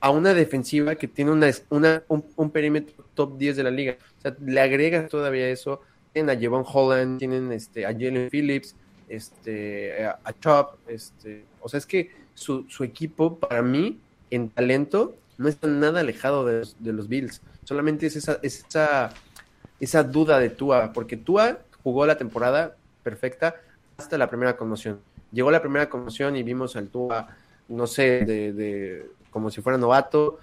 A 0.00 0.10
una 0.10 0.32
defensiva 0.34 0.94
que 0.94 1.08
tiene 1.08 1.30
una, 1.30 1.50
una, 1.68 2.02
un, 2.08 2.24
un 2.36 2.50
perímetro 2.50 3.04
top 3.14 3.36
10 3.36 3.56
de 3.56 3.62
la 3.62 3.70
liga. 3.70 3.98
O 4.18 4.20
sea, 4.22 4.36
le 4.44 4.60
agregas 4.60 5.08
todavía 5.08 5.48
eso. 5.48 5.80
Tienen 6.12 6.36
a 6.36 6.40
Javon 6.40 6.64
Holland, 6.66 7.18
tienen 7.18 7.52
este, 7.52 7.84
a 7.86 7.92
Jalen 7.92 8.28
Phillips, 8.30 8.74
este, 9.08 10.04
a, 10.04 10.34
Chop. 10.40 10.76
Este, 10.88 11.44
o 11.60 11.68
sea, 11.68 11.78
es 11.78 11.86
que 11.86 12.10
su, 12.34 12.64
su 12.68 12.82
equipo, 12.82 13.38
para 13.38 13.62
mí, 13.62 14.00
en 14.30 14.48
talento, 14.48 15.16
no 15.38 15.48
está 15.48 15.68
nada 15.68 16.00
alejado 16.00 16.44
de 16.44 16.60
los, 16.60 16.76
de 16.78 16.92
los 16.92 17.08
Bills. 17.08 17.42
Solamente 17.64 18.06
es 18.06 18.16
esa, 18.16 18.38
es 18.42 18.64
esa, 18.66 19.10
esa 19.80 20.02
duda 20.02 20.38
de 20.38 20.50
Tua, 20.50 20.92
porque 20.92 21.16
Tua 21.16 21.60
jugó 21.82 22.06
la 22.06 22.16
temporada 22.18 22.76
perfecta 23.02 23.56
hasta 23.96 24.18
la 24.18 24.28
primera 24.28 24.56
conmoción. 24.56 25.00
Llegó 25.32 25.50
la 25.50 25.62
primera 25.62 25.88
conmoción 25.88 26.36
y 26.36 26.42
vimos 26.42 26.76
al 26.76 26.88
Tua, 26.88 27.28
no 27.68 27.86
sé, 27.86 28.24
de, 28.26 28.52
de 28.52 29.06
como 29.30 29.50
si 29.50 29.60
fuera 29.62 29.78
novato, 29.78 30.38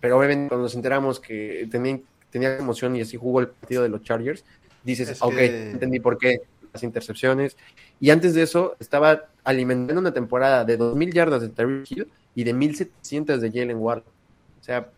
pero 0.00 0.18
obviamente 0.18 0.48
cuando 0.48 0.64
nos 0.64 0.74
enteramos 0.74 1.20
que 1.20 1.68
tenía, 1.70 1.98
tenía 2.30 2.56
conmoción 2.58 2.94
y 2.96 3.00
así 3.02 3.16
jugó 3.16 3.40
el 3.40 3.48
partido 3.48 3.82
de 3.82 3.88
los 3.88 4.02
Chargers, 4.02 4.44
dices, 4.82 5.08
Es 5.08 5.22
ok, 5.22 5.34
que- 5.34 5.70
entendí 5.72 6.00
por 6.00 6.18
qué 6.18 6.42
las 6.72 6.82
intercepciones. 6.82 7.56
Y 8.00 8.10
antes 8.10 8.34
de 8.34 8.42
eso, 8.42 8.76
estaba 8.80 9.26
alimentando 9.44 10.00
una 10.00 10.12
temporada 10.14 10.64
de 10.64 10.76
2.000 10.76 11.12
yardas 11.12 11.42
de 11.42 11.48
Tyreek 11.50 11.90
Hill 11.90 12.08
y 12.34 12.44
de 12.44 12.54
1.700 12.54 13.40
de 13.40 13.50
Jalen 13.50 13.76
Ward. 13.78 14.02
O 14.60 14.64
sea, 14.64 14.88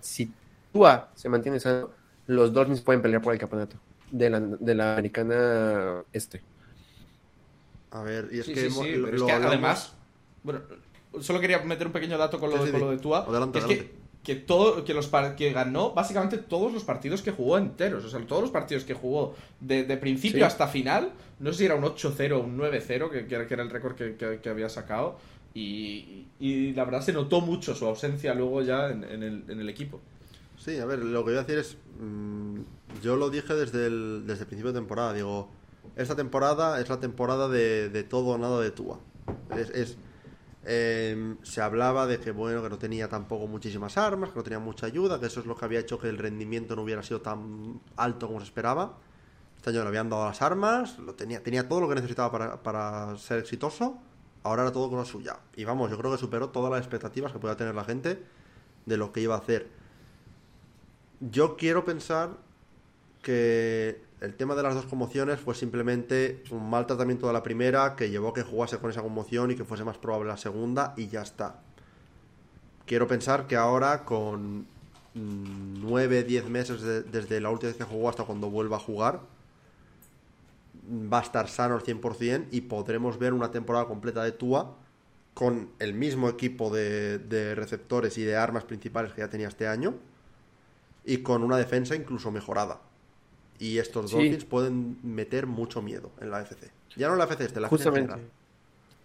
si 0.00 0.30
Tua 0.72 1.10
se 1.14 1.28
mantiene 1.28 1.58
sano, 1.60 1.90
los 2.26 2.52
Dolphins 2.52 2.80
pueden 2.82 3.02
pelear 3.02 3.20
por 3.20 3.32
el 3.32 3.38
campeonato 3.38 3.76
de 4.10 4.30
la, 4.30 4.40
de 4.40 4.74
la 4.74 4.92
americana 4.94 6.04
este. 6.12 6.40
A 7.90 8.02
ver, 8.02 8.28
y 8.32 8.40
es 8.40 8.46
Sí, 8.46 8.54
que, 8.54 8.70
sí, 8.70 8.92
lo- 8.96 9.04
pero 9.04 9.14
es 9.16 9.20
lo 9.20 9.26
que 9.26 9.32
hablamos- 9.32 9.52
además, 9.52 9.94
bueno, 10.42 10.60
solo 11.20 11.40
quería 11.40 11.58
meter 11.60 11.86
un 11.86 11.92
pequeño 11.92 12.16
dato 12.18 12.38
con 12.40 12.50
lo, 12.50 12.58
Sí, 12.58 12.64
sí, 12.66 12.70
con 12.72 12.80
lo 12.80 12.90
de 12.90 12.98
Tua. 12.98 13.24
Adelante, 13.24 13.52
que 13.52 13.58
es 13.58 13.64
adelante. 13.64 13.90
que, 14.22 14.34
que 14.34 14.40
todo, 14.40 14.84
que 14.84 14.94
los 14.94 15.10
que 15.36 15.52
ganó 15.52 15.92
básicamente 15.92 16.38
todos 16.38 16.72
los 16.72 16.82
partidos 16.84 17.20
que 17.22 17.30
jugó 17.30 17.58
enteros. 17.58 18.04
O 18.04 18.08
sea, 18.08 18.20
todos 18.26 18.42
los 18.42 18.50
partidos 18.50 18.84
que 18.84 18.94
jugó 18.94 19.34
de, 19.60 19.84
de 19.84 19.96
principio 19.96 20.38
Sí. 20.40 20.44
hasta 20.44 20.66
final. 20.68 21.12
No 21.40 21.52
sé 21.52 21.58
si 21.58 21.64
era 21.66 21.74
un 21.74 21.84
8-0 21.84 22.32
o 22.32 22.40
un 22.40 22.56
9-0, 22.56 23.10
que, 23.10 23.26
que 23.26 23.34
era- 23.54 23.62
el 23.62 23.70
récord 23.70 23.94
que, 23.94 24.48
había 24.48 24.68
sacado. 24.68 25.18
Y, 25.52 26.26
y 26.40 26.72
la 26.72 26.84
verdad 26.84 27.00
se 27.02 27.12
notó 27.12 27.40
mucho 27.40 27.74
su 27.74 27.86
ausencia 27.86 28.34
luego 28.34 28.62
ya 28.62 28.88
en, 28.90 29.04
en 29.04 29.22
el, 29.22 29.44
en 29.48 29.60
el 29.60 29.68
equipo. 29.68 30.00
Sí, 30.58 30.78
a 30.78 30.86
ver, 30.86 31.00
lo 31.00 31.24
que 31.24 31.30
voy 31.32 31.38
a 31.38 31.42
decir 31.44 31.58
es. 31.58 31.76
mm, 32.00 32.60
yo 33.02 33.16
lo 33.16 33.28
dije 33.30 33.54
desde 33.54 33.86
el, 33.86 34.22
desde 34.26 34.42
el 34.42 34.46
principio 34.46 34.72
de 34.72 34.78
temporada. 34.78 35.12
Digo, 35.12 35.48
esta 35.96 36.16
temporada 36.16 36.80
es 36.80 36.88
la 36.88 36.98
temporada 36.98 37.48
de, 37.48 37.88
de 37.90 38.02
todo 38.04 38.28
o 38.28 38.38
nada 38.38 38.60
de 38.60 38.70
Tua. 38.70 38.98
Es. 39.56 39.70
es, 39.70 39.96
eh, 40.66 41.36
se 41.42 41.60
hablaba 41.60 42.06
de 42.06 42.18
que, 42.18 42.30
bueno, 42.30 42.62
que 42.62 42.70
no 42.70 42.78
tenía 42.78 43.08
tampoco 43.08 43.46
muchísimas 43.46 43.98
armas, 43.98 44.30
que 44.30 44.36
no 44.36 44.42
tenía 44.42 44.58
mucha 44.58 44.86
ayuda, 44.86 45.20
que 45.20 45.26
eso 45.26 45.40
es 45.40 45.46
lo 45.46 45.56
que 45.56 45.64
había 45.64 45.80
hecho 45.80 45.98
que 45.98 46.08
el 46.08 46.18
rendimiento 46.18 46.74
no 46.74 46.82
hubiera 46.82 47.02
sido 47.02 47.20
tan 47.20 47.80
alto 47.96 48.26
como 48.26 48.40
se 48.40 48.46
esperaba. 48.46 48.98
Este 49.56 49.70
año 49.70 49.82
le 49.82 49.88
habían 49.88 50.08
dado 50.08 50.24
las 50.26 50.42
armas, 50.42 50.98
lo 50.98 51.14
tenía, 51.14 51.42
tenía 51.42 51.68
todo 51.68 51.80
lo 51.80 51.88
que 51.88 51.94
necesitaba 51.94 52.30
para, 52.30 52.62
para 52.62 53.16
ser 53.18 53.38
exitoso. 53.38 53.98
Ahora 54.42 54.62
era 54.62 54.72
todo 54.72 54.90
cosa 54.90 55.10
suya. 55.10 55.38
Y 55.56 55.64
vamos, 55.64 55.90
yo 55.90 55.98
creo 55.98 56.12
que 56.12 56.18
superó 56.18 56.50
todas 56.50 56.70
las 56.70 56.80
expectativas 56.80 57.32
que 57.32 57.38
podía 57.38 57.56
tener 57.56 57.74
la 57.74 57.84
gente 57.84 58.22
de 58.86 58.96
lo 58.96 59.12
que 59.12 59.20
iba 59.20 59.34
a 59.34 59.38
hacer. 59.38 59.68
Yo 61.20 61.56
quiero 61.56 61.84
pensar 61.84 62.30
que 63.22 64.03
el 64.24 64.34
tema 64.34 64.54
de 64.54 64.62
las 64.62 64.74
dos 64.74 64.86
conmociones 64.86 65.38
fue 65.40 65.54
simplemente 65.54 66.42
un 66.50 66.68
mal 66.68 66.86
tratamiento 66.86 67.26
de 67.26 67.32
la 67.32 67.42
primera 67.42 67.94
que 67.96 68.10
llevó 68.10 68.28
a 68.30 68.34
que 68.34 68.42
jugase 68.42 68.78
con 68.78 68.90
esa 68.90 69.02
conmoción 69.02 69.50
y 69.50 69.54
que 69.54 69.64
fuese 69.64 69.84
más 69.84 69.98
probable 69.98 70.28
la 70.28 70.36
segunda 70.36 70.94
y 70.96 71.08
ya 71.08 71.22
está. 71.22 71.60
Quiero 72.86 73.06
pensar 73.06 73.46
que 73.46 73.56
ahora 73.56 74.04
con 74.04 74.66
9, 75.14 76.24
10 76.24 76.48
meses 76.48 76.80
de- 76.82 77.02
desde 77.02 77.40
la 77.40 77.50
última 77.50 77.68
vez 77.68 77.76
que 77.78 77.84
jugó 77.84 78.08
hasta 78.08 78.24
cuando 78.24 78.50
vuelva 78.50 78.76
a 78.76 78.80
jugar, 78.80 79.20
va 80.90 81.20
a 81.20 81.22
estar 81.22 81.48
sano 81.48 81.74
al 81.76 81.82
100% 81.82 82.48
y 82.50 82.62
podremos 82.62 83.18
ver 83.18 83.32
una 83.32 83.50
temporada 83.50 83.86
completa 83.86 84.22
de 84.24 84.32
Tua 84.32 84.74
con 85.32 85.70
el 85.78 85.94
mismo 85.94 86.28
equipo 86.28 86.70
de 86.70 87.54
receptores 87.54 88.18
y 88.18 88.22
de 88.24 88.36
armas 88.36 88.64
principales 88.64 89.12
que 89.12 89.20
ya 89.22 89.28
tenía 89.30 89.48
este 89.48 89.66
año 89.66 89.94
y 91.04 91.18
con 91.18 91.42
una 91.42 91.56
defensa 91.56 91.94
incluso 91.96 92.30
mejorada. 92.30 92.78
Y 93.58 93.78
estos 93.78 94.10
Sí. 94.10 94.16
Dolphins 94.16 94.44
pueden 94.44 94.98
meter 95.02 95.46
mucho 95.46 95.80
miedo 95.82 96.10
en 96.20 96.30
la 96.30 96.42
FC. 96.42 96.70
Ya 96.96 97.06
no 97.08 97.14
en 97.14 97.18
la 97.20 97.24
FC, 97.24 97.44
este, 97.44 97.60
la 97.60 97.66
en 97.66 97.70
Justamente. 97.70 98.12
general. 98.12 98.30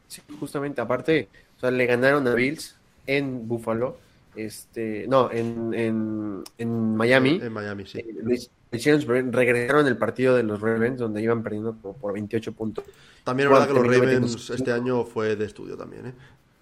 Sí, 0.07 0.21
justamente, 0.39 0.81
aparte, 0.81 1.30
o 1.57 1.59
sea, 1.59 1.71
le 1.71 1.85
ganaron 1.85 2.27
a 2.27 2.34
Bills 2.34 2.76
en 3.05 3.47
Buffalo, 3.47 3.97
este, 4.35 5.05
no, 5.07 5.31
en, 5.31 5.73
en, 5.73 6.43
en 6.57 6.95
Miami. 6.95 7.39
En 7.41 7.53
Miami, 7.53 7.85
sí. 7.85 7.99
Eh, 7.99 8.99
regresaron 9.31 9.88
el 9.88 9.97
partido 9.97 10.35
de 10.35 10.43
los 10.43 10.61
Ravens, 10.61 10.99
donde 10.99 11.21
iban 11.21 11.41
perdiendo 11.43 11.76
como 11.81 11.95
por 11.95 12.13
28 12.13 12.51
puntos. 12.53 12.85
También 13.23 13.47
es 13.49 13.53
verdad 13.53 13.67
que 13.67 13.73
los 13.73 13.88
Ravens 13.88 14.49
este 14.49 14.71
año 14.71 15.03
fue 15.05 15.35
de 15.35 15.45
estudio 15.45 15.76
también, 15.77 16.07
¿eh? 16.07 16.13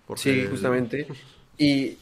Porque 0.06 0.22
Sí, 0.22 0.48
justamente. 0.50 1.08
Y 1.60 1.98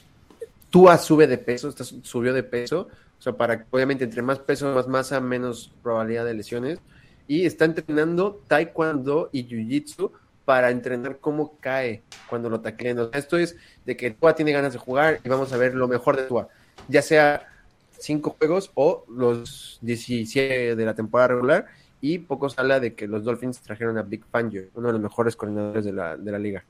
Tua 0.70 0.98
sube 0.98 1.28
de 1.28 1.38
peso, 1.38 1.74
subió 2.04 2.34
de 2.34 2.44
peso. 2.44 2.90
O 3.20 3.22
sea, 3.22 3.34
para 3.34 3.66
obviamente 3.72 4.04
entre 4.04 4.22
más 4.22 4.40
peso, 4.40 4.74
más 4.74 4.88
masa, 4.88 5.20
menos 5.20 5.74
probabilidad 5.82 6.26
de 6.26 6.34
lesiones. 6.34 6.80
Y 7.28 7.46
está 7.46 7.66
entrenando 7.66 8.42
taekwondo 8.48 9.30
y 9.32 9.48
jiu-jitsu 9.48 10.12
para 10.46 10.70
entrenar 10.70 11.18
cómo 11.20 11.58
cae 11.60 12.04
cuando 12.30 12.50
lo 12.50 12.62
tacleen. 12.62 13.00
O 13.00 13.10
sea, 13.10 13.20
esto 13.20 13.38
es 13.38 13.58
de 13.86 13.98
que 13.98 14.12
Tua 14.12 14.36
tiene 14.36 14.52
ganas 14.52 14.74
de 14.74 14.80
jugar 14.80 15.20
y 15.24 15.30
vamos 15.30 15.52
a 15.52 15.58
ver 15.58 15.74
lo 15.74 15.88
mejor 15.88 16.18
de 16.18 16.24
Tua. 16.24 16.48
Ya 16.88 17.02
sea 17.02 17.48
cinco 17.98 18.36
juegos 18.38 18.72
o 18.76 19.06
los 19.10 19.80
17 19.82 20.76
de 20.76 20.86
la 20.86 20.94
temporada 20.94 21.30
regular. 21.30 21.66
Y 22.02 22.20
poco 22.20 22.50
se 22.50 22.62
habla 22.62 22.80
de 22.80 22.94
que 22.94 23.08
los 23.08 23.24
Dolphins 23.24 23.62
trajeron 23.62 23.98
a 23.98 24.04
Big 24.04 24.24
Fangio, 24.26 24.66
uno 24.76 24.88
de 24.88 24.94
los 24.94 25.02
mejores 25.02 25.36
coordinadores 25.36 25.86
de 25.86 25.94
la, 25.94 26.16
de 26.16 26.32
la 26.32 26.38
liga. 26.38 26.64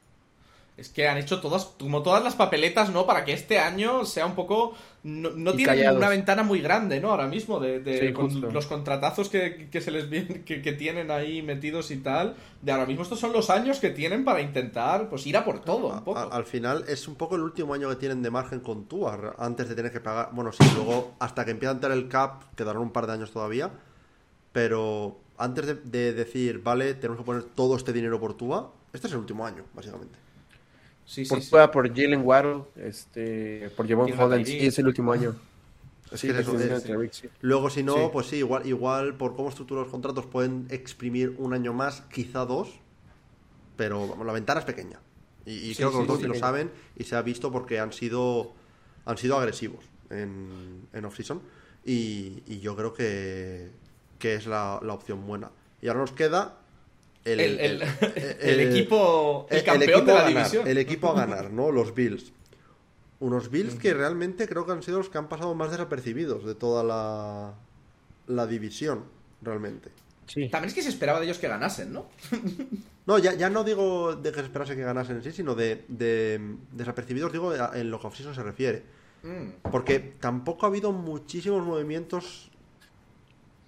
Es 0.78 0.90
que 0.90 1.08
han 1.08 1.18
hecho 1.18 1.40
todas, 1.40 1.68
como 1.80 2.04
todas 2.04 2.22
las 2.22 2.36
papeletas, 2.36 2.90
¿no? 2.90 3.06
Para 3.06 3.24
que 3.24 3.32
este 3.32 3.60
año 3.60 4.04
sea 4.04 4.26
un 4.26 4.36
poco. 4.36 4.74
No, 5.04 5.30
tienen 5.54 5.66
callados. 5.78 5.98
una 5.98 6.10
ventana 6.10 6.44
muy 6.44 6.60
grande, 6.62 7.00
¿no? 7.00 7.12
Ahora 7.12 7.28
mismo, 7.28 7.60
de, 7.62 7.80
de- 7.80 8.08
Sí, 8.08 8.12
con 8.14 8.30
justo. 8.30 8.52
los 8.52 8.66
contratazos 8.66 9.30
que, 9.30 9.70
que 9.72 9.80
se 9.80 9.92
les 9.92 10.06
que, 10.44 10.62
que 10.62 10.74
tienen 10.74 11.12
ahí 11.12 11.42
metidos 11.42 11.92
y 11.92 11.98
tal. 11.98 12.36
De 12.62 12.74
ahora 12.74 12.86
mismo, 12.88 13.04
estos 13.04 13.20
son 13.22 13.32
los 13.32 13.50
años 13.50 13.80
que 13.80 13.90
tienen 13.92 14.26
para 14.26 14.42
intentar, 14.42 15.08
pues, 15.08 15.26
ir 15.28 15.38
a 15.38 15.46
por 15.46 15.62
todo, 15.62 15.88
un 15.94 16.04
poco. 16.04 16.20
A- 16.20 16.24
al 16.36 16.44
final 16.46 16.84
es 16.90 17.08
un 17.08 17.16
poco 17.16 17.36
el 17.36 17.44
último 17.44 17.74
año 17.74 17.88
que 17.88 17.96
tienen 17.96 18.22
de 18.22 18.30
margen 18.32 18.60
con 18.60 18.86
Tua 18.86 19.16
re- 19.16 19.30
antes 19.38 19.70
de 19.70 19.76
tener 19.76 19.94
que 19.94 20.02
pagar. 20.02 20.30
Bueno, 20.34 20.52
sí, 20.52 20.64
luego 20.76 21.14
hasta 21.20 21.46
que 21.46 21.52
empieza 21.52 21.72
a 21.72 21.76
entrar 21.76 21.94
el 21.94 22.10
cap 22.10 22.44
quedarán 22.56 22.82
un 22.82 22.92
par 22.92 23.08
de 23.08 23.14
años 23.14 23.32
todavía. 23.32 23.72
Pero 24.52 25.20
antes 25.38 25.66
de, 25.68 25.76
de 25.76 26.14
decir, 26.14 26.62
vale, 26.64 26.94
tenemos 26.96 27.18
que 27.20 27.26
poner 27.26 27.44
todo 27.44 27.76
este 27.76 27.94
dinero 27.94 28.20
por 28.20 28.36
Tua, 28.36 28.72
este 28.94 29.08
es 29.08 29.14
el 29.14 29.20
último 29.20 29.46
año, 29.46 29.64
básicamente. 29.74 30.18
Sí, 31.06 31.26
por 31.26 31.42
sí. 31.42 31.50
Por 31.72 31.88
Jalen 31.90 32.22
Waddle, 32.26 32.64
este, 32.78 33.70
por 33.76 33.88
Javon 33.88 34.12
Holland, 34.20 34.46
sí, 34.46 34.66
es 34.66 34.80
el 34.80 34.88
último 34.88 35.12
año. 35.12 35.36
Es 36.12 36.22
que 36.22 36.30
es 36.32 36.48
sí. 37.12 37.30
Luego, 37.42 37.70
si 37.70 37.84
no, 37.84 37.96
Sí. 37.96 38.10
pues 38.14 38.28
sí, 38.28 38.38
igual, 38.38 38.66
igual 38.68 39.16
por 39.16 39.36
cómo 39.36 39.50
estructuran 39.50 39.84
los 39.84 39.92
contratos 39.92 40.26
pueden 40.26 40.68
exprimir 40.70 41.36
un 41.38 41.54
año 41.54 41.74
más, 41.74 42.02
quizá 42.12 42.46
dos, 42.46 42.70
pero 43.76 44.08
vamos, 44.08 44.26
la 44.26 44.34
ventana 44.34 44.60
es 44.60 44.66
pequeña. 44.66 45.00
Y, 45.46 45.54
y 45.54 45.76
Sí, 45.76 45.76
creo 45.76 45.90
que 45.92 45.98
sí, 45.98 46.00
los 46.00 46.08
dos 46.08 46.20
sí. 46.22 46.28
lo 46.28 46.34
saben 46.36 46.72
y 46.96 47.04
se 47.04 47.16
ha 47.16 47.22
visto 47.22 47.52
porque 47.52 47.80
han 47.80 47.92
sido 47.94 48.54
han 49.06 49.18
sido 49.18 49.38
agresivos 49.38 49.86
en, 50.10 50.88
en 50.94 51.06
off-season 51.06 51.42
y, 51.86 52.42
y 52.48 52.60
yo 52.60 52.76
creo 52.76 52.94
que, 52.94 53.70
que 54.18 54.36
es 54.36 54.48
la, 54.48 54.80
la 54.82 54.94
opción 54.94 55.26
buena. 55.28 55.52
Y 55.82 55.88
ahora 55.88 56.00
nos 56.02 56.12
queda 56.14 56.58
el, 57.26 57.40
El, 57.40 57.60
el- 57.60 57.82
el- 57.82 57.88
el 58.40 58.60
equipo, 58.62 59.48
el 59.50 59.64
campeón 59.64 59.90
equipo 59.90 60.06
de 60.06 60.12
a 60.12 60.16
la 60.16 60.22
ganar, 60.24 60.38
división. 60.44 60.68
El 60.68 60.78
equipo 60.78 61.10
a 61.10 61.14
ganar, 61.16 61.52
¿no? 61.52 61.72
Los 61.72 61.94
Bills. 61.94 62.32
Unos 63.20 63.50
Bills 63.50 63.76
que 63.76 63.94
realmente 63.94 64.48
creo 64.48 64.66
que 64.66 64.72
han 64.74 64.84
sido 64.84 64.98
los 65.00 65.10
que 65.10 65.18
han 65.18 65.28
pasado 65.30 65.56
más 65.56 65.72
desapercibidos 65.72 66.46
de 66.46 66.54
toda 66.56 66.84
la, 66.84 67.54
la 68.28 68.46
división, 68.48 69.06
realmente. 69.42 69.90
Sí. 70.28 70.50
También 70.50 70.70
es 70.70 70.74
que 70.76 70.82
se 70.82 70.90
esperaba 70.90 71.20
de 71.20 71.26
ellos 71.26 71.38
que 71.38 71.48
ganasen, 71.48 71.92
¿no? 71.94 72.08
No, 73.08 73.20
ya, 73.20 73.36
ya 73.36 73.52
no 73.52 73.64
digo 73.64 74.16
de 74.16 74.32
que 74.32 74.40
se 74.40 74.46
esperase 74.46 74.76
que 74.76 74.82
ganasen 74.82 75.18
en 75.18 75.24
sí, 75.24 75.32
sino 75.32 75.54
de, 75.54 75.86
de 75.88 76.42
desapercibidos, 76.72 77.32
digo, 77.32 77.54
en 77.54 77.92
lo 77.92 78.00
que 78.00 78.08
off-season 78.08 78.34
se 78.34 78.42
refiere. 78.42 78.82
Mm. 79.22 79.70
Porque 79.72 80.00
tampoco 80.20 80.66
ha 80.66 80.70
habido 80.70 80.92
muchísimos 80.92 81.64
movimientos 81.64 82.50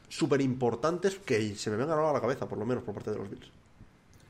súper 0.09 0.41
importantes 0.41 1.15
que 1.15 1.55
se 1.55 1.69
me 1.69 1.77
vengan 1.77 1.97
ahora 1.97 2.11
a 2.11 2.13
la 2.13 2.21
cabeza, 2.21 2.47
por 2.47 2.57
lo 2.57 2.65
menos 2.65 2.83
por 2.83 2.93
parte 2.93 3.11
de 3.11 3.17
los 3.17 3.29
Bills. 3.29 3.51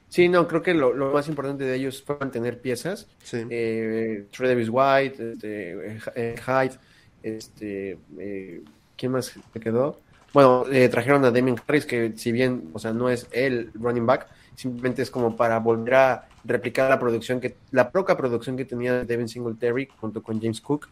Sí, 0.09 0.29
no, 0.29 0.47
creo 0.47 0.61
que 0.61 0.73
lo, 0.73 0.93
lo 0.93 1.11
más 1.11 1.27
importante 1.27 1.65
de 1.65 1.75
ellos 1.75 2.01
fue 2.01 2.17
mantener 2.19 2.61
piezas. 2.61 3.07
Sí. 3.23 3.45
Eh, 3.49 4.25
Trey 4.31 4.49
Davis 4.49 4.69
White, 4.71 5.31
este, 5.33 5.71
eh, 5.73 5.99
eh, 6.15 6.35
Hyde, 6.45 6.77
este, 7.23 7.97
eh, 8.17 8.61
¿quién 8.95 9.11
más 9.11 9.37
se 9.53 9.59
quedó? 9.59 9.99
Bueno, 10.33 10.65
trajeron 10.91 11.25
a 11.25 11.31
Damien 11.31 11.57
Harris, 11.67 11.85
que 11.85 12.13
si 12.15 12.31
bien, 12.31 12.69
o 12.73 12.79
sea, 12.79 12.93
no 12.93 13.09
es 13.09 13.27
el 13.31 13.71
running 13.73 14.05
back, 14.05 14.27
simplemente 14.55 15.01
es 15.01 15.09
como 15.09 15.35
para 15.35 15.59
volver 15.59 15.95
a 15.95 16.27
replicar 16.43 16.89
la 16.89 16.99
producción 16.99 17.39
que, 17.39 17.55
la 17.71 17.91
poca 17.91 18.15
producción 18.15 18.55
que 18.55 18.65
tenía 18.65 19.03
Devin 19.03 19.27
Singletary 19.27 19.87
junto 19.99 20.21
con 20.21 20.39
James 20.39 20.61
Cook. 20.61 20.89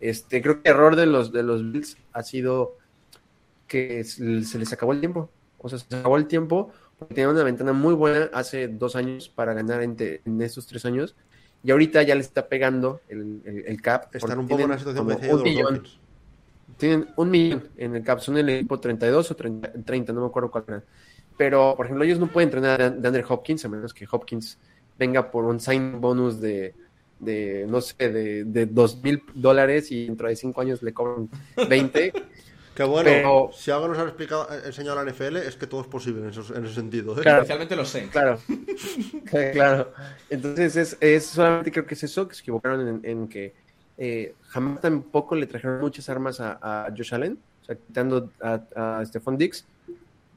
Este, 0.00 0.40
creo 0.40 0.62
que 0.62 0.68
el 0.68 0.76
error 0.76 0.96
de 0.96 1.06
los 1.06 1.32
de 1.32 1.42
los 1.42 1.72
Bills 1.72 1.96
ha 2.12 2.22
sido 2.22 2.76
que 3.66 4.04
se 4.04 4.58
les 4.58 4.72
acabó 4.72 4.92
el 4.92 5.00
tiempo. 5.00 5.30
O 5.58 5.68
sea, 5.68 5.78
se 5.78 5.96
acabó 5.96 6.16
el 6.16 6.26
tiempo 6.26 6.72
porque 6.98 7.14
tenían 7.14 7.30
una 7.34 7.44
ventana 7.44 7.72
muy 7.72 7.94
buena 7.94 8.30
hace 8.32 8.68
dos 8.68 8.96
años 8.96 9.28
para 9.28 9.54
ganar 9.54 9.82
en, 9.82 9.96
en 9.98 10.42
estos 10.42 10.66
tres 10.66 10.84
años. 10.84 11.16
Y 11.62 11.70
ahorita 11.70 12.02
ya 12.02 12.14
le 12.14 12.20
está 12.20 12.48
pegando 12.48 13.00
el, 13.08 13.42
el- 13.44 13.64
el 13.66 13.82
cap. 13.82 14.14
Están 14.14 14.38
un 14.38 14.48
poco 14.48 14.64
en 14.66 14.70
una 14.70 14.78
situación 14.78 15.06
parecida 15.06 15.32
los 15.34 15.42
millón. 15.44 15.82
Tienen 16.76 17.08
un 17.16 17.30
millón 17.30 17.70
en 17.76 17.94
el 17.96 18.02
cap. 18.04 18.20
Son 18.20 18.36
el 18.36 18.48
equipo 18.48 18.80
32 18.80 19.30
o 19.30 19.36
30, 19.36 19.72
30, 19.84 20.12
no 20.12 20.22
me 20.22 20.26
acuerdo 20.26 20.50
cuál 20.50 20.64
era. 20.68 20.84
Pero, 21.36 21.74
por 21.76 21.86
ejemplo, 21.86 22.04
ellos 22.04 22.18
no 22.18 22.30
pueden 22.32 22.48
entrenar 22.48 22.80
a 22.82 22.86
Andrew 22.86 23.24
Hopkins 23.28 23.64
a 23.64 23.68
menos 23.68 23.92
que 23.94 24.06
Hopkins 24.10 24.58
venga 24.98 25.30
por 25.30 25.44
un 25.44 25.60
sign 25.60 26.00
bonus 26.00 26.40
de, 26.40 26.74
de 27.18 27.66
no 27.68 27.80
sé, 27.80 27.94
de, 28.10 28.44
de 28.44 28.66
2 28.66 29.02
mil 29.02 29.22
dólares 29.34 29.90
y 29.90 30.06
dentro 30.06 30.28
de 30.28 30.36
cinco 30.36 30.60
años 30.60 30.82
le 30.82 30.94
cobran 30.94 31.28
20. 31.68 32.12
Que 32.74 32.82
bueno, 32.82 33.08
Pero- 33.10 33.50
si 33.54 33.70
algo 33.70 33.86
nos 33.88 33.98
ha 33.98 34.02
explicado, 34.02 34.48
eh, 34.52 34.62
enseñado 34.66 34.96
la 34.96 35.10
NFL 35.10 35.36
es 35.36 35.54
que 35.56 35.66
todo 35.66 35.82
es 35.82 35.86
posible 35.86 36.22
en, 36.22 36.28
esos- 36.30 36.50
en 36.50 36.64
ese 36.64 36.74
sentido. 36.74 37.16
¿eh? 37.16 37.22
Claro. 37.22 37.38
Especialmente 37.42 37.76
los 37.76 37.88
Saints. 37.88 38.10
Claro, 38.10 38.38
claro. 39.52 39.92
Entonces 40.30 40.76
es, 40.76 40.96
es 41.00 41.26
solamente 41.26 41.70
creo 41.70 41.86
que 41.86 41.94
es 41.94 42.02
eso, 42.02 42.26
que 42.26 42.34
se 42.34 42.40
equivocaron 42.42 42.88
en, 42.88 43.00
en 43.08 43.28
que 43.28 43.54
eh, 43.96 44.34
jamás 44.48 44.80
tampoco 44.80 45.36
le 45.36 45.46
trajeron 45.46 45.80
muchas 45.80 46.08
armas 46.08 46.40
a, 46.40 46.58
a 46.86 46.90
Josh 46.90 47.14
Allen, 47.14 47.38
o 47.62 47.64
sea, 47.64 47.76
quitando 47.76 48.30
a, 48.42 48.60
a 48.98 49.04
Stephon 49.06 49.38
Dix. 49.38 49.64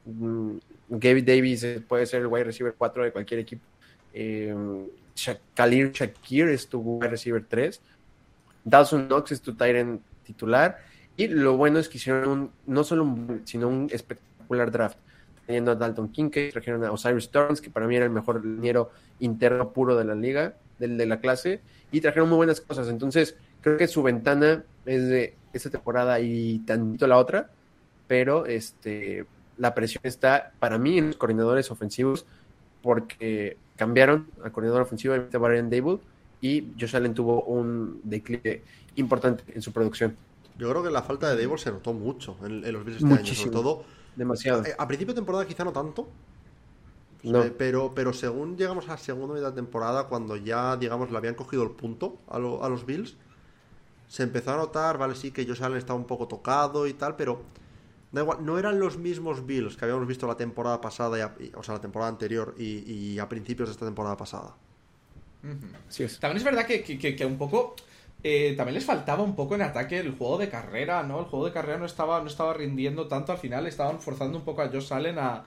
Mm, 0.04 0.56
Gaby 0.90 1.22
Davis 1.22 1.64
eh, 1.64 1.82
puede 1.86 2.06
ser 2.06 2.20
el 2.22 2.28
wide 2.28 2.44
receiver 2.44 2.74
4 2.78 3.04
de 3.04 3.12
cualquier 3.12 3.40
equipo. 3.40 3.62
Eh, 4.14 4.54
Sha- 5.14 5.38
Khalil 5.54 5.90
Shakir 5.92 6.48
es 6.48 6.68
tu 6.68 6.78
wide 6.80 7.08
receiver 7.10 7.44
3. 7.46 7.80
Dawson 8.64 9.06
Knox 9.08 9.32
es 9.32 9.40
tu 9.42 9.54
Tyrant 9.54 10.00
titular. 10.24 10.78
Y 11.18 11.26
lo 11.26 11.56
bueno 11.56 11.80
es 11.80 11.88
que 11.88 11.98
hicieron 11.98 12.28
un, 12.28 12.50
no 12.66 12.84
solo 12.84 13.02
un, 13.02 13.42
sino 13.44 13.66
un 13.68 13.88
espectacular 13.90 14.70
draft 14.70 14.98
trayendo 15.44 15.72
a 15.72 15.74
Dalton 15.74 16.10
Kincaid, 16.10 16.52
trajeron 16.52 16.84
a 16.84 16.92
Osiris 16.92 17.30
Turns, 17.30 17.60
que 17.60 17.70
para 17.70 17.88
mí 17.88 17.96
era 17.96 18.04
el 18.04 18.12
mejor 18.12 18.44
liniero 18.44 18.92
interno 19.18 19.72
puro 19.72 19.96
de 19.96 20.04
la 20.04 20.14
liga, 20.14 20.54
del 20.78 20.96
de 20.96 21.06
la 21.06 21.18
clase, 21.18 21.60
y 21.90 22.00
trajeron 22.00 22.28
muy 22.28 22.36
buenas 22.36 22.60
cosas. 22.60 22.88
Entonces, 22.88 23.34
creo 23.62 23.76
que 23.76 23.88
su 23.88 24.04
ventana 24.04 24.62
es 24.86 25.08
de 25.08 25.34
esta 25.52 25.70
temporada 25.70 26.20
y 26.20 26.60
tantito 26.60 27.08
la 27.08 27.16
otra, 27.16 27.50
pero 28.06 28.46
este 28.46 29.26
la 29.56 29.74
presión 29.74 30.02
está 30.04 30.52
para 30.60 30.78
mí 30.78 30.98
en 30.98 31.08
los 31.08 31.16
coordinadores 31.16 31.68
ofensivos, 31.72 32.26
porque 32.80 33.56
cambiaron 33.74 34.28
al 34.44 34.52
coordinador 34.52 34.82
ofensivo 34.82 35.14
de 35.14 35.36
Brian 35.36 35.68
Dable 35.68 35.98
y 36.40 36.68
Josh 36.78 36.94
Allen 36.94 37.12
tuvo 37.12 37.42
un 37.42 38.00
declive 38.04 38.62
importante 38.94 39.42
en 39.52 39.62
su 39.62 39.72
producción. 39.72 40.16
Yo 40.58 40.68
creo 40.70 40.82
que 40.82 40.90
la 40.90 41.02
falta 41.02 41.34
de 41.34 41.40
Dable 41.42 41.58
se 41.58 41.70
notó 41.70 41.92
mucho 41.92 42.36
en, 42.44 42.64
en 42.64 42.72
los 42.72 42.84
Bills 42.84 42.98
este 42.98 43.06
año, 43.14 43.34
sobre 43.34 43.50
todo. 43.52 43.84
Demasiado. 44.16 44.64
eh, 44.64 44.74
A 44.76 44.86
principio 44.88 45.14
de 45.14 45.18
temporada 45.20 45.46
quizá 45.46 45.64
no 45.64 45.72
tanto, 45.72 46.08
No. 47.22 47.42
Eh, 47.42 47.50
pero, 47.56 47.92
pero 47.94 48.12
según 48.12 48.56
llegamos 48.56 48.86
a 48.88 48.92
la 48.92 48.98
segunda 48.98 49.34
mitad 49.34 49.48
de 49.50 49.54
temporada, 49.56 50.04
cuando 50.08 50.36
ya, 50.36 50.76
digamos, 50.76 51.10
le 51.10 51.16
habían 51.18 51.34
cogido 51.34 51.62
el 51.64 51.70
punto 51.70 52.18
a, 52.28 52.38
lo- 52.38 52.62
a 52.64 52.68
los 52.68 52.86
Bills, 52.86 53.16
se 54.08 54.22
empezó 54.22 54.52
a 54.52 54.56
notar, 54.56 54.98
vale, 54.98 55.14
sí 55.14 55.30
que 55.32 55.44
Josh 55.46 55.62
Allen 55.62 55.78
estaba 55.78 55.98
un 55.98 56.06
poco 56.06 56.26
tocado 56.28 56.86
y 56.86 56.94
tal, 56.94 57.16
pero 57.16 57.42
da 58.12 58.22
igual, 58.22 58.44
no 58.44 58.58
eran 58.58 58.78
los 58.80 58.98
mismos 58.98 59.44
Bills 59.46 59.76
que 59.76 59.84
habíamos 59.84 60.06
visto 60.06 60.26
la 60.26 60.36
temporada 60.36 60.80
pasada, 60.80 61.18
y 61.18 61.20
a- 61.20 61.34
y- 61.40 61.52
o 61.56 61.62
sea, 61.62 61.74
la 61.74 61.80
temporada 61.80 62.08
anterior 62.10 62.54
y, 62.56 62.78
y 62.90 63.18
a 63.18 63.28
principios 63.28 63.68
de 63.68 63.72
esta 63.74 63.84
temporada 63.84 64.16
pasada. 64.16 64.54
Así 65.88 66.02
es. 66.04 66.18
También 66.18 66.38
es 66.38 66.44
verdad 66.44 66.66
que, 66.66 66.82
que- 66.82 66.98
que- 66.98 67.14
que 67.16 67.24
un 67.26 67.36
poco. 67.38 67.74
Eh, 68.22 68.54
también 68.56 68.74
les 68.74 68.84
faltaba 68.84 69.22
un 69.22 69.36
poco 69.36 69.54
en 69.54 69.62
ataque 69.62 69.98
el 69.98 70.12
juego 70.16 70.38
de 70.38 70.48
carrera, 70.48 71.02
¿no? 71.04 71.20
El 71.20 71.26
juego 71.26 71.46
de 71.46 71.52
carrera 71.52 71.78
no 71.78 71.86
estaba, 71.86 72.20
no 72.20 72.26
estaba 72.26 72.52
rindiendo 72.54 73.06
tanto 73.08 73.32
al 73.32 73.38
final, 73.38 73.66
estaban 73.66 74.00
forzando 74.00 74.38
un 74.38 74.44
poco 74.44 74.62
a 74.62 74.68
Josh 74.68 74.92
Allen 74.92 75.18
a, 75.18 75.44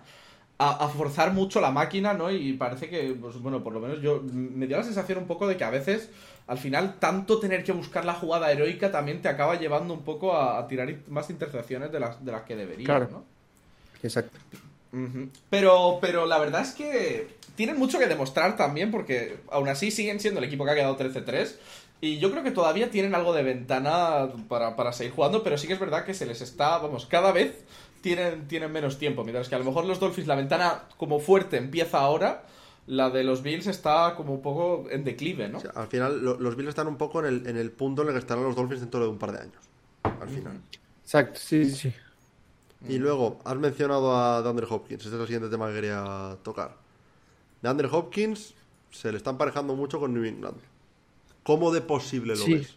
a, 0.57 0.85
a 0.85 0.87
forzar 0.89 1.33
mucho 1.33 1.59
la 1.61 1.71
máquina, 1.71 2.13
¿no? 2.13 2.31
Y 2.31 2.53
parece 2.53 2.89
que, 2.89 3.15
pues 3.19 3.37
bueno, 3.41 3.63
por 3.63 3.73
lo 3.73 3.79
menos 3.81 4.01
yo 4.01 4.21
me 4.23 4.67
dio 4.67 4.77
la 4.77 4.83
sensación 4.83 5.17
un 5.19 5.27
poco 5.27 5.47
de 5.47 5.57
que 5.57 5.63
a 5.63 5.69
veces, 5.71 6.11
al 6.47 6.57
final, 6.59 6.99
tanto 6.99 7.39
tener 7.39 7.63
que 7.63 7.71
buscar 7.73 8.05
la 8.05 8.13
jugada 8.13 8.51
heroica 8.51 8.91
también 8.91 9.21
te 9.21 9.29
acaba 9.29 9.55
llevando 9.59 9.93
un 9.93 10.03
poco 10.03 10.33
a, 10.35 10.59
a 10.59 10.67
tirar 10.67 10.93
más 11.07 11.29
intercepciones 11.29 11.91
de 11.91 11.99
las, 11.99 12.23
de 12.23 12.31
las 12.31 12.43
que 12.43 12.55
deberías, 12.55 12.85
Claro. 12.85 13.09
¿no? 13.09 13.25
Exacto. 14.03 14.39
Pero, 15.49 15.99
pero 16.01 16.25
la 16.25 16.37
verdad 16.39 16.61
es 16.61 16.71
que 16.71 17.35
tienen 17.55 17.77
mucho 17.77 17.99
que 17.99 18.07
demostrar 18.07 18.57
también, 18.57 18.91
porque 18.91 19.37
aún 19.51 19.67
así 19.69 19.91
siguen 19.91 20.19
siendo 20.19 20.39
el 20.39 20.45
equipo 20.45 20.65
que 20.65 20.71
ha 20.71 20.75
quedado 20.75 20.97
13-3. 20.97 21.55
Y 22.01 22.17
yo 22.17 22.31
creo 22.31 22.43
que 22.43 22.51
todavía 22.51 22.89
tienen 22.89 23.13
algo 23.13 23.31
de 23.33 23.43
ventana 23.43 24.29
para, 24.47 24.75
para 24.75 24.91
seguir 24.91 25.13
jugando, 25.13 25.43
pero 25.43 25.57
sí 25.57 25.67
que 25.67 25.73
es 25.73 25.79
verdad 25.79 26.03
que 26.03 26.13
se 26.15 26.25
les 26.25 26.41
está, 26.41 26.79
vamos, 26.79 27.05
cada 27.05 27.31
vez 27.31 27.53
tienen, 28.01 28.47
tienen 28.47 28.71
menos 28.71 28.97
tiempo. 28.97 29.23
Mientras 29.23 29.49
que 29.49 29.55
a 29.55 29.59
lo 29.59 29.65
mejor 29.65 29.85
los 29.85 29.99
Dolphins, 29.99 30.27
la 30.27 30.35
ventana 30.35 30.83
como 30.97 31.19
fuerte 31.19 31.57
empieza 31.57 31.99
ahora, 31.99 32.43
la 32.87 33.11
de 33.11 33.23
los 33.23 33.43
Bills 33.43 33.67
está 33.67 34.15
como 34.15 34.33
un 34.33 34.41
poco 34.41 34.87
en 34.89 35.03
declive, 35.03 35.47
¿no? 35.47 35.59
O 35.59 35.61
sea, 35.61 35.71
al 35.75 35.87
final, 35.87 36.19
lo- 36.25 36.39
los 36.39 36.55
Bills 36.55 36.69
están 36.69 36.87
un 36.87 36.97
poco 36.97 37.19
en 37.19 37.25
el, 37.27 37.47
en 37.47 37.57
el 37.57 37.69
punto 37.71 38.01
en 38.01 38.07
el 38.07 38.13
que 38.15 38.19
estarán 38.19 38.43
los 38.45 38.55
Dolphins 38.55 38.81
dentro 38.81 38.99
de 39.01 39.07
un 39.07 39.19
par 39.19 39.31
de 39.33 39.39
años. 39.41 39.61
Al 40.03 40.27
final. 40.29 40.59
Exacto, 41.03 41.39
sí, 41.39 41.65
sí, 41.65 41.75
sí. 41.75 41.93
Y 42.87 42.97
luego, 42.97 43.39
has 43.45 43.55
mencionado 43.57 44.15
a 44.15 44.41
DeAndre 44.41 44.65
Hopkins. 44.69 45.03
Este 45.05 45.15
es 45.15 45.21
el 45.21 45.27
siguiente 45.27 45.49
tema 45.49 45.67
que 45.69 45.75
quería 45.75 46.37
tocar. 46.43 46.75
DeAndre 47.61 47.87
Hopkins 47.91 48.53
se 48.89 49.11
le 49.11 49.17
está 49.17 49.29
emparejando 49.29 49.75
mucho 49.75 49.99
con 49.99 50.13
New 50.13 50.23
England. 50.25 50.57
¿Cómo 51.43 51.71
de 51.71 51.81
posible 51.81 52.35
lo 52.35 52.43
Sí. 52.43 52.55
ves? 52.55 52.75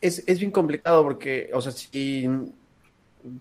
Es, 0.00 0.22
es 0.26 0.38
bien 0.38 0.50
complicado 0.50 1.02
porque, 1.02 1.50
o 1.54 1.60
sea, 1.60 1.72
si 1.72 2.28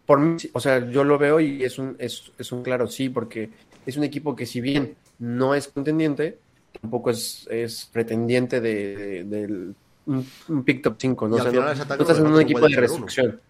por 0.06 0.20
mí, 0.20 0.38
o 0.54 0.60
sea, 0.60 0.90
yo 0.90 1.04
lo 1.04 1.18
veo 1.18 1.40
y 1.40 1.64
es 1.64 1.78
un, 1.78 1.96
es, 2.00 2.32
es 2.38 2.52
un 2.54 2.64
claro 2.64 2.88
sí, 2.88 3.10
porque 3.10 3.50
es 3.86 3.98
un 3.98 4.04
equipo 4.06 4.36
que 4.36 4.46
si 4.46 4.62
bien 4.62 4.96
no 5.20 5.56
es 5.56 5.68
contendiente, 5.68 6.40
tampoco 6.82 7.10
es, 7.10 7.48
es 7.52 7.90
pretendiente 7.92 8.62
de, 8.62 9.74
un, 10.06 10.26
un 10.48 10.64
pick 10.64 10.82
top 10.84 10.96
5, 11.00 11.28
¿no? 11.28 11.38
Y 11.38 11.40
O 11.40 11.44
al 11.44 11.44
sea, 11.44 11.52
final 11.52 11.66
no- 11.66 11.72
ese 11.74 11.82
ataque 11.82 12.04
no 12.04 12.10
estás 12.10 12.26
en 12.26 12.32
un 12.34 12.42
equipo 12.42 12.68
de 12.68 12.76
restricción. 12.78 13.42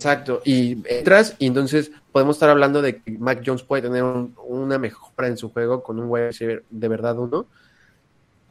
Exacto, 0.00 0.40
y 0.46 0.82
entras 0.88 1.36
y 1.38 1.46
entonces 1.46 1.90
podemos 2.10 2.36
estar 2.36 2.48
hablando 2.48 2.80
de 2.80 3.02
que 3.02 3.18
Mac 3.18 3.42
Jones 3.44 3.62
puede 3.64 3.82
tener 3.82 4.02
un- 4.02 4.34
una 4.46 4.78
mejora 4.78 5.28
en 5.28 5.36
su 5.36 5.50
juego 5.52 5.82
con 5.82 5.98
un 6.00 6.08
wide 6.08 6.28
receiver 6.28 6.64
de 6.70 6.88
verdad 6.88 7.18
uno, 7.18 7.50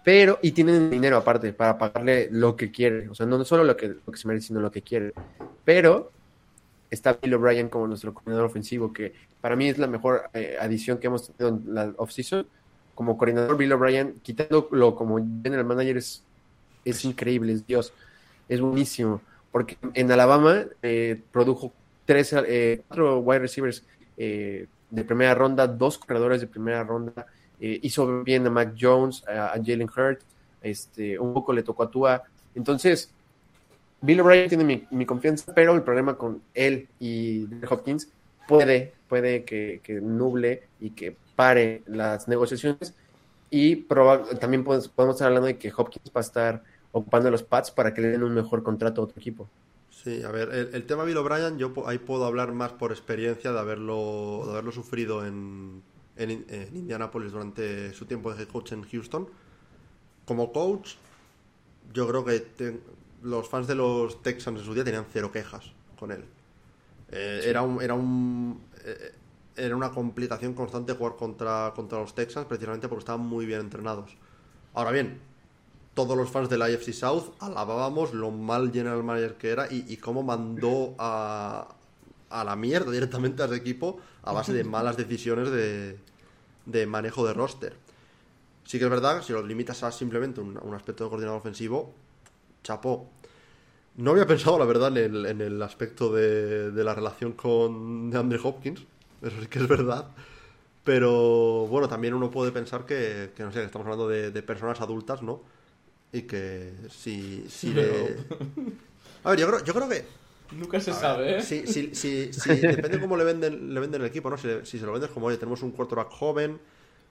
pero, 0.03 0.39
y 0.41 0.51
tienen 0.53 0.89
dinero 0.89 1.17
aparte 1.17 1.53
para 1.53 1.77
pagarle 1.77 2.29
lo 2.31 2.55
que 2.55 2.71
quiere, 2.71 3.09
o 3.09 3.15
sea, 3.15 3.25
no 3.25 3.43
solo 3.45 3.63
lo 3.63 3.75
que, 3.77 3.87
lo 3.89 4.01
que 4.11 4.17
se 4.17 4.27
merece, 4.27 4.47
sino 4.47 4.59
lo 4.61 4.71
que 4.71 4.81
quiere. 4.81 5.13
Pero 5.63 6.13
está 6.89 7.13
Bill 7.21 7.35
O'Brien 7.35 7.69
como 7.69 7.87
nuestro 7.87 8.13
coordinador 8.13 8.45
ofensivo, 8.47 8.93
que 8.93 9.13
para 9.41 9.55
mí 9.55 9.69
es 9.69 9.77
la 9.79 9.87
mejor 9.87 10.29
eh, 10.33 10.57
adición 10.61 10.99
que 10.99 11.07
hemos 11.07 11.27
tenido 11.35 11.57
en 11.57 11.73
la 11.75 11.93
offseason. 11.97 12.47
Como 12.95 13.17
coordinador, 13.17 13.57
Bill 13.57 13.73
O'Brien, 13.73 14.21
quitándolo 14.21 14.95
como 14.95 15.17
general 15.43 15.65
manager, 15.65 15.97
es, 15.97 16.27
es 16.85 17.05
increíble, 17.05 17.53
es 17.53 17.65
Dios, 17.67 17.93
es 18.47 18.61
buenísimo. 18.61 19.23
Porque 19.51 19.77
en 19.93 20.11
Alabama 20.11 20.65
eh, 20.81 21.19
produjo 21.31 21.71
tres, 22.05 22.33
eh, 22.33 22.81
cuatro 22.87 23.19
wide 23.19 23.39
receivers 23.39 23.83
eh, 24.17 24.67
de 24.89 25.03
primera 25.03 25.33
ronda, 25.35 25.67
dos 25.67 25.97
corredores 25.97 26.41
de 26.41 26.47
primera 26.47 26.83
ronda. 26.83 27.25
eh, 27.59 27.79
hizo 27.83 28.23
bien 28.23 28.45
a 28.47 28.49
Mac 28.49 28.75
Jones, 28.79 29.23
a, 29.27 29.53
a 29.53 29.63
Jalen 29.63 29.89
Hurt, 29.89 30.21
este, 30.61 31.19
un 31.19 31.33
poco 31.33 31.53
le 31.53 31.63
tocó 31.63 31.83
a 31.83 31.91
Tua. 31.91 32.23
Entonces, 32.55 33.11
Bill 34.01 34.21
O'Brien 34.21 34.49
tiene 34.49 34.63
mi, 34.63 34.87
mi 34.91 35.05
confianza, 35.05 35.53
pero 35.53 35.75
el 35.75 35.83
problema 35.83 36.15
con 36.15 36.41
él 36.53 36.87
y 36.99 37.47
Hopkins 37.69 38.09
puede, 38.47 38.93
puede 39.07 39.43
que, 39.43 39.81
que 39.83 39.93
nuble 39.99 40.63
y 40.79 40.91
que 40.91 41.15
pare 41.35 41.83
las 41.87 42.27
negociaciones. 42.27 42.93
Y 43.49 43.87
también 44.39 44.63
podemos 44.63 44.89
estar 45.15 45.27
hablando 45.27 45.47
de 45.47 45.57
que 45.57 45.71
Hopkins 45.75 46.11
va 46.15 46.19
a 46.19 46.21
estar 46.21 46.63
ocupando 46.91 47.31
los 47.31 47.43
pads 47.43 47.71
para 47.71 47.93
que 47.93 48.01
le 48.01 48.09
den 48.09 48.23
un 48.23 48.33
mejor 48.33 48.63
contrato 48.63 49.01
a 49.01 49.05
otro 49.05 49.19
equipo. 49.19 49.49
Sí, 49.89 50.23
a 50.23 50.31
ver, 50.31 50.49
el, 50.53 50.75
el 50.75 50.85
tema 50.85 51.03
Bill 51.03 51.17
O'Brien, 51.17 51.57
yo 51.57 51.73
ahí 51.87 51.97
puedo 51.97 52.25
hablar 52.25 52.53
más 52.53 52.71
por 52.73 52.91
experiencia 52.91 53.51
de 53.51 53.59
haberlo, 53.59 54.43
de 54.45 54.51
haberlo 54.51 54.71
sufrido 54.71 55.25
en, 55.25 55.83
en, 56.15 56.45
en 56.47 56.75
Indianapolis 56.77 57.31
durante 57.31 57.91
su 57.93 58.05
tiempo 58.05 58.33
de 58.33 58.41
head 58.43 58.47
coach 58.49 58.71
en 58.71 58.83
Houston. 58.83 59.27
Como 60.25 60.51
coach, 60.53 60.95
yo 61.93 62.07
creo 62.07 62.25
que 62.25 62.39
te- 62.41 62.81
los 63.23 63.49
fans 63.49 63.67
de 63.67 63.75
los 63.75 64.21
Texans 64.23 64.59
en 64.59 64.65
su 64.65 64.73
día 64.73 64.83
tenían 64.83 65.05
cero 65.11 65.31
quejas 65.31 65.73
con 65.97 66.11
él. 66.11 66.25
Eh, 67.11 67.41
Era 67.45 67.61
un, 67.63 67.81
era 67.81 67.93
un 67.95 68.61
eh, 68.85 69.13
era 69.55 69.75
una 69.75 69.91
complicación 69.91 70.53
constante 70.53 70.93
jugar 70.93 71.15
contra, 71.17 71.73
contra 71.75 71.99
los 71.99 72.15
Texans 72.15 72.47
precisamente 72.47 72.87
porque 72.87 73.01
estaban 73.01 73.21
muy 73.21 73.45
bien 73.45 73.61
entrenados. 73.61 74.15
Ahora 74.73 74.91
bien, 74.91 75.19
todos 76.03 76.17
los 76.17 76.29
fans 76.29 76.49
de 76.49 76.57
la 76.57 76.65
AFC 76.65 76.93
South 76.93 77.33
alabábamos 77.39 78.13
lo 78.13 78.31
mal 78.31 78.71
general 78.71 79.03
manager 79.03 79.35
que 79.35 79.49
era 79.49 79.71
y, 79.71 79.85
y 79.87 79.97
cómo 79.97 80.23
mandó 80.23 80.95
a, 80.97 81.75
a 82.29 82.43
la 82.43 82.55
mierda 82.55 82.91
directamente 82.91 83.43
a 83.43 83.45
ese 83.45 83.55
equipo 83.55 83.99
a 84.23 84.31
base 84.31 84.53
de 84.53 84.63
malas 84.75 84.97
decisiones 84.97 85.51
de, 85.51 85.97
de 86.65 86.85
manejo 86.85 87.25
de 87.25 87.33
roster. 87.33 87.75
Sí 88.65 88.77
que 88.77 88.85
es 88.85 88.89
verdad, 88.89 89.23
si 89.23 89.33
lo 89.33 89.45
limitas 89.45 89.83
a 89.83 89.91
simplemente 89.91 90.41
un, 90.41 90.59
un 90.61 90.73
aspecto 90.75 91.03
de 91.03 91.09
coordinador 91.09 91.39
ofensivo, 91.39 91.93
chapó. 92.63 93.07
No 93.95 94.11
había 94.11 94.27
pensado, 94.27 94.59
la 94.59 94.65
verdad, 94.65 94.95
en 94.95 95.15
el, 95.15 95.25
en 95.25 95.41
el 95.41 95.61
aspecto 95.61 96.13
de, 96.13 96.71
de 96.71 96.83
la 96.83 96.93
relación 96.93 97.33
con 97.33 98.15
Andre 98.15 98.39
Hopkins. 98.41 98.81
Eso 99.21 99.41
sí 99.41 99.47
que 99.47 99.59
es 99.59 99.67
verdad. 99.67 100.07
Pero 100.83 101.67
bueno, 101.67 101.87
también 101.89 102.13
uno 102.13 102.31
puede 102.31 102.51
pensar 102.51 102.85
que, 102.85 103.31
que 103.35 103.43
no 103.43 103.51
sé, 103.51 103.59
que 103.59 103.65
estamos 103.65 103.85
hablando 103.85 104.07
de, 104.07 104.31
de 104.31 104.41
personas 104.43 104.79
adultas, 104.81 105.21
¿no? 105.21 105.41
Y 106.11 106.23
que 106.23 106.73
si, 106.89 107.45
si 107.49 107.73
le... 107.73 108.15
A 109.23 109.31
ver, 109.31 109.39
yo 109.39 109.47
creo, 109.47 109.63
yo 109.63 109.73
creo 109.73 109.89
que 109.89 110.05
Nunca 110.51 110.79
se 110.79 110.91
sabe, 110.93 111.37
¿eh? 111.37 111.41
Sí, 111.43 111.63
sí, 111.67 111.91
sí, 112.33 112.55
depende 112.55 112.99
cómo 112.99 113.15
le 113.15 113.23
venden, 113.23 113.71
le 113.71 113.79
venden 113.79 114.01
el 114.01 114.07
equipo, 114.07 114.31
¿no? 114.31 114.37
Si, 114.37 114.47
le- 114.47 114.65
si 114.65 114.79
se 114.79 114.85
lo 114.87 114.91
vendes 114.93 115.11
como, 115.11 115.27
oye, 115.27 115.37
tenemos 115.37 115.61
un 115.61 115.69
quarterback 115.71 116.09
joven, 116.09 116.59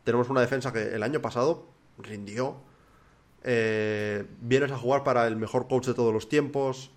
tenemos 0.03 0.29
una 0.29 0.41
defensa 0.41 0.73
que 0.73 0.83
el 0.95 1.03
año 1.05 1.23
pasado 1.23 1.69
rindió, 1.99 2.57
eh, 3.45 4.25
vienes 4.41 4.73
a 4.73 4.77
jugar 4.79 5.05
para 5.05 5.29
el 5.29 5.37
mejor 5.37 5.69
coach 5.69 5.87
de 5.87 5.95
todos 5.95 6.13
los 6.13 6.29
tiempos, 6.29 6.91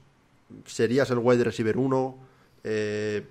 serías 0.65 1.11
el 1.11 1.19
wide 1.19 1.43
receiver 1.43 1.77
1, 1.77 2.17
eh, 2.63 3.27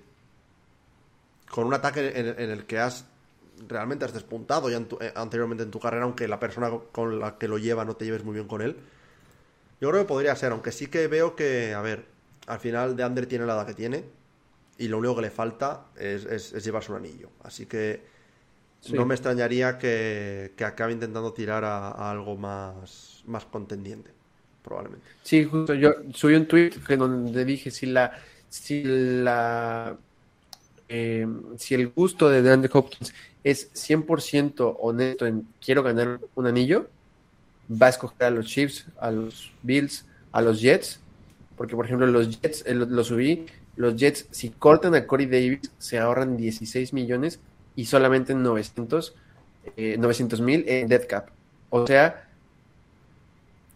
con 1.49 1.67
un 1.67 1.73
ataque 1.73 2.13
en, 2.15 2.27
en 2.27 2.49
el 2.49 2.65
que 2.65 2.79
has 2.79 3.05
realmente 3.67 4.05
has 4.05 4.13
despuntado 4.13 4.69
ya 4.69 4.77
en 4.77 4.85
tu- 4.87 4.97
eh, 5.01 5.11
anteriormente 5.15 5.63
en 5.63 5.71
tu 5.71 5.79
carrera, 5.79 6.03
aunque 6.05 6.27
la 6.27 6.39
persona 6.39 6.69
con 6.91 7.19
la 7.19 7.37
que 7.37 7.47
lo 7.47 7.57
lleva 7.57 7.85
no 7.85 7.95
te 7.95 8.05
lleves 8.05 8.23
muy 8.23 8.33
bien 8.35 8.47
con 8.47 8.61
él. 8.61 8.77
Yo 9.79 9.89
creo 9.89 10.01
que 10.03 10.07
podría 10.07 10.35
ser, 10.35 10.51
aunque 10.51 10.71
sí 10.71 10.87
que 10.87 11.07
veo 11.07 11.35
que, 11.35 11.73
a 11.73 11.81
ver, 11.81 12.05
al 12.47 12.59
final 12.59 12.95
de 12.95 13.03
Ander 13.03 13.25
tiene 13.25 13.45
la 13.45 13.53
edad 13.53 13.65
que 13.67 13.73
tiene 13.73 14.05
y 14.77 14.87
lo 14.87 14.99
único 14.99 15.15
que 15.15 15.21
le 15.23 15.31
falta 15.31 15.85
es, 15.97 16.25
es- 16.25 16.53
es 16.53 16.63
llevarse 16.63 16.91
un 16.91 16.99
anillo. 16.99 17.29
Así 17.43 17.65
que 17.65 18.01
Sí. 18.81 18.93
no 18.95 19.05
me 19.05 19.13
extrañaría 19.15 19.77
que, 19.77 20.53
que 20.57 20.65
acabe 20.65 20.93
intentando 20.93 21.33
tirar 21.33 21.63
a, 21.65 21.89
a 21.89 22.11
algo 22.11 22.35
más, 22.37 23.23
más 23.27 23.45
contendiente, 23.45 24.11
probablemente. 24.63 25.05
Sí, 25.23 25.45
justo 25.45 25.73
yo 25.75 25.93
subí 26.13 26.35
un 26.35 26.47
tweet 26.47 26.71
que 26.87 26.97
donde 26.97 27.45
dije 27.45 27.71
si 27.71 27.85
la 27.87 28.11
si 28.49 28.83
la 28.83 29.97
eh, 30.93 31.25
si 31.55 31.73
el 31.73 31.87
gusto 31.87 32.29
de 32.29 32.41
DeAndre 32.41 32.69
Hopkins 32.73 33.13
es 33.45 33.71
100% 33.73 34.75
honesto 34.77 35.25
en 35.25 35.47
quiero 35.63 35.83
ganar 35.83 36.19
un 36.35 36.47
anillo, 36.47 36.89
va 37.71 37.87
a 37.87 37.89
escoger 37.91 38.27
a 38.27 38.29
los 38.29 38.45
Chiefs, 38.45 38.87
a 38.99 39.09
los 39.09 39.53
Bills, 39.63 40.05
a 40.33 40.41
los 40.41 40.59
Jets, 40.59 40.99
porque 41.55 41.77
por 41.77 41.85
ejemplo 41.85 42.07
los 42.07 42.41
Jets, 42.41 42.65
eh, 42.65 42.73
lo, 42.73 43.03
subí, 43.05 43.45
los 43.77 43.95
Jets 43.95 44.27
si 44.31 44.49
cortan 44.49 44.93
a 44.93 45.07
Corey 45.07 45.27
Davis 45.27 45.71
se 45.77 45.97
ahorran 45.97 46.35
16 46.35 46.91
millones 46.91 47.39
y 47.77 47.85
solamente 47.85 48.35
900 48.35 49.15
eh, 49.77 49.95
900 49.97 50.41
mil 50.41 50.65
en 50.67 50.89
dead 50.89 51.07
cap. 51.07 51.29
O 51.69 51.87
sea, 51.87 52.27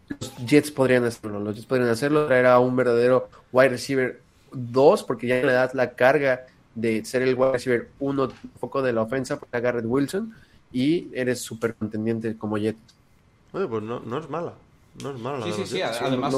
los 0.09 0.35
Jets 0.45 0.69
podrían 0.69 1.05
hacerlo, 1.05 1.39
los 1.39 1.55
Jets 1.55 1.65
podrían 1.65 1.89
hacerlo, 1.89 2.27
traer 2.27 2.47
a 2.47 2.59
un 2.59 2.75
verdadero 2.75 3.29
wide 3.53 3.69
receiver 3.69 4.19
2, 4.51 5.03
porque 5.03 5.27
ya 5.27 5.37
le 5.37 5.53
das 5.53 5.73
la 5.73 5.93
carga 5.93 6.47
de 6.76 7.03
ser 7.06 7.22
el 7.23 7.35
wide 7.35 7.53
receiver 7.53 7.89
1 7.99 8.30
foco 8.60 8.81
de 8.81 8.93
la 8.93 9.02
ofensa 9.02 9.39
para 9.39 9.60
Garrett 9.61 9.85
Wilson 9.88 10.34
y 10.72 11.07
eres 11.14 11.39
súper 11.41 11.73
contendiente 11.76 12.38
como. 12.38 12.56
Oye, 12.56 12.76
pues 13.52 13.84
no, 13.84 13.99
no 14.02 14.19
es 14.19 14.30
mala. 14.30 14.53
No 15.02 15.11
es 15.11 15.19
mala 15.19 15.39
la 15.39 15.45
Sí, 15.47 15.52
sí, 15.53 15.65
sí. 15.65 15.81
Además-. 15.81 16.31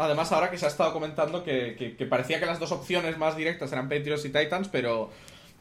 Además, 0.00 0.30
ahora 0.32 0.50
que 0.50 0.58
se 0.58 0.64
ha 0.66 0.68
estado 0.68 0.92
comentando 0.92 1.42
que, 1.42 1.74
que- 1.76 1.96
que 1.96 2.06
parecía 2.06 2.38
que 2.38 2.46
las 2.46 2.60
dos 2.60 2.70
opciones 2.70 3.18
más 3.18 3.36
directas 3.36 3.72
eran 3.72 3.88
Patriots 3.88 4.24
y 4.24 4.28
Titans, 4.30 4.68
pero, 4.68 5.10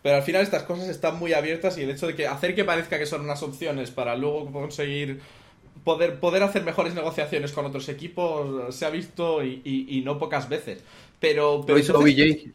pero 0.03 0.17
al 0.17 0.21
final 0.21 0.43
estas 0.43 0.61
cosas 0.63 0.87
están 0.89 1.17
muy 1.17 1.33
abiertas 1.33 1.75
y 1.79 1.81
el 1.81 1.89
hecho 1.89 2.05
de 2.05 2.13
que 2.15 2.27
hacer 2.27 2.53
que 2.53 2.63
parezca 2.63 2.99
que 2.99 3.07
son 3.07 3.21
unas 3.21 3.41
opciones 3.41 3.89
para 3.89 4.15
luego 4.15 4.51
conseguir 4.51 5.19
poder, 5.83 6.19
poder 6.19 6.43
hacer 6.43 6.63
mejores 6.63 6.93
negociaciones 6.93 7.51
con 7.51 7.65
otros 7.65 7.89
equipos 7.89 8.75
se 8.75 8.85
ha 8.85 8.91
visto 8.91 9.43
y, 9.43 9.61
y- 9.63 9.97
y 9.97 10.01
no 10.01 10.19
pocas 10.19 10.47
veces. 10.49 10.83
Pero, 11.19 11.63
pero 11.65 11.77
Lo 11.77 11.83
hizo 11.83 11.93
entonces- 11.93 12.45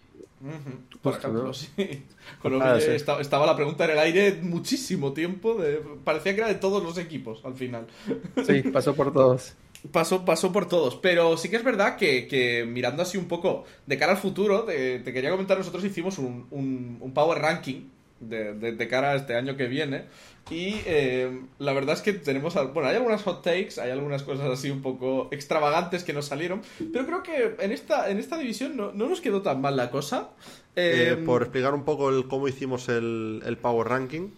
Por 1.03 1.15
ejemplo, 1.17 1.45
¿no? 1.45 1.55
sí. 1.55 1.69
Con 2.43 2.61
Ah, 2.63 2.79
sí. 2.81 2.91
esta- 2.91 3.21
estaba 3.21 3.47
la 3.47 3.55
pregunta 3.57 3.85
en 3.85 3.91
el 3.93 3.99
aire 3.99 4.39
muchísimo 4.43 5.13
tiempo. 5.13 5.55
de- 5.55 5.81
parecía 6.05 6.35
que 6.35 6.41
era 6.41 6.49
de 6.49 6.57
todos 6.57 6.83
los 6.83 6.99
equipos 6.99 7.41
al 7.45 7.55
final. 7.55 7.87
Sí, 8.47 8.63
pasó 8.71 8.95
por 8.95 9.13
todos. 9.13 9.55
Pasó, 9.91 10.25
pasó 10.25 10.53
por 10.53 10.69
todos, 10.69 10.95
pero 10.97 11.37
sí 11.37 11.49
que 11.49 11.57
es 11.57 11.65
verdad 11.65 11.97
que, 11.97 12.29
que 12.29 12.65
mirando 12.65 13.03
así 13.03 13.19
un 13.19 13.27
poco 13.27 13.65
de 13.87 13.99
cara 13.99 14.13
al 14.13 14.19
futuro, 14.19 14.63
te, 14.63 15.01
te 15.01 15.13
quería 15.13 15.31
comentar, 15.33 15.59
nosotros 15.59 15.85
hicimos 15.85 16.19
un, 16.19 16.47
un- 16.53 16.99
un 17.01 17.13
Power 17.13 17.39
Ranking 17.41 17.89
de, 18.21 18.55
de- 18.55 18.73
de 18.73 18.89
cara 18.89 19.11
a 19.11 19.17
este 19.17 19.35
año 19.35 19.57
que 19.57 19.67
viene 19.67 20.05
y 20.51 20.75
eh, 20.87 21.41
la 21.59 21.73
verdad 21.73 21.95
es 21.95 22.03
que 22.03 22.13
tenemos, 22.13 22.55
bueno, 22.75 22.89
hay 22.89 22.97
algunas 22.97 23.23
hot 23.23 23.43
takes, 23.43 23.81
hay 23.81 23.91
algunas 23.91 24.23
cosas 24.23 24.51
así 24.51 24.71
un 24.71 24.83
poco 24.83 25.29
extravagantes 25.31 26.05
que 26.05 26.13
nos 26.13 26.27
salieron, 26.27 26.63
pero 26.93 27.07
creo 27.07 27.23
que 27.23 27.57
en 27.65 27.73
esta, 27.73 28.11
en 28.11 28.19
esta 28.19 28.37
división 28.39 28.77
no, 28.77 28.93
no 28.93 29.09
nos 29.09 29.21
quedó 29.21 29.43
tan 29.43 29.61
mal 29.61 29.77
la 29.77 29.91
cosa. 29.91 30.31
Eh, 30.77 31.11
Eh, 31.13 31.17
por 31.25 31.43
explicar 31.43 31.75
un 31.75 31.85
poco 31.85 32.11
el, 32.11 32.27
cómo 32.29 32.49
hicimos 32.49 32.89
el, 32.89 33.43
el 33.47 33.57
Power 33.57 33.89
Ranking, 33.89 34.29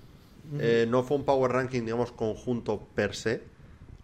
eh, 0.58 0.86
no 0.88 1.02
fue 1.02 1.16
un 1.16 1.24
Power 1.24 1.50
Ranking, 1.52 1.82
digamos, 1.82 2.12
conjunto 2.12 2.86
per 2.94 3.14
se. 3.16 3.42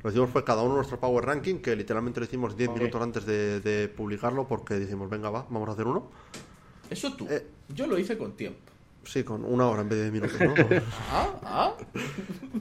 Lo 0.02 0.08
hicimos 0.10 0.30
fue 0.30 0.42
cada 0.42 0.62
uno 0.62 0.76
nuestro 0.76 0.98
Power 0.98 1.26
Ranking, 1.26 1.56
que 1.56 1.76
literalmente 1.76 2.18
lo 2.20 2.24
hicimos 2.24 2.56
10 2.56 2.70
Ok. 2.70 2.76
minutos 2.78 3.02
antes 3.02 3.26
de, 3.26 3.60
de 3.60 3.88
publicarlo, 3.88 4.48
porque 4.48 4.78
dijimos, 4.78 5.10
venga, 5.10 5.28
va, 5.28 5.46
vamos 5.50 5.68
a 5.68 5.72
hacer 5.72 5.86
uno. 5.86 6.10
Eso 6.88 7.12
tú, 7.12 7.26
eh, 7.30 7.46
yo 7.68 7.86
lo 7.86 7.98
hice 7.98 8.16
con 8.16 8.32
tiempo. 8.32 8.69
Sí, 9.04 9.24
con 9.24 9.44
una 9.44 9.66
hora 9.66 9.82
en 9.82 9.88
vez 9.88 9.98
de 9.98 10.10
10 10.10 10.12
minutos, 10.12 10.40
¿no? 10.40 10.54
Ah, 11.10 11.40
ah. 11.44 11.74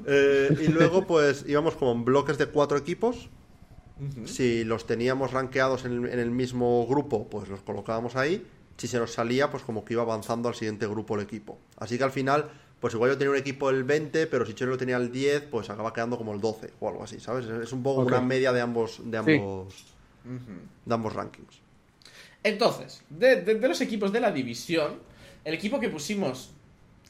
Eh, 0.08 0.58
y 0.62 0.68
luego, 0.70 1.06
pues, 1.06 1.46
íbamos 1.48 1.76
como 1.76 1.92
en 1.92 2.06
bloques 2.06 2.38
de 2.38 2.48
cuatro 2.48 2.78
equipos. 2.78 3.30
Si 4.26 4.64
los 4.64 4.88
teníamos 4.88 5.32
rankeados 5.34 5.84
en 5.84 6.06
el, 6.06 6.10
en 6.14 6.20
el 6.20 6.32
mismo 6.32 6.88
grupo, 6.88 7.28
pues 7.28 7.50
los 7.50 7.60
colocábamos 7.62 8.16
ahí. 8.16 8.48
Si 8.78 8.88
se 8.88 8.98
nos 8.98 9.12
salía, 9.12 9.52
pues 9.52 9.64
como 9.64 9.84
que 9.84 9.94
iba 9.94 10.04
avanzando 10.04 10.48
al 10.48 10.56
siguiente 10.56 10.88
grupo 10.88 11.16
el 11.16 11.22
equipo. 11.22 11.58
Así 11.76 11.98
que 11.98 12.06
al 12.06 12.12
final, 12.12 12.50
pues 12.80 12.94
igual 12.94 13.12
yo 13.12 13.18
tenía 13.18 13.32
un 13.32 13.38
equipo 13.38 13.70
el 13.70 13.84
20, 13.84 14.28
pero 14.28 14.46
si 14.46 14.54
Chelo 14.54 14.72
lo 14.72 14.78
tenía 14.78 14.96
el 14.96 15.12
10, 15.12 15.42
pues 15.52 15.70
acaba 15.70 15.92
quedando 15.92 16.18
como 16.18 16.34
el 16.34 16.40
12 16.40 16.72
o 16.80 16.88
algo 16.88 17.04
así, 17.04 17.20
¿sabes? 17.20 17.46
Es 17.46 17.74
un 17.74 17.84
poco 17.84 18.00
una 18.04 18.22
media 18.22 18.54
de 18.54 18.62
ambos, 18.62 19.02
de 19.04 19.22
Sí. 19.26 19.36
ambos, 19.36 19.74
de 20.86 20.94
ambos 20.94 21.12
rankings. 21.14 21.60
Entonces, 22.42 23.04
de, 23.10 23.42
de- 23.42 23.56
de 23.56 23.68
los 23.68 23.82
equipos 23.82 24.14
de 24.14 24.22
la 24.22 24.32
división, 24.32 24.94
el 25.50 25.56
equipo 25.56 25.80
que 25.80 25.90
pusimos 25.90 26.52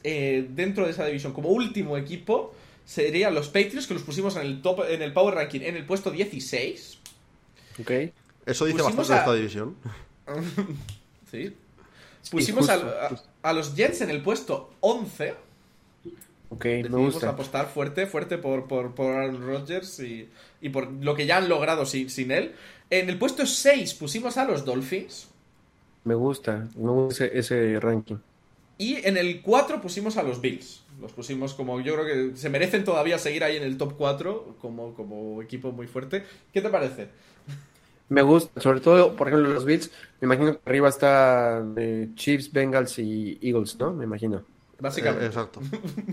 eh, 0.02 0.46
dentro 0.50 0.84
de 0.86 0.90
esa 0.92 1.04
división 1.06 1.32
como 1.32 1.50
último 1.50 1.96
equipo 1.96 2.54
serían 2.84 3.34
los 3.34 3.48
Patriots, 3.48 3.86
que 3.86 3.94
los 3.94 4.02
pusimos 4.02 4.34
en 4.36 4.42
el 4.42 4.62
top, 4.62 4.80
en 4.88 5.00
el 5.02 5.12
Power 5.12 5.34
Ranking 5.36 5.60
en 5.60 5.76
el 5.76 5.84
puesto 5.86 6.10
16. 6.10 6.98
Ok. 7.80 7.90
Eso 8.46 8.64
dice 8.64 8.78
Pusimos 8.78 9.08
bastante 9.08 9.12
de 9.12 9.14
a- 9.14 9.18
esta 9.20 9.34
división. 9.34 9.76
Sí. 11.30 11.54
pusimos 12.30 12.66
justo, 12.68 12.72
a, 12.88 13.06
a- 13.06 13.08
justo. 13.10 13.28
a 13.42 13.52
los 13.52 13.74
Jets 13.76 14.00
en 14.00 14.10
el 14.10 14.22
puesto 14.22 14.70
11. 14.80 15.34
Ok, 16.52 16.64
me 16.64 16.88
gusta. 16.88 17.28
apostar 17.30 17.68
fuerte, 17.68 18.06
fuerte 18.08 18.36
por, 18.36 18.66
por, 18.66 18.94
por 18.96 19.14
Aaron 19.14 19.40
Rodgers 19.46 20.00
y, 20.00 20.28
y 20.60 20.68
por 20.70 20.90
lo 20.90 21.14
que 21.14 21.26
ya 21.26 21.36
han 21.36 21.48
logrado 21.48 21.86
sin, 21.86 22.10
sin 22.10 22.32
él. 22.32 22.54
En 22.90 23.08
el 23.08 23.16
puesto 23.18 23.46
6 23.46 23.94
pusimos 23.94 24.36
a 24.36 24.44
los 24.44 24.64
Dolphins. 24.64 25.28
Me 26.02 26.14
gusta, 26.14 26.66
me 26.76 26.90
gusta 26.90 27.26
ese, 27.26 27.38
ese 27.38 27.78
ranking. 27.78 28.16
Y 28.80 29.06
en 29.06 29.18
el 29.18 29.42
4 29.42 29.82
pusimos 29.82 30.16
a 30.16 30.22
los 30.22 30.40
Bills. 30.40 30.82
Los 31.02 31.12
pusimos 31.12 31.52
como, 31.52 31.82
yo 31.82 31.94
creo 31.94 32.06
que 32.06 32.36
se 32.38 32.48
merecen 32.48 32.82
todavía 32.82 33.18
seguir 33.18 33.44
ahí 33.44 33.58
en 33.58 33.62
el 33.62 33.76
top 33.76 33.92
4 33.98 34.56
como, 34.58 34.94
como 34.94 35.42
equipo 35.42 35.70
muy 35.70 35.86
fuerte. 35.86 36.24
¿Qué 36.50 36.62
te 36.62 36.70
parece? 36.70 37.08
Me 38.08 38.22
gusta, 38.22 38.58
sobre 38.58 38.80
todo, 38.80 39.14
por 39.16 39.28
ejemplo, 39.28 39.50
los 39.52 39.66
Bills. 39.66 39.90
Me 40.22 40.24
imagino 40.24 40.52
que 40.52 40.60
arriba 40.64 40.88
está 40.88 41.62
eh, 41.76 42.08
Chiefs, 42.14 42.50
Bengals 42.50 42.98
y 42.98 43.38
Eagles, 43.42 43.78
¿no? 43.78 43.92
Me 43.92 44.04
imagino. 44.04 44.46
Básicamente. 44.78 45.26
Eh, 45.26 45.28
exacto. 45.28 45.60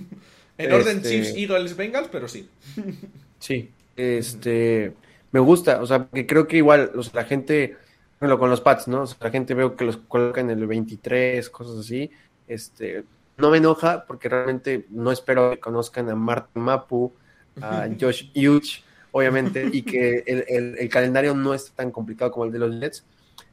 en 0.57 0.73
orden 0.73 0.97
este- 0.97 1.09
Chiefs, 1.09 1.37
Eagles, 1.37 1.77
Bengals, 1.77 2.09
pero 2.11 2.27
sí. 2.27 2.49
Sí, 3.39 3.71
este, 3.95 4.93
me 5.31 5.39
gusta, 5.39 5.81
o 5.81 5.85
sea, 5.85 6.03
porque 6.03 6.25
creo 6.25 6.47
que 6.47 6.57
igual, 6.57 6.91
o 6.95 7.03
sea, 7.03 7.21
la 7.21 7.23
gente, 7.23 7.77
por 8.19 8.27
ejemplo, 8.27 8.39
con 8.39 8.49
los 8.49 8.61
Pats, 8.61 8.87
¿no? 8.87 9.03
O 9.03 9.07
sea, 9.07 9.17
la 9.21 9.29
gente 9.29 9.53
veo 9.53 9.75
que 9.77 9.85
los 9.85 9.97
colocan 9.97 10.49
en 10.49 10.59
el 10.59 10.67
23, 10.67 11.49
cosas 11.51 11.77
así, 11.77 12.09
este, 12.47 13.05
no 13.37 13.49
me 13.51 13.57
enoja 13.57 14.05
porque 14.05 14.29
realmente 14.29 14.85
no 14.89 15.11
espero 15.11 15.51
que 15.51 15.59
conozcan 15.59 16.09
a 16.09 16.15
Martin 16.15 16.63
Mapu, 16.63 17.13
a 17.61 17.87
Josh 17.99 18.31
Hughes, 18.35 18.83
obviamente, 19.11 19.69
y 19.71 19.83
que 19.83 20.23
el, 20.25 20.45
el- 20.47 20.77
el 20.79 20.89
calendario 20.89 21.33
no 21.35 21.53
es 21.53 21.71
tan 21.73 21.91
complicado 21.91 22.31
como 22.31 22.45
el 22.45 22.51
de 22.51 22.59
los 22.59 22.79
Jets. 22.79 23.05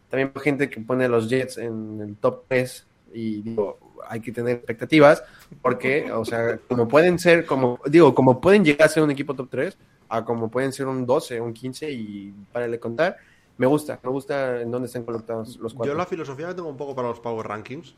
También 0.09 0.33
hay 0.35 0.43
gente 0.43 0.71
que 0.71 0.81
pone 0.81 1.05
a 1.07 1.09
los 1.09 1.29
Jets 1.29 1.59
en 1.59 2.01
el 2.01 2.17
top 2.17 2.45
3 2.49 2.87
y 3.13 3.43
digo, 3.43 3.79
hay 4.09 4.21
que 4.21 4.33
tener 4.33 4.57
expectativas 4.57 5.23
porque, 5.63 6.11
o 6.13 6.25
sea, 6.25 6.59
como 6.69 6.89
pueden 6.89 7.19
ser, 7.19 7.47
como 7.47 7.81
digo, 7.87 8.15
como 8.15 8.41
pueden 8.41 8.65
llegar 8.65 8.87
a 8.87 8.89
ser 8.89 9.03
un 9.03 9.11
equipo 9.11 9.35
top 9.35 9.49
3, 9.51 9.79
a 10.09 10.25
como 10.25 10.51
pueden 10.51 10.73
ser 10.73 10.87
un 10.87 11.07
12, 11.07 11.41
un 11.41 11.53
15 11.53 11.91
y 11.91 12.33
para 12.53 12.69
le 12.69 12.79
contar, 12.79 13.17
me 13.57 13.67
gusta, 13.67 13.99
me 14.03 14.11
gusta 14.11 14.61
en 14.61 14.71
dónde 14.71 14.87
están 14.87 15.05
colocados 15.05 15.57
los 15.57 15.73
cuatro. 15.75 15.93
Yo 15.93 15.99
la 15.99 16.07
filosofía 16.07 16.49
que 16.49 16.55
tengo 16.55 16.69
un 16.69 16.77
poco 16.77 16.95
para 16.95 17.09
los 17.09 17.21
Power 17.21 17.47
Rankings 17.47 17.95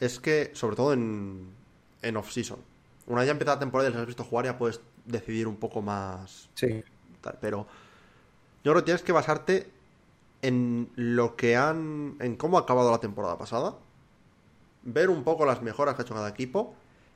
es 0.00 0.20
que, 0.20 0.50
sobre 0.54 0.76
todo 0.76 0.92
en, 0.92 1.50
en 2.02 2.16
off-season, 2.16 2.58
una 3.06 3.20
vez 3.20 3.26
ya 3.26 3.32
empezada 3.32 3.56
la 3.56 3.60
temporada 3.60 3.88
y 3.88 3.92
les 3.92 4.00
has 4.00 4.06
visto 4.06 4.24
jugar, 4.24 4.46
ya 4.46 4.58
puedes 4.58 4.80
decidir 5.04 5.46
un 5.46 5.56
poco 5.56 5.82
más. 5.82 6.48
Sí, 6.54 6.82
tal, 7.20 7.38
Pero 7.40 7.66
yo 8.64 8.72
creo 8.72 8.76
que 8.76 8.86
tienes 8.86 9.02
que 9.02 9.12
basarte 9.12 9.70
en 10.42 10.90
lo 10.96 11.36
que 11.36 11.56
han. 11.56 12.16
en 12.20 12.36
cómo 12.36 12.58
ha 12.58 12.62
acabado 12.62 12.90
la 12.90 12.98
temporada 12.98 13.38
pasada, 13.38 13.76
ver 14.82 15.10
un 15.10 15.24
poco 15.24 15.44
las 15.44 15.62
mejoras 15.62 15.94
que 15.94 16.02
ha 16.02 16.04
hecho 16.04 16.14
cada 16.14 16.28
equipo 16.28 16.74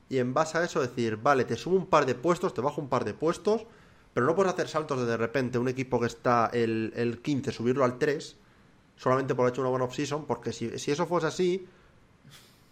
y 0.09 0.17
en 0.19 0.33
base 0.33 0.57
a 0.57 0.63
eso 0.63 0.81
decir, 0.81 1.17
vale, 1.17 1.45
te 1.45 1.55
subo 1.55 1.75
un 1.77 1.87
par 1.87 2.05
de 2.05 2.15
puestos, 2.15 2.53
te 2.53 2.61
bajo 2.61 2.81
un 2.81 2.89
par 2.89 3.05
de 3.05 3.13
puestos, 3.13 3.65
pero 4.13 4.25
no 4.25 4.35
puedes 4.35 4.51
hacer 4.53 4.67
saltos 4.67 4.99
de 4.99 5.05
de 5.05 5.15
repente 5.17 5.57
un 5.57 5.69
equipo 5.69 5.99
que 6.01 6.07
está 6.07 6.49
el, 6.53 6.91
el 6.97 7.21
15, 7.21 7.51
subirlo 7.53 7.85
al 7.85 7.97
3, 7.97 8.35
solamente 8.97 9.33
por 9.35 9.43
haber 9.43 9.53
hecho 9.53 9.61
una 9.61 9.69
buena 9.69 9.85
off-season, 9.85 10.25
porque 10.25 10.51
si, 10.51 10.77
si 10.79 10.91
eso 10.91 11.05
fuese 11.07 11.27
así, 11.27 11.65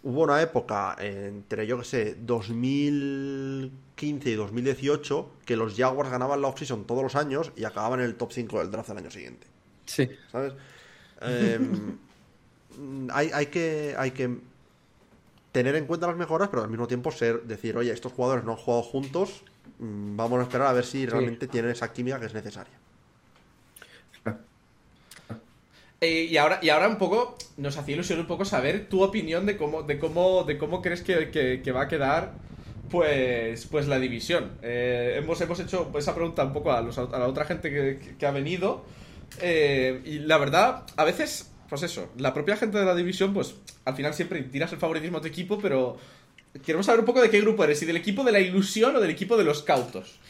hubo 0.02 0.22
una 0.22 0.40
época 0.40 0.96
entre, 0.98 1.66
yo 1.66 1.78
que 1.78 1.84
sé, 1.84 2.16
2015 2.20 4.30
y 4.30 4.34
2018 4.34 5.30
que 5.44 5.56
los 5.56 5.76
Jaguars 5.76 6.10
ganaban 6.10 6.40
la 6.40 6.48
off-season 6.48 6.86
todos 6.86 7.02
los 7.02 7.16
años 7.16 7.52
y 7.56 7.64
acababan 7.64 8.00
en 8.00 8.06
el 8.06 8.16
top 8.16 8.32
5 8.32 8.60
del 8.60 8.70
draft 8.70 8.88
del 8.88 8.98
año 8.98 9.10
siguiente. 9.10 9.46
sí, 9.84 10.08
¿Sabes? 10.32 10.54
Em, 11.20 11.98
hay, 13.12 13.30
hay, 13.32 13.46
que, 13.46 13.94
hay 13.98 14.12
que 14.12 14.38
tener 15.52 15.76
en 15.76 15.86
cuenta 15.86 16.06
las 16.06 16.16
mejoras, 16.16 16.48
pero 16.48 16.62
al 16.62 16.70
mismo 16.70 16.86
tiempo 16.86 17.10
ser 17.10 17.42
decir, 17.42 17.76
oye, 17.76 17.92
estos 17.92 18.12
jugadores 18.12 18.44
no 18.44 18.52
han 18.52 18.58
jugado 18.58 18.82
juntos, 18.82 19.42
mm, 19.78 20.16
vamos 20.16 20.40
a 20.40 20.42
esperar 20.42 20.68
a 20.68 20.72
ver 20.72 20.86
si 20.86 21.06
realmente 21.06 21.46
tienen 21.46 21.72
esa 21.72 21.92
química 21.92 22.18
que 22.18 22.26
es 22.26 22.34
necesaria. 22.34 22.79
Eh, 26.00 26.24
y, 26.30 26.36
ahora, 26.38 26.58
y 26.62 26.70
ahora 26.70 26.88
un 26.88 26.96
poco, 26.96 27.36
nos 27.58 27.76
hacía 27.76 27.94
ilusión 27.94 28.20
un 28.20 28.26
poco 28.26 28.44
saber 28.46 28.88
tu 28.88 29.02
opinión 29.02 29.44
de 29.44 29.56
cómo, 29.58 29.82
de 29.82 29.98
cómo, 29.98 30.44
de 30.44 30.56
cómo 30.56 30.80
crees 30.80 31.02
que, 31.02 31.30
que- 31.30 31.60
que 31.62 31.72
va 31.72 31.82
a 31.82 31.88
quedar 31.88 32.32
pues, 32.90 33.66
pues 33.66 33.86
la 33.86 33.98
división. 34.00 34.52
Eh, 34.62 35.16
hemos, 35.18 35.40
hemos 35.42 35.60
hecho 35.60 35.92
esa 35.96 36.14
pregunta 36.14 36.44
un 36.44 36.52
poco 36.54 36.72
a, 36.72 36.80
los- 36.80 36.98
a 36.98 37.06
la 37.18 37.28
otra 37.28 37.44
gente 37.44 37.70
que, 37.70 38.16
que- 38.18 38.26
ha 38.26 38.30
venido. 38.30 38.84
eh, 39.40 40.00
y 40.04 40.18
la 40.20 40.38
verdad, 40.38 40.84
a 40.96 41.04
veces, 41.04 41.52
pues 41.68 41.82
eso, 41.82 42.08
la 42.16 42.32
propia 42.34 42.56
gente 42.56 42.78
de 42.78 42.84
la 42.86 42.94
división, 42.94 43.32
pues 43.34 43.54
al 43.84 43.94
final 43.94 44.14
siempre 44.14 44.42
tiras 44.44 44.72
el 44.72 44.78
favoritismo 44.78 45.18
a 45.18 45.20
tu 45.20 45.28
equipo, 45.28 45.58
pero 45.60 45.98
queremos 46.64 46.86
saber 46.86 47.00
un 47.00 47.06
poco 47.06 47.22
de 47.22 47.30
qué 47.30 47.40
grupo 47.40 47.64
eres, 47.64 47.78
si 47.80 47.86
del 47.86 47.96
equipo 47.96 48.24
de 48.24 48.32
la 48.32 48.40
ilusión 48.40 48.96
o 48.96 49.00
del 49.00 49.10
equipo 49.10 49.36
de 49.36 49.44
los 49.44 49.62
cautos. 49.62 50.20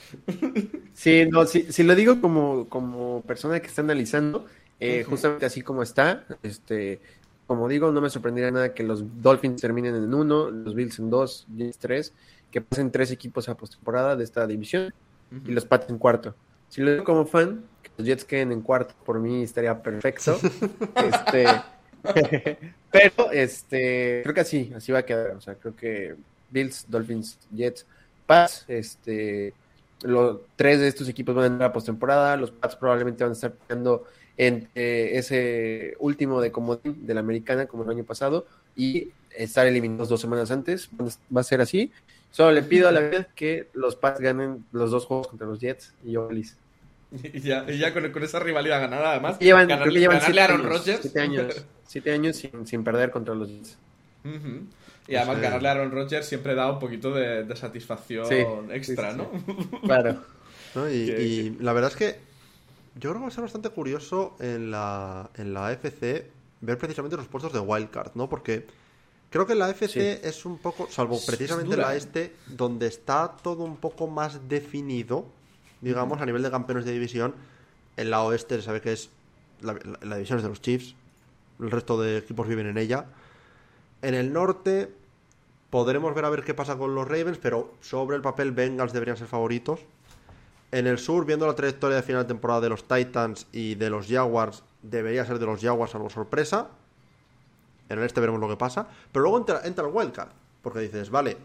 Sí, 0.93 1.25
no, 1.31 1.47
si, 1.47 1.73
si 1.73 1.83
lo 1.83 1.95
digo 1.95 2.21
como, 2.21 2.69
como 2.69 3.23
persona 3.23 3.61
que 3.61 3.69
está 3.69 3.81
analizando, 3.83 4.47
eh, 4.81 5.05
justamente 5.05 5.47
así 5.47 5.63
como 5.63 5.83
está, 5.83 6.25
este, 6.43 7.01
como 7.47 7.69
digo, 7.69 7.91
no 7.93 8.01
me 8.01 8.11
sorprendería 8.11 8.51
nada 8.51 8.75
que 8.75 8.83
los 8.83 9.05
Dolphins 9.21 9.61
terminen 9.61 9.95
en 9.95 10.15
uno, 10.15 10.51
los 10.51 10.75
Bills 10.75 10.99
en 10.99 11.11
dos, 11.11 11.47
Jets 11.57 11.79
tres, 11.79 12.13
que 12.51 12.61
pasen 12.61 12.91
tres 12.91 13.11
equipos 13.11 13.49
a 13.49 13.57
postemporada 13.57 14.17
de 14.17 14.25
esta 14.25 14.47
división 14.47 14.95
y 15.45 15.53
los 15.53 15.65
Pats 15.65 15.91
en 15.91 15.99
cuarto. 15.99 16.35
Si 16.69 16.81
lo 16.81 16.93
digo 16.93 17.05
como 17.05 17.27
fan, 17.27 17.65
que 17.83 17.91
los 17.99 18.07
Jets 18.07 18.25
queden 18.25 18.53
en 18.53 18.63
cuarto, 18.63 18.95
por 19.05 19.19
mí 19.19 19.43
estaría 19.43 19.83
perfecto. 19.83 20.39
este, 20.95 21.47
pero, 22.91 23.31
este, 23.33 24.21
creo 24.23 24.35
que 24.35 24.41
así, 24.41 24.73
así 24.75 24.93
va 24.93 25.01
a 25.01 25.05
quedar. 25.05 25.33
O 25.33 25.41
sea, 25.41 25.57
creo 25.57 25.75
que 25.75 26.15
Bills, 26.51 26.87
Dolphins, 26.89 27.39
Jets, 27.53 27.85
Pats, 28.27 28.65
este, 28.69 29.53
los 30.03 30.39
tres 30.57 30.81
de 30.81 30.89
estos 30.89 31.09
equipos 31.09 31.35
van 31.35 31.45
a 31.45 31.47
entrar 31.49 31.71
a 31.71 31.73
postemporada. 31.73 32.37
Los 32.37 32.53
Pats 32.53 32.77
probablemente 32.77 33.25
van 33.25 33.33
a 33.33 33.35
estar 33.35 33.53
peleando 33.53 34.05
en 34.41 34.69
eh, 34.75 35.11
ese 35.17 35.97
último 35.99 36.41
de 36.41 36.51
comodín 36.51 37.07
de 37.07 37.13
la 37.13 37.21
americana, 37.21 37.67
como 37.67 37.85
el 37.85 37.91
año 37.91 38.05
pasado, 38.05 38.47
y 38.75 39.09
estar 39.37 39.67
eliminados 39.67 40.09
dos 40.09 40.19
semanas 40.23 40.51
antes. 40.51 40.89
Va 40.99 41.43
a 41.43 41.45
ser 41.45 41.61
así. 41.61 41.93
Solo 42.31 42.53
le 42.53 42.63
pido 42.63 42.89
a 42.89 42.93
la 42.93 43.01
vez 43.01 43.27
que 43.35 43.69
los 43.75 43.97
Pats 43.97 44.19
ganen 44.19 44.65
los 44.73 44.91
dos 44.91 45.05
juegos 45.05 45.29
contra 45.29 45.47
los 45.47 45.61
Jets 45.61 45.93
y 46.07 46.13
yo 46.13 46.27
feliz. 46.29 46.57
Y 47.35 47.41
ya, 47.41 47.67
y 47.69 47.77
ya 47.77 47.93
con, 47.93 48.11
con 48.13 48.23
esa 48.23 48.39
rivalidad 48.39 48.81
ganada, 48.81 49.11
además, 49.11 49.39
Llevan, 49.41 49.69
ganarle, 49.69 49.83
creo 49.91 49.95
que 49.95 50.01
llevan 50.01 50.17
ganarle 50.21 50.33
siete 50.33 50.41
a 50.41 50.45
Aaron 50.45 50.61
años, 50.61 50.79
Rodgers. 50.79 51.01
Siete 51.03 51.21
años, 51.21 51.67
siete 51.87 52.13
años 52.13 52.37
sin, 52.37 52.67
sin 52.67 52.83
perder 52.85 53.11
contra 53.11 53.35
los 53.35 53.49
Jets. 53.49 53.77
Ujú. 54.25 54.63
Y 55.07 55.17
además 55.17 55.37
Sí. 55.37 55.43
ganarle 55.43 55.69
a 55.69 55.73
Aaron 55.73 55.91
Rodgers 55.91 56.27
siempre 56.27 56.55
da 56.55 56.73
un 56.73 56.79
poquito 56.79 57.13
de, 57.13 57.45
de 57.45 57.57
satisfacción 57.57 58.25
Sí, 58.27 58.37
extra, 58.71 59.11
sí, 59.13 59.19
¿no? 59.19 59.81
Claro. 59.83 60.23
¿no? 60.75 60.89
Y, 60.89 60.95
y 60.95 61.57
la 61.61 61.75
verdad 61.75 61.91
es 61.91 61.97
que 61.97 62.30
yo 62.95 63.11
creo 63.11 63.15
que 63.15 63.21
va 63.21 63.29
a 63.29 63.31
ser 63.31 63.43
bastante 63.43 63.71
curioso 63.71 64.37
en 64.41 64.71
la, 64.71 65.31
en 65.37 65.55
la 65.55 65.69
AFC 65.69 66.27
ver 66.61 66.79
precisamente 66.79 67.17
los 67.17 67.29
puestos 67.29 67.53
de 67.53 67.61
wildcard, 67.61 68.13
¿no? 68.15 68.29
Porque 68.29 68.67
creo 69.31 69.47
que 69.47 69.55
la 69.55 69.67
AFC 69.67 69.89
Sí. 69.89 70.01
es 70.01 70.45
un 70.45 70.59
poco, 70.59 70.89
salvo 70.91 71.19
precisamente 71.25 71.71
dura, 71.77 71.89
la 71.89 71.95
¿eh? 71.95 71.99
este, 71.99 72.35
donde 72.49 72.87
está 72.87 73.37
todo 73.43 73.65
un 73.65 73.77
poco 73.77 74.07
más 74.09 74.49
definido, 74.49 75.27
digamos, 75.81 76.21
a 76.21 76.27
nivel 76.27 76.43
de 76.43 76.51
campeones 76.51 76.85
de 76.85 76.93
división. 76.93 77.35
En 77.97 78.11
la 78.11 78.23
oeste 78.23 78.57
se 78.57 78.63
sabe 78.63 78.81
que 78.81 78.93
es 78.93 79.11
la, 79.61 79.75
la- 79.75 79.99
la 80.03 80.17
división 80.17 80.39
es 80.39 80.43
de 80.43 80.49
los 80.49 80.61
Chiefs, 80.61 80.95
el 81.61 81.71
resto 81.71 82.01
de 82.01 82.19
equipos 82.19 82.47
viven 82.49 82.67
en 82.67 82.77
ella. 82.79 83.07
En 84.03 84.15
el 84.15 84.33
norte 84.33 84.93
podremos 85.71 86.15
ver 86.15 86.25
a 86.25 86.31
ver 86.31 86.43
qué 86.45 86.55
pasa 86.55 86.77
con 86.77 86.95
los 86.95 87.07
Ravens, 87.07 87.39
pero 87.39 87.73
sobre 87.81 88.17
el 88.17 88.23
papel 88.23 88.53
Bengals 88.53 88.93
deberían 88.93 89.17
ser 89.17 89.29
favoritos. 89.29 89.81
En 90.73 90.87
el 90.87 90.99
sur, 90.99 91.27
viendo 91.27 91.47
la 91.47 91.55
trayectoria 91.55 91.97
de 91.97 92.03
final 92.03 92.23
de 92.23 92.29
temporada 92.29 92.61
de 92.61 92.69
los 92.69 92.87
Titans 92.87 93.47
y 93.53 93.75
de 93.75 93.91
los 93.91 94.07
Jaguars, 94.07 94.63
debería 94.83 95.25
ser 95.25 95.39
de 95.39 95.47
los 95.47 95.61
Jaguars 95.61 95.93
salvo 95.93 96.11
sorpresa. 96.11 96.69
En 97.89 97.99
el 97.99 98.05
este 98.05 98.21
veremos 98.21 98.41
lo 98.41 98.49
que 98.49 98.57
pasa. 98.57 98.87
Pero 99.11 99.25
luego 99.25 99.39
entra, 99.39 99.63
entra 99.65 99.87
el 99.87 99.93
wildcard. 99.93 100.31
Porque 100.63 100.79
dices, 100.79 101.11
vale, 101.11 101.37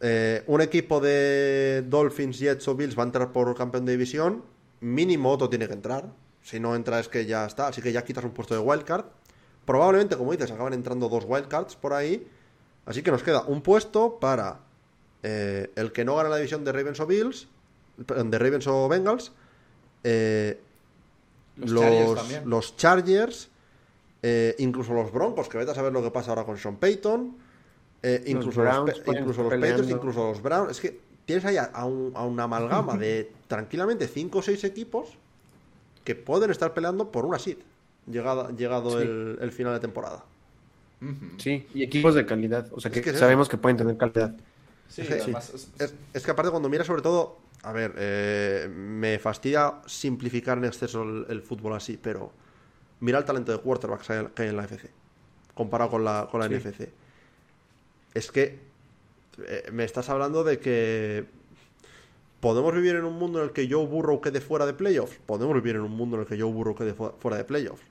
eh, 0.00 0.44
un 0.46 0.60
equipo 0.60 1.00
de 1.00 1.84
Dolphins, 1.86 2.38
Jets 2.38 2.68
o 2.68 2.74
Bills 2.74 2.96
va 2.96 3.02
a 3.02 3.06
entrar 3.06 3.32
por 3.32 3.54
campeón 3.56 3.84
de 3.84 3.92
división. 3.92 4.44
Mínimo 4.80 5.30
otro 5.30 5.48
tiene 5.48 5.66
que 5.66 5.74
entrar. 5.74 6.06
Si 6.42 6.60
no 6.60 6.76
entra 6.76 7.00
es 7.00 7.08
que 7.08 7.26
ya 7.26 7.44
está. 7.44 7.68
Así 7.68 7.82
que 7.82 7.92
ya 7.92 8.04
quitas 8.04 8.24
un 8.24 8.30
puesto 8.30 8.54
de 8.54 8.60
wildcard. 8.60 9.04
Probablemente, 9.64 10.16
como 10.16 10.32
dices, 10.32 10.50
acaban 10.52 10.74
entrando 10.74 11.08
dos 11.08 11.24
wildcards 11.26 11.74
por 11.74 11.92
ahí. 11.92 12.26
Así 12.86 13.02
que 13.02 13.10
nos 13.10 13.22
queda 13.22 13.42
un 13.42 13.62
puesto 13.62 14.18
para 14.20 14.60
eh, 15.22 15.70
el 15.76 15.92
que 15.92 16.04
no 16.04 16.16
gana 16.16 16.28
la 16.28 16.36
división 16.36 16.64
de 16.64 16.72
Ravens 16.72 17.00
o 17.00 17.06
Bills, 17.06 17.46
perdón, 18.06 18.30
de 18.30 18.38
Ravens 18.38 18.66
o 18.66 18.88
Bengals, 18.88 19.32
eh, 20.04 20.60
Los 21.56 21.70
los, 22.44 22.76
Chargers 22.76 23.38
los 23.38 23.50
eh, 24.22 24.54
incluso 24.58 24.92
los 24.94 25.12
Broncos, 25.12 25.48
que 25.48 25.58
vete 25.58 25.70
a 25.70 25.74
saber 25.74 25.92
lo 25.92 26.02
que 26.02 26.10
pasa 26.10 26.30
ahora 26.30 26.44
con 26.44 26.56
Sean 26.58 26.76
Payton, 26.76 27.36
eh, 28.02 28.22
incluso 28.26 28.62
los, 28.62 28.72
Browns 28.72 28.94
Pe- 28.98 29.00
pueden 29.02 29.22
incluso 29.22 29.42
los 29.42 29.50
Patriots, 29.52 29.74
peleando. 29.76 29.96
incluso 29.96 30.28
los 30.28 30.42
Browns. 30.42 30.70
Es 30.72 30.80
que 30.80 31.00
tienes 31.26 31.44
ahí 31.44 31.56
a, 31.56 31.84
un- 31.84 32.12
a 32.14 32.24
una 32.24 32.44
amalgama 32.44 32.96
de 32.96 33.30
tranquilamente 33.48 34.08
5 34.08 34.38
o 34.38 34.42
6 34.42 34.64
equipos 34.64 35.10
que 36.04 36.14
pueden 36.14 36.50
estar 36.50 36.72
peleando 36.74 37.10
por 37.12 37.24
una 37.26 37.38
seed 37.38 37.58
llegado, 38.10 38.50
llegado 38.56 38.90
Sí. 38.92 39.02
el, 39.06 39.38
el 39.40 39.52
final 39.52 39.74
de 39.74 39.80
temporada. 39.80 40.24
Sí, 41.38 41.66
y 41.74 41.82
equipos 41.82 42.14
de 42.14 42.26
calidad. 42.26 42.66
O 42.72 42.80
sea, 42.80 42.90
que, 42.90 42.98
Es 42.98 43.04
que 43.04 43.10
es 43.12 43.18
sabemos 43.18 43.48
que 43.48 43.56
pueden 43.56 43.76
tener 43.78 43.96
calidad. 43.96 44.34
Sí, 44.90 45.04
Sí. 45.04 45.12
además, 45.14 45.50
es- 45.54 45.70
Es, 45.78 45.94
es 46.12 46.24
que 46.24 46.30
aparte 46.32 46.50
cuando 46.50 46.68
miras 46.68 46.86
sobre 46.86 47.00
todo, 47.00 47.38
a 47.62 47.72
ver, 47.72 47.94
eh, 47.96 48.68
me 48.74 49.18
fastidia 49.18 49.74
simplificar 49.86 50.58
en 50.58 50.64
exceso 50.66 51.02
el, 51.02 51.26
el 51.30 51.40
fútbol 51.42 51.72
así, 51.74 51.96
pero 51.96 52.32
mira 53.00 53.18
el 53.18 53.24
talento 53.24 53.52
de 53.52 53.58
quarterbacks 53.58 54.06
que 54.34 54.42
hay, 54.42 54.48
en 54.48 54.56
la 54.56 54.64
FC, 54.64 54.90
comparado 55.54 55.90
con 55.90 56.04
la, 56.04 56.28
con 56.30 56.40
la 56.40 56.48
Sí. 56.48 56.54
NFC. 56.54 56.90
Es 58.14 58.30
que 58.32 58.58
eh, 59.46 59.68
me 59.72 59.84
estás 59.84 60.08
hablando 60.10 60.42
de 60.44 60.58
que 60.58 61.24
podemos 62.40 62.74
vivir 62.74 62.96
en 62.96 63.04
un 63.04 63.14
mundo 63.14 63.38
en 63.38 63.44
el 63.46 63.52
que 63.52 63.68
Joe 63.70 63.86
Burrow 63.86 64.20
quede 64.20 64.40
fuera 64.40 64.66
de 64.66 64.72
playoffs. 64.74 65.18
Podemos 65.26 65.54
vivir 65.54 65.76
en 65.76 65.82
un 65.82 65.92
mundo 65.92 66.16
en 66.16 66.22
el 66.22 66.28
que 66.28 66.38
Joe 66.40 66.50
Burrow 66.52 66.74
quede 66.74 66.94
fu- 66.94 67.12
fuera 67.18 67.36
de 67.36 67.44
playoffs. 67.44 67.82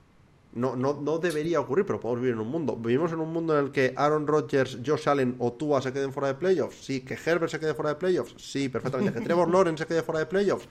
No, 0.54 0.76
no, 0.76 1.00
no 1.00 1.20
debería 1.20 1.60
ocurrir, 1.60 1.86
pero 1.86 2.00
podemos 2.00 2.22
vivir 2.22 2.34
en 2.34 2.42
un 2.42 2.50
mundo. 2.50 2.76
Vivimos 2.76 3.12
en 3.12 3.20
un 3.20 3.32
mundo 3.32 3.58
en 3.58 3.66
el 3.66 3.72
que 3.72 3.94
Aaron 3.96 4.26
Rodgers, 4.26 4.80
Josh 4.84 5.08
Allen 5.08 5.36
o 5.38 5.54
Tua 5.54 5.82
se 5.82 5.94
queden 5.94 6.12
fuera 6.12 6.30
de 6.30 6.36
playoffs. 6.36 6.84
Sí, 6.84 7.02
que 7.02 7.14
Herbert 7.14 7.52
se 7.52 7.60
quede 7.60 7.76
fuera 7.76 7.92
de 7.92 7.96
playoffs. 7.98 8.34
Sí, 8.38 8.68
perfectamente. 8.68 9.20
Que 9.20 9.22
Trevor 9.26 9.50
Lawrence 9.50 9.84
se 9.84 9.88
quede 9.88 10.02
fuera 10.02 10.20
de 10.20 10.26
playoffs. 10.26 10.68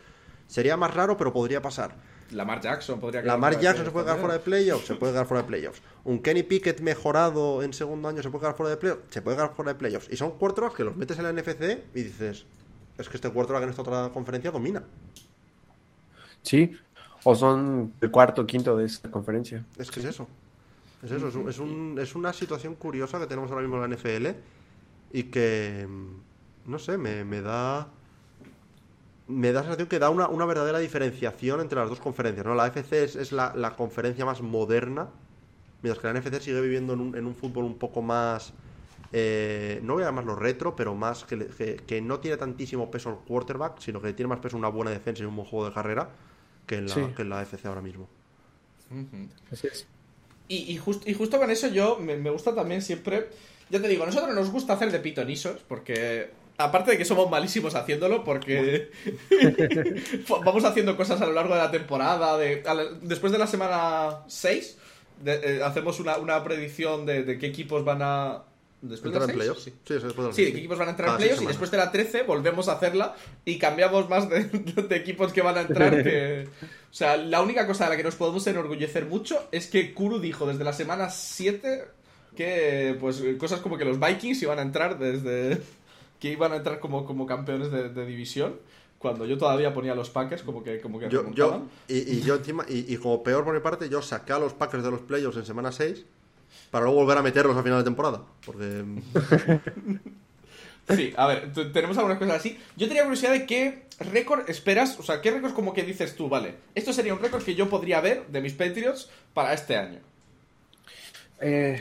Sería 0.49 0.77
más 0.77 0.93
raro, 0.95 1.17
pero 1.17 1.33
podría 1.33 1.63
pasar. 1.63 1.95
Lamar 2.33 2.61
Jackson 2.61 3.01
podría 3.01 3.23
quedar 3.23 3.37
Lamar 3.37 3.55
fuera 3.55 3.59
de 3.59 3.65
Jackson 3.65 3.85
se 3.87 3.91
puede 3.93 4.05
quedar 4.05 4.17
playoffs 4.17 4.21
fuera 4.21 4.35
de 4.35 4.45
playoffs, 4.45 4.87
se 4.87 4.95
puede 4.97 5.13
quedar 5.13 5.27
fuera 5.27 5.43
de 5.43 5.49
playoffs. 5.49 5.83
Un 6.05 6.19
Kenny 6.21 6.43
Pickett 6.43 6.81
mejorado 6.81 7.63
en 7.63 7.73
segundo 7.73 8.09
año 8.09 8.23
se 8.23 8.31
puede 8.31 8.43
quedar 8.43 8.57
fuera 8.57 8.71
de 8.71 8.77
playoffs, 8.77 9.03
se 9.11 9.23
puede 9.23 9.37
quedar 9.37 9.55
fuera 9.55 9.73
de 9.73 9.79
playoffs. 9.79 10.09
Y 10.11 10.17
son 10.17 10.33
quarterbacks 10.33 10.75
que 10.75 10.85
los 10.85 10.97
metes 10.97 11.19
en 11.19 11.25
la 11.25 11.33
NFC 11.33 11.85
y 11.95 12.03
dices, 12.03 12.45
es 12.99 13.09
que 13.09 13.17
este 13.17 13.31
quarterback 13.31 13.63
en 13.63 13.71
esta 13.71 13.83
otra 13.83 14.11
conferencia 14.13 14.51
domina. 14.51 14.83
Sí, 16.43 16.77
o 17.31 17.35
son 17.43 17.95
el 18.05 18.11
cuarto 18.17 18.39
o 18.43 18.47
quinto 18.53 18.71
de 18.79 18.85
esta 18.91 19.11
conferencia. 19.17 19.59
Es 19.83 19.91
que 19.91 20.01
es 20.01 20.07
eso. 20.07 20.25
Es 21.03 21.11
eso, 21.13 21.29
es, 21.29 21.35
un- 21.37 21.49
es, 21.49 21.59
un- 21.59 21.99
es 22.01 22.15
una 22.15 22.33
situación 22.33 22.75
curiosa 22.77 23.19
que 23.21 23.27
tenemos 23.27 23.51
ahora 23.51 23.63
mismo 23.63 23.77
en 23.77 23.83
la 23.83 23.87
NFL 23.89 24.37
y 25.11 25.25
que, 25.25 25.87
mm, 25.89 26.71
no 26.71 26.79
sé, 26.79 26.99
me, 26.99 27.25
me 27.25 27.41
da... 27.43 27.89
Me 29.27 29.53
da 29.53 29.61
la 29.61 29.65
sensación 29.65 29.89
que 29.89 29.99
da 29.99 30.09
una, 30.09 30.29
una 30.29 30.47
verdadera 30.47 30.79
diferenciación 30.79 31.61
entre 31.61 31.79
las 31.79 31.91
dos 31.91 32.01
conferencias, 32.01 32.47
¿no? 32.47 32.55
La 32.55 32.65
AFC 32.65 33.05
es, 33.05 33.15
es 33.17 33.31
la, 33.33 33.53
la 33.55 33.77
conferencia 33.77 34.25
más 34.25 34.41
moderna, 34.41 35.11
mientras 35.83 36.01
que 36.01 36.07
la 36.09 36.13
NFC 36.13 36.41
sigue 36.41 36.61
viviendo 36.63 36.95
en 36.95 37.01
un, 37.01 37.17
en 37.17 37.27
un 37.27 37.37
fútbol 37.37 37.65
un 37.65 37.79
poco 37.79 38.03
más... 38.03 38.55
eh, 39.13 39.81
no 39.85 39.95
voy 39.95 40.05
a 40.05 40.07
llamarlo 40.07 40.37
retro, 40.37 40.77
pero 40.77 40.95
más 40.95 41.25
que, 41.25 41.37
le- 41.37 41.49
que, 41.49 41.77
que 41.77 42.01
no 42.03 42.21
tiene 42.21 42.37
tantísimo 42.39 42.91
peso 42.91 43.11
el 43.11 43.17
quarterback, 43.19 43.81
sino 43.81 44.01
que 44.03 44.13
tiene 44.15 44.29
más 44.29 44.41
peso 44.41 44.57
una 44.57 44.69
buena 44.69 44.91
defensa 44.93 45.23
y 45.23 45.27
un 45.27 45.37
buen 45.37 45.49
juego 45.49 45.67
de 45.69 45.75
carrera 45.75 46.11
que 46.69 46.77
en 46.77 46.87
la, 46.87 46.95
Sí. 46.95 47.01
que 47.17 47.23
en 47.23 47.31
la 47.31 47.41
AFC 47.41 47.67
ahora 47.67 47.81
mismo. 47.83 48.09
Así 49.51 49.67
es. 49.67 49.87
Y, 50.47 50.73
y, 50.73 50.79
just- 50.79 51.07
y 51.09 51.15
justo 51.15 51.39
con 51.39 51.51
eso 51.51 51.67
yo 51.69 51.99
me, 51.99 52.17
me 52.17 52.31
gusta 52.31 52.55
también 52.55 52.81
siempre. 52.83 53.29
Ya 53.71 53.83
te 53.83 53.89
digo, 53.89 54.05
a 54.05 54.07
nosotros 54.07 54.35
nos 54.35 54.51
gusta 54.51 54.75
hacer 54.75 54.93
de 54.93 55.01
pitonisos 55.01 55.61
porque. 55.67 56.31
Aparte 56.61 56.91
de 56.91 56.99
que 56.99 57.05
somos 57.05 57.31
malísimos 57.31 57.77
haciéndolo, 57.77 58.25
porque 58.25 58.91
vamos 60.45 60.65
haciendo 60.65 60.97
cosas 60.97 61.21
a 61.21 61.27
lo 61.27 61.33
largo 61.33 61.55
de 61.55 61.61
la 61.61 61.71
temporada. 61.71 62.37
De, 62.37 62.63
la- 62.65 62.85
después 63.03 63.31
de 63.33 63.39
la 63.39 63.47
semana 63.47 64.25
6, 64.27 64.77
de- 65.23 65.59
eh, 65.59 65.63
hacemos 65.63 66.01
una, 66.01 66.17
una 66.19 66.43
predicción 66.43 67.07
de, 67.07 67.23
de 67.23 67.39
qué 67.39 67.47
equipos 67.47 67.85
van 67.85 68.01
a. 68.03 68.43
¿Después 68.81 69.13
de 69.13 69.19
¿Entrar 69.19 69.21
la 69.21 69.25
en 69.25 69.31
6? 69.31 69.37
playoffs? 69.37 69.63
Sí. 69.65 69.71
Sí, 69.85 69.95
después 69.95 70.37
Sí, 70.37 70.45
de 70.45 70.51
equipos 70.51 70.79
van 70.79 70.89
a 70.89 70.91
entrar 70.93 71.09
en 71.09 71.15
Cada 71.15 71.19
seis 71.19 71.29
playoffs 71.31 71.43
y 71.43 71.47
después 71.47 71.71
de 71.71 71.77
la 71.79 71.91
13 71.91 72.23
volvemos 72.23 72.69
a 72.69 72.73
hacerla 72.73 73.17
y 73.45 73.59
cambiamos 73.59 74.09
más 74.09 74.29
de, 74.29 74.45
de 74.89 74.97
equipos 74.97 75.33
que 75.33 75.43
van 75.43 75.59
a 75.59 75.63
entrar 75.63 76.03
que... 76.03 76.49
O 76.91 76.95
sea, 76.95 77.17
la 77.17 77.43
única 77.43 77.67
cosa 77.67 77.85
de 77.85 77.91
la 77.91 77.97
que 77.97 78.05
nos 78.05 78.15
podemos 78.15 78.47
enorgullecer 78.47 79.07
mucho 79.07 79.49
es 79.53 79.67
que 79.67 79.93
Kuru 79.95 80.21
dijo 80.21 80.47
desde 80.47 80.65
la 80.65 80.73
semana 80.73 81.11
7 81.11 81.85
que 82.37 82.97
pues 83.01 83.23
cosas 83.39 83.61
como 83.61 83.77
que 83.79 83.85
los 83.85 83.99
Vikings 83.99 84.43
iban 84.43 84.59
a 84.59 84.63
entrar 84.63 84.99
desde... 84.99 85.61
que 86.21 86.31
iban 86.31 86.53
a 86.53 86.57
entrar 86.57 86.79
como, 86.79 87.05
como 87.05 87.27
campeones 87.27 87.71
de, 87.73 87.89
de 87.89 88.07
división 88.07 88.57
cuando 88.99 89.27
yo 89.27 89.39
todavía 89.39 89.73
ponía 89.73 89.93
a 89.93 89.95
los 89.95 90.11
Packers 90.11 90.43
como 90.43 90.63
que, 90.63 90.81
como 90.81 90.99
que 90.99 91.09
Yo, 91.09 91.31
yo, 91.33 91.63
y, 91.87 91.99
y 91.99 92.23
yo 92.23 92.35
encima, 92.35 92.65
y, 92.69 92.93
y 92.93 92.97
como 92.97 93.23
peor 93.23 93.45
por 93.45 93.55
mi 93.55 93.61
parte, 93.61 93.89
yo 93.89 94.03
saqué 94.03 94.33
a 94.33 94.39
los 94.41 94.55
Packers 94.55 94.83
de 94.83 94.91
los 94.91 95.01
playoffs 95.03 95.37
en 95.37 95.47
semana 95.47 95.71
6 95.71 96.05
para 96.71 96.85
luego 96.85 97.01
volver 97.01 97.19
a 97.19 97.23
meterlos 97.23 97.57
a 97.57 97.63
final 97.63 97.79
de 97.79 97.85
temporada. 97.85 98.23
Porque 98.45 98.85
Sí, 100.95 101.13
a 101.17 101.27
ver, 101.27 101.53
tenemos 101.73 101.99
algunas 101.99 102.19
cosas 102.19 102.37
así. 102.37 102.59
Yo 102.77 102.89
tenía 102.89 103.03
curiosidad 103.03 103.33
de 103.33 103.45
qué 103.45 103.83
récord 104.01 104.49
esperas, 104.49 104.99
o 104.99 105.03
sea, 105.03 105.21
qué 105.21 105.31
récord 105.31 105.53
como 105.53 105.75
que 105.75 105.83
dices 105.83 106.17
tú, 106.17 106.29
vale, 106.31 106.55
esto 106.75 106.95
sería 106.95 107.13
un 107.13 107.21
récord 107.21 107.43
que 107.43 107.55
yo 107.55 107.69
podría 107.69 108.01
ver 108.01 108.27
de 108.29 108.41
mis 108.41 108.55
Patriots 108.55 109.11
para 109.35 109.53
este 109.53 109.77
año. 109.77 109.99
Eh, 111.43 111.81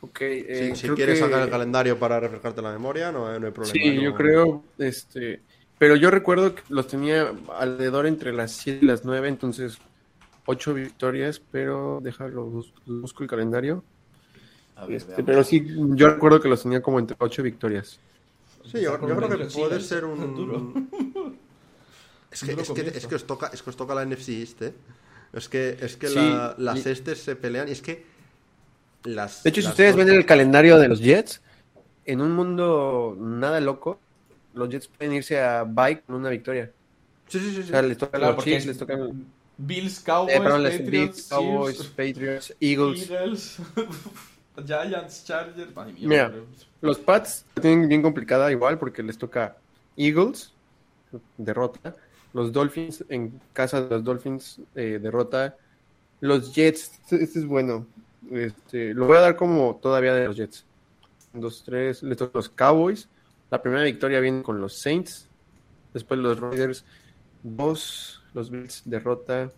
ok, 0.00 0.18
si, 0.18 0.24
eh, 0.24 0.72
si 0.74 0.88
quieres 0.90 1.18
que- 1.20 1.24
sacar 1.24 1.42
el 1.42 1.50
calendario 1.50 1.96
para 1.96 2.18
refrescarte 2.18 2.60
la 2.60 2.72
memoria, 2.72 3.12
no, 3.12 3.38
no 3.38 3.46
hay 3.46 3.52
problema. 3.52 3.72
Sí, 3.72 3.94
no- 3.94 4.02
yo 4.02 4.14
creo, 4.14 4.64
este, 4.78 5.40
pero 5.78 5.94
yo 5.94 6.10
recuerdo 6.10 6.56
que 6.56 6.62
los 6.70 6.88
tenía 6.88 7.32
alrededor 7.56 8.06
entre 8.06 8.32
las 8.32 8.50
7 8.50 8.80
y 8.82 8.86
las 8.88 9.04
9, 9.04 9.28
entonces 9.28 9.78
8 10.46 10.74
victorias, 10.74 11.40
pero 11.50 12.00
déjalo, 12.02 12.44
bus- 12.46 12.72
busco 12.86 13.22
el 13.22 13.28
calendario. 13.28 13.84
Este, 14.88 15.22
pero 15.22 15.44
sí, 15.44 15.64
yo 15.90 16.08
recuerdo 16.10 16.40
que 16.40 16.48
los 16.48 16.62
tenía 16.62 16.82
como 16.82 16.98
entre 16.98 17.16
8 17.20 17.42
victorias. 17.42 18.00
Sí, 18.64 18.80
yo, 18.80 18.98
yo 19.06 19.16
creo 19.16 19.28
que 19.28 19.44
puede 19.46 19.76
es 19.76 19.86
ser 19.86 20.04
un. 20.04 20.34
duro. 20.34 20.72
Es 22.30 22.40
que, 22.42 22.52
Duro 22.52 22.62
es, 22.62 22.70
que, 22.70 22.80
es 22.98 23.06
que 23.06 23.14
os 23.14 23.26
toca, 23.26 23.48
es 23.52 23.62
que 23.62 23.70
os 23.70 23.76
toca 23.76 23.94
la 23.94 24.04
NFC 24.04 24.30
East, 24.30 24.62
¿eh? 24.62 24.72
Es 25.32 25.48
que, 25.48 25.76
es 25.80 25.96
que 25.96 26.08
Sí, 26.08 26.14
la- 26.16 26.54
las 26.58 26.84
y- 26.86 26.90
estes 26.90 27.18
se 27.22 27.36
pelean 27.36 27.68
y 27.68 27.72
es 27.72 27.82
que. 27.82 28.04
Las, 29.04 29.42
De 29.42 29.50
hecho, 29.50 29.60
si 29.60 29.64
las 29.64 29.72
ustedes 29.74 29.96
dos- 29.96 30.04
ven 30.04 30.14
el 30.14 30.24
calendario 30.26 30.78
de 30.78 30.88
los 30.88 31.00
Jets, 31.00 31.42
en 32.04 32.20
un 32.20 32.32
mundo 32.32 33.16
nada 33.18 33.60
loco, 33.60 33.98
los 34.54 34.68
Jets 34.68 34.88
pueden 34.88 35.12
irse 35.14 35.40
a 35.40 35.64
bye 35.64 36.00
con 36.02 36.16
una 36.16 36.28
victoria. 36.30 36.70
Sí, 37.28 37.38
sí, 37.38 37.50
sí. 37.52 37.60
O 37.60 37.62
sí. 37.64 37.68
sea, 37.70 37.82
les 37.82 37.98
toca 37.98 38.18
Claro, 38.18 38.26
los 38.28 38.36
porque 38.36 38.50
Chiefs, 38.50 38.62
es 38.62 38.66
les 38.68 38.78
tocan 38.78 39.26
Bills, 39.64 39.98
eh, 40.00 40.02
Cowboys, 40.04 40.38
perdón, 40.38 40.62
Patriots, 40.64 40.90
Bills, 40.90 41.28
Cowboys, 41.28 41.76
Chiefs, 41.76 41.88
Patriots, 41.90 42.54
Eagles. 42.60 43.10
Eagles, 43.10 43.56
Giants, 44.66 45.24
Chargers. 45.24 45.74
Mía, 45.76 45.94
Mira. 46.00 46.30
pero- 46.30 46.46
Los 46.80 46.98
Pats 46.98 47.44
tienen 47.60 47.88
bien 47.88 48.02
complicada 48.02 48.50
igual 48.50 48.78
porque 48.78 49.02
les 49.02 49.16
toca 49.18 49.56
Eagles, 49.96 50.52
derrota. 51.36 51.94
Los 52.34 52.50
Dolphins 52.52 53.04
en 53.08 53.40
casa 53.52 53.82
de 53.82 53.90
los 53.90 54.04
Dolphins, 54.04 54.60
eh, 54.74 54.98
derrota. 55.00 55.56
Los 56.20 56.54
Jets, 56.54 56.92
este, 57.02 57.22
este 57.22 57.38
es 57.40 57.46
bueno. 57.46 57.86
Este, 58.30 58.94
lo 58.94 59.06
voy 59.06 59.16
a 59.18 59.20
dar 59.20 59.36
como 59.36 59.78
todavía 59.82 60.14
de 60.14 60.26
los 60.26 60.36
Jets. 60.36 60.64
Dos, 61.34 61.62
tres, 61.64 62.02
les 62.02 62.16
toca 62.16 62.38
los 62.38 62.48
Cowboys. 62.48 63.08
La 63.50 63.60
primera 63.60 63.82
victoria 63.84 64.20
viene 64.20 64.42
con 64.42 64.60
los 64.60 64.78
Saints. 64.78 65.28
Después 65.92 66.18
los 66.20 66.40
Raiders, 66.40 66.84
dos. 67.42 68.21
Los 68.34 68.50
Bills, 68.50 68.82
derrota. 68.84 69.50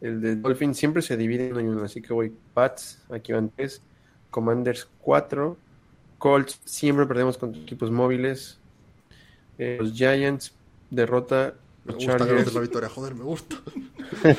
El 0.00 0.20
de 0.20 0.36
Dolphins 0.36 0.76
siempre 0.78 1.02
se 1.02 1.16
divide 1.16 1.46
en 1.48 1.52
uno 1.52 1.60
y 1.60 1.66
uno, 1.66 1.84
así 1.84 2.00
que 2.00 2.12
voy 2.12 2.32
Pats, 2.54 3.02
aquí 3.10 3.32
van 3.32 3.50
tres. 3.50 3.82
Commanders 4.30 4.88
4. 5.00 5.56
Colts 6.18 6.60
siempre 6.64 7.06
perdemos 7.06 7.36
contra 7.38 7.60
equipos 7.60 7.90
móviles. 7.90 8.58
Eh, 9.58 9.76
los 9.80 9.92
Giants 9.92 10.54
derrota. 10.90 11.54
Me 11.84 11.92
Los 11.94 12.04
gusta 12.04 12.18
Chargers. 12.18 12.54
la 12.54 12.60
victoria, 12.60 12.88
joder, 12.88 13.14
me 13.14 13.24
gusta. 13.24 13.56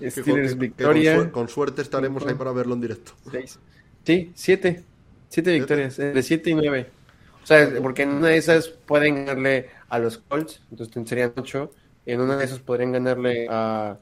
Steelers 0.00 0.52
que- 0.52 0.58
que 0.58 0.60
victoria. 0.60 1.14
con, 1.16 1.24
suer- 1.26 1.30
con 1.30 1.48
suerte 1.48 1.82
estaremos 1.82 2.26
ahí 2.26 2.34
para 2.34 2.52
verlo 2.52 2.74
en 2.74 2.80
directo. 2.80 3.12
seis. 3.30 3.58
Sí, 4.04 4.32
siete. 4.34 4.84
Siete 5.28 5.52
victorias. 5.52 5.96
De 5.96 6.22
siete 6.22 6.50
y 6.50 6.54
nueve. 6.54 6.88
O 7.42 7.46
sea, 7.46 7.70
porque 7.82 8.02
en 8.02 8.10
una 8.10 8.28
de 8.28 8.36
esas 8.36 8.68
pueden 8.68 9.26
ganarle 9.26 9.70
a 9.94 9.98
los 9.98 10.18
Colts, 10.18 10.60
entonces 10.70 11.08
serían 11.08 11.32
ocho. 11.36 11.70
En 12.06 12.20
una 12.20 12.36
de 12.36 12.44
esas 12.44 12.60
podrían 12.60 12.92
ganarle 12.92 13.46
a 13.50 13.98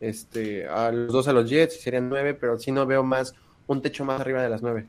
este 0.00 0.66
a 0.68 0.90
los 0.92 1.12
dos 1.12 1.28
a 1.28 1.32
los 1.32 1.48
Jets 1.48 1.76
y 1.76 1.80
serían 1.80 2.08
nueve, 2.08 2.34
pero 2.34 2.58
sí 2.58 2.72
no 2.72 2.86
veo 2.86 3.02
más 3.02 3.34
un 3.66 3.80
techo 3.82 4.04
más 4.04 4.20
arriba 4.20 4.42
de 4.42 4.48
las 4.48 4.62
nueve. 4.62 4.88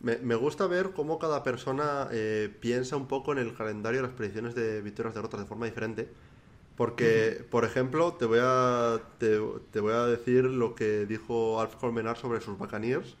Me, 0.00 0.16
me 0.18 0.34
gusta 0.34 0.66
ver 0.66 0.90
cómo 0.92 1.18
cada 1.18 1.42
persona 1.42 2.08
eh, 2.10 2.50
piensa 2.60 2.96
un 2.96 3.06
poco 3.06 3.32
en 3.32 3.38
el 3.38 3.54
calendario 3.56 4.02
de 4.02 4.08
las 4.08 4.16
predicciones 4.16 4.54
de 4.54 4.82
victorias 4.82 5.14
derrotas 5.14 5.40
de 5.40 5.46
forma 5.46 5.66
diferente. 5.66 6.08
Porque, 6.76 7.46
por 7.50 7.64
ejemplo, 7.64 8.14
te 8.14 8.24
voy 8.26 8.40
a 8.42 9.00
te, 9.18 9.38
te 9.70 9.80
voy 9.80 9.92
a 9.92 10.06
decir 10.06 10.44
lo 10.44 10.74
que 10.74 11.06
dijo 11.06 11.60
Alf 11.60 11.76
Colmenar 11.76 12.16
sobre 12.16 12.40
sus 12.40 12.58
Buccaneers. 12.58 13.16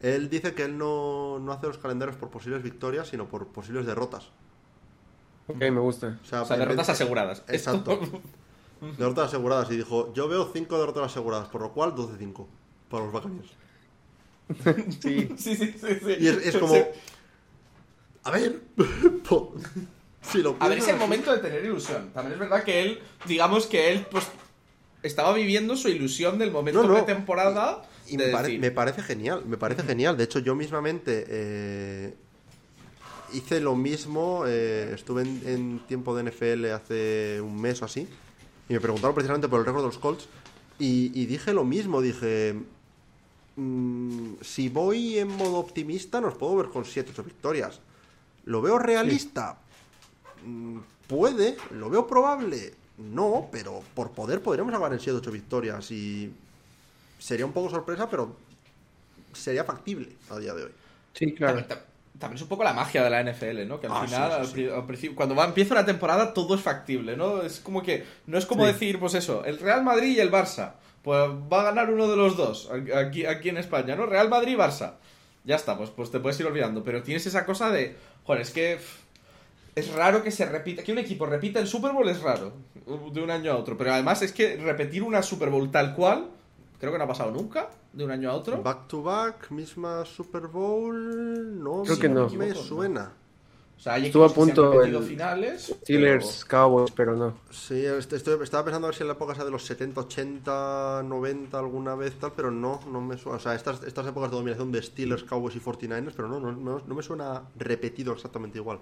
Él 0.00 0.28
dice 0.28 0.54
que 0.54 0.64
él 0.64 0.76
no, 0.76 1.38
no 1.38 1.52
hace 1.52 1.66
los 1.68 1.78
calendarios 1.78 2.16
por 2.18 2.30
posibles 2.30 2.62
victorias, 2.62 3.08
sino 3.08 3.28
por 3.28 3.48
posibles 3.48 3.86
derrotas. 3.86 4.32
Ok, 5.48 5.58
me 5.58 5.80
gusta. 5.80 6.18
O 6.22 6.26
sea, 6.26 6.42
O 6.42 6.46
sea, 6.46 6.56
derrotas 6.56 6.86
vez- 6.88 6.94
aseguradas. 6.94 7.42
Exacto. 7.48 8.00
Derrotas 8.98 9.28
aseguradas. 9.28 9.70
Y 9.70 9.76
dijo, 9.76 10.12
yo 10.14 10.26
veo 10.28 10.50
5 10.52 10.78
derrotas 10.78 11.04
aseguradas, 11.04 11.48
por 11.48 11.60
lo 11.62 11.72
cual 11.72 11.94
12-5 11.94 12.46
para 12.90 13.04
los 13.04 13.12
Buccaneers. 13.12 13.50
Sí. 15.00 15.28
Sí, 15.38 15.56
sí, 15.56 15.74
sí, 15.78 15.98
sí. 16.04 16.16
Y 16.18 16.26
es, 16.28 16.46
es 16.46 16.56
como... 16.56 16.74
Sí. 16.74 16.82
A 18.24 18.30
ver... 18.32 18.60
si 20.20 20.42
lo 20.42 20.56
A 20.60 20.68
ver, 20.68 20.78
es 20.78 20.88
el 20.88 20.96
momento 20.96 21.32
de 21.32 21.38
tener 21.38 21.64
ilusión. 21.64 22.10
También 22.12 22.34
es 22.34 22.38
verdad 22.38 22.62
que 22.64 22.82
él, 22.82 23.00
digamos 23.26 23.66
que 23.66 23.92
él, 23.92 24.06
pues, 24.10 24.24
estaba 25.02 25.32
viviendo 25.32 25.76
su 25.76 25.88
ilusión 25.88 26.38
del 26.38 26.50
momento 26.50 26.82
No, 26.82 26.88
no. 26.88 26.94
de 26.96 27.02
temporada. 27.02 27.82
Y 28.08 28.16
de 28.16 28.26
me, 28.26 28.32
pare- 28.32 28.48
decir, 28.48 28.60
me 28.60 28.70
parece 28.72 29.02
genial, 29.02 29.44
me 29.46 29.56
parece 29.56 29.82
genial. 29.84 30.16
De 30.16 30.24
hecho, 30.24 30.38
yo 30.40 30.54
mismamente 30.54 31.24
eh, 31.28 32.14
hice 33.32 33.60
lo 33.60 33.76
mismo. 33.76 34.44
eh, 34.46 34.92
estuve 34.94 35.22
en, 35.22 35.42
en 35.46 35.86
tiempo 35.86 36.14
de 36.16 36.24
NFL 36.24 36.66
hace 36.72 37.40
un 37.40 37.60
mes 37.60 37.82
o 37.82 37.84
así. 37.86 38.08
Y 38.68 38.74
me 38.74 38.80
preguntaron 38.80 39.14
precisamente 39.14 39.48
por 39.48 39.60
el 39.60 39.66
récord 39.66 39.82
de 39.82 39.88
los 39.88 39.98
Colts. 39.98 40.28
Y, 40.78 41.12
y 41.20 41.26
dije 41.26 41.52
lo 41.52 41.64
mismo. 41.64 42.00
Dije: 42.02 42.54
mm, 43.56 44.34
Si 44.42 44.68
voy 44.68 45.18
en 45.18 45.28
modo 45.28 45.58
optimista, 45.58 46.20
nos 46.20 46.34
puedo 46.34 46.56
ver 46.56 46.68
con 46.70 46.84
7-8 46.84 47.22
victorias. 47.24 47.80
¿Lo 48.44 48.62
veo 48.62 48.78
realista? 48.78 49.62
Mm, 50.44 50.80
Puede, 51.06 51.64
lo 51.70 51.90
veo 51.90 52.06
probable. 52.06 52.78
No, 52.96 53.48
pero 53.52 53.82
por 53.94 54.12
poder 54.12 54.42
podremos 54.42 54.72
acabar 54.72 54.92
en 54.92 55.00
7-8 55.00 55.30
victorias. 55.32 55.90
Y 55.90 56.34
sería 57.18 57.46
un 57.46 57.52
poco 57.52 57.70
sorpresa, 57.70 58.08
pero 58.10 58.36
sería 59.32 59.64
factible 59.64 60.18
a 60.30 60.38
día 60.38 60.54
de 60.54 60.64
hoy. 60.64 60.72
Sí, 61.14 61.34
claro. 61.34 61.66
También, 61.66 61.82
también 62.18 62.36
es 62.36 62.42
un 62.42 62.48
poco 62.48 62.62
la 62.64 62.72
magia 62.72 63.02
de 63.02 63.10
la 63.10 63.20
NFL, 63.22 63.66
¿no? 63.66 63.80
Que 63.80 63.86
al 63.88 63.92
Ah, 63.94 64.04
final, 64.04 64.30
sí, 64.30 64.34
sí, 64.34 64.40
al 64.40 64.46
sí. 64.46 64.52
pri- 64.52 64.68
al 64.70 64.86
principio, 64.86 65.16
cuando 65.16 65.34
va, 65.34 65.44
empieza 65.44 65.74
una 65.74 65.84
temporada, 65.86 66.32
todo 66.34 66.54
es 66.54 66.60
factible, 66.60 67.16
¿no? 67.16 67.42
Es 67.42 67.58
como 67.60 67.82
que, 67.82 68.04
no 68.26 68.38
es 68.38 68.46
como 68.46 68.64
decir, 68.66 68.98
pues 69.00 69.14
eso, 69.14 69.44
el 69.44 69.58
Real 69.58 69.82
Madrid 69.82 70.16
y 70.16 70.20
el 70.20 70.30
Barça. 70.30 70.72
Pues 71.02 71.18
va 71.52 71.62
a 71.62 71.64
ganar 71.64 71.90
uno 71.90 72.06
de 72.08 72.16
los 72.16 72.36
dos, 72.36 72.70
aquí, 72.94 73.26
aquí 73.26 73.48
en 73.48 73.56
España, 73.56 73.96
¿no? 73.96 74.06
Real 74.06 74.28
Madrid 74.28 74.52
y 74.52 74.56
Barça. 74.56 74.92
Ya 75.44 75.56
está, 75.56 75.76
pues, 75.76 75.90
pues 75.90 76.12
te 76.12 76.20
puedes 76.20 76.38
ir 76.38 76.46
olvidando. 76.46 76.84
Pero 76.84 77.02
tienes 77.02 77.26
esa 77.26 77.44
cosa 77.44 77.70
de, 77.72 77.96
joder, 78.24 78.42
es 78.42 78.50
que 78.52 78.78
es 79.74 79.92
raro 79.94 80.22
que 80.22 80.30
se 80.30 80.46
repita, 80.46 80.84
que 80.84 80.92
un 80.92 80.98
equipo 80.98 81.26
repita 81.26 81.58
el 81.58 81.66
Super 81.66 81.90
Bowl 81.92 82.08
es 82.08 82.20
raro, 82.20 82.52
de 83.12 83.20
un 83.20 83.30
año 83.32 83.50
a 83.50 83.56
otro. 83.56 83.76
Pero 83.76 83.92
además 83.92 84.22
es 84.22 84.32
que 84.32 84.56
repetir 84.58 85.02
una 85.02 85.22
Super 85.24 85.50
Bowl 85.50 85.70
tal 85.72 85.94
cual, 85.96 86.28
creo 86.82 86.92
que 86.92 86.98
no 86.98 87.04
ha 87.04 87.08
pasado 87.08 87.30
nunca, 87.30 87.70
de 87.92 88.04
un 88.04 88.10
año 88.10 88.30
a 88.30 88.34
otro. 88.34 88.62
Back 88.62 88.88
to 88.88 89.02
back, 89.02 89.50
misma 89.50 90.04
Super 90.04 90.48
Bowl. 90.48 91.62
No, 91.62 91.82
Creo 91.84 91.98
que 91.98 92.08
no. 92.08 92.28
me 92.30 92.54
suena. 92.54 93.12
O 93.76 93.80
sea, 93.80 93.94
hay 93.94 94.06
Estuvo 94.06 94.24
a 94.24 94.26
equipos 94.26 94.46
que 94.48 94.54
se 94.54 94.60
han 94.60 94.66
punto 94.66 94.72
repetido 94.72 94.98
el 95.00 95.04
finales. 95.06 95.76
Steelers, 95.82 96.44
Cowboys, 96.44 96.90
pero 96.92 97.16
no. 97.16 97.34
Sí, 97.50 97.84
est- 97.84 98.12
estoy- 98.12 98.42
estaba 98.42 98.64
pensando 98.64 98.86
a 98.86 98.90
ver 98.90 98.96
si 98.96 99.02
en 99.02 99.08
la 99.08 99.14
época 99.14 99.32
esa 99.32 99.44
de 99.44 99.50
los 99.50 99.64
70, 99.64 100.00
80, 100.02 101.02
90 101.04 101.58
alguna 101.58 101.94
vez 101.94 102.14
tal, 102.18 102.32
pero 102.36 102.50
no, 102.50 102.80
no 102.90 103.00
me 103.00 103.16
suena. 103.18 103.36
O 103.38 103.40
sea, 103.40 103.54
estas, 103.54 103.82
estas 103.84 104.06
épocas 104.06 104.30
de 104.30 104.36
dominación 104.36 104.70
de 104.72 104.82
Steelers, 104.82 105.24
Cowboys 105.24 105.56
y 105.56 105.60
49ers, 105.60 106.12
pero 106.16 106.28
no, 106.28 106.38
no, 106.40 106.52
no, 106.52 106.80
no 106.86 106.94
me 106.94 107.02
suena 107.02 107.42
repetido 107.56 108.12
exactamente 108.12 108.58
igual. 108.58 108.78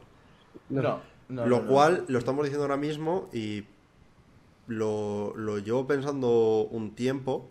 No, 0.68 0.82
no, 0.82 1.00
no, 1.28 1.46
lo 1.46 1.60
no. 1.60 1.66
cual 1.68 2.04
lo 2.08 2.18
estamos 2.18 2.44
diciendo 2.44 2.64
ahora 2.64 2.76
mismo 2.76 3.28
y 3.32 3.64
lo, 4.66 5.32
lo 5.36 5.58
llevo 5.58 5.86
pensando 5.86 6.68
un 6.70 6.94
tiempo. 6.94 7.48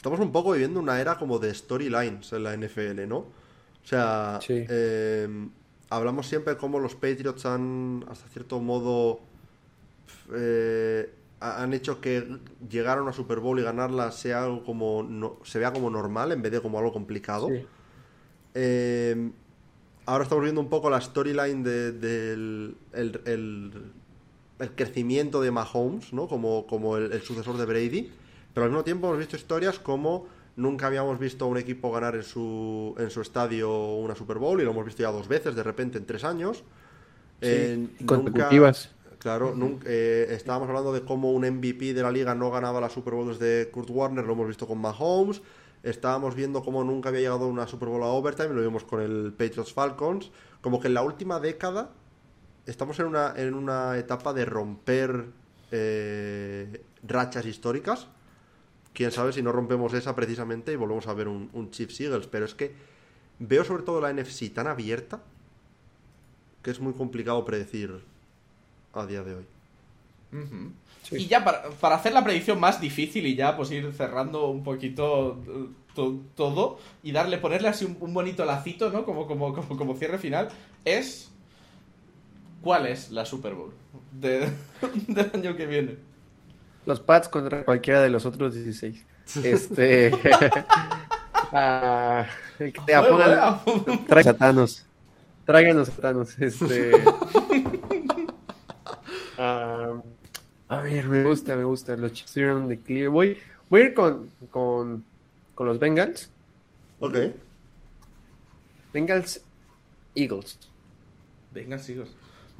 Estamos 0.00 0.18
un 0.20 0.32
poco 0.32 0.52
viviendo 0.52 0.80
una 0.80 0.98
era 0.98 1.18
como 1.18 1.38
de 1.38 1.52
storylines 1.54 2.32
en 2.32 2.42
la 2.44 2.54
NFL, 2.56 3.06
¿no? 3.06 3.18
O 3.18 3.26
sea, 3.84 4.38
Sí. 4.40 4.64
eh, 4.66 5.28
hablamos 5.90 6.26
siempre 6.26 6.56
cómo 6.56 6.78
los 6.78 6.94
Patriots 6.94 7.44
han, 7.44 8.06
hasta 8.08 8.26
cierto 8.28 8.60
modo, 8.60 9.20
eh, 10.34 11.12
ha- 11.40 11.62
han 11.62 11.74
hecho 11.74 12.00
que 12.00 12.38
llegar 12.70 12.96
a 12.96 13.02
una 13.02 13.12
Super 13.12 13.40
Bowl 13.40 13.58
y 13.58 13.62
ganarla 13.62 14.10
sea 14.10 14.44
algo 14.44 14.64
como 14.64 15.02
no- 15.02 15.36
se 15.44 15.58
vea 15.58 15.70
como 15.70 15.90
normal 15.90 16.32
en 16.32 16.40
vez 16.40 16.52
de 16.52 16.62
como 16.62 16.78
algo 16.78 16.94
complicado. 16.94 17.48
Sí. 17.48 17.66
Eh, 18.54 19.30
ahora 20.06 20.24
estamos 20.24 20.44
viendo 20.44 20.62
un 20.62 20.70
poco 20.70 20.88
la 20.88 21.02
storyline 21.02 21.62
de- 21.62 21.92
del 21.92 22.74
el, 22.94 23.20
el- 23.26 23.82
el 24.60 24.70
crecimiento 24.74 25.42
de 25.42 25.50
Mahomes, 25.50 26.14
¿no? 26.14 26.26
Como, 26.26 26.66
como 26.66 26.96
el, 26.96 27.12
el 27.12 27.20
sucesor 27.20 27.58
de 27.58 27.66
Brady. 27.66 28.12
Pero 28.54 28.64
al 28.64 28.70
mismo 28.70 28.84
tiempo 28.84 29.06
hemos 29.08 29.18
visto 29.18 29.36
historias 29.36 29.78
como 29.78 30.26
nunca 30.56 30.86
habíamos 30.88 31.18
visto 31.18 31.44
a 31.44 31.48
un 31.48 31.56
equipo 31.58 31.90
ganar 31.92 32.14
en 32.16 32.22
su, 32.22 32.94
en 32.98 33.10
su 33.10 33.20
estadio 33.20 33.94
una 33.96 34.14
Super 34.14 34.38
Bowl 34.38 34.60
y 34.60 34.64
lo 34.64 34.72
hemos 34.72 34.84
visto 34.84 35.02
ya 35.02 35.10
dos 35.10 35.28
veces 35.28 35.54
de 35.54 35.62
repente 35.62 35.98
en 35.98 36.06
tres 36.06 36.24
años. 36.24 36.64
Eh, 37.40 37.88
y 37.98 38.04
consecutivas. 38.04 38.90
Claro, 39.18 39.54
nunca- 39.54 39.84
eh, 39.88 40.28
estábamos 40.30 40.68
hablando 40.68 40.92
de 40.92 41.02
cómo 41.02 41.30
un 41.32 41.44
MVP 41.44 41.92
de 41.94 42.02
la 42.02 42.10
liga 42.10 42.34
no 42.34 42.50
ganaba 42.50 42.80
la 42.80 42.88
Super 42.90 43.14
Bowl 43.14 43.28
desde 43.28 43.70
Kurt 43.70 43.90
Warner, 43.90 44.24
lo 44.24 44.32
hemos 44.32 44.48
visto 44.48 44.66
con 44.66 44.78
Mahomes. 44.78 45.42
Estábamos 45.82 46.34
viendo 46.34 46.62
cómo 46.62 46.84
nunca 46.84 47.08
había 47.08 47.20
llegado 47.22 47.46
una 47.46 47.66
Super 47.66 47.88
Bowl 47.88 48.02
a 48.02 48.06
overtime, 48.06 48.48
lo 48.50 48.60
vimos 48.60 48.84
con 48.84 49.00
el 49.00 49.32
Patriots 49.32 49.72
Falcons. 49.72 50.30
Como 50.60 50.80
que 50.80 50.88
en 50.88 50.94
la 50.94 51.02
última 51.02 51.40
década 51.40 51.90
estamos 52.66 52.98
en 53.00 53.06
una, 53.06 53.32
en 53.36 53.54
una 53.54 53.96
etapa 53.96 54.32
de 54.34 54.44
romper 54.44 55.26
eh, 55.70 56.82
rachas 57.06 57.46
históricas. 57.46 58.08
Quién 58.92 59.12
sabe 59.12 59.32
si 59.32 59.42
no 59.42 59.52
rompemos 59.52 59.94
esa 59.94 60.14
precisamente 60.16 60.72
y 60.72 60.76
volvemos 60.76 61.06
a 61.06 61.14
ver 61.14 61.28
un, 61.28 61.48
un 61.52 61.70
Chiefs 61.70 62.00
Eagles. 62.00 62.26
Pero 62.26 62.44
es 62.44 62.54
que 62.54 62.72
veo 63.38 63.64
sobre 63.64 63.82
todo 63.84 64.00
la 64.00 64.12
NFC 64.12 64.52
tan 64.52 64.66
abierta 64.66 65.20
que 66.62 66.70
es 66.70 66.80
muy 66.80 66.92
complicado 66.92 67.44
predecir 67.44 68.00
a 68.92 69.06
día 69.06 69.22
de 69.22 69.34
hoy. 69.36 69.44
Sí. 71.04 71.16
Y 71.16 71.26
ya 71.26 71.42
para, 71.44 71.70
para 71.70 71.96
hacer 71.96 72.12
la 72.12 72.22
predicción 72.22 72.60
más 72.60 72.80
difícil 72.80 73.26
y 73.26 73.34
ya 73.34 73.56
pues 73.56 73.70
ir 73.70 73.92
cerrando 73.92 74.48
un 74.48 74.62
poquito 74.62 75.40
eh, 75.48 75.66
to- 75.94 76.20
todo 76.36 76.78
y 77.02 77.12
darle, 77.12 77.38
ponerle 77.38 77.68
así 77.68 77.84
un, 77.84 77.96
un 78.00 78.12
bonito 78.12 78.44
lacito, 78.44 78.90
¿no? 78.90 79.04
Como, 79.04 79.26
como, 79.26 79.54
como, 79.54 79.76
como 79.76 79.96
cierre 79.96 80.18
final, 80.18 80.48
es 80.84 81.30
¿cuál 82.62 82.86
es 82.86 83.10
la 83.10 83.24
Super 83.24 83.54
Bowl 83.54 83.72
de- 84.12 84.50
del 85.08 85.30
año 85.34 85.56
que 85.56 85.66
viene? 85.66 85.96
Los 86.86 87.00
Pats 87.00 87.28
contra 87.28 87.64
cualquiera 87.64 88.00
de 88.02 88.10
los 88.10 88.26
otros 88.26 88.54
16. 88.54 89.06
Este. 89.44 90.10
ah, 91.52 92.26
el 92.58 92.72
que 92.72 92.80
te 92.80 92.98
bueno. 92.98 93.62
Traigan 94.08 94.34
satanos. 94.34 94.86
Tráiganos 95.44 95.88
satanos. 95.88 96.38
Este. 96.38 96.92
Ah, 99.42 99.94
a 100.68 100.82
ver, 100.82 101.08
me 101.08 101.24
gusta, 101.24 101.56
me 101.56 101.64
gusta. 101.64 101.96
Los 101.96 102.12
Chiefs 102.12 102.36
un 102.36 102.68
declive. 102.68 103.08
Voy, 103.08 103.38
voy 103.70 103.80
a 103.80 103.84
ir 103.86 103.94
con, 103.94 104.28
con, 104.50 105.02
con 105.54 105.66
los 105.66 105.78
Bengals. 105.78 106.28
Ok. 106.98 107.16
Bengals 108.92 109.40
Eagles. 110.14 110.58
Venga, 111.52 111.78
sigo. 111.78 112.04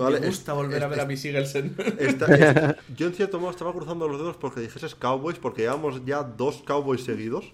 Vale, 0.05 0.21
Me 0.21 0.27
gusta 0.27 0.53
es- 0.53 0.57
volver 0.57 0.83
a 0.83 0.87
es- 0.87 0.91
ver 0.91 1.01
a 1.01 1.07
mis 1.07 1.25
Eagles 1.25 1.55
en... 1.55 1.75
Esta- 1.99 2.27
es- 2.35 2.77
yo 2.97 3.07
en 3.09 3.15
cierto 3.15 3.39
modo 3.41 3.51
estaba 3.51 3.73
cruzando 3.73 4.09
los 4.09 4.19
dedos 4.19 4.37
porque 4.37 4.61
dijeses 4.61 4.95
Cowboys, 4.95 5.39
porque 5.39 5.63
llevamos 5.63 6.05
ya 6.05 6.23
dos 6.23 6.63
Cowboys 6.67 7.03
seguidos. 7.05 7.53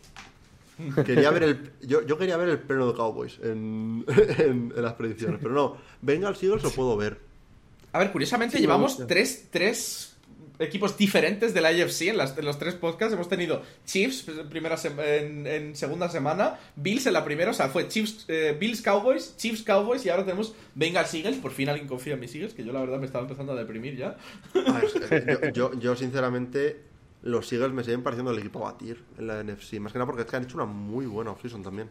Quería 1.07 1.31
ver 1.31 1.43
el, 1.43 1.73
yo, 1.83 2.03
yo 2.07 2.19
quería 2.19 2.37
ver 2.37 2.51
el 2.51 2.59
pleno 2.59 2.87
de 2.87 2.95
Cowboys 2.95 3.39
en, 3.43 4.05
en- 4.39 4.73
en 4.77 4.83
las 4.83 4.93
predicciones, 4.95 5.39
pero 5.43 5.55
no. 5.55 5.77
Bengals 6.03 6.43
Eagles 6.43 6.63
lo 6.63 6.71
puedo 6.71 6.97
ver. 6.97 7.19
A 7.93 7.99
ver, 7.99 8.13
curiosamente 8.13 8.57
Sí, 8.57 8.63
llevamos 8.63 9.07
tres, 9.07 9.49
tres 9.51 10.16
equipos 10.59 10.97
diferentes 10.97 11.53
de 11.55 11.61
la 11.61 11.73
IFC 11.73 12.09
en, 12.09 12.17
las- 12.19 12.37
en 12.39 12.45
los 12.45 12.59
tres 12.59 12.75
podcasts. 12.75 13.15
Hemos 13.15 13.29
tenido 13.29 13.63
Chiefs 13.85 14.29
en, 14.29 14.49
primera 14.49 14.77
en, 15.05 15.47
en 15.47 15.77
segunda 15.77 16.09
semana, 16.09 16.59
Bills 16.77 17.07
en 17.07 17.13
la 17.13 17.25
primera, 17.25 17.51
o 17.51 17.55
sea, 17.55 17.69
fue 17.69 17.89
Chiefs, 17.89 18.25
eh, 18.29 18.57
Bills 18.59 18.83
Cowboys, 18.83 19.37
Chiefs 19.37 19.63
Cowboys 19.63 20.05
y 20.07 20.11
ahora 20.11 20.25
tenemos 20.25 20.55
Bengals 20.75 21.13
Eagles. 21.15 21.37
Por 21.39 21.53
fin 21.53 21.69
alguien 21.69 21.89
confía 21.89 22.15
en 22.15 22.21
mis 22.21 22.35
Eagles, 22.35 22.55
que 22.55 22.65
yo 22.65 22.73
la 22.73 22.81
verdad 22.81 22.99
me 22.99 23.07
estaba 23.07 23.23
empezando 23.23 23.53
a 23.53 23.57
deprimir 23.57 23.97
ya. 23.97 24.17
Ah, 24.67 24.83
yo, 25.11 25.51
yo, 25.53 25.79
yo, 25.79 25.97
sinceramente, 25.97 26.81
los 27.23 27.53
Eagles 27.53 27.73
me 27.73 27.85
siguen 27.85 28.03
pareciendo 28.03 28.31
el 28.33 28.39
equipo 28.39 28.67
a 28.67 28.73
batir 28.73 29.03
en 29.19 29.27
la 29.27 29.43
NFC. 29.43 29.75
Más 29.81 29.93
que 29.93 29.99
nada 29.99 30.07
porque 30.07 30.23
es 30.23 30.29
que 30.29 30.37
han 30.37 30.45
hecho 30.45 30.57
una 30.57 30.67
muy 30.67 31.07
buena 31.07 31.33
offseason 31.33 31.63
también. 31.63 31.91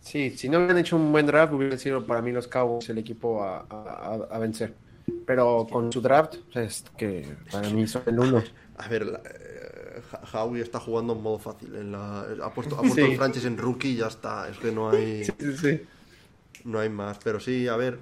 Sí, 0.00 0.30
si 0.36 0.48
no 0.48 0.58
hubieran 0.58 0.78
hecho 0.78 0.96
un 0.96 1.10
buen 1.10 1.26
draft, 1.26 1.52
hubieran 1.52 1.78
sido 1.78 2.06
para 2.06 2.22
mí 2.22 2.30
los 2.32 2.46
Cowboys 2.48 2.88
el 2.88 2.98
equipo 2.98 3.42
a, 3.42 3.66
a- 3.68 4.26
a- 4.30 4.36
a 4.36 4.38
vencer. 4.38 4.74
Pero 5.26 5.66
con 5.70 5.92
su 5.92 6.00
draft, 6.00 6.34
es 6.54 6.84
que 6.96 7.36
para 7.50 7.68
mí 7.70 7.86
son 7.86 8.02
el 8.06 8.18
uno. 8.18 8.42
A 8.78 8.88
ver, 8.88 9.06
la- 9.06 9.22
eh, 9.24 10.02
Howie 10.32 10.62
está 10.62 10.78
jugando 10.80 11.12
en 11.14 11.22
modo 11.22 11.38
fácil. 11.38 11.74
En 11.76 11.92
la, 11.92 12.20
ha 12.42 12.52
puesto, 12.52 12.76
ha 12.76 12.80
puesto 12.80 12.96
Sí. 12.96 13.10
el 13.12 13.16
franchise 13.16 13.46
en 13.46 13.56
rookie 13.58 13.90
y 13.90 13.96
ya 13.96 14.06
está. 14.08 14.48
Es 14.48 14.58
que 14.58 14.72
no 14.72 14.90
hay, 14.90 15.24
Sí, 15.24 15.32
sí. 15.60 15.80
no 16.64 16.78
hay 16.80 16.88
más. 16.88 17.18
Pero 17.22 17.40
sí, 17.40 17.66
a 17.68 17.76
ver, 17.76 17.98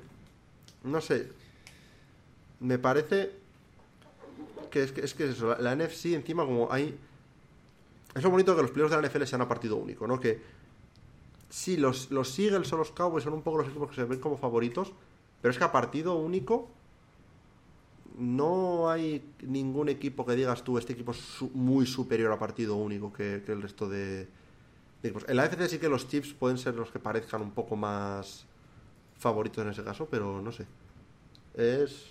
no 0.83 1.01
sé. 1.01 1.31
Me 2.61 2.79
parece 2.79 3.31
que 4.71 4.83
es 4.83 4.93
que 4.93 5.03
es 5.03 5.15
que 5.15 5.29
eso, 5.31 5.51
la, 5.51 5.59
la 5.59 5.77
NFC 5.87 6.07
encima 6.15 6.45
como 6.45 6.73
hay... 6.73 6.99
Es 8.15 8.23
lo 8.23 8.31
bonito 8.31 8.55
que 8.57 8.63
los 8.63 8.71
playoffs 8.71 8.95
de 8.95 9.03
la 9.03 9.09
NFL 9.09 9.25
sean 9.27 9.43
a 9.43 9.49
partido 9.49 9.77
único, 9.77 10.07
¿no? 10.07 10.19
Que 10.21 10.41
sí, 11.51 11.77
los, 11.77 12.11
los 12.11 12.37
Eagles 12.39 12.73
o 12.73 12.77
los 12.77 12.91
Cowboys 12.93 13.25
son 13.25 13.35
un 13.35 13.43
poco 13.43 13.59
los 13.59 13.69
equipos 13.69 13.91
que 13.91 13.97
se 13.97 14.05
ven 14.05 14.21
como 14.21 14.37
favoritos, 14.37 14.93
pero 15.43 15.51
es 15.53 15.59
que 15.59 15.65
a 15.65 15.73
partido 15.73 16.17
único 16.17 16.69
no 18.17 18.91
hay 18.91 19.25
ningún 19.43 19.89
equipo 19.89 20.25
que 20.25 20.35
digas 20.35 20.63
tú, 20.65 20.79
este 20.79 20.93
equipo 20.93 21.13
es 21.13 21.21
muy 21.53 21.87
superior 21.87 22.33
a 22.33 22.39
partido 22.39 22.77
único 22.77 23.13
que, 23.13 23.43
el 23.47 23.63
resto 23.63 23.89
de, 23.89 24.29
equipos. 25.03 25.25
En 25.29 25.37
la 25.37 25.45
AFC 25.45 25.67
sí 25.69 25.79
que 25.79 25.89
los 25.89 26.09
Chiefs 26.09 26.33
pueden 26.33 26.59
ser 26.59 26.75
los 26.75 26.91
que 26.91 26.99
parezcan 26.99 27.43
un 27.43 27.51
poco 27.51 27.77
más 27.77 28.47
favoritos 29.19 29.65
en 29.65 29.71
ese 29.71 29.83
caso, 29.85 30.09
pero 30.11 30.41
no 30.43 30.53
sé. 30.53 30.67
Es... 31.57 32.07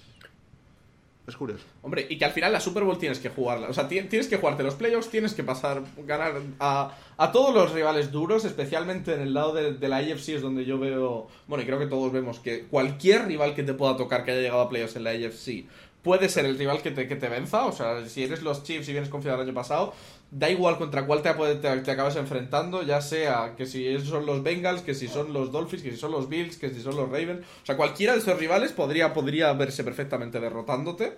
Es 1.25 1.37
curioso. 1.37 1.63
Hombre, 1.83 2.05
y 2.09 2.17
que 2.17 2.25
al 2.25 2.33
final 2.33 2.51
la 2.51 2.59
Super 2.59 2.83
Bowl 2.83 2.97
tienes 2.97 3.17
que 3.19 3.29
jugarla. 3.29 3.69
O 3.69 3.73
sea, 3.73 3.87
ti- 3.87 4.01
tienes 4.09 4.27
que 4.27 4.35
jugarte 4.35 4.61
los 4.61 4.75
playoffs, 4.75 5.07
tienes 5.09 5.33
que 5.33 5.41
pasar, 5.41 5.81
ganar 6.05 6.33
a, 6.59 6.97
a 7.15 7.31
todos 7.31 7.55
los 7.55 7.71
rivales 7.71 8.11
duros, 8.11 8.43
especialmente 8.43 9.13
en 9.13 9.21
el 9.21 9.33
lado 9.33 9.53
de, 9.53 9.71
de 9.73 9.87
la 9.87 9.99
AFC 9.99 10.29
es 10.29 10.41
donde 10.41 10.65
yo 10.65 10.77
veo, 10.79 11.29
bueno, 11.47 11.63
y 11.63 11.65
creo 11.65 11.79
que 11.79 11.87
todos 11.87 12.11
vemos 12.11 12.41
que 12.41 12.63
cualquier 12.65 13.25
rival 13.25 13.55
que 13.55 13.63
te 13.63 13.73
pueda 13.73 13.95
tocar 13.95 14.25
que 14.25 14.31
haya 14.31 14.41
llegado 14.41 14.63
a 14.63 14.67
playoffs 14.69 14.97
en 14.97 15.05
la 15.05 15.11
AFC 15.11 15.63
puede 16.03 16.29
ser 16.29 16.45
el 16.45 16.57
rival 16.57 16.81
que 16.83 16.91
te, 16.91 17.07
que 17.07 17.15
te 17.15 17.29
venza. 17.29 17.65
O 17.65 17.71
sea, 17.71 18.05
si 18.07 18.23
eres 18.23 18.43
los 18.43 18.63
Chiefs 18.63 18.87
y 18.89 18.91
vienes 18.91 19.09
confiado 19.09 19.41
el 19.41 19.47
año 19.47 19.55
pasado, 19.55 19.93
da 20.29 20.49
igual 20.49 20.77
contra 20.77 21.05
cuál 21.05 21.21
te, 21.21 21.33
te, 21.33 21.77
te 21.77 21.91
acabas 21.91 22.15
enfrentando, 22.17 22.83
ya 22.83 23.01
sea 23.01 23.53
que 23.57 23.65
si 23.65 23.97
son 24.01 24.25
los 24.25 24.43
Bengals, 24.43 24.81
que 24.81 24.93
si 24.93 25.07
son 25.07 25.31
los 25.33 25.51
Dolphins, 25.51 25.81
que 25.83 25.91
si 25.91 25.97
son 25.97 26.11
los 26.11 26.27
Bills, 26.29 26.57
que 26.57 26.69
si 26.71 26.81
son 26.81 26.95
los 26.95 27.05
Ravens. 27.09 27.41
O 27.63 27.65
sea, 27.65 27.77
cualquiera 27.77 28.13
de 28.13 28.19
esos 28.19 28.37
rivales 28.37 28.71
podría, 28.73 29.13
podría 29.13 29.53
verse 29.53 29.83
perfectamente 29.83 30.39
derrotándote. 30.39 31.13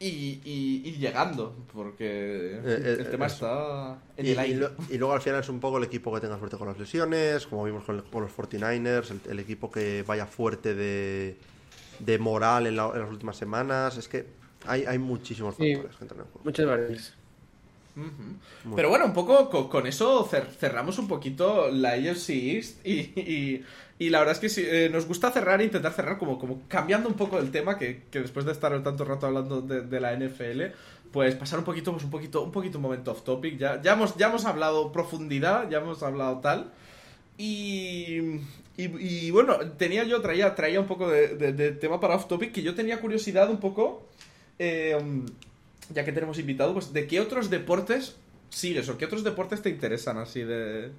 Y, 0.00 0.40
y, 0.44 0.82
y 0.84 0.92
llegando, 0.98 1.54
porque 1.72 2.58
eh, 2.62 2.96
el 2.98 3.10
tema 3.10 3.26
eso. 3.26 3.46
está 3.46 3.98
en 4.16 4.26
Y, 4.26 4.30
el 4.32 4.38
aire. 4.40 4.56
lo- 4.58 4.70
y 4.90 4.98
luego 4.98 5.14
al 5.14 5.22
final 5.22 5.40
es 5.40 5.48
un 5.48 5.60
poco 5.60 5.78
el 5.78 5.84
equipo 5.84 6.12
que 6.12 6.20
tenga 6.20 6.36
suerte 6.38 6.58
con 6.58 6.66
las 6.68 6.78
lesiones, 6.78 7.46
como 7.46 7.64
vimos 7.64 7.84
con, 7.84 7.96
los 7.96 8.04
49ers, 8.36 9.10
el, 9.12 9.20
el 9.30 9.38
equipo 9.40 9.70
que 9.70 10.02
vaya 10.06 10.26
fuerte 10.26 10.74
de, 10.74 11.36
de 11.98 12.18
moral 12.18 12.66
en, 12.66 12.76
la- 12.76 12.90
en 12.94 13.00
las 13.00 13.10
últimas 13.10 13.36
semanas. 13.36 13.96
Es 13.96 14.08
que 14.08 14.26
hay, 14.66 14.84
hay 14.84 14.98
muchísimos 14.98 15.54
Sí. 15.56 15.74
factores 15.74 15.96
que 15.96 16.04
entran 16.04 16.20
en 16.20 16.26
juego. 16.26 16.40
Muchas 16.44 16.66
variables. 16.66 17.14
Ujú. 17.96 18.08
Muy 18.64 18.76
Pero 18.76 18.88
bueno, 18.88 19.04
un 19.04 19.12
poco 19.14 19.48
co- 19.50 19.68
con, 19.70 19.86
eso 19.86 20.28
cer- 20.28 20.48
cerramos 20.58 20.98
un 20.98 21.06
poquito 21.06 21.70
la 21.70 21.90
AFC 21.90 22.30
East 22.56 22.84
y, 22.84 22.92
y, 23.20 23.64
y 24.00 24.10
la 24.10 24.18
verdad 24.18 24.32
es 24.34 24.40
que 24.40 24.48
sí, 24.48 24.64
eh, 24.66 24.90
nos 24.92 25.06
gusta 25.06 25.30
cerrar 25.30 25.60
e 25.60 25.64
intentar 25.64 25.92
cerrar 25.92 26.18
como, 26.18 26.36
como 26.38 26.62
cambiando 26.66 27.08
un 27.08 27.14
poco 27.14 27.38
el 27.38 27.52
tema 27.52 27.78
que, 27.78 28.02
que 28.10 28.20
después 28.20 28.44
de 28.46 28.50
estar 28.52 28.82
tanto 28.82 29.04
rato 29.04 29.26
hablando 29.26 29.60
de, 29.60 29.82
de 29.82 30.00
la 30.00 30.12
NFL 30.12 30.72
pues 31.12 31.36
pasar 31.36 31.60
un 31.60 31.64
poquito 31.64 31.92
pues 31.92 32.02
un 32.02 32.10
poquito 32.10 32.42
un 32.42 32.50
poquito 32.50 32.78
un 32.78 32.82
momento 32.82 33.12
off 33.12 33.22
topic 33.22 33.56
ya, 33.56 33.80
ya 33.80 33.92
hemos 33.92 34.16
ya 34.16 34.26
hemos 34.26 34.44
hablado 34.46 34.90
profundidad 34.90 35.70
ya 35.70 35.78
hemos 35.78 36.02
hablado 36.02 36.40
tal 36.40 36.72
y, 37.36 38.18
y, 38.76 38.84
y 39.26 39.30
bueno 39.30 39.58
tenía 39.72 40.04
yo 40.04 40.20
traía 40.20 40.54
traía 40.54 40.80
un 40.80 40.86
poco 40.86 41.10
de, 41.10 41.28
de- 41.36 41.52
de 41.52 41.72
tema 41.72 42.00
para 42.00 42.14
off 42.16 42.28
topic 42.28 42.52
que 42.52 42.62
yo 42.62 42.74
tenía 42.74 43.00
curiosidad 43.00 43.50
un 43.50 43.58
poco 43.60 44.02
eh, 44.58 44.96
ya 45.92 46.04
que 46.04 46.12
tenemos 46.12 46.38
invitado, 46.38 46.72
pues 46.72 46.92
¿de 46.92 47.06
qué 47.06 47.20
otros 47.20 47.50
deportes 47.50 48.16
sigues 48.50 48.88
o 48.88 48.96
qué 48.98 49.04
otros 49.06 49.24
deportes 49.24 49.62
te 49.62 49.70
interesan 49.70 50.18
así 50.18 50.42
de 50.42 50.90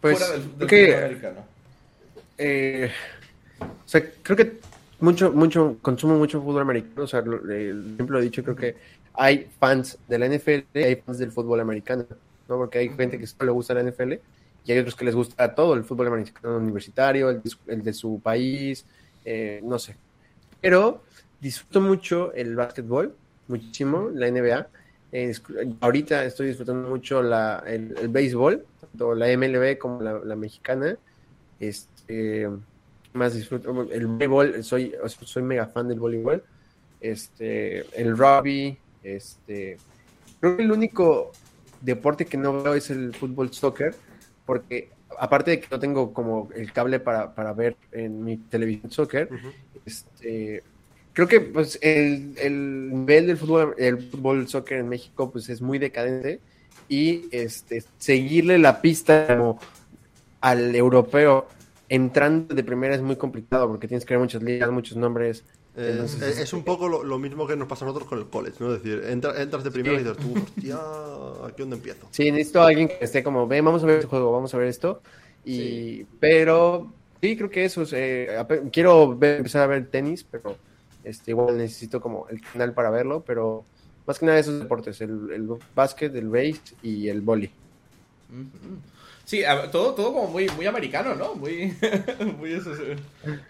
Pues, 0.00 0.18
fuera 0.18 0.28
del, 0.28 0.58
del 0.58 0.70
fútbol 0.70 0.96
americano? 0.96 1.46
eh, 2.38 2.90
o 3.60 3.88
sea, 3.88 4.02
creo 4.22 4.36
que 4.36 4.60
mucho, 5.00 5.32
mucho, 5.32 5.78
consumo 5.82 6.16
mucho 6.18 6.40
fútbol 6.42 6.62
americano. 6.62 7.04
O 7.04 7.06
sea, 7.06 7.22
lo- 7.22 7.38
eh, 7.50 7.72
siempre 7.96 8.06
lo 8.14 8.20
he 8.20 8.22
dicho, 8.22 8.42
creo 8.42 8.56
que 8.56 8.76
hay 9.14 9.50
fans 9.58 9.98
de 10.08 10.18
la 10.18 10.26
NFL 10.26 10.66
y 10.74 10.82
hay 10.84 10.96
fans 10.96 11.18
del 11.18 11.32
fútbol 11.32 11.60
americano, 11.60 12.06
¿no? 12.48 12.56
Porque 12.56 12.78
hay 12.78 12.90
gente 12.90 13.18
que 13.18 13.26
solo 13.26 13.46
le 13.46 13.52
gusta 13.52 13.74
la 13.74 13.80
NFL 13.82 14.20
y 14.66 14.72
hay 14.72 14.78
otros 14.78 14.96
que 14.96 15.04
les 15.04 15.14
gusta 15.14 15.54
todo 15.54 15.74
el 15.74 15.84
fútbol 15.84 16.08
americano 16.08 16.56
universitario, 16.56 17.30
el 17.30 17.40
el 17.68 17.82
de 17.82 17.92
su 17.92 18.20
país, 18.20 18.84
eh, 19.24 19.60
no 19.62 19.78
sé. 19.78 19.96
Pero 20.60 21.04
disfruto 21.40 21.80
mucho 21.80 22.32
el 22.32 22.56
básquetbol, 22.56 23.14
muchísimo, 23.48 24.10
la 24.12 24.30
NBA. 24.30 24.68
Eh, 25.12 25.32
ahorita 25.80 26.24
estoy 26.24 26.48
disfrutando 26.48 26.88
mucho 26.88 27.22
la, 27.22 27.62
el, 27.66 28.08
béisbol, 28.08 28.66
tanto 28.80 29.14
la 29.14 29.26
MLB 29.36 29.78
como 29.78 30.02
la, 30.02 30.18
la 30.24 30.36
mexicana. 30.36 30.96
Este, 31.60 32.48
más 33.12 33.34
disfruto 33.34 33.88
el 33.90 34.06
voleibol, 34.06 34.62
soy, 34.62 34.94
soy 35.06 35.42
mega 35.42 35.66
fan 35.66 35.88
del 35.88 35.98
voleibol. 35.98 36.42
Este, 37.00 37.86
el 38.00 38.16
rugby, 38.16 38.76
este, 39.02 39.76
creo 40.40 40.56
que 40.56 40.62
el 40.62 40.72
único 40.72 41.32
deporte 41.80 42.26
que 42.26 42.36
no 42.36 42.62
veo 42.62 42.74
es 42.74 42.90
el 42.90 43.14
fútbol 43.14 43.52
soccer, 43.52 43.94
porque 44.46 44.88
aparte 45.18 45.50
de 45.50 45.60
que 45.60 45.66
no 45.70 45.78
tengo 45.78 46.14
como 46.14 46.48
el 46.54 46.72
cable 46.72 47.00
para, 47.00 47.34
para 47.34 47.52
ver 47.52 47.76
en 47.92 48.24
mi 48.24 48.36
televisión 48.38 48.90
soccer, 48.90 49.28
este, 49.84 50.62
creo 51.12 51.28
que 51.28 51.40
pues 51.40 51.78
el, 51.82 52.34
el 52.38 52.90
nivel 52.90 53.26
del 53.26 53.36
fútbol, 53.36 53.74
el 53.76 53.98
fútbol 54.10 54.48
soccer 54.48 54.78
en 54.78 54.88
México 54.88 55.30
pues 55.30 55.48
es 55.48 55.60
muy 55.60 55.78
decadente 55.78 56.40
y 56.88 57.26
este 57.30 57.82
seguirle 57.98 58.58
la 58.58 58.80
pista 58.80 59.26
como 59.26 59.58
al 60.40 60.74
europeo 60.74 61.48
entrando 61.88 62.54
de 62.54 62.64
primera 62.64 62.94
es 62.94 63.02
muy 63.02 63.16
complicado 63.16 63.68
porque 63.68 63.88
tienes 63.88 64.04
que 64.04 64.14
ver 64.14 64.20
muchas 64.20 64.42
ligas, 64.42 64.70
muchos 64.70 64.96
nombres. 64.96 65.44
Eh, 65.76 66.00
es, 66.04 66.20
es 66.22 66.52
un 66.54 66.64
poco 66.64 66.88
lo, 66.88 67.04
lo 67.04 67.18
mismo 67.18 67.46
que 67.46 67.54
nos 67.54 67.68
pasa 67.68 67.84
a 67.84 67.88
nosotros 67.88 68.08
con 68.08 68.18
el 68.18 68.26
college, 68.26 68.56
¿no? 68.60 68.74
Es 68.74 68.82
decir, 68.82 69.04
entra- 69.08 69.40
entras 69.40 69.62
de 69.62 69.70
primero 69.70 69.96
Sí. 69.96 70.00
y 70.00 70.04
dices 70.08 70.16
tú, 70.22 70.34
hostia, 70.42 70.78
¿aquí 71.46 71.62
dónde 71.62 71.76
empiezo? 71.76 72.08
Sí, 72.12 72.30
necesito 72.30 72.62
a 72.62 72.68
alguien 72.68 72.88
que 72.88 72.98
esté 73.00 73.22
como, 73.22 73.46
ven, 73.46 73.64
vamos 73.64 73.82
a 73.82 73.86
ver 73.86 73.96
este 73.96 74.06
juego, 74.08 74.32
vamos 74.32 74.54
a 74.54 74.58
ver 74.58 74.68
esto. 74.68 75.02
Y, 75.44 76.04
pero 76.18 76.90
sí, 77.20 77.36
creo 77.36 77.50
que 77.50 77.64
eso 77.66 77.82
es, 77.82 77.92
eh, 77.92 78.28
quiero 78.72 79.16
ver- 79.16 79.36
empezar 79.38 79.62
a 79.62 79.66
ver 79.66 79.86
tenis, 79.88 80.24
pero 80.24 80.56
este, 81.04 81.32
igual 81.32 81.58
necesito 81.58 82.00
como 82.00 82.26
el 82.30 82.40
canal 82.40 82.72
para 82.72 82.88
verlo, 82.90 83.22
pero 83.26 83.64
más 84.06 84.18
que 84.18 84.24
nada 84.26 84.38
esos 84.38 84.58
deportes, 84.58 85.00
el, 85.02 85.30
el 85.32 85.48
básquet, 85.74 86.14
el 86.16 86.28
base 86.28 86.60
y 86.82 87.08
el 87.08 87.20
vóley. 87.20 87.50
Ujú. 88.30 88.78
Sí, 89.26 89.42
todo, 89.72 89.92
todo 89.94 90.12
como 90.14 90.28
muy, 90.28 90.48
muy 90.50 90.66
americano, 90.66 91.14
¿no? 91.14 91.34
Muy, 91.34 91.74
muy 92.38 92.52
eso, 92.52 92.74
sí. 92.76 92.82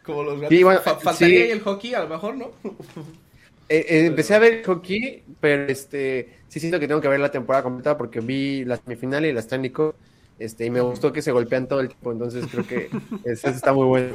como 0.02 0.22
los 0.24 0.48
Sí, 0.48 0.62
bueno, 0.62 0.80
Fa- 0.80 0.96
faltaría 0.98 1.36
sí. 1.38 1.42
ahí 1.44 1.50
el 1.50 1.60
hockey, 1.60 1.94
a 1.94 2.00
lo 2.00 2.08
mejor, 2.08 2.34
¿no? 2.36 2.50
Eh, 3.68 3.84
eh, 3.88 4.06
empecé 4.06 4.32
a 4.34 4.38
ver 4.38 4.62
hockey, 4.64 5.24
pero 5.40 5.64
este 5.70 6.28
sí 6.48 6.60
siento 6.60 6.78
que 6.78 6.86
tengo 6.86 7.00
que 7.00 7.08
ver 7.08 7.18
la 7.18 7.32
temporada 7.32 7.64
completa 7.64 7.98
porque 7.98 8.20
vi 8.20 8.64
la 8.64 8.76
semifinal 8.76 9.26
y 9.26 9.32
la 9.32 9.40
Stanley 9.40 9.70
Cup, 9.70 9.96
este, 10.38 10.66
y 10.66 10.70
me 10.70 10.80
gustó 10.80 11.12
que 11.12 11.20
se 11.20 11.32
golpean 11.32 11.66
todo 11.66 11.80
el 11.80 11.88
tiempo, 11.88 12.12
entonces 12.12 12.46
creo 12.48 12.64
que 12.66 12.88
eso 13.24 13.48
está 13.48 13.72
muy 13.72 13.86
bueno. 13.86 14.14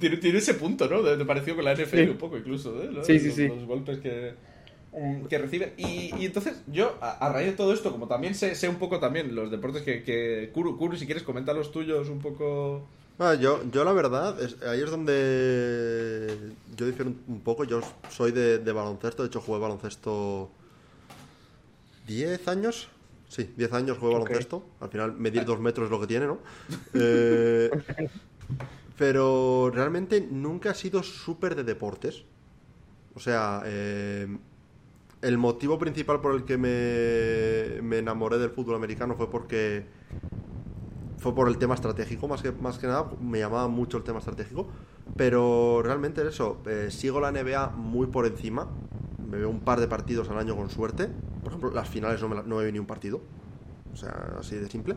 tiene, 0.00 0.16
tiene 0.18 0.38
ese 0.38 0.54
punto, 0.54 0.88
¿no? 0.88 1.02
De, 1.02 1.16
de 1.16 1.24
parecido 1.24 1.56
con 1.56 1.64
la 1.64 1.72
NFL 1.74 2.04
Sí. 2.04 2.10
un 2.10 2.16
poco 2.18 2.36
incluso, 2.36 2.80
¿eh? 2.82 2.90
¿no? 2.92 3.02
Sí, 3.04 3.18
sí, 3.18 3.26
los, 3.28 3.34
sí. 3.34 3.48
los 3.48 3.64
golpes 3.64 3.98
que, 3.98 4.34
que 5.28 5.38
reciben. 5.38 5.72
Y, 5.76 6.14
y 6.16 6.26
entonces, 6.26 6.62
yo, 6.66 6.96
a, 7.00 7.12
a 7.26 7.32
raíz 7.32 7.48
de 7.48 7.52
todo 7.56 7.72
esto, 7.72 7.92
como 7.92 8.08
también 8.08 8.34
sé, 8.34 8.54
sé 8.54 8.68
un 8.68 8.76
poco 8.76 8.98
también 8.98 9.34
los 9.34 9.50
deportes 9.50 9.82
que, 9.82 10.02
que 10.02 10.50
Kuru, 10.54 10.78
Kuru, 10.78 10.96
si 10.96 11.04
quieres, 11.06 11.22
comenta 11.22 11.52
los 11.52 11.70
tuyos 11.70 12.08
un 12.08 12.18
poco... 12.20 12.86
Ah, 13.18 13.34
yo, 13.34 13.62
yo 13.70 13.84
la 13.84 13.92
verdad, 13.92 14.40
es- 14.42 14.60
ahí 14.62 14.80
es 14.82 14.90
donde 14.90 16.52
yo 16.76 16.86
difiero 16.86 17.12
un, 17.26 17.40
poco. 17.40 17.64
Yo 17.64 17.80
soy 18.10 18.32
de, 18.32 18.58
de 18.58 18.72
baloncesto, 18.72 19.22
de 19.22 19.28
hecho 19.28 19.40
jugué 19.40 19.58
baloncesto 19.60 20.50
10 22.06 22.46
años. 22.48 22.88
Sí, 23.28 23.50
10 23.56 23.72
años 23.72 23.98
jugué 23.98 24.14
Ok. 24.14 24.20
baloncesto. 24.20 24.64
Al 24.80 24.88
final 24.90 25.12
medir 25.14 25.44
dos 25.44 25.60
metros 25.60 25.86
es 25.86 25.90
lo 25.90 26.00
que 26.00 26.06
tiene, 26.06 26.26
¿no? 26.26 26.38
Eh, 26.94 27.70
pero 28.98 29.70
realmente 29.74 30.26
nunca 30.30 30.70
he 30.70 30.74
sido 30.74 31.02
súper 31.02 31.54
de 31.54 31.64
deportes. 31.64 32.22
O 33.14 33.20
sea, 33.20 33.62
eh, 33.66 34.26
el 35.22 35.38
motivo 35.38 35.78
principal 35.78 36.20
por 36.20 36.34
el 36.34 36.44
que 36.44 36.56
me, 36.58 37.82
me 37.82 37.98
enamoré 37.98 38.38
del 38.38 38.50
fútbol 38.50 38.76
americano 38.76 39.16
fue 39.16 39.30
porque 39.30 39.86
fue 41.16 41.34
por 41.34 41.48
el 41.48 41.58
tema 41.58 41.74
estratégico, 41.74 42.28
más 42.28 42.42
que, 42.42 42.52
más 42.52 42.78
que 42.78 42.86
nada, 42.86 43.10
me 43.20 43.38
llamaba 43.38 43.68
mucho 43.68 43.96
el 43.96 44.04
tema 44.04 44.18
estratégico, 44.18 44.70
pero 45.16 45.82
realmente 45.82 46.26
eso, 46.26 46.62
eh, 46.66 46.88
sigo 46.90 47.20
la 47.20 47.28
NBA 47.28 47.72
muy 47.74 48.08
por 48.08 48.26
encima, 48.26 48.68
me 49.18 49.38
veo 49.38 49.48
un 49.48 49.64
par 49.64 49.80
de 49.80 49.88
partidos 49.88 50.28
al 50.30 50.38
año 50.38 50.56
con 50.56 50.68
suerte, 50.70 51.10
por 51.42 51.52
ejemplo, 51.52 51.70
las 51.70 51.88
finales 51.88 52.20
no 52.20 52.28
me, 52.28 52.36
no 52.42 52.56
me 52.56 52.72
ni 52.72 52.78
un 52.78 52.86
partido, 52.86 53.22
o 53.92 53.96
sea, 53.96 54.36
así 54.38 54.56
de 54.56 54.68
simple, 54.68 54.96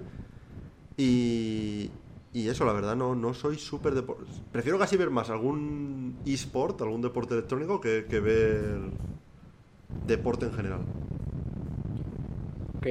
y, 0.97 1.91
y 2.33 2.49
eso, 2.49 2.65
la 2.65 2.73
verdad, 2.73 2.95
no, 2.95 3.15
no 3.15 3.33
soy 3.33 3.57
súper 3.57 3.95
de... 3.95 4.03
Prefiero 4.51 4.77
casi 4.77 4.97
ver 4.97 5.09
más 5.09 5.29
algún 5.29 6.21
eSport, 6.25 6.81
algún 6.81 7.01
deporte 7.01 7.33
electrónico, 7.35 7.79
que, 7.79 8.07
que 8.09 8.19
ver 8.19 8.91
deporte 10.05 10.45
en 10.45 10.53
general. 10.53 10.81
Ok. 12.77 12.87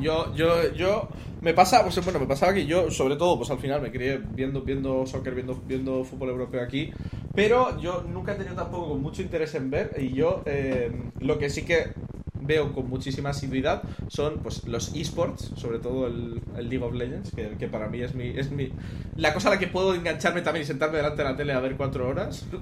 Yo, 0.00 0.34
yo, 0.34 0.72
yo, 0.72 1.08
me 1.40 1.54
pasa, 1.54 1.82
pues, 1.82 2.02
bueno, 2.04 2.18
me 2.18 2.26
pasaba 2.26 2.52
que 2.52 2.66
yo, 2.66 2.90
sobre 2.90 3.16
todo, 3.16 3.36
pues 3.36 3.50
al 3.50 3.58
final 3.58 3.80
me 3.80 3.92
crié 3.92 4.18
viendo, 4.18 4.62
viendo 4.62 5.06
soccer, 5.06 5.34
viendo, 5.34 5.60
viendo 5.66 6.04
fútbol 6.04 6.30
europeo 6.30 6.62
aquí, 6.62 6.92
pero 7.34 7.78
yo 7.80 8.02
nunca 8.02 8.32
he 8.32 8.36
tenido 8.36 8.56
tampoco 8.56 8.96
mucho 8.96 9.22
interés 9.22 9.54
en 9.54 9.70
ver, 9.70 9.94
y 9.98 10.12
yo 10.12 10.42
eh, 10.46 10.90
lo 11.20 11.38
que 11.38 11.50
sí 11.50 11.64
que 11.64 11.92
veo 12.46 12.72
con 12.72 12.88
muchísima 12.88 13.30
asiduidad 13.30 13.82
son 14.08 14.38
pues 14.42 14.64
los 14.66 14.94
esports, 14.94 15.52
sobre 15.56 15.78
todo 15.78 16.06
el, 16.06 16.40
el 16.56 16.68
League 16.68 16.84
of 16.84 16.94
Legends, 16.94 17.30
que, 17.32 17.56
que 17.58 17.68
para 17.68 17.88
mí 17.88 18.00
es 18.00 18.14
mi, 18.14 18.28
es 18.28 18.50
mi 18.50 18.70
la 19.16 19.32
cosa 19.32 19.48
a 19.48 19.52
la 19.52 19.58
que 19.58 19.68
puedo 19.68 19.94
engancharme 19.94 20.42
también 20.42 20.64
y 20.64 20.66
sentarme 20.66 20.98
delante 20.98 21.22
de 21.22 21.28
la 21.28 21.36
tele 21.36 21.52
a 21.52 21.60
ver 21.60 21.76
cuatro 21.76 22.08
horas. 22.08 22.46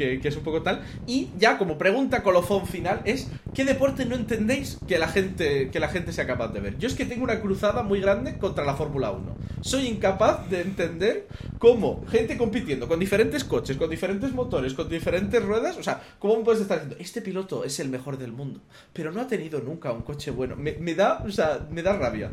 que, 0.00 0.20
que 0.20 0.28
es 0.28 0.36
un 0.36 0.42
poco 0.42 0.62
tal. 0.62 0.82
Y 1.06 1.28
ya 1.38 1.58
como 1.58 1.76
pregunta 1.76 2.22
colofón 2.22 2.66
final 2.66 3.02
es, 3.04 3.28
¿qué 3.54 3.64
deporte 3.64 4.04
no 4.06 4.16
entendéis 4.16 4.78
que 4.88 4.98
la 4.98 5.08
gente, 5.08 5.68
que 5.70 5.80
la 5.80 5.88
gente 5.88 6.12
sea 6.12 6.26
capaz 6.26 6.48
de 6.48 6.60
ver? 6.60 6.78
Yo 6.78 6.88
es 6.88 6.94
que 6.94 7.04
tengo 7.04 7.24
una 7.24 7.40
cruzada 7.40 7.82
muy 7.82 8.00
grande 8.00 8.38
contra 8.38 8.64
la 8.64 8.74
Fórmula 8.74 9.10
1. 9.10 9.36
Soy 9.60 9.86
incapaz 9.86 10.48
de 10.48 10.62
entender 10.62 11.28
cómo 11.58 12.04
gente 12.08 12.38
compitiendo 12.38 12.88
con 12.88 12.98
diferentes 12.98 13.44
coches, 13.44 13.76
con 13.76 13.90
diferentes 13.90 14.32
motores, 14.32 14.72
con 14.72 14.88
diferentes 14.88 15.44
ruedas, 15.44 15.76
o 15.76 15.82
sea, 15.82 16.00
¿cómo 16.18 16.42
puedes 16.42 16.62
estar 16.62 16.78
diciendo, 16.78 16.96
este 16.98 17.20
piloto 17.20 17.64
es 17.64 17.78
el 17.80 17.90
mejor 17.90 18.16
del 18.16 18.32
mundo, 18.32 18.60
pero 18.94 19.09
no 19.10 19.20
ha 19.22 19.26
tenido 19.26 19.60
nunca 19.60 19.92
un 19.92 20.02
coche 20.02 20.30
bueno? 20.30 20.56
Me, 20.56 20.72
me 20.74 20.94
da, 20.94 21.22
o 21.26 21.30
sea, 21.30 21.66
me 21.70 21.82
da 21.82 21.92
rabia. 21.94 22.30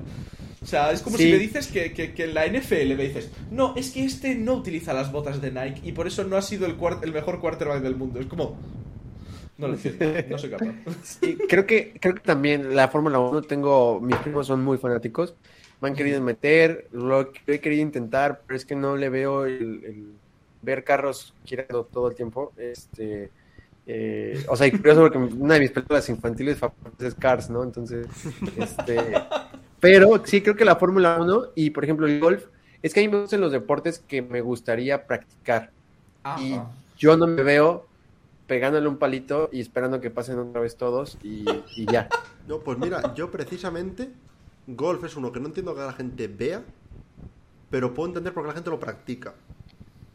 O 0.62 0.66
sea, 0.66 0.92
es 0.92 1.02
como 1.02 1.18
Sí. 1.18 1.24
si 1.24 1.32
me 1.32 1.38
dices 1.38 1.68
que, 1.68 1.94
que, 1.94 2.14
que 2.14 2.26
en 2.26 2.34
la 2.34 2.46
NFL 2.48 2.96
me 2.96 3.04
dices, 3.08 3.32
no, 3.52 3.74
es 3.76 3.92
que 3.92 4.04
este 4.06 4.36
no 4.36 4.56
utiliza 4.56 4.94
las 4.94 5.12
botas 5.12 5.42
de 5.42 5.52
Nike 5.52 5.82
y 5.84 5.92
por 5.94 6.08
eso 6.08 6.24
no 6.24 6.36
ha 6.38 6.42
sido 6.42 6.66
el, 6.66 6.76
el 7.04 7.14
mejor 7.14 7.40
quarterback 7.40 7.82
del 7.82 7.96
mundo. 7.96 8.20
Es 8.20 8.26
como... 8.28 8.58
No 9.58 9.68
lo 9.68 9.74
entiendo, 9.74 10.06
no 10.30 10.38
soy 10.38 10.50
capaz. 10.52 10.76
Sí, 11.04 11.38
creo 11.48 11.66
que, 11.66 11.98
creo 12.00 12.14
que 12.16 12.22
también 12.22 12.76
la 12.76 12.90
Fórmula 12.90 13.20
1 13.20 13.42
tengo, 13.44 14.00
mis 14.02 14.18
primos 14.20 14.46
son 14.48 14.64
muy 14.64 14.78
fanáticos, 14.78 15.36
me 15.82 15.90
han 15.90 15.96
querido 15.96 16.22
meter, 16.22 16.88
lo 16.92 17.32
he 17.48 17.60
querido 17.60 17.82
intentar, 17.82 18.42
pero 18.46 18.58
es 18.58 18.66
que 18.66 18.76
no 18.76 18.96
le 18.98 19.10
veo 19.10 19.46
el, 19.46 19.84
el 19.84 20.14
ver 20.62 20.84
carros 20.84 21.34
girando 21.44 21.86
todo 21.86 22.08
el 22.10 22.16
tiempo. 22.16 22.54
Este, 22.58 23.32
eh, 23.90 24.44
o 24.50 24.56
sea, 24.58 24.68
y 24.68 24.72
curioso 24.72 25.00
porque 25.00 25.18
una 25.18 25.54
de 25.54 25.62
mis 25.62 25.72
películas 25.72 26.10
infantiles 26.10 26.58
favoritas 26.58 27.08
es 27.08 27.16
Cars, 27.16 27.50
¿no? 27.50 27.64
Entonces, 27.64 28.06
este, 28.58 29.00
pero 29.80 30.22
sí 30.26 30.42
creo 30.42 30.58
que 30.58 30.66
la 30.66 30.76
Fórmula 30.76 31.18
1 31.22 31.52
y 31.56 31.70
por 31.70 31.86
ejemplo 31.86 32.06
el 32.06 32.20
golf, 32.20 32.48
es 32.84 32.94
que 32.94 33.00
a 33.00 33.04
mí 33.04 33.08
me 33.10 33.22
gustan 33.22 33.40
los 33.40 33.54
deportes 33.54 34.00
que 34.00 34.22
me 34.22 34.42
gustaría 34.42 35.08
practicar 35.08 35.72
y 36.38 36.60
yo 36.98 37.16
no 37.16 37.28
me 37.28 37.44
veo 37.44 37.88
pegándole 38.46 38.90
un 38.90 38.98
palito 38.98 39.50
y 39.54 39.62
esperando 39.62 40.02
que 40.02 40.10
pasen 40.10 40.38
otra 40.40 40.60
vez 40.60 40.76
todos 40.76 41.18
y, 41.24 41.46
y 41.76 41.86
ya. 41.90 42.10
No, 42.46 42.60
pues 42.60 42.78
mira, 42.78 43.14
yo 43.16 43.32
precisamente, 43.32 44.10
golf 44.68 45.04
es 45.06 45.16
uno 45.16 45.32
que 45.32 45.40
no 45.40 45.48
entiendo 45.48 45.74
que 45.74 45.82
la 45.82 45.94
gente 45.94 46.28
vea, 46.28 46.64
pero 47.70 47.94
puedo 47.94 48.10
entender 48.10 48.34
por 48.34 48.44
qué 48.44 48.48
la 48.50 48.54
gente 48.54 48.70
lo 48.70 48.80
practica. 48.80 49.34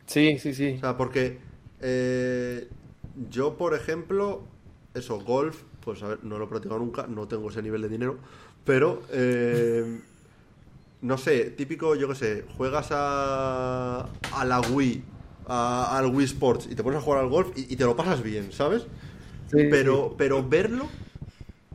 Sí, 0.05 0.39
sí, 0.39 0.53
sí. 0.53 0.74
O 0.77 0.81
sea, 0.81 0.97
porque 0.97 1.39
eh, 1.81 2.69
yo, 3.30 3.56
por 3.56 3.74
ejemplo, 3.74 4.43
eso, 4.94 5.20
golf, 5.20 5.62
pues 5.84 6.02
a 6.02 6.09
ver, 6.09 6.18
no 6.24 6.39
lo 6.39 6.44
he 6.44 6.48
practicado 6.48 6.80
nunca, 6.80 7.06
no 7.06 7.28
tengo 7.28 7.51
ese 7.51 7.62
nivel 7.62 7.82
de 7.82 7.89
dinero, 7.89 8.18
pero 8.64 9.02
eh, 9.10 10.01
no 11.02 11.18
sé, 11.18 11.51
típico, 11.51 11.94
yo 11.97 12.09
qué 12.09 12.14
sé, 12.14 12.44
juegas 12.56 12.89
a, 12.90 14.09
a 14.32 14.44
la 14.44 14.60
Wii, 14.60 15.02
a- 15.48 15.98
al 15.98 16.06
Wii 16.14 16.24
Sports 16.26 16.68
y 16.70 16.74
te 16.74 16.82
pones 16.82 16.98
a 16.98 17.02
jugar 17.02 17.20
al 17.20 17.28
golf 17.28 17.48
y, 17.56 17.72
y 17.72 17.76
te 17.76 17.84
lo 17.84 17.97
pasas 17.97 18.22
bien, 18.22 18.52
¿sabes? 18.52 18.86
Sí, 19.51 19.59
pero, 19.70 20.14
pero 20.16 20.48
verlo, 20.48 20.86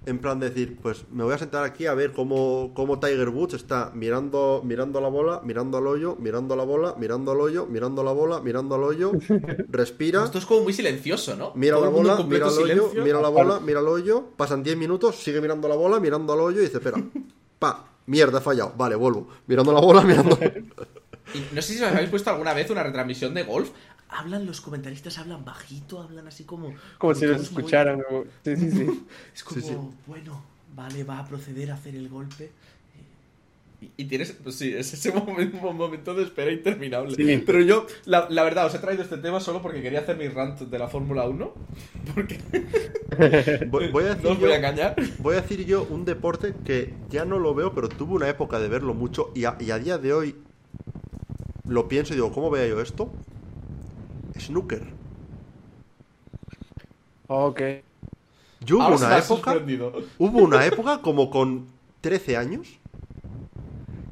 en 0.08 0.20
plan 0.20 0.40
de 0.40 0.50
decir, 0.50 0.78
pues 0.82 1.04
me 1.12 1.24
voy 1.24 1.34
a 1.34 1.38
sentar 1.38 1.66
aquí 1.66 1.86
a 1.86 1.94
ver 1.94 2.14
cómo, 2.14 2.72
cómo 2.74 3.00
Tiger 3.00 3.28
Woods 3.30 3.54
está 3.56 3.92
mirando, 3.94 4.62
mirando 4.64 5.00
a 5.00 5.02
la 5.02 5.10
bola, 5.10 5.42
mirando 5.44 5.78
al 5.78 5.86
hoyo, 5.86 6.16
mirando 6.18 6.56
la 6.56 6.64
bola, 6.64 6.96
mirando 6.98 7.34
al 7.34 7.42
hoyo, 7.42 7.66
mirando 7.66 8.04
la 8.04 8.14
bola, 8.14 8.40
mirando 8.40 8.76
al 8.76 8.84
hoyo, 8.84 9.12
respira, 9.70 10.24
Esto 10.24 10.38
es 10.38 10.46
como 10.46 10.62
muy 10.62 10.72
silencioso, 10.74 11.36
¿no? 11.36 11.52
mira 11.56 11.76
Todo 11.76 11.86
la 11.86 11.90
el 11.90 11.96
bola, 11.96 12.24
mira 12.24 12.48
al 12.48 12.58
hoyo, 12.58 12.92
mira 13.04 13.22
la 13.22 13.30
bola, 13.30 13.60
mira 13.60 13.80
al 13.80 13.88
hoyo, 13.88 14.30
pasan 14.38 14.64
10 14.64 14.78
minutos, 14.78 15.22
sigue 15.22 15.42
mirando 15.42 15.68
la 15.68 15.76
bola, 15.76 16.00
mirando 16.00 16.32
al 16.32 16.40
hoyo 16.40 16.60
y 16.60 16.64
dice, 16.64 16.78
espera, 16.78 17.04
pa, 17.60 17.90
mierda, 18.06 18.40
he 18.40 18.42
fallado, 18.42 18.74
vale, 18.78 18.96
vuelvo, 18.96 19.28
mirando 19.46 19.74
la 19.74 19.82
bola, 19.82 20.02
mirando... 20.04 20.40
Y 21.34 21.40
no 21.54 21.62
sé 21.62 21.74
si 21.74 21.84
os 21.84 21.92
habéis 21.92 22.10
puesto 22.10 22.30
alguna 22.30 22.54
vez 22.54 22.70
una 22.70 22.84
retransmisión 22.84 23.34
de 23.34 23.44
golf. 23.44 23.72
Hablan 24.10 24.46
los 24.46 24.62
comentaristas, 24.62 25.18
hablan 25.18 25.44
bajito, 25.44 26.02
hablan 26.02 26.28
así 26.28 26.44
como. 26.46 26.74
Como 26.98 27.14
si 27.14 27.26
los 27.26 27.38
muy- 27.38 27.46
escucharan. 27.46 28.02
Sí, 28.44 28.56
sí, 28.56 28.72
sí. 28.72 29.06
Es 29.36 29.44
como, 29.44 29.62
Sí, 29.62 29.68
sí. 29.68 29.76
bueno, 30.06 30.42
vale, 30.76 31.04
va 31.04 31.20
a 31.20 31.26
proceder 31.28 31.72
a 31.72 31.76
hacer 31.76 31.96
el 31.96 32.08
golpe. 32.10 32.52
Y, 33.80 33.92
y 33.96 34.06
tienes, 34.06 34.32
pues 34.32 34.56
sí, 34.56 34.74
es 34.74 34.92
ese 34.94 35.12
momento, 35.62 36.16
de 36.16 36.24
espera 36.24 36.52
interminable. 36.52 37.16
Sí. 37.16 37.44
Pero 37.46 37.62
yo, 37.62 37.86
la, 38.06 38.28
la 38.30 38.44
verdad, 38.44 38.66
os 38.66 38.74
he 38.74 38.80
traído 38.80 39.04
este 39.04 39.18
tema 39.18 39.40
solo 39.40 39.62
porque 39.62 39.82
quería 39.84 40.00
hacer 40.00 40.18
mi 40.18 40.28
rant 40.30 40.60
de 40.62 40.80
la 40.80 40.88
Fórmula 40.88 41.28
1. 41.28 41.54
Porque 42.16 42.40
Voy, 43.70 43.90
voy 43.92 44.06
a 44.06 44.16
decir 44.16 44.24
no 44.24 44.32
os 44.32 44.40
voy 44.40 44.48
yo- 44.50 44.54
a 44.54 44.58
engañar. 44.58 44.96
Voy 45.20 45.36
a 45.36 45.42
decir 45.42 45.66
yo 45.66 45.84
un 45.84 46.06
deporte 46.06 46.56
que 46.66 46.94
ya 47.10 47.26
no 47.26 47.38
lo 47.40 47.54
veo, 47.54 47.74
pero 47.76 47.88
tuve 47.90 48.14
una 48.16 48.30
época 48.30 48.60
de 48.60 48.68
verlo 48.70 48.94
mucho 48.94 49.32
y 49.36 49.44
a, 49.46 49.58
y 49.60 49.70
a 49.70 49.78
día 49.80 49.98
de 50.00 50.14
hoy 50.14 50.36
lo 51.66 51.88
pienso 51.88 52.14
y 52.14 52.16
digo, 52.16 52.32
¿cómo 52.32 52.50
veo 52.50 52.68
yo 52.76 52.82
esto? 52.82 53.12
Snooker. 54.39 54.84
Ok. 57.27 57.61
Yo 58.61 58.77
hubo 58.77 58.84
una 58.95 59.18
época, 59.35 59.51
hubo 60.18 60.39
una 60.39 60.65
época 60.65 61.01
como 61.01 61.30
con 61.30 61.68
13 62.01 62.38
años 62.38 62.80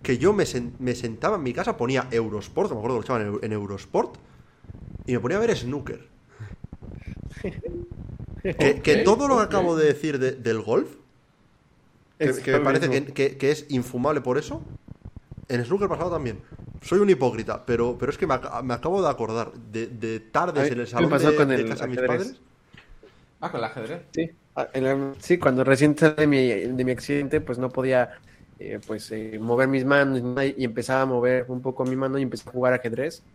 que 0.04 0.18
yo 0.20 0.34
me, 0.34 0.44
sen- 0.44 0.74
me 0.80 0.94
sentaba 0.94 1.38
en 1.38 1.44
mi 1.44 1.52
casa, 1.54 1.78
ponía 1.78 2.08
Eurosport, 2.12 2.70
que 2.70 2.76
me 2.76 2.80
acuerdo 2.80 3.02
que 3.02 3.08
lo 3.10 3.18
echaban 3.20 3.40
en, 3.42 3.52
Eurosport, 3.54 4.16
y 5.08 5.14
me 5.14 5.20
ponía 5.20 5.38
a 5.38 5.40
ver 5.42 5.56
snooker. 5.56 6.08
Que, 8.84 8.98
todo 9.04 9.28
lo 9.28 9.38
que 9.38 9.44
acabo 9.44 9.76
de 9.76 9.88
decir 9.88 10.20
de- 10.20 10.34
del 10.34 10.62
golf, 10.62 10.88
que, 12.20 12.26
Es 12.26 12.40
que 12.40 12.52
me 12.52 12.60
parece 12.60 12.88
mismo. 12.88 13.08
que, 13.08 13.14
que- 13.14 13.38
que 13.38 13.50
es 13.50 13.66
infumable 13.70 14.22
por 14.22 14.38
eso. 14.38 14.62
En 15.48 15.64
snooker 15.64 15.88
pasado 15.88 16.12
también. 16.12 16.42
Soy 16.82 17.00
un 17.00 17.10
hipócrita, 17.10 17.66
pero, 17.66 17.98
pero 17.98 18.12
es 18.12 18.18
que 18.18 18.28
me, 18.28 18.36
ac- 18.36 18.62
me 18.64 18.74
acabo 18.74 19.02
de 19.02 19.10
acordar 19.10 19.52
de, 19.54 19.88
de 19.88 20.20
tardes 20.20 20.72
en 20.72 20.80
el 20.80 20.88
salón 20.88 21.10
pasó 21.10 21.30
de, 21.32 21.38
con 21.38 21.50
de 21.50 21.56
el 21.56 21.70
casa 21.70 21.84
de 21.86 21.90
mis 21.92 22.00
ajedrez. 22.00 22.26
padres. 22.26 22.42
Ah, 23.42 23.52
con 23.52 23.60
el 23.60 23.66
ajedrez. 23.66 24.02
Sí, 24.12 24.30
Ah, 24.56 24.70
sí, 25.20 25.38
cuando 25.38 25.64
recién 25.66 25.96
de 25.96 26.28
mi, 26.28 26.48
de 26.48 26.86
mi 26.86 26.92
accidente, 26.92 27.42
pues 27.42 27.58
no 27.60 27.70
podía 27.70 28.10
eh, 28.58 28.80
pues 28.86 29.12
eh, 29.12 29.38
mover 29.40 29.68
mis 29.68 29.84
manos 29.86 30.22
y 30.58 30.64
empezaba 30.64 31.02
a 31.02 31.06
mover 31.06 31.46
un 31.50 31.62
poco 31.62 31.84
mi 31.86 31.96
mano 31.98 32.18
y 32.18 32.22
empecé 32.22 32.50
a 32.50 32.54
jugar 32.54 32.74
ajedrez 32.74 33.26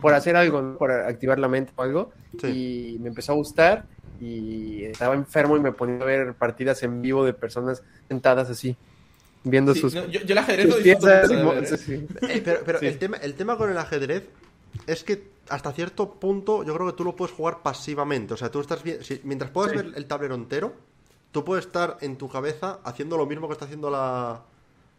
por 0.00 0.14
hacer 0.14 0.34
algo, 0.36 0.60
¿no? 0.62 0.76
por 0.76 0.90
activar 0.90 1.38
la 1.38 1.48
mente 1.48 1.72
o 1.76 1.82
algo. 1.82 2.10
Sí. 2.40 2.48
Y 2.48 2.98
me 3.00 3.08
empezó 3.08 3.32
a 3.32 3.36
gustar 3.36 3.86
y 4.18 4.84
estaba 4.84 5.14
enfermo 5.14 5.56
y 5.56 5.60
me 5.60 5.72
ponía 5.72 6.02
a 6.02 6.04
ver 6.06 6.36
partidas 6.36 6.82
en 6.82 7.00
vivo 7.02 7.24
de 7.24 7.34
personas 7.34 7.82
sentadas 8.08 8.50
así, 8.50 8.76
viendo 9.44 9.74
Sí, 9.74 9.80
sus, 9.80 9.94
no, 9.94 10.06
yo, 10.06 10.20
yo 10.20 10.32
el 10.32 10.38
ajedrez 10.38 10.66
lo 10.68 10.76
disfruto 10.78 11.52
¿eh? 11.52 11.76
sí. 11.76 12.06
Eh, 12.28 12.42
pero 12.44 12.60
pero 12.64 12.78
Sí. 12.80 12.86
el, 12.86 12.98
tema, 12.98 13.16
el 13.18 13.34
tema 13.34 13.56
con 13.56 13.70
el 13.70 13.78
ajedrez 13.78 14.24
es 14.86 15.04
que 15.04 15.30
hasta 15.48 15.72
cierto 15.72 16.14
punto 16.14 16.64
yo 16.64 16.74
creo 16.74 16.86
que 16.86 16.94
tú 16.94 17.04
lo 17.04 17.14
puedes 17.14 17.34
jugar 17.34 17.62
pasivamente. 17.62 18.34
O 18.34 18.36
sea, 18.36 18.50
tú 18.50 18.60
estás 18.60 18.82
bien. 18.82 19.04
si- 19.04 19.20
mientras 19.24 19.50
puedas 19.50 19.70
Sí. 19.72 19.76
ver 19.76 19.92
el 19.94 20.06
tablero 20.06 20.34
entero, 20.34 20.72
tú 21.32 21.44
puedes 21.44 21.66
estar 21.66 21.98
en 22.00 22.16
tu 22.16 22.28
cabeza 22.28 22.80
haciendo 22.84 23.16
lo 23.16 23.26
mismo 23.26 23.46
que 23.46 23.52
está 23.52 23.66
haciendo 23.66 23.90
la, 23.90 24.42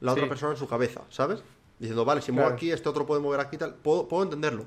la 0.01 0.11
otra 0.13 0.30
persona 0.30 0.51
en 0.53 0.57
su 0.57 0.67
cabeza, 0.67 1.01
¿sabes? 1.09 1.39
Diciendo, 1.80 2.05
vale, 2.05 2.22
si 2.22 2.31
muevo 2.31 2.47
Claro. 2.49 2.55
aquí, 2.55 2.72
este 2.72 2.88
otro 2.88 3.05
puede 3.05 3.22
mover 3.22 3.39
aquí 3.39 3.55
y 3.55 3.59
tal. 3.59 3.73
Puedo, 3.73 4.07
puedo 4.07 4.23
entenderlo. 4.23 4.65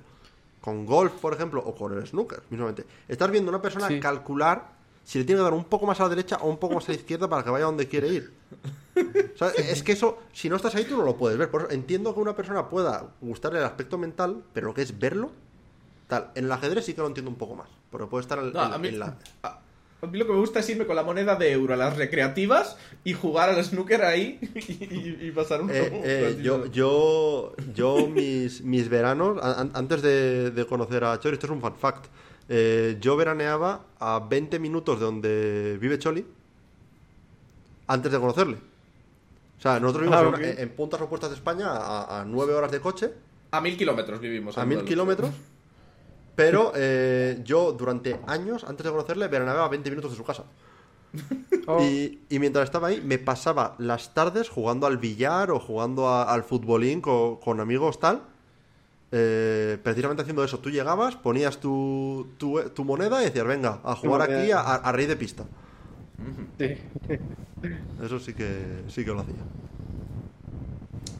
Con 0.60 0.84
golf, 0.84 1.12
por 1.20 1.32
ejemplo, 1.32 1.62
o 1.64 1.74
con 1.74 1.96
el 1.96 2.06
snooker, 2.06 2.42
mismamente. 2.50 2.84
Estás 3.06 3.30
viendo 3.30 3.50
a 3.50 3.55
una 3.55 3.62
persona 3.62 3.86
Sí. 3.88 4.00
calcular 4.00 4.72
si 5.09 5.18
le 5.18 5.24
tiene 5.24 5.39
que 5.40 5.44
dar 5.44 5.55
un 5.55 5.64
poco 5.64 5.86
más 5.86 5.98
a 6.01 6.02
la 6.02 6.10
derecha 6.10 6.36
o 6.43 6.51
un 6.51 6.59
poco 6.59 6.74
más 6.74 6.86
a 6.86 6.93
la 6.93 6.98
izquierda 6.98 7.28
para 7.30 7.43
que 7.43 7.48
vaya 7.48 7.64
donde 7.64 7.89
quiere 7.89 8.09
ir. 8.09 8.30
O 9.35 9.39
sea, 9.39 9.48
es 9.56 9.82
que 9.82 9.93
eso, 9.93 10.18
si 10.35 10.51
no 10.51 10.56
estás 10.56 10.74
ahí, 10.74 10.85
tú 10.85 10.98
no 10.98 11.02
lo 11.05 11.16
puedes 11.16 11.39
ver. 11.39 11.51
Por 11.51 11.62
eso 11.62 11.70
entiendo 11.70 12.12
que 12.12 12.20
una 12.20 12.36
persona 12.36 12.68
pueda 12.68 13.06
gustarle 13.22 13.59
el 13.60 13.64
aspecto 13.64 13.97
mental, 13.97 14.43
pero 14.52 14.66
lo 14.66 14.74
que 14.74 14.82
es 14.82 14.98
verlo, 14.98 15.30
tal. 16.09 16.30
En 16.35 16.44
el 16.44 16.52
ajedrez 16.52 16.85
sí 16.85 16.93
que 16.93 17.01
lo 17.01 17.06
entiendo 17.06 17.30
un 17.30 17.39
poco 17.39 17.55
más. 17.55 17.68
Porque 17.90 18.06
puede 18.06 18.20
estar 18.20 18.39
en, 18.39 18.52
No, 18.52 18.66
en- 18.66 18.72
a 18.74 18.76
mí, 18.76 18.89
en 18.89 18.98
la. 18.98 19.16
a- 19.44 19.60
a 20.02 20.06
mí 20.06 20.18
lo 20.18 20.26
que 20.26 20.32
me 20.35 20.39
gusta 20.40 20.60
es 20.60 20.68
irme 20.68 20.85
con 20.85 20.94
la 20.94 21.02
moneda 21.05 21.36
de 21.36 21.52
euro 21.52 21.72
a 21.72 21.76
las 21.78 21.97
recreativas 21.97 22.76
y 23.02 23.14
jugar 23.14 23.48
al 23.48 23.64
snooker 23.64 24.02
ahí 24.05 24.39
y, 24.68 24.72
y- 24.94 25.18
y 25.22 25.30
pasar 25.30 25.62
un, 25.62 25.70
Eh, 25.70 25.90
eh, 26.05 26.39
yo, 26.43 26.66
yo, 26.66 27.55
yo 27.74 28.06
mis, 28.09 28.60
mis 28.62 28.90
veranos, 28.90 29.39
a- 29.43 29.62
antes 29.72 30.02
de, 30.02 30.51
de 30.51 30.66
conocer 30.66 31.02
a 31.05 31.18
Choli, 31.18 31.35
esto 31.35 31.47
es 31.47 31.52
un 31.52 31.62
fun 31.62 31.76
fact. 31.76 32.05
Eh, 32.49 32.97
yo 33.01 33.16
veraneaba 33.16 33.85
a 33.99 34.20
20 34.20 34.59
minutos 34.59 34.99
de 34.99 35.05
donde 35.05 35.79
vive 35.81 35.99
Choli 35.99 36.25
antes 37.87 38.12
de 38.12 38.19
conocerle. 38.19 38.57
O 39.59 39.61
sea, 39.61 39.81
nosotros 39.81 40.09
vivimos 40.09 40.35
Ah, 40.39 40.61
en, 40.62 40.69
puntas 40.70 41.01
opuestas 41.01 41.31
de 41.31 41.37
España 41.37 41.69
a, 41.70 42.20
a 42.20 42.25
9 42.25 42.55
horas 42.55 42.70
de 42.70 42.81
coche. 42.81 43.12
A 43.51 43.61
mil 43.61 43.77
kilómetros 43.77 44.20
vivimos. 44.20 44.57
a 44.59 44.65
mil 44.65 44.85
kilómetros. 44.85 45.31
Pero 46.37 46.73
eh, 46.77 47.41
yo 47.45 47.73
durante 47.73 48.20
años, 48.27 48.62
antes 48.65 48.85
de 48.85 48.91
conocerle, 48.93 49.27
veraneaba 49.27 49.65
a 49.65 49.69
20 49.69 49.91
minutos 49.91 50.11
de 50.12 50.16
su 50.16 50.25
casa. 50.25 50.45
Oh, 51.70 51.83
Y, 51.83 52.20
y 52.31 52.39
mientras 52.39 52.65
estaba 52.65 52.89
ahí, 52.89 53.03
me 53.05 53.19
pasaba 53.19 53.75
las 53.77 54.15
tardes 54.15 54.49
jugando 54.49 54.87
al 54.87 54.97
billar 54.97 55.51
o 55.51 55.61
jugando 55.61 56.09
a- 56.09 56.23
al 56.33 56.43
futbolín 56.43 57.03
con, 57.03 57.37
con 57.37 57.61
amigos 57.61 58.01
tal. 58.01 58.23
Eh, 59.12 59.78
precisamente 59.82 60.22
haciendo 60.22 60.44
eso. 60.44 60.60
Tú 60.60 60.70
llegabas, 60.70 61.16
ponías 61.16 61.60
tu, 61.60 62.35
tu, 62.39 62.60
tu 62.70 62.85
moneda 62.85 63.22
y 63.22 63.26
decías, 63.26 63.47
venga, 63.47 63.80
a 63.85 63.97
jugar 63.97 64.22
aquí 64.22 64.51
a, 64.52 64.60
a, 64.60 64.74
a 64.76 64.93
rey 64.93 65.06
de 65.06 65.16
pista. 65.16 65.47
sí. 66.59 66.74
Eso 67.98 68.18
sí 68.20 68.35
que, 68.35 68.85
sí 68.89 69.05
que 69.05 69.10
lo 69.10 69.20
hacía. 69.20 69.48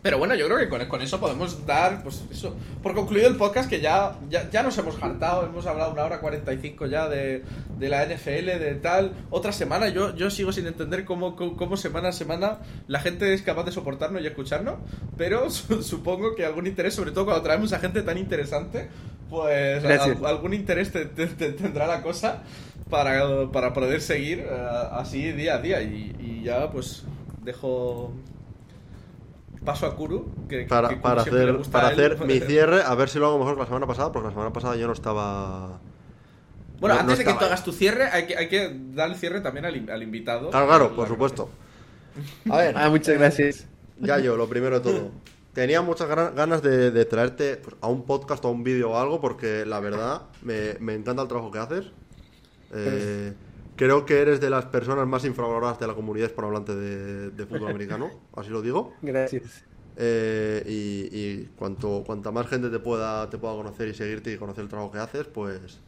Pero 0.01 0.19
bueno, 0.19 0.35
yo 0.37 0.47
creo 0.47 0.59
que 0.59 0.69
con, 0.69 0.85
con 0.87 1.03
eso 1.03 1.19
podemos 1.19 1.67
dar, 1.67 2.03
pues 2.05 2.23
eso, 2.31 2.55
por 2.83 2.95
concluido 2.95 3.29
el 3.29 3.37
podcast 3.37 3.69
que 3.69 3.81
ya, 3.81 4.17
ya, 4.31 4.49
ya 4.51 4.63
nos 4.63 4.79
hemos 4.79 5.03
hartado, 5.03 5.45
hemos 5.45 5.67
hablado 5.67 5.93
una 5.93 6.05
hora 6.05 6.21
45 6.21 6.87
ya 6.87 7.09
de, 7.09 7.43
de 7.79 7.89
la 7.89 8.05
NFL, 8.07 8.47
de 8.61 8.75
tal. 8.81 9.13
Otra 9.31 9.51
semana, 9.53 9.89
yo, 9.89 10.15
yo 10.15 10.31
sigo 10.31 10.53
sin 10.53 10.67
entender 10.69 11.05
cómo, 11.05 11.35
cómo, 11.35 11.57
cómo 11.57 11.77
semana 11.77 12.11
a 12.11 12.13
semana 12.13 12.59
la 12.87 13.01
gente 13.01 13.35
es 13.35 13.43
capaz 13.43 13.65
de 13.65 13.73
soportarnos 13.73 14.23
y 14.23 14.27
escucharnos, 14.27 14.77
pero 15.17 15.51
su- 15.51 15.83
supongo 15.83 16.35
que 16.37 16.45
algún 16.45 16.67
interés, 16.69 16.95
sobre 16.95 17.11
todo 17.11 17.25
cuando 17.25 17.43
traemos 17.43 17.73
a 17.73 17.81
gente 17.81 18.03
tan 18.03 18.19
interesante, 18.19 18.89
pues 19.29 19.83
al- 20.05 20.27
algún 20.27 20.55
interés 20.55 20.93
te- 20.93 21.07
te- 21.07 21.27
te- 21.27 21.53
tendrá 21.53 21.87
la 21.89 22.03
cosa 22.03 22.43
para, 22.89 23.51
para 23.51 23.75
poder 23.75 24.01
seguir 24.01 24.39
eh, 24.49 24.69
así 24.93 25.33
día 25.33 25.57
a 25.57 25.59
día. 25.59 25.83
Y, 25.83 26.15
y 26.21 26.45
ya 26.45 26.71
pues 26.71 27.03
dejo 27.43 28.13
paso 29.65 29.87
a 29.87 29.97
Kuru, 29.97 30.31
que, 30.49 30.63
Para, 30.65 30.89
que 30.89 30.97
para 30.97 31.23
hacer, 31.23 31.61
para 31.71 31.91
él. 31.93 32.13
hacer 32.13 32.27
mi 32.27 32.41
cierre, 32.47 32.83
a 32.83 32.95
ver 32.95 33.09
si 33.09 33.19
lo 33.19 33.27
hago 33.27 33.39
mejor 33.39 33.55
que 33.55 33.61
la 33.61 33.67
semana 33.67 33.87
pasada, 33.87 34.13
porque 34.13 34.27
la 34.29 34.33
semana 34.33 34.53
pasada 34.53 34.77
yo 34.77 34.87
no 34.87 34.93
estaba. 34.93 35.81
Bueno, 36.81 36.95
no- 36.95 37.01
antes 37.01 37.19
no 37.19 37.25
de 37.25 37.33
que 37.33 37.39
tú 37.39 37.45
hagas 37.45 37.65
tu 37.65 37.73
cierre, 37.73 38.05
hay 38.07 38.27
que, 38.27 38.37
hay 38.37 38.49
que 38.49 38.73
dar 38.95 39.11
el 39.11 39.17
cierre 39.17 39.41
también 39.41 39.65
al, 39.65 39.77
in- 39.77 39.91
al 39.91 40.03
invitado. 40.03 40.51
Claro, 40.51 40.67
claro, 40.67 40.91
La- 40.91 40.97
por 40.97 41.09
supuesto. 41.09 41.51
A 42.51 42.57
ver, 42.59 42.75
Ah, 42.77 42.89
muchas 42.89 43.17
gracias. 43.19 43.67
ya 43.99 44.19
yo, 44.19 44.37
lo 44.37 44.49
primero 44.49 44.81
de 44.81 44.91
todo. 44.91 45.11
Tenía 45.55 45.83
muchas 45.83 46.09
ganas 46.09 46.63
de, 46.63 46.93
de 46.93 47.05
traerte 47.05 47.57
pues, 47.57 47.75
a 47.81 47.89
un 47.89 48.05
podcast 48.07 48.45
o 48.45 48.49
a 48.49 48.51
un 48.53 48.63
vídeo 48.63 48.91
o 48.93 48.97
algo, 48.99 49.21
porque 49.21 49.65
la 49.67 49.81
verdad 49.81 50.23
me, 50.43 50.75
me 50.79 50.95
encanta 50.95 51.23
el 51.23 51.29
trabajo 51.29 51.51
que 51.51 51.59
haces. 51.59 51.87
Eh, 52.73 53.33
creo 53.79 54.05
que 54.05 54.21
eres 54.21 54.41
de 54.41 54.51
las 54.51 54.67
personas 54.67 55.07
más 55.07 55.25
infravaloradas 55.25 55.79
de 55.79 55.87
la 55.87 55.95
comunidad 55.95 56.27
hispanohablante 56.27 56.75
de, 56.75 57.31
de 57.31 57.47
fútbol 57.47 57.71
americano, 57.71 58.11
así 58.35 58.51
lo 58.51 58.61
digo. 58.61 58.93
Gracias. 59.01 59.65
Eh, 59.97 60.63
y 60.67 61.19
y 61.19 61.47
cuanto, 61.57 62.03
cuanta 62.05 62.31
más 62.31 62.47
gente 62.49 62.69
te 62.71 62.79
pueda, 62.81 63.31
te 63.31 63.39
pueda 63.39 63.55
conocer 63.55 63.89
y 63.89 63.95
seguirte 63.95 64.33
y 64.33 64.37
conocer 64.37 64.65
el 64.65 64.69
trabajo 64.69 64.91
que 64.91 64.99
haces, 64.99 65.27
pues, 65.27 65.81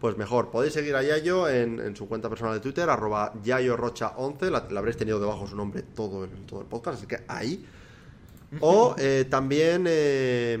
pues 0.00 0.16
mejor. 0.16 0.50
Podéis 0.50 0.72
seguir 0.72 0.94
a 0.96 1.02
Yayo 1.02 1.48
en, 1.48 1.80
en 1.80 1.96
su 1.96 2.08
cuenta 2.08 2.28
personal 2.28 2.54
de 2.54 2.60
Twitter, 2.60 2.88
arroba 2.88 3.34
YayoRocha11, 3.44 4.50
la, 4.50 4.66
la 4.70 4.78
habréis 4.80 4.96
tenido 4.96 5.20
debajo 5.20 5.46
su 5.46 5.56
nombre 5.56 5.82
todo 5.82 6.24
el, 6.24 6.30
todo 6.46 6.60
el 6.60 6.66
podcast, 6.66 6.98
así 6.98 7.06
que 7.06 7.18
ahí. 7.28 7.64
O 8.60 8.94
eh, 8.98 9.26
también 9.28 9.84
eh, 9.88 10.58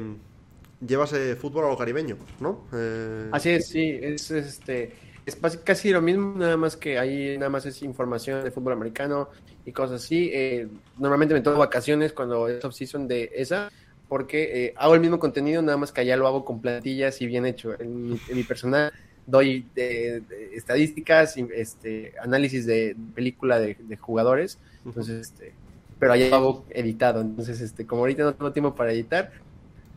llevas 0.80 1.12
eh, 1.12 1.36
fútbol 1.36 1.64
a 1.64 1.68
lo 1.68 1.76
caribeño, 1.76 2.18
¿no? 2.40 2.68
Eh, 2.72 3.28
Así 3.32 3.50
es, 3.50 3.68
sí, 3.68 3.98
es 4.00 4.30
este 4.30 4.92
es 5.26 5.36
casi 5.64 5.90
lo 5.90 6.00
mismo, 6.00 6.34
nada 6.38 6.56
más 6.56 6.76
que 6.76 6.98
ahí 6.98 7.36
nada 7.36 7.50
más 7.50 7.66
es 7.66 7.82
información 7.82 8.44
de 8.44 8.50
fútbol 8.50 8.72
americano 8.74 9.28
y 9.64 9.72
cosas 9.72 10.02
así. 10.04 10.30
Eh, 10.32 10.68
normalmente 10.98 11.34
me 11.34 11.40
tomo 11.40 11.58
vacaciones 11.58 12.12
cuando 12.12 12.48
es 12.48 12.64
off-season 12.64 13.08
de 13.08 13.30
esa, 13.34 13.70
porque 14.08 14.66
eh, 14.66 14.74
hago 14.76 14.94
el 14.94 15.00
mismo 15.00 15.18
contenido, 15.18 15.60
nada 15.62 15.76
más 15.76 15.90
que 15.92 16.00
allá 16.02 16.16
lo 16.16 16.26
hago 16.28 16.44
con 16.44 16.60
plantillas 16.60 17.20
y 17.20 17.26
bien 17.26 17.44
hecho. 17.44 17.78
En 17.80 18.10
mi, 18.10 18.20
en 18.28 18.36
mi 18.36 18.44
personal 18.44 18.92
doy 19.26 19.66
eh, 19.74 20.22
de 20.28 20.54
estadísticas, 20.54 21.36
y, 21.36 21.48
este, 21.52 22.12
análisis 22.22 22.64
de 22.64 22.94
película 23.14 23.58
de, 23.58 23.76
de 23.80 23.96
jugadores, 23.96 24.58
entonces, 24.84 25.22
este, 25.22 25.52
pero 25.98 26.12
allá 26.12 26.28
lo 26.28 26.36
hago 26.36 26.64
editado. 26.70 27.20
Entonces, 27.20 27.60
este, 27.60 27.84
como 27.84 28.02
ahorita 28.02 28.22
no 28.22 28.34
tengo 28.34 28.52
tiempo 28.52 28.76
para 28.76 28.92
editar, 28.92 29.32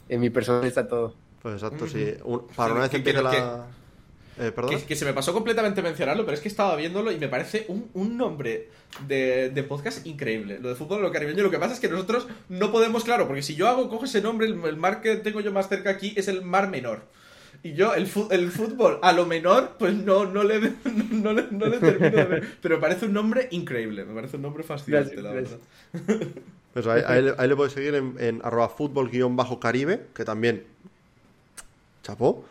en 0.09 0.19
mi 0.21 0.31
personal 0.31 0.65
está 0.65 0.87
todo. 0.87 1.13
Pues 1.43 1.53
exacto, 1.53 1.87
sí. 1.87 2.15
Un- 2.25 2.47
para 2.55 2.71
una 2.73 2.81
vez 2.81 2.89
Que- 2.89 2.97
empiece 2.97 3.19
que- 3.19 3.23
la... 3.23 3.67
Eh, 4.39 4.51
¿Perdón? 4.53 4.77
Que, 4.79 4.85
que 4.85 4.95
se 4.95 5.03
me 5.05 5.13
pasó 5.13 5.33
completamente 5.33 5.81
mencionarlo, 5.81 6.23
pero 6.23 6.35
es 6.35 6.41
que 6.41 6.47
estaba 6.47 6.75
viéndolo 6.75 7.11
y 7.11 7.17
me 7.17 7.27
parece 7.27 7.65
un, 7.67 7.89
un 7.93 8.17
nombre 8.17 8.69
de, 9.07 9.49
de 9.49 9.63
podcast 9.63 10.05
increíble. 10.07 10.59
Lo 10.59 10.69
de 10.69 10.75
fútbol, 10.75 11.01
lo 11.01 11.11
caribeño. 11.11 11.43
Lo 11.43 11.51
que 11.51 11.59
pasa 11.59 11.73
es 11.73 11.79
que 11.79 11.89
nosotros 11.89 12.27
no 12.47 12.71
podemos, 12.71 13.03
claro, 13.03 13.27
porque 13.27 13.41
si 13.41 13.55
yo 13.55 13.67
hago, 13.67 13.89
cojo 13.89 14.05
ese 14.05 14.21
nombre, 14.21 14.47
el, 14.47 14.63
el 14.63 14.77
mar 14.77 15.01
que 15.01 15.17
tengo 15.17 15.41
yo 15.41 15.51
más 15.51 15.67
cerca 15.67 15.89
aquí 15.89 16.13
es 16.15 16.27
el 16.29 16.41
mar 16.41 16.69
menor. 16.69 17.01
Y 17.61 17.73
yo, 17.73 17.93
el, 17.93 18.07
el 18.31 18.51
fútbol 18.51 18.99
a 19.01 19.11
lo 19.11 19.25
menor, 19.25 19.75
pues 19.77 19.93
no, 19.93 20.25
no, 20.25 20.43
le, 20.45 20.59
no, 21.11 21.33
le, 21.33 21.47
no 21.51 21.65
le 21.65 21.77
termino 21.79 22.15
de 22.15 22.23
ver. 22.23 22.47
Pero 22.61 22.75
me 22.77 22.81
parece 22.81 23.05
un 23.07 23.13
nombre 23.13 23.49
increíble, 23.51 24.05
me 24.05 24.13
parece 24.13 24.37
un 24.37 24.43
nombre 24.43 24.63
fascinante, 24.63 25.15
Gracias, 25.17 25.23
la 25.23 25.33
gracias. 25.33 25.59
verdad. 26.07 26.27
Pues 26.73 26.87
ahí, 26.87 27.01
ahí 27.05 27.21
le- 27.23 27.33
ahí 27.37 27.47
le 27.49 27.55
podéis 27.57 27.73
seguir 27.73 27.95
en, 27.95 28.15
en 28.19 28.39
arroba 28.45 28.69
fútbol-caribe, 28.69 30.05
que 30.15 30.23
también 30.23 30.63
chapó. 32.03 32.45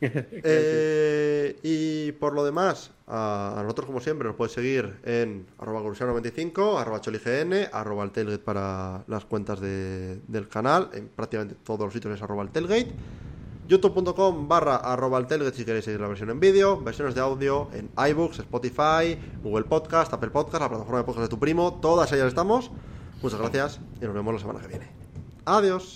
Eh, 0.44 1.58
y 1.62 2.12
por 2.12 2.32
lo 2.32 2.44
demás, 2.44 2.92
a, 3.06 3.60
nosotros 3.62 3.86
como 3.86 4.00
siempre 4.00 4.28
nos 4.28 4.36
podéis 4.36 4.54
seguir 4.54 5.00
en 5.04 5.46
arroba 5.58 5.80
gurusiano95, 5.82 6.80
arroba 6.80 7.00
cholign, 7.00 7.66
arroba 7.72 8.04
el 8.14 8.40
para 8.40 9.02
las 9.08 9.24
cuentas 9.24 9.60
de- 9.60 10.20
del 10.28 10.48
canal, 10.48 10.90
en 10.92 11.08
prácticamente 11.08 11.56
todos 11.64 11.80
los 11.80 11.92
sitios 11.92 12.14
es 12.14 12.22
arroba 12.22 12.42
el 12.42 12.86
youtube.com 13.68 14.48
barra 14.48 14.76
arroba 14.76 15.18
el 15.18 15.52
si 15.52 15.64
queréis 15.64 15.84
seguir 15.84 16.00
la 16.00 16.08
versión 16.08 16.30
en 16.30 16.40
vídeo, 16.40 16.80
versiones 16.80 17.14
de 17.14 17.20
audio 17.20 17.68
en 17.74 17.90
iBooks, 18.10 18.38
Spotify, 18.38 19.18
Google 19.42 19.64
Podcast, 19.64 20.12
Apple 20.14 20.30
Podcast, 20.30 20.62
la 20.62 20.68
plataforma 20.70 20.98
de 20.98 21.04
podcast 21.04 21.24
de 21.24 21.28
tu 21.28 21.38
primo, 21.38 21.78
todas 21.82 22.10
ellas 22.12 22.28
estamos. 22.28 22.70
Muchas 23.22 23.38
gracias 23.38 23.80
y 24.00 24.06
nos 24.06 24.14
vemos 24.14 24.32
la 24.34 24.40
semana 24.40 24.60
que 24.60 24.68
viene. 24.68 24.88
Adiós. 25.44 25.86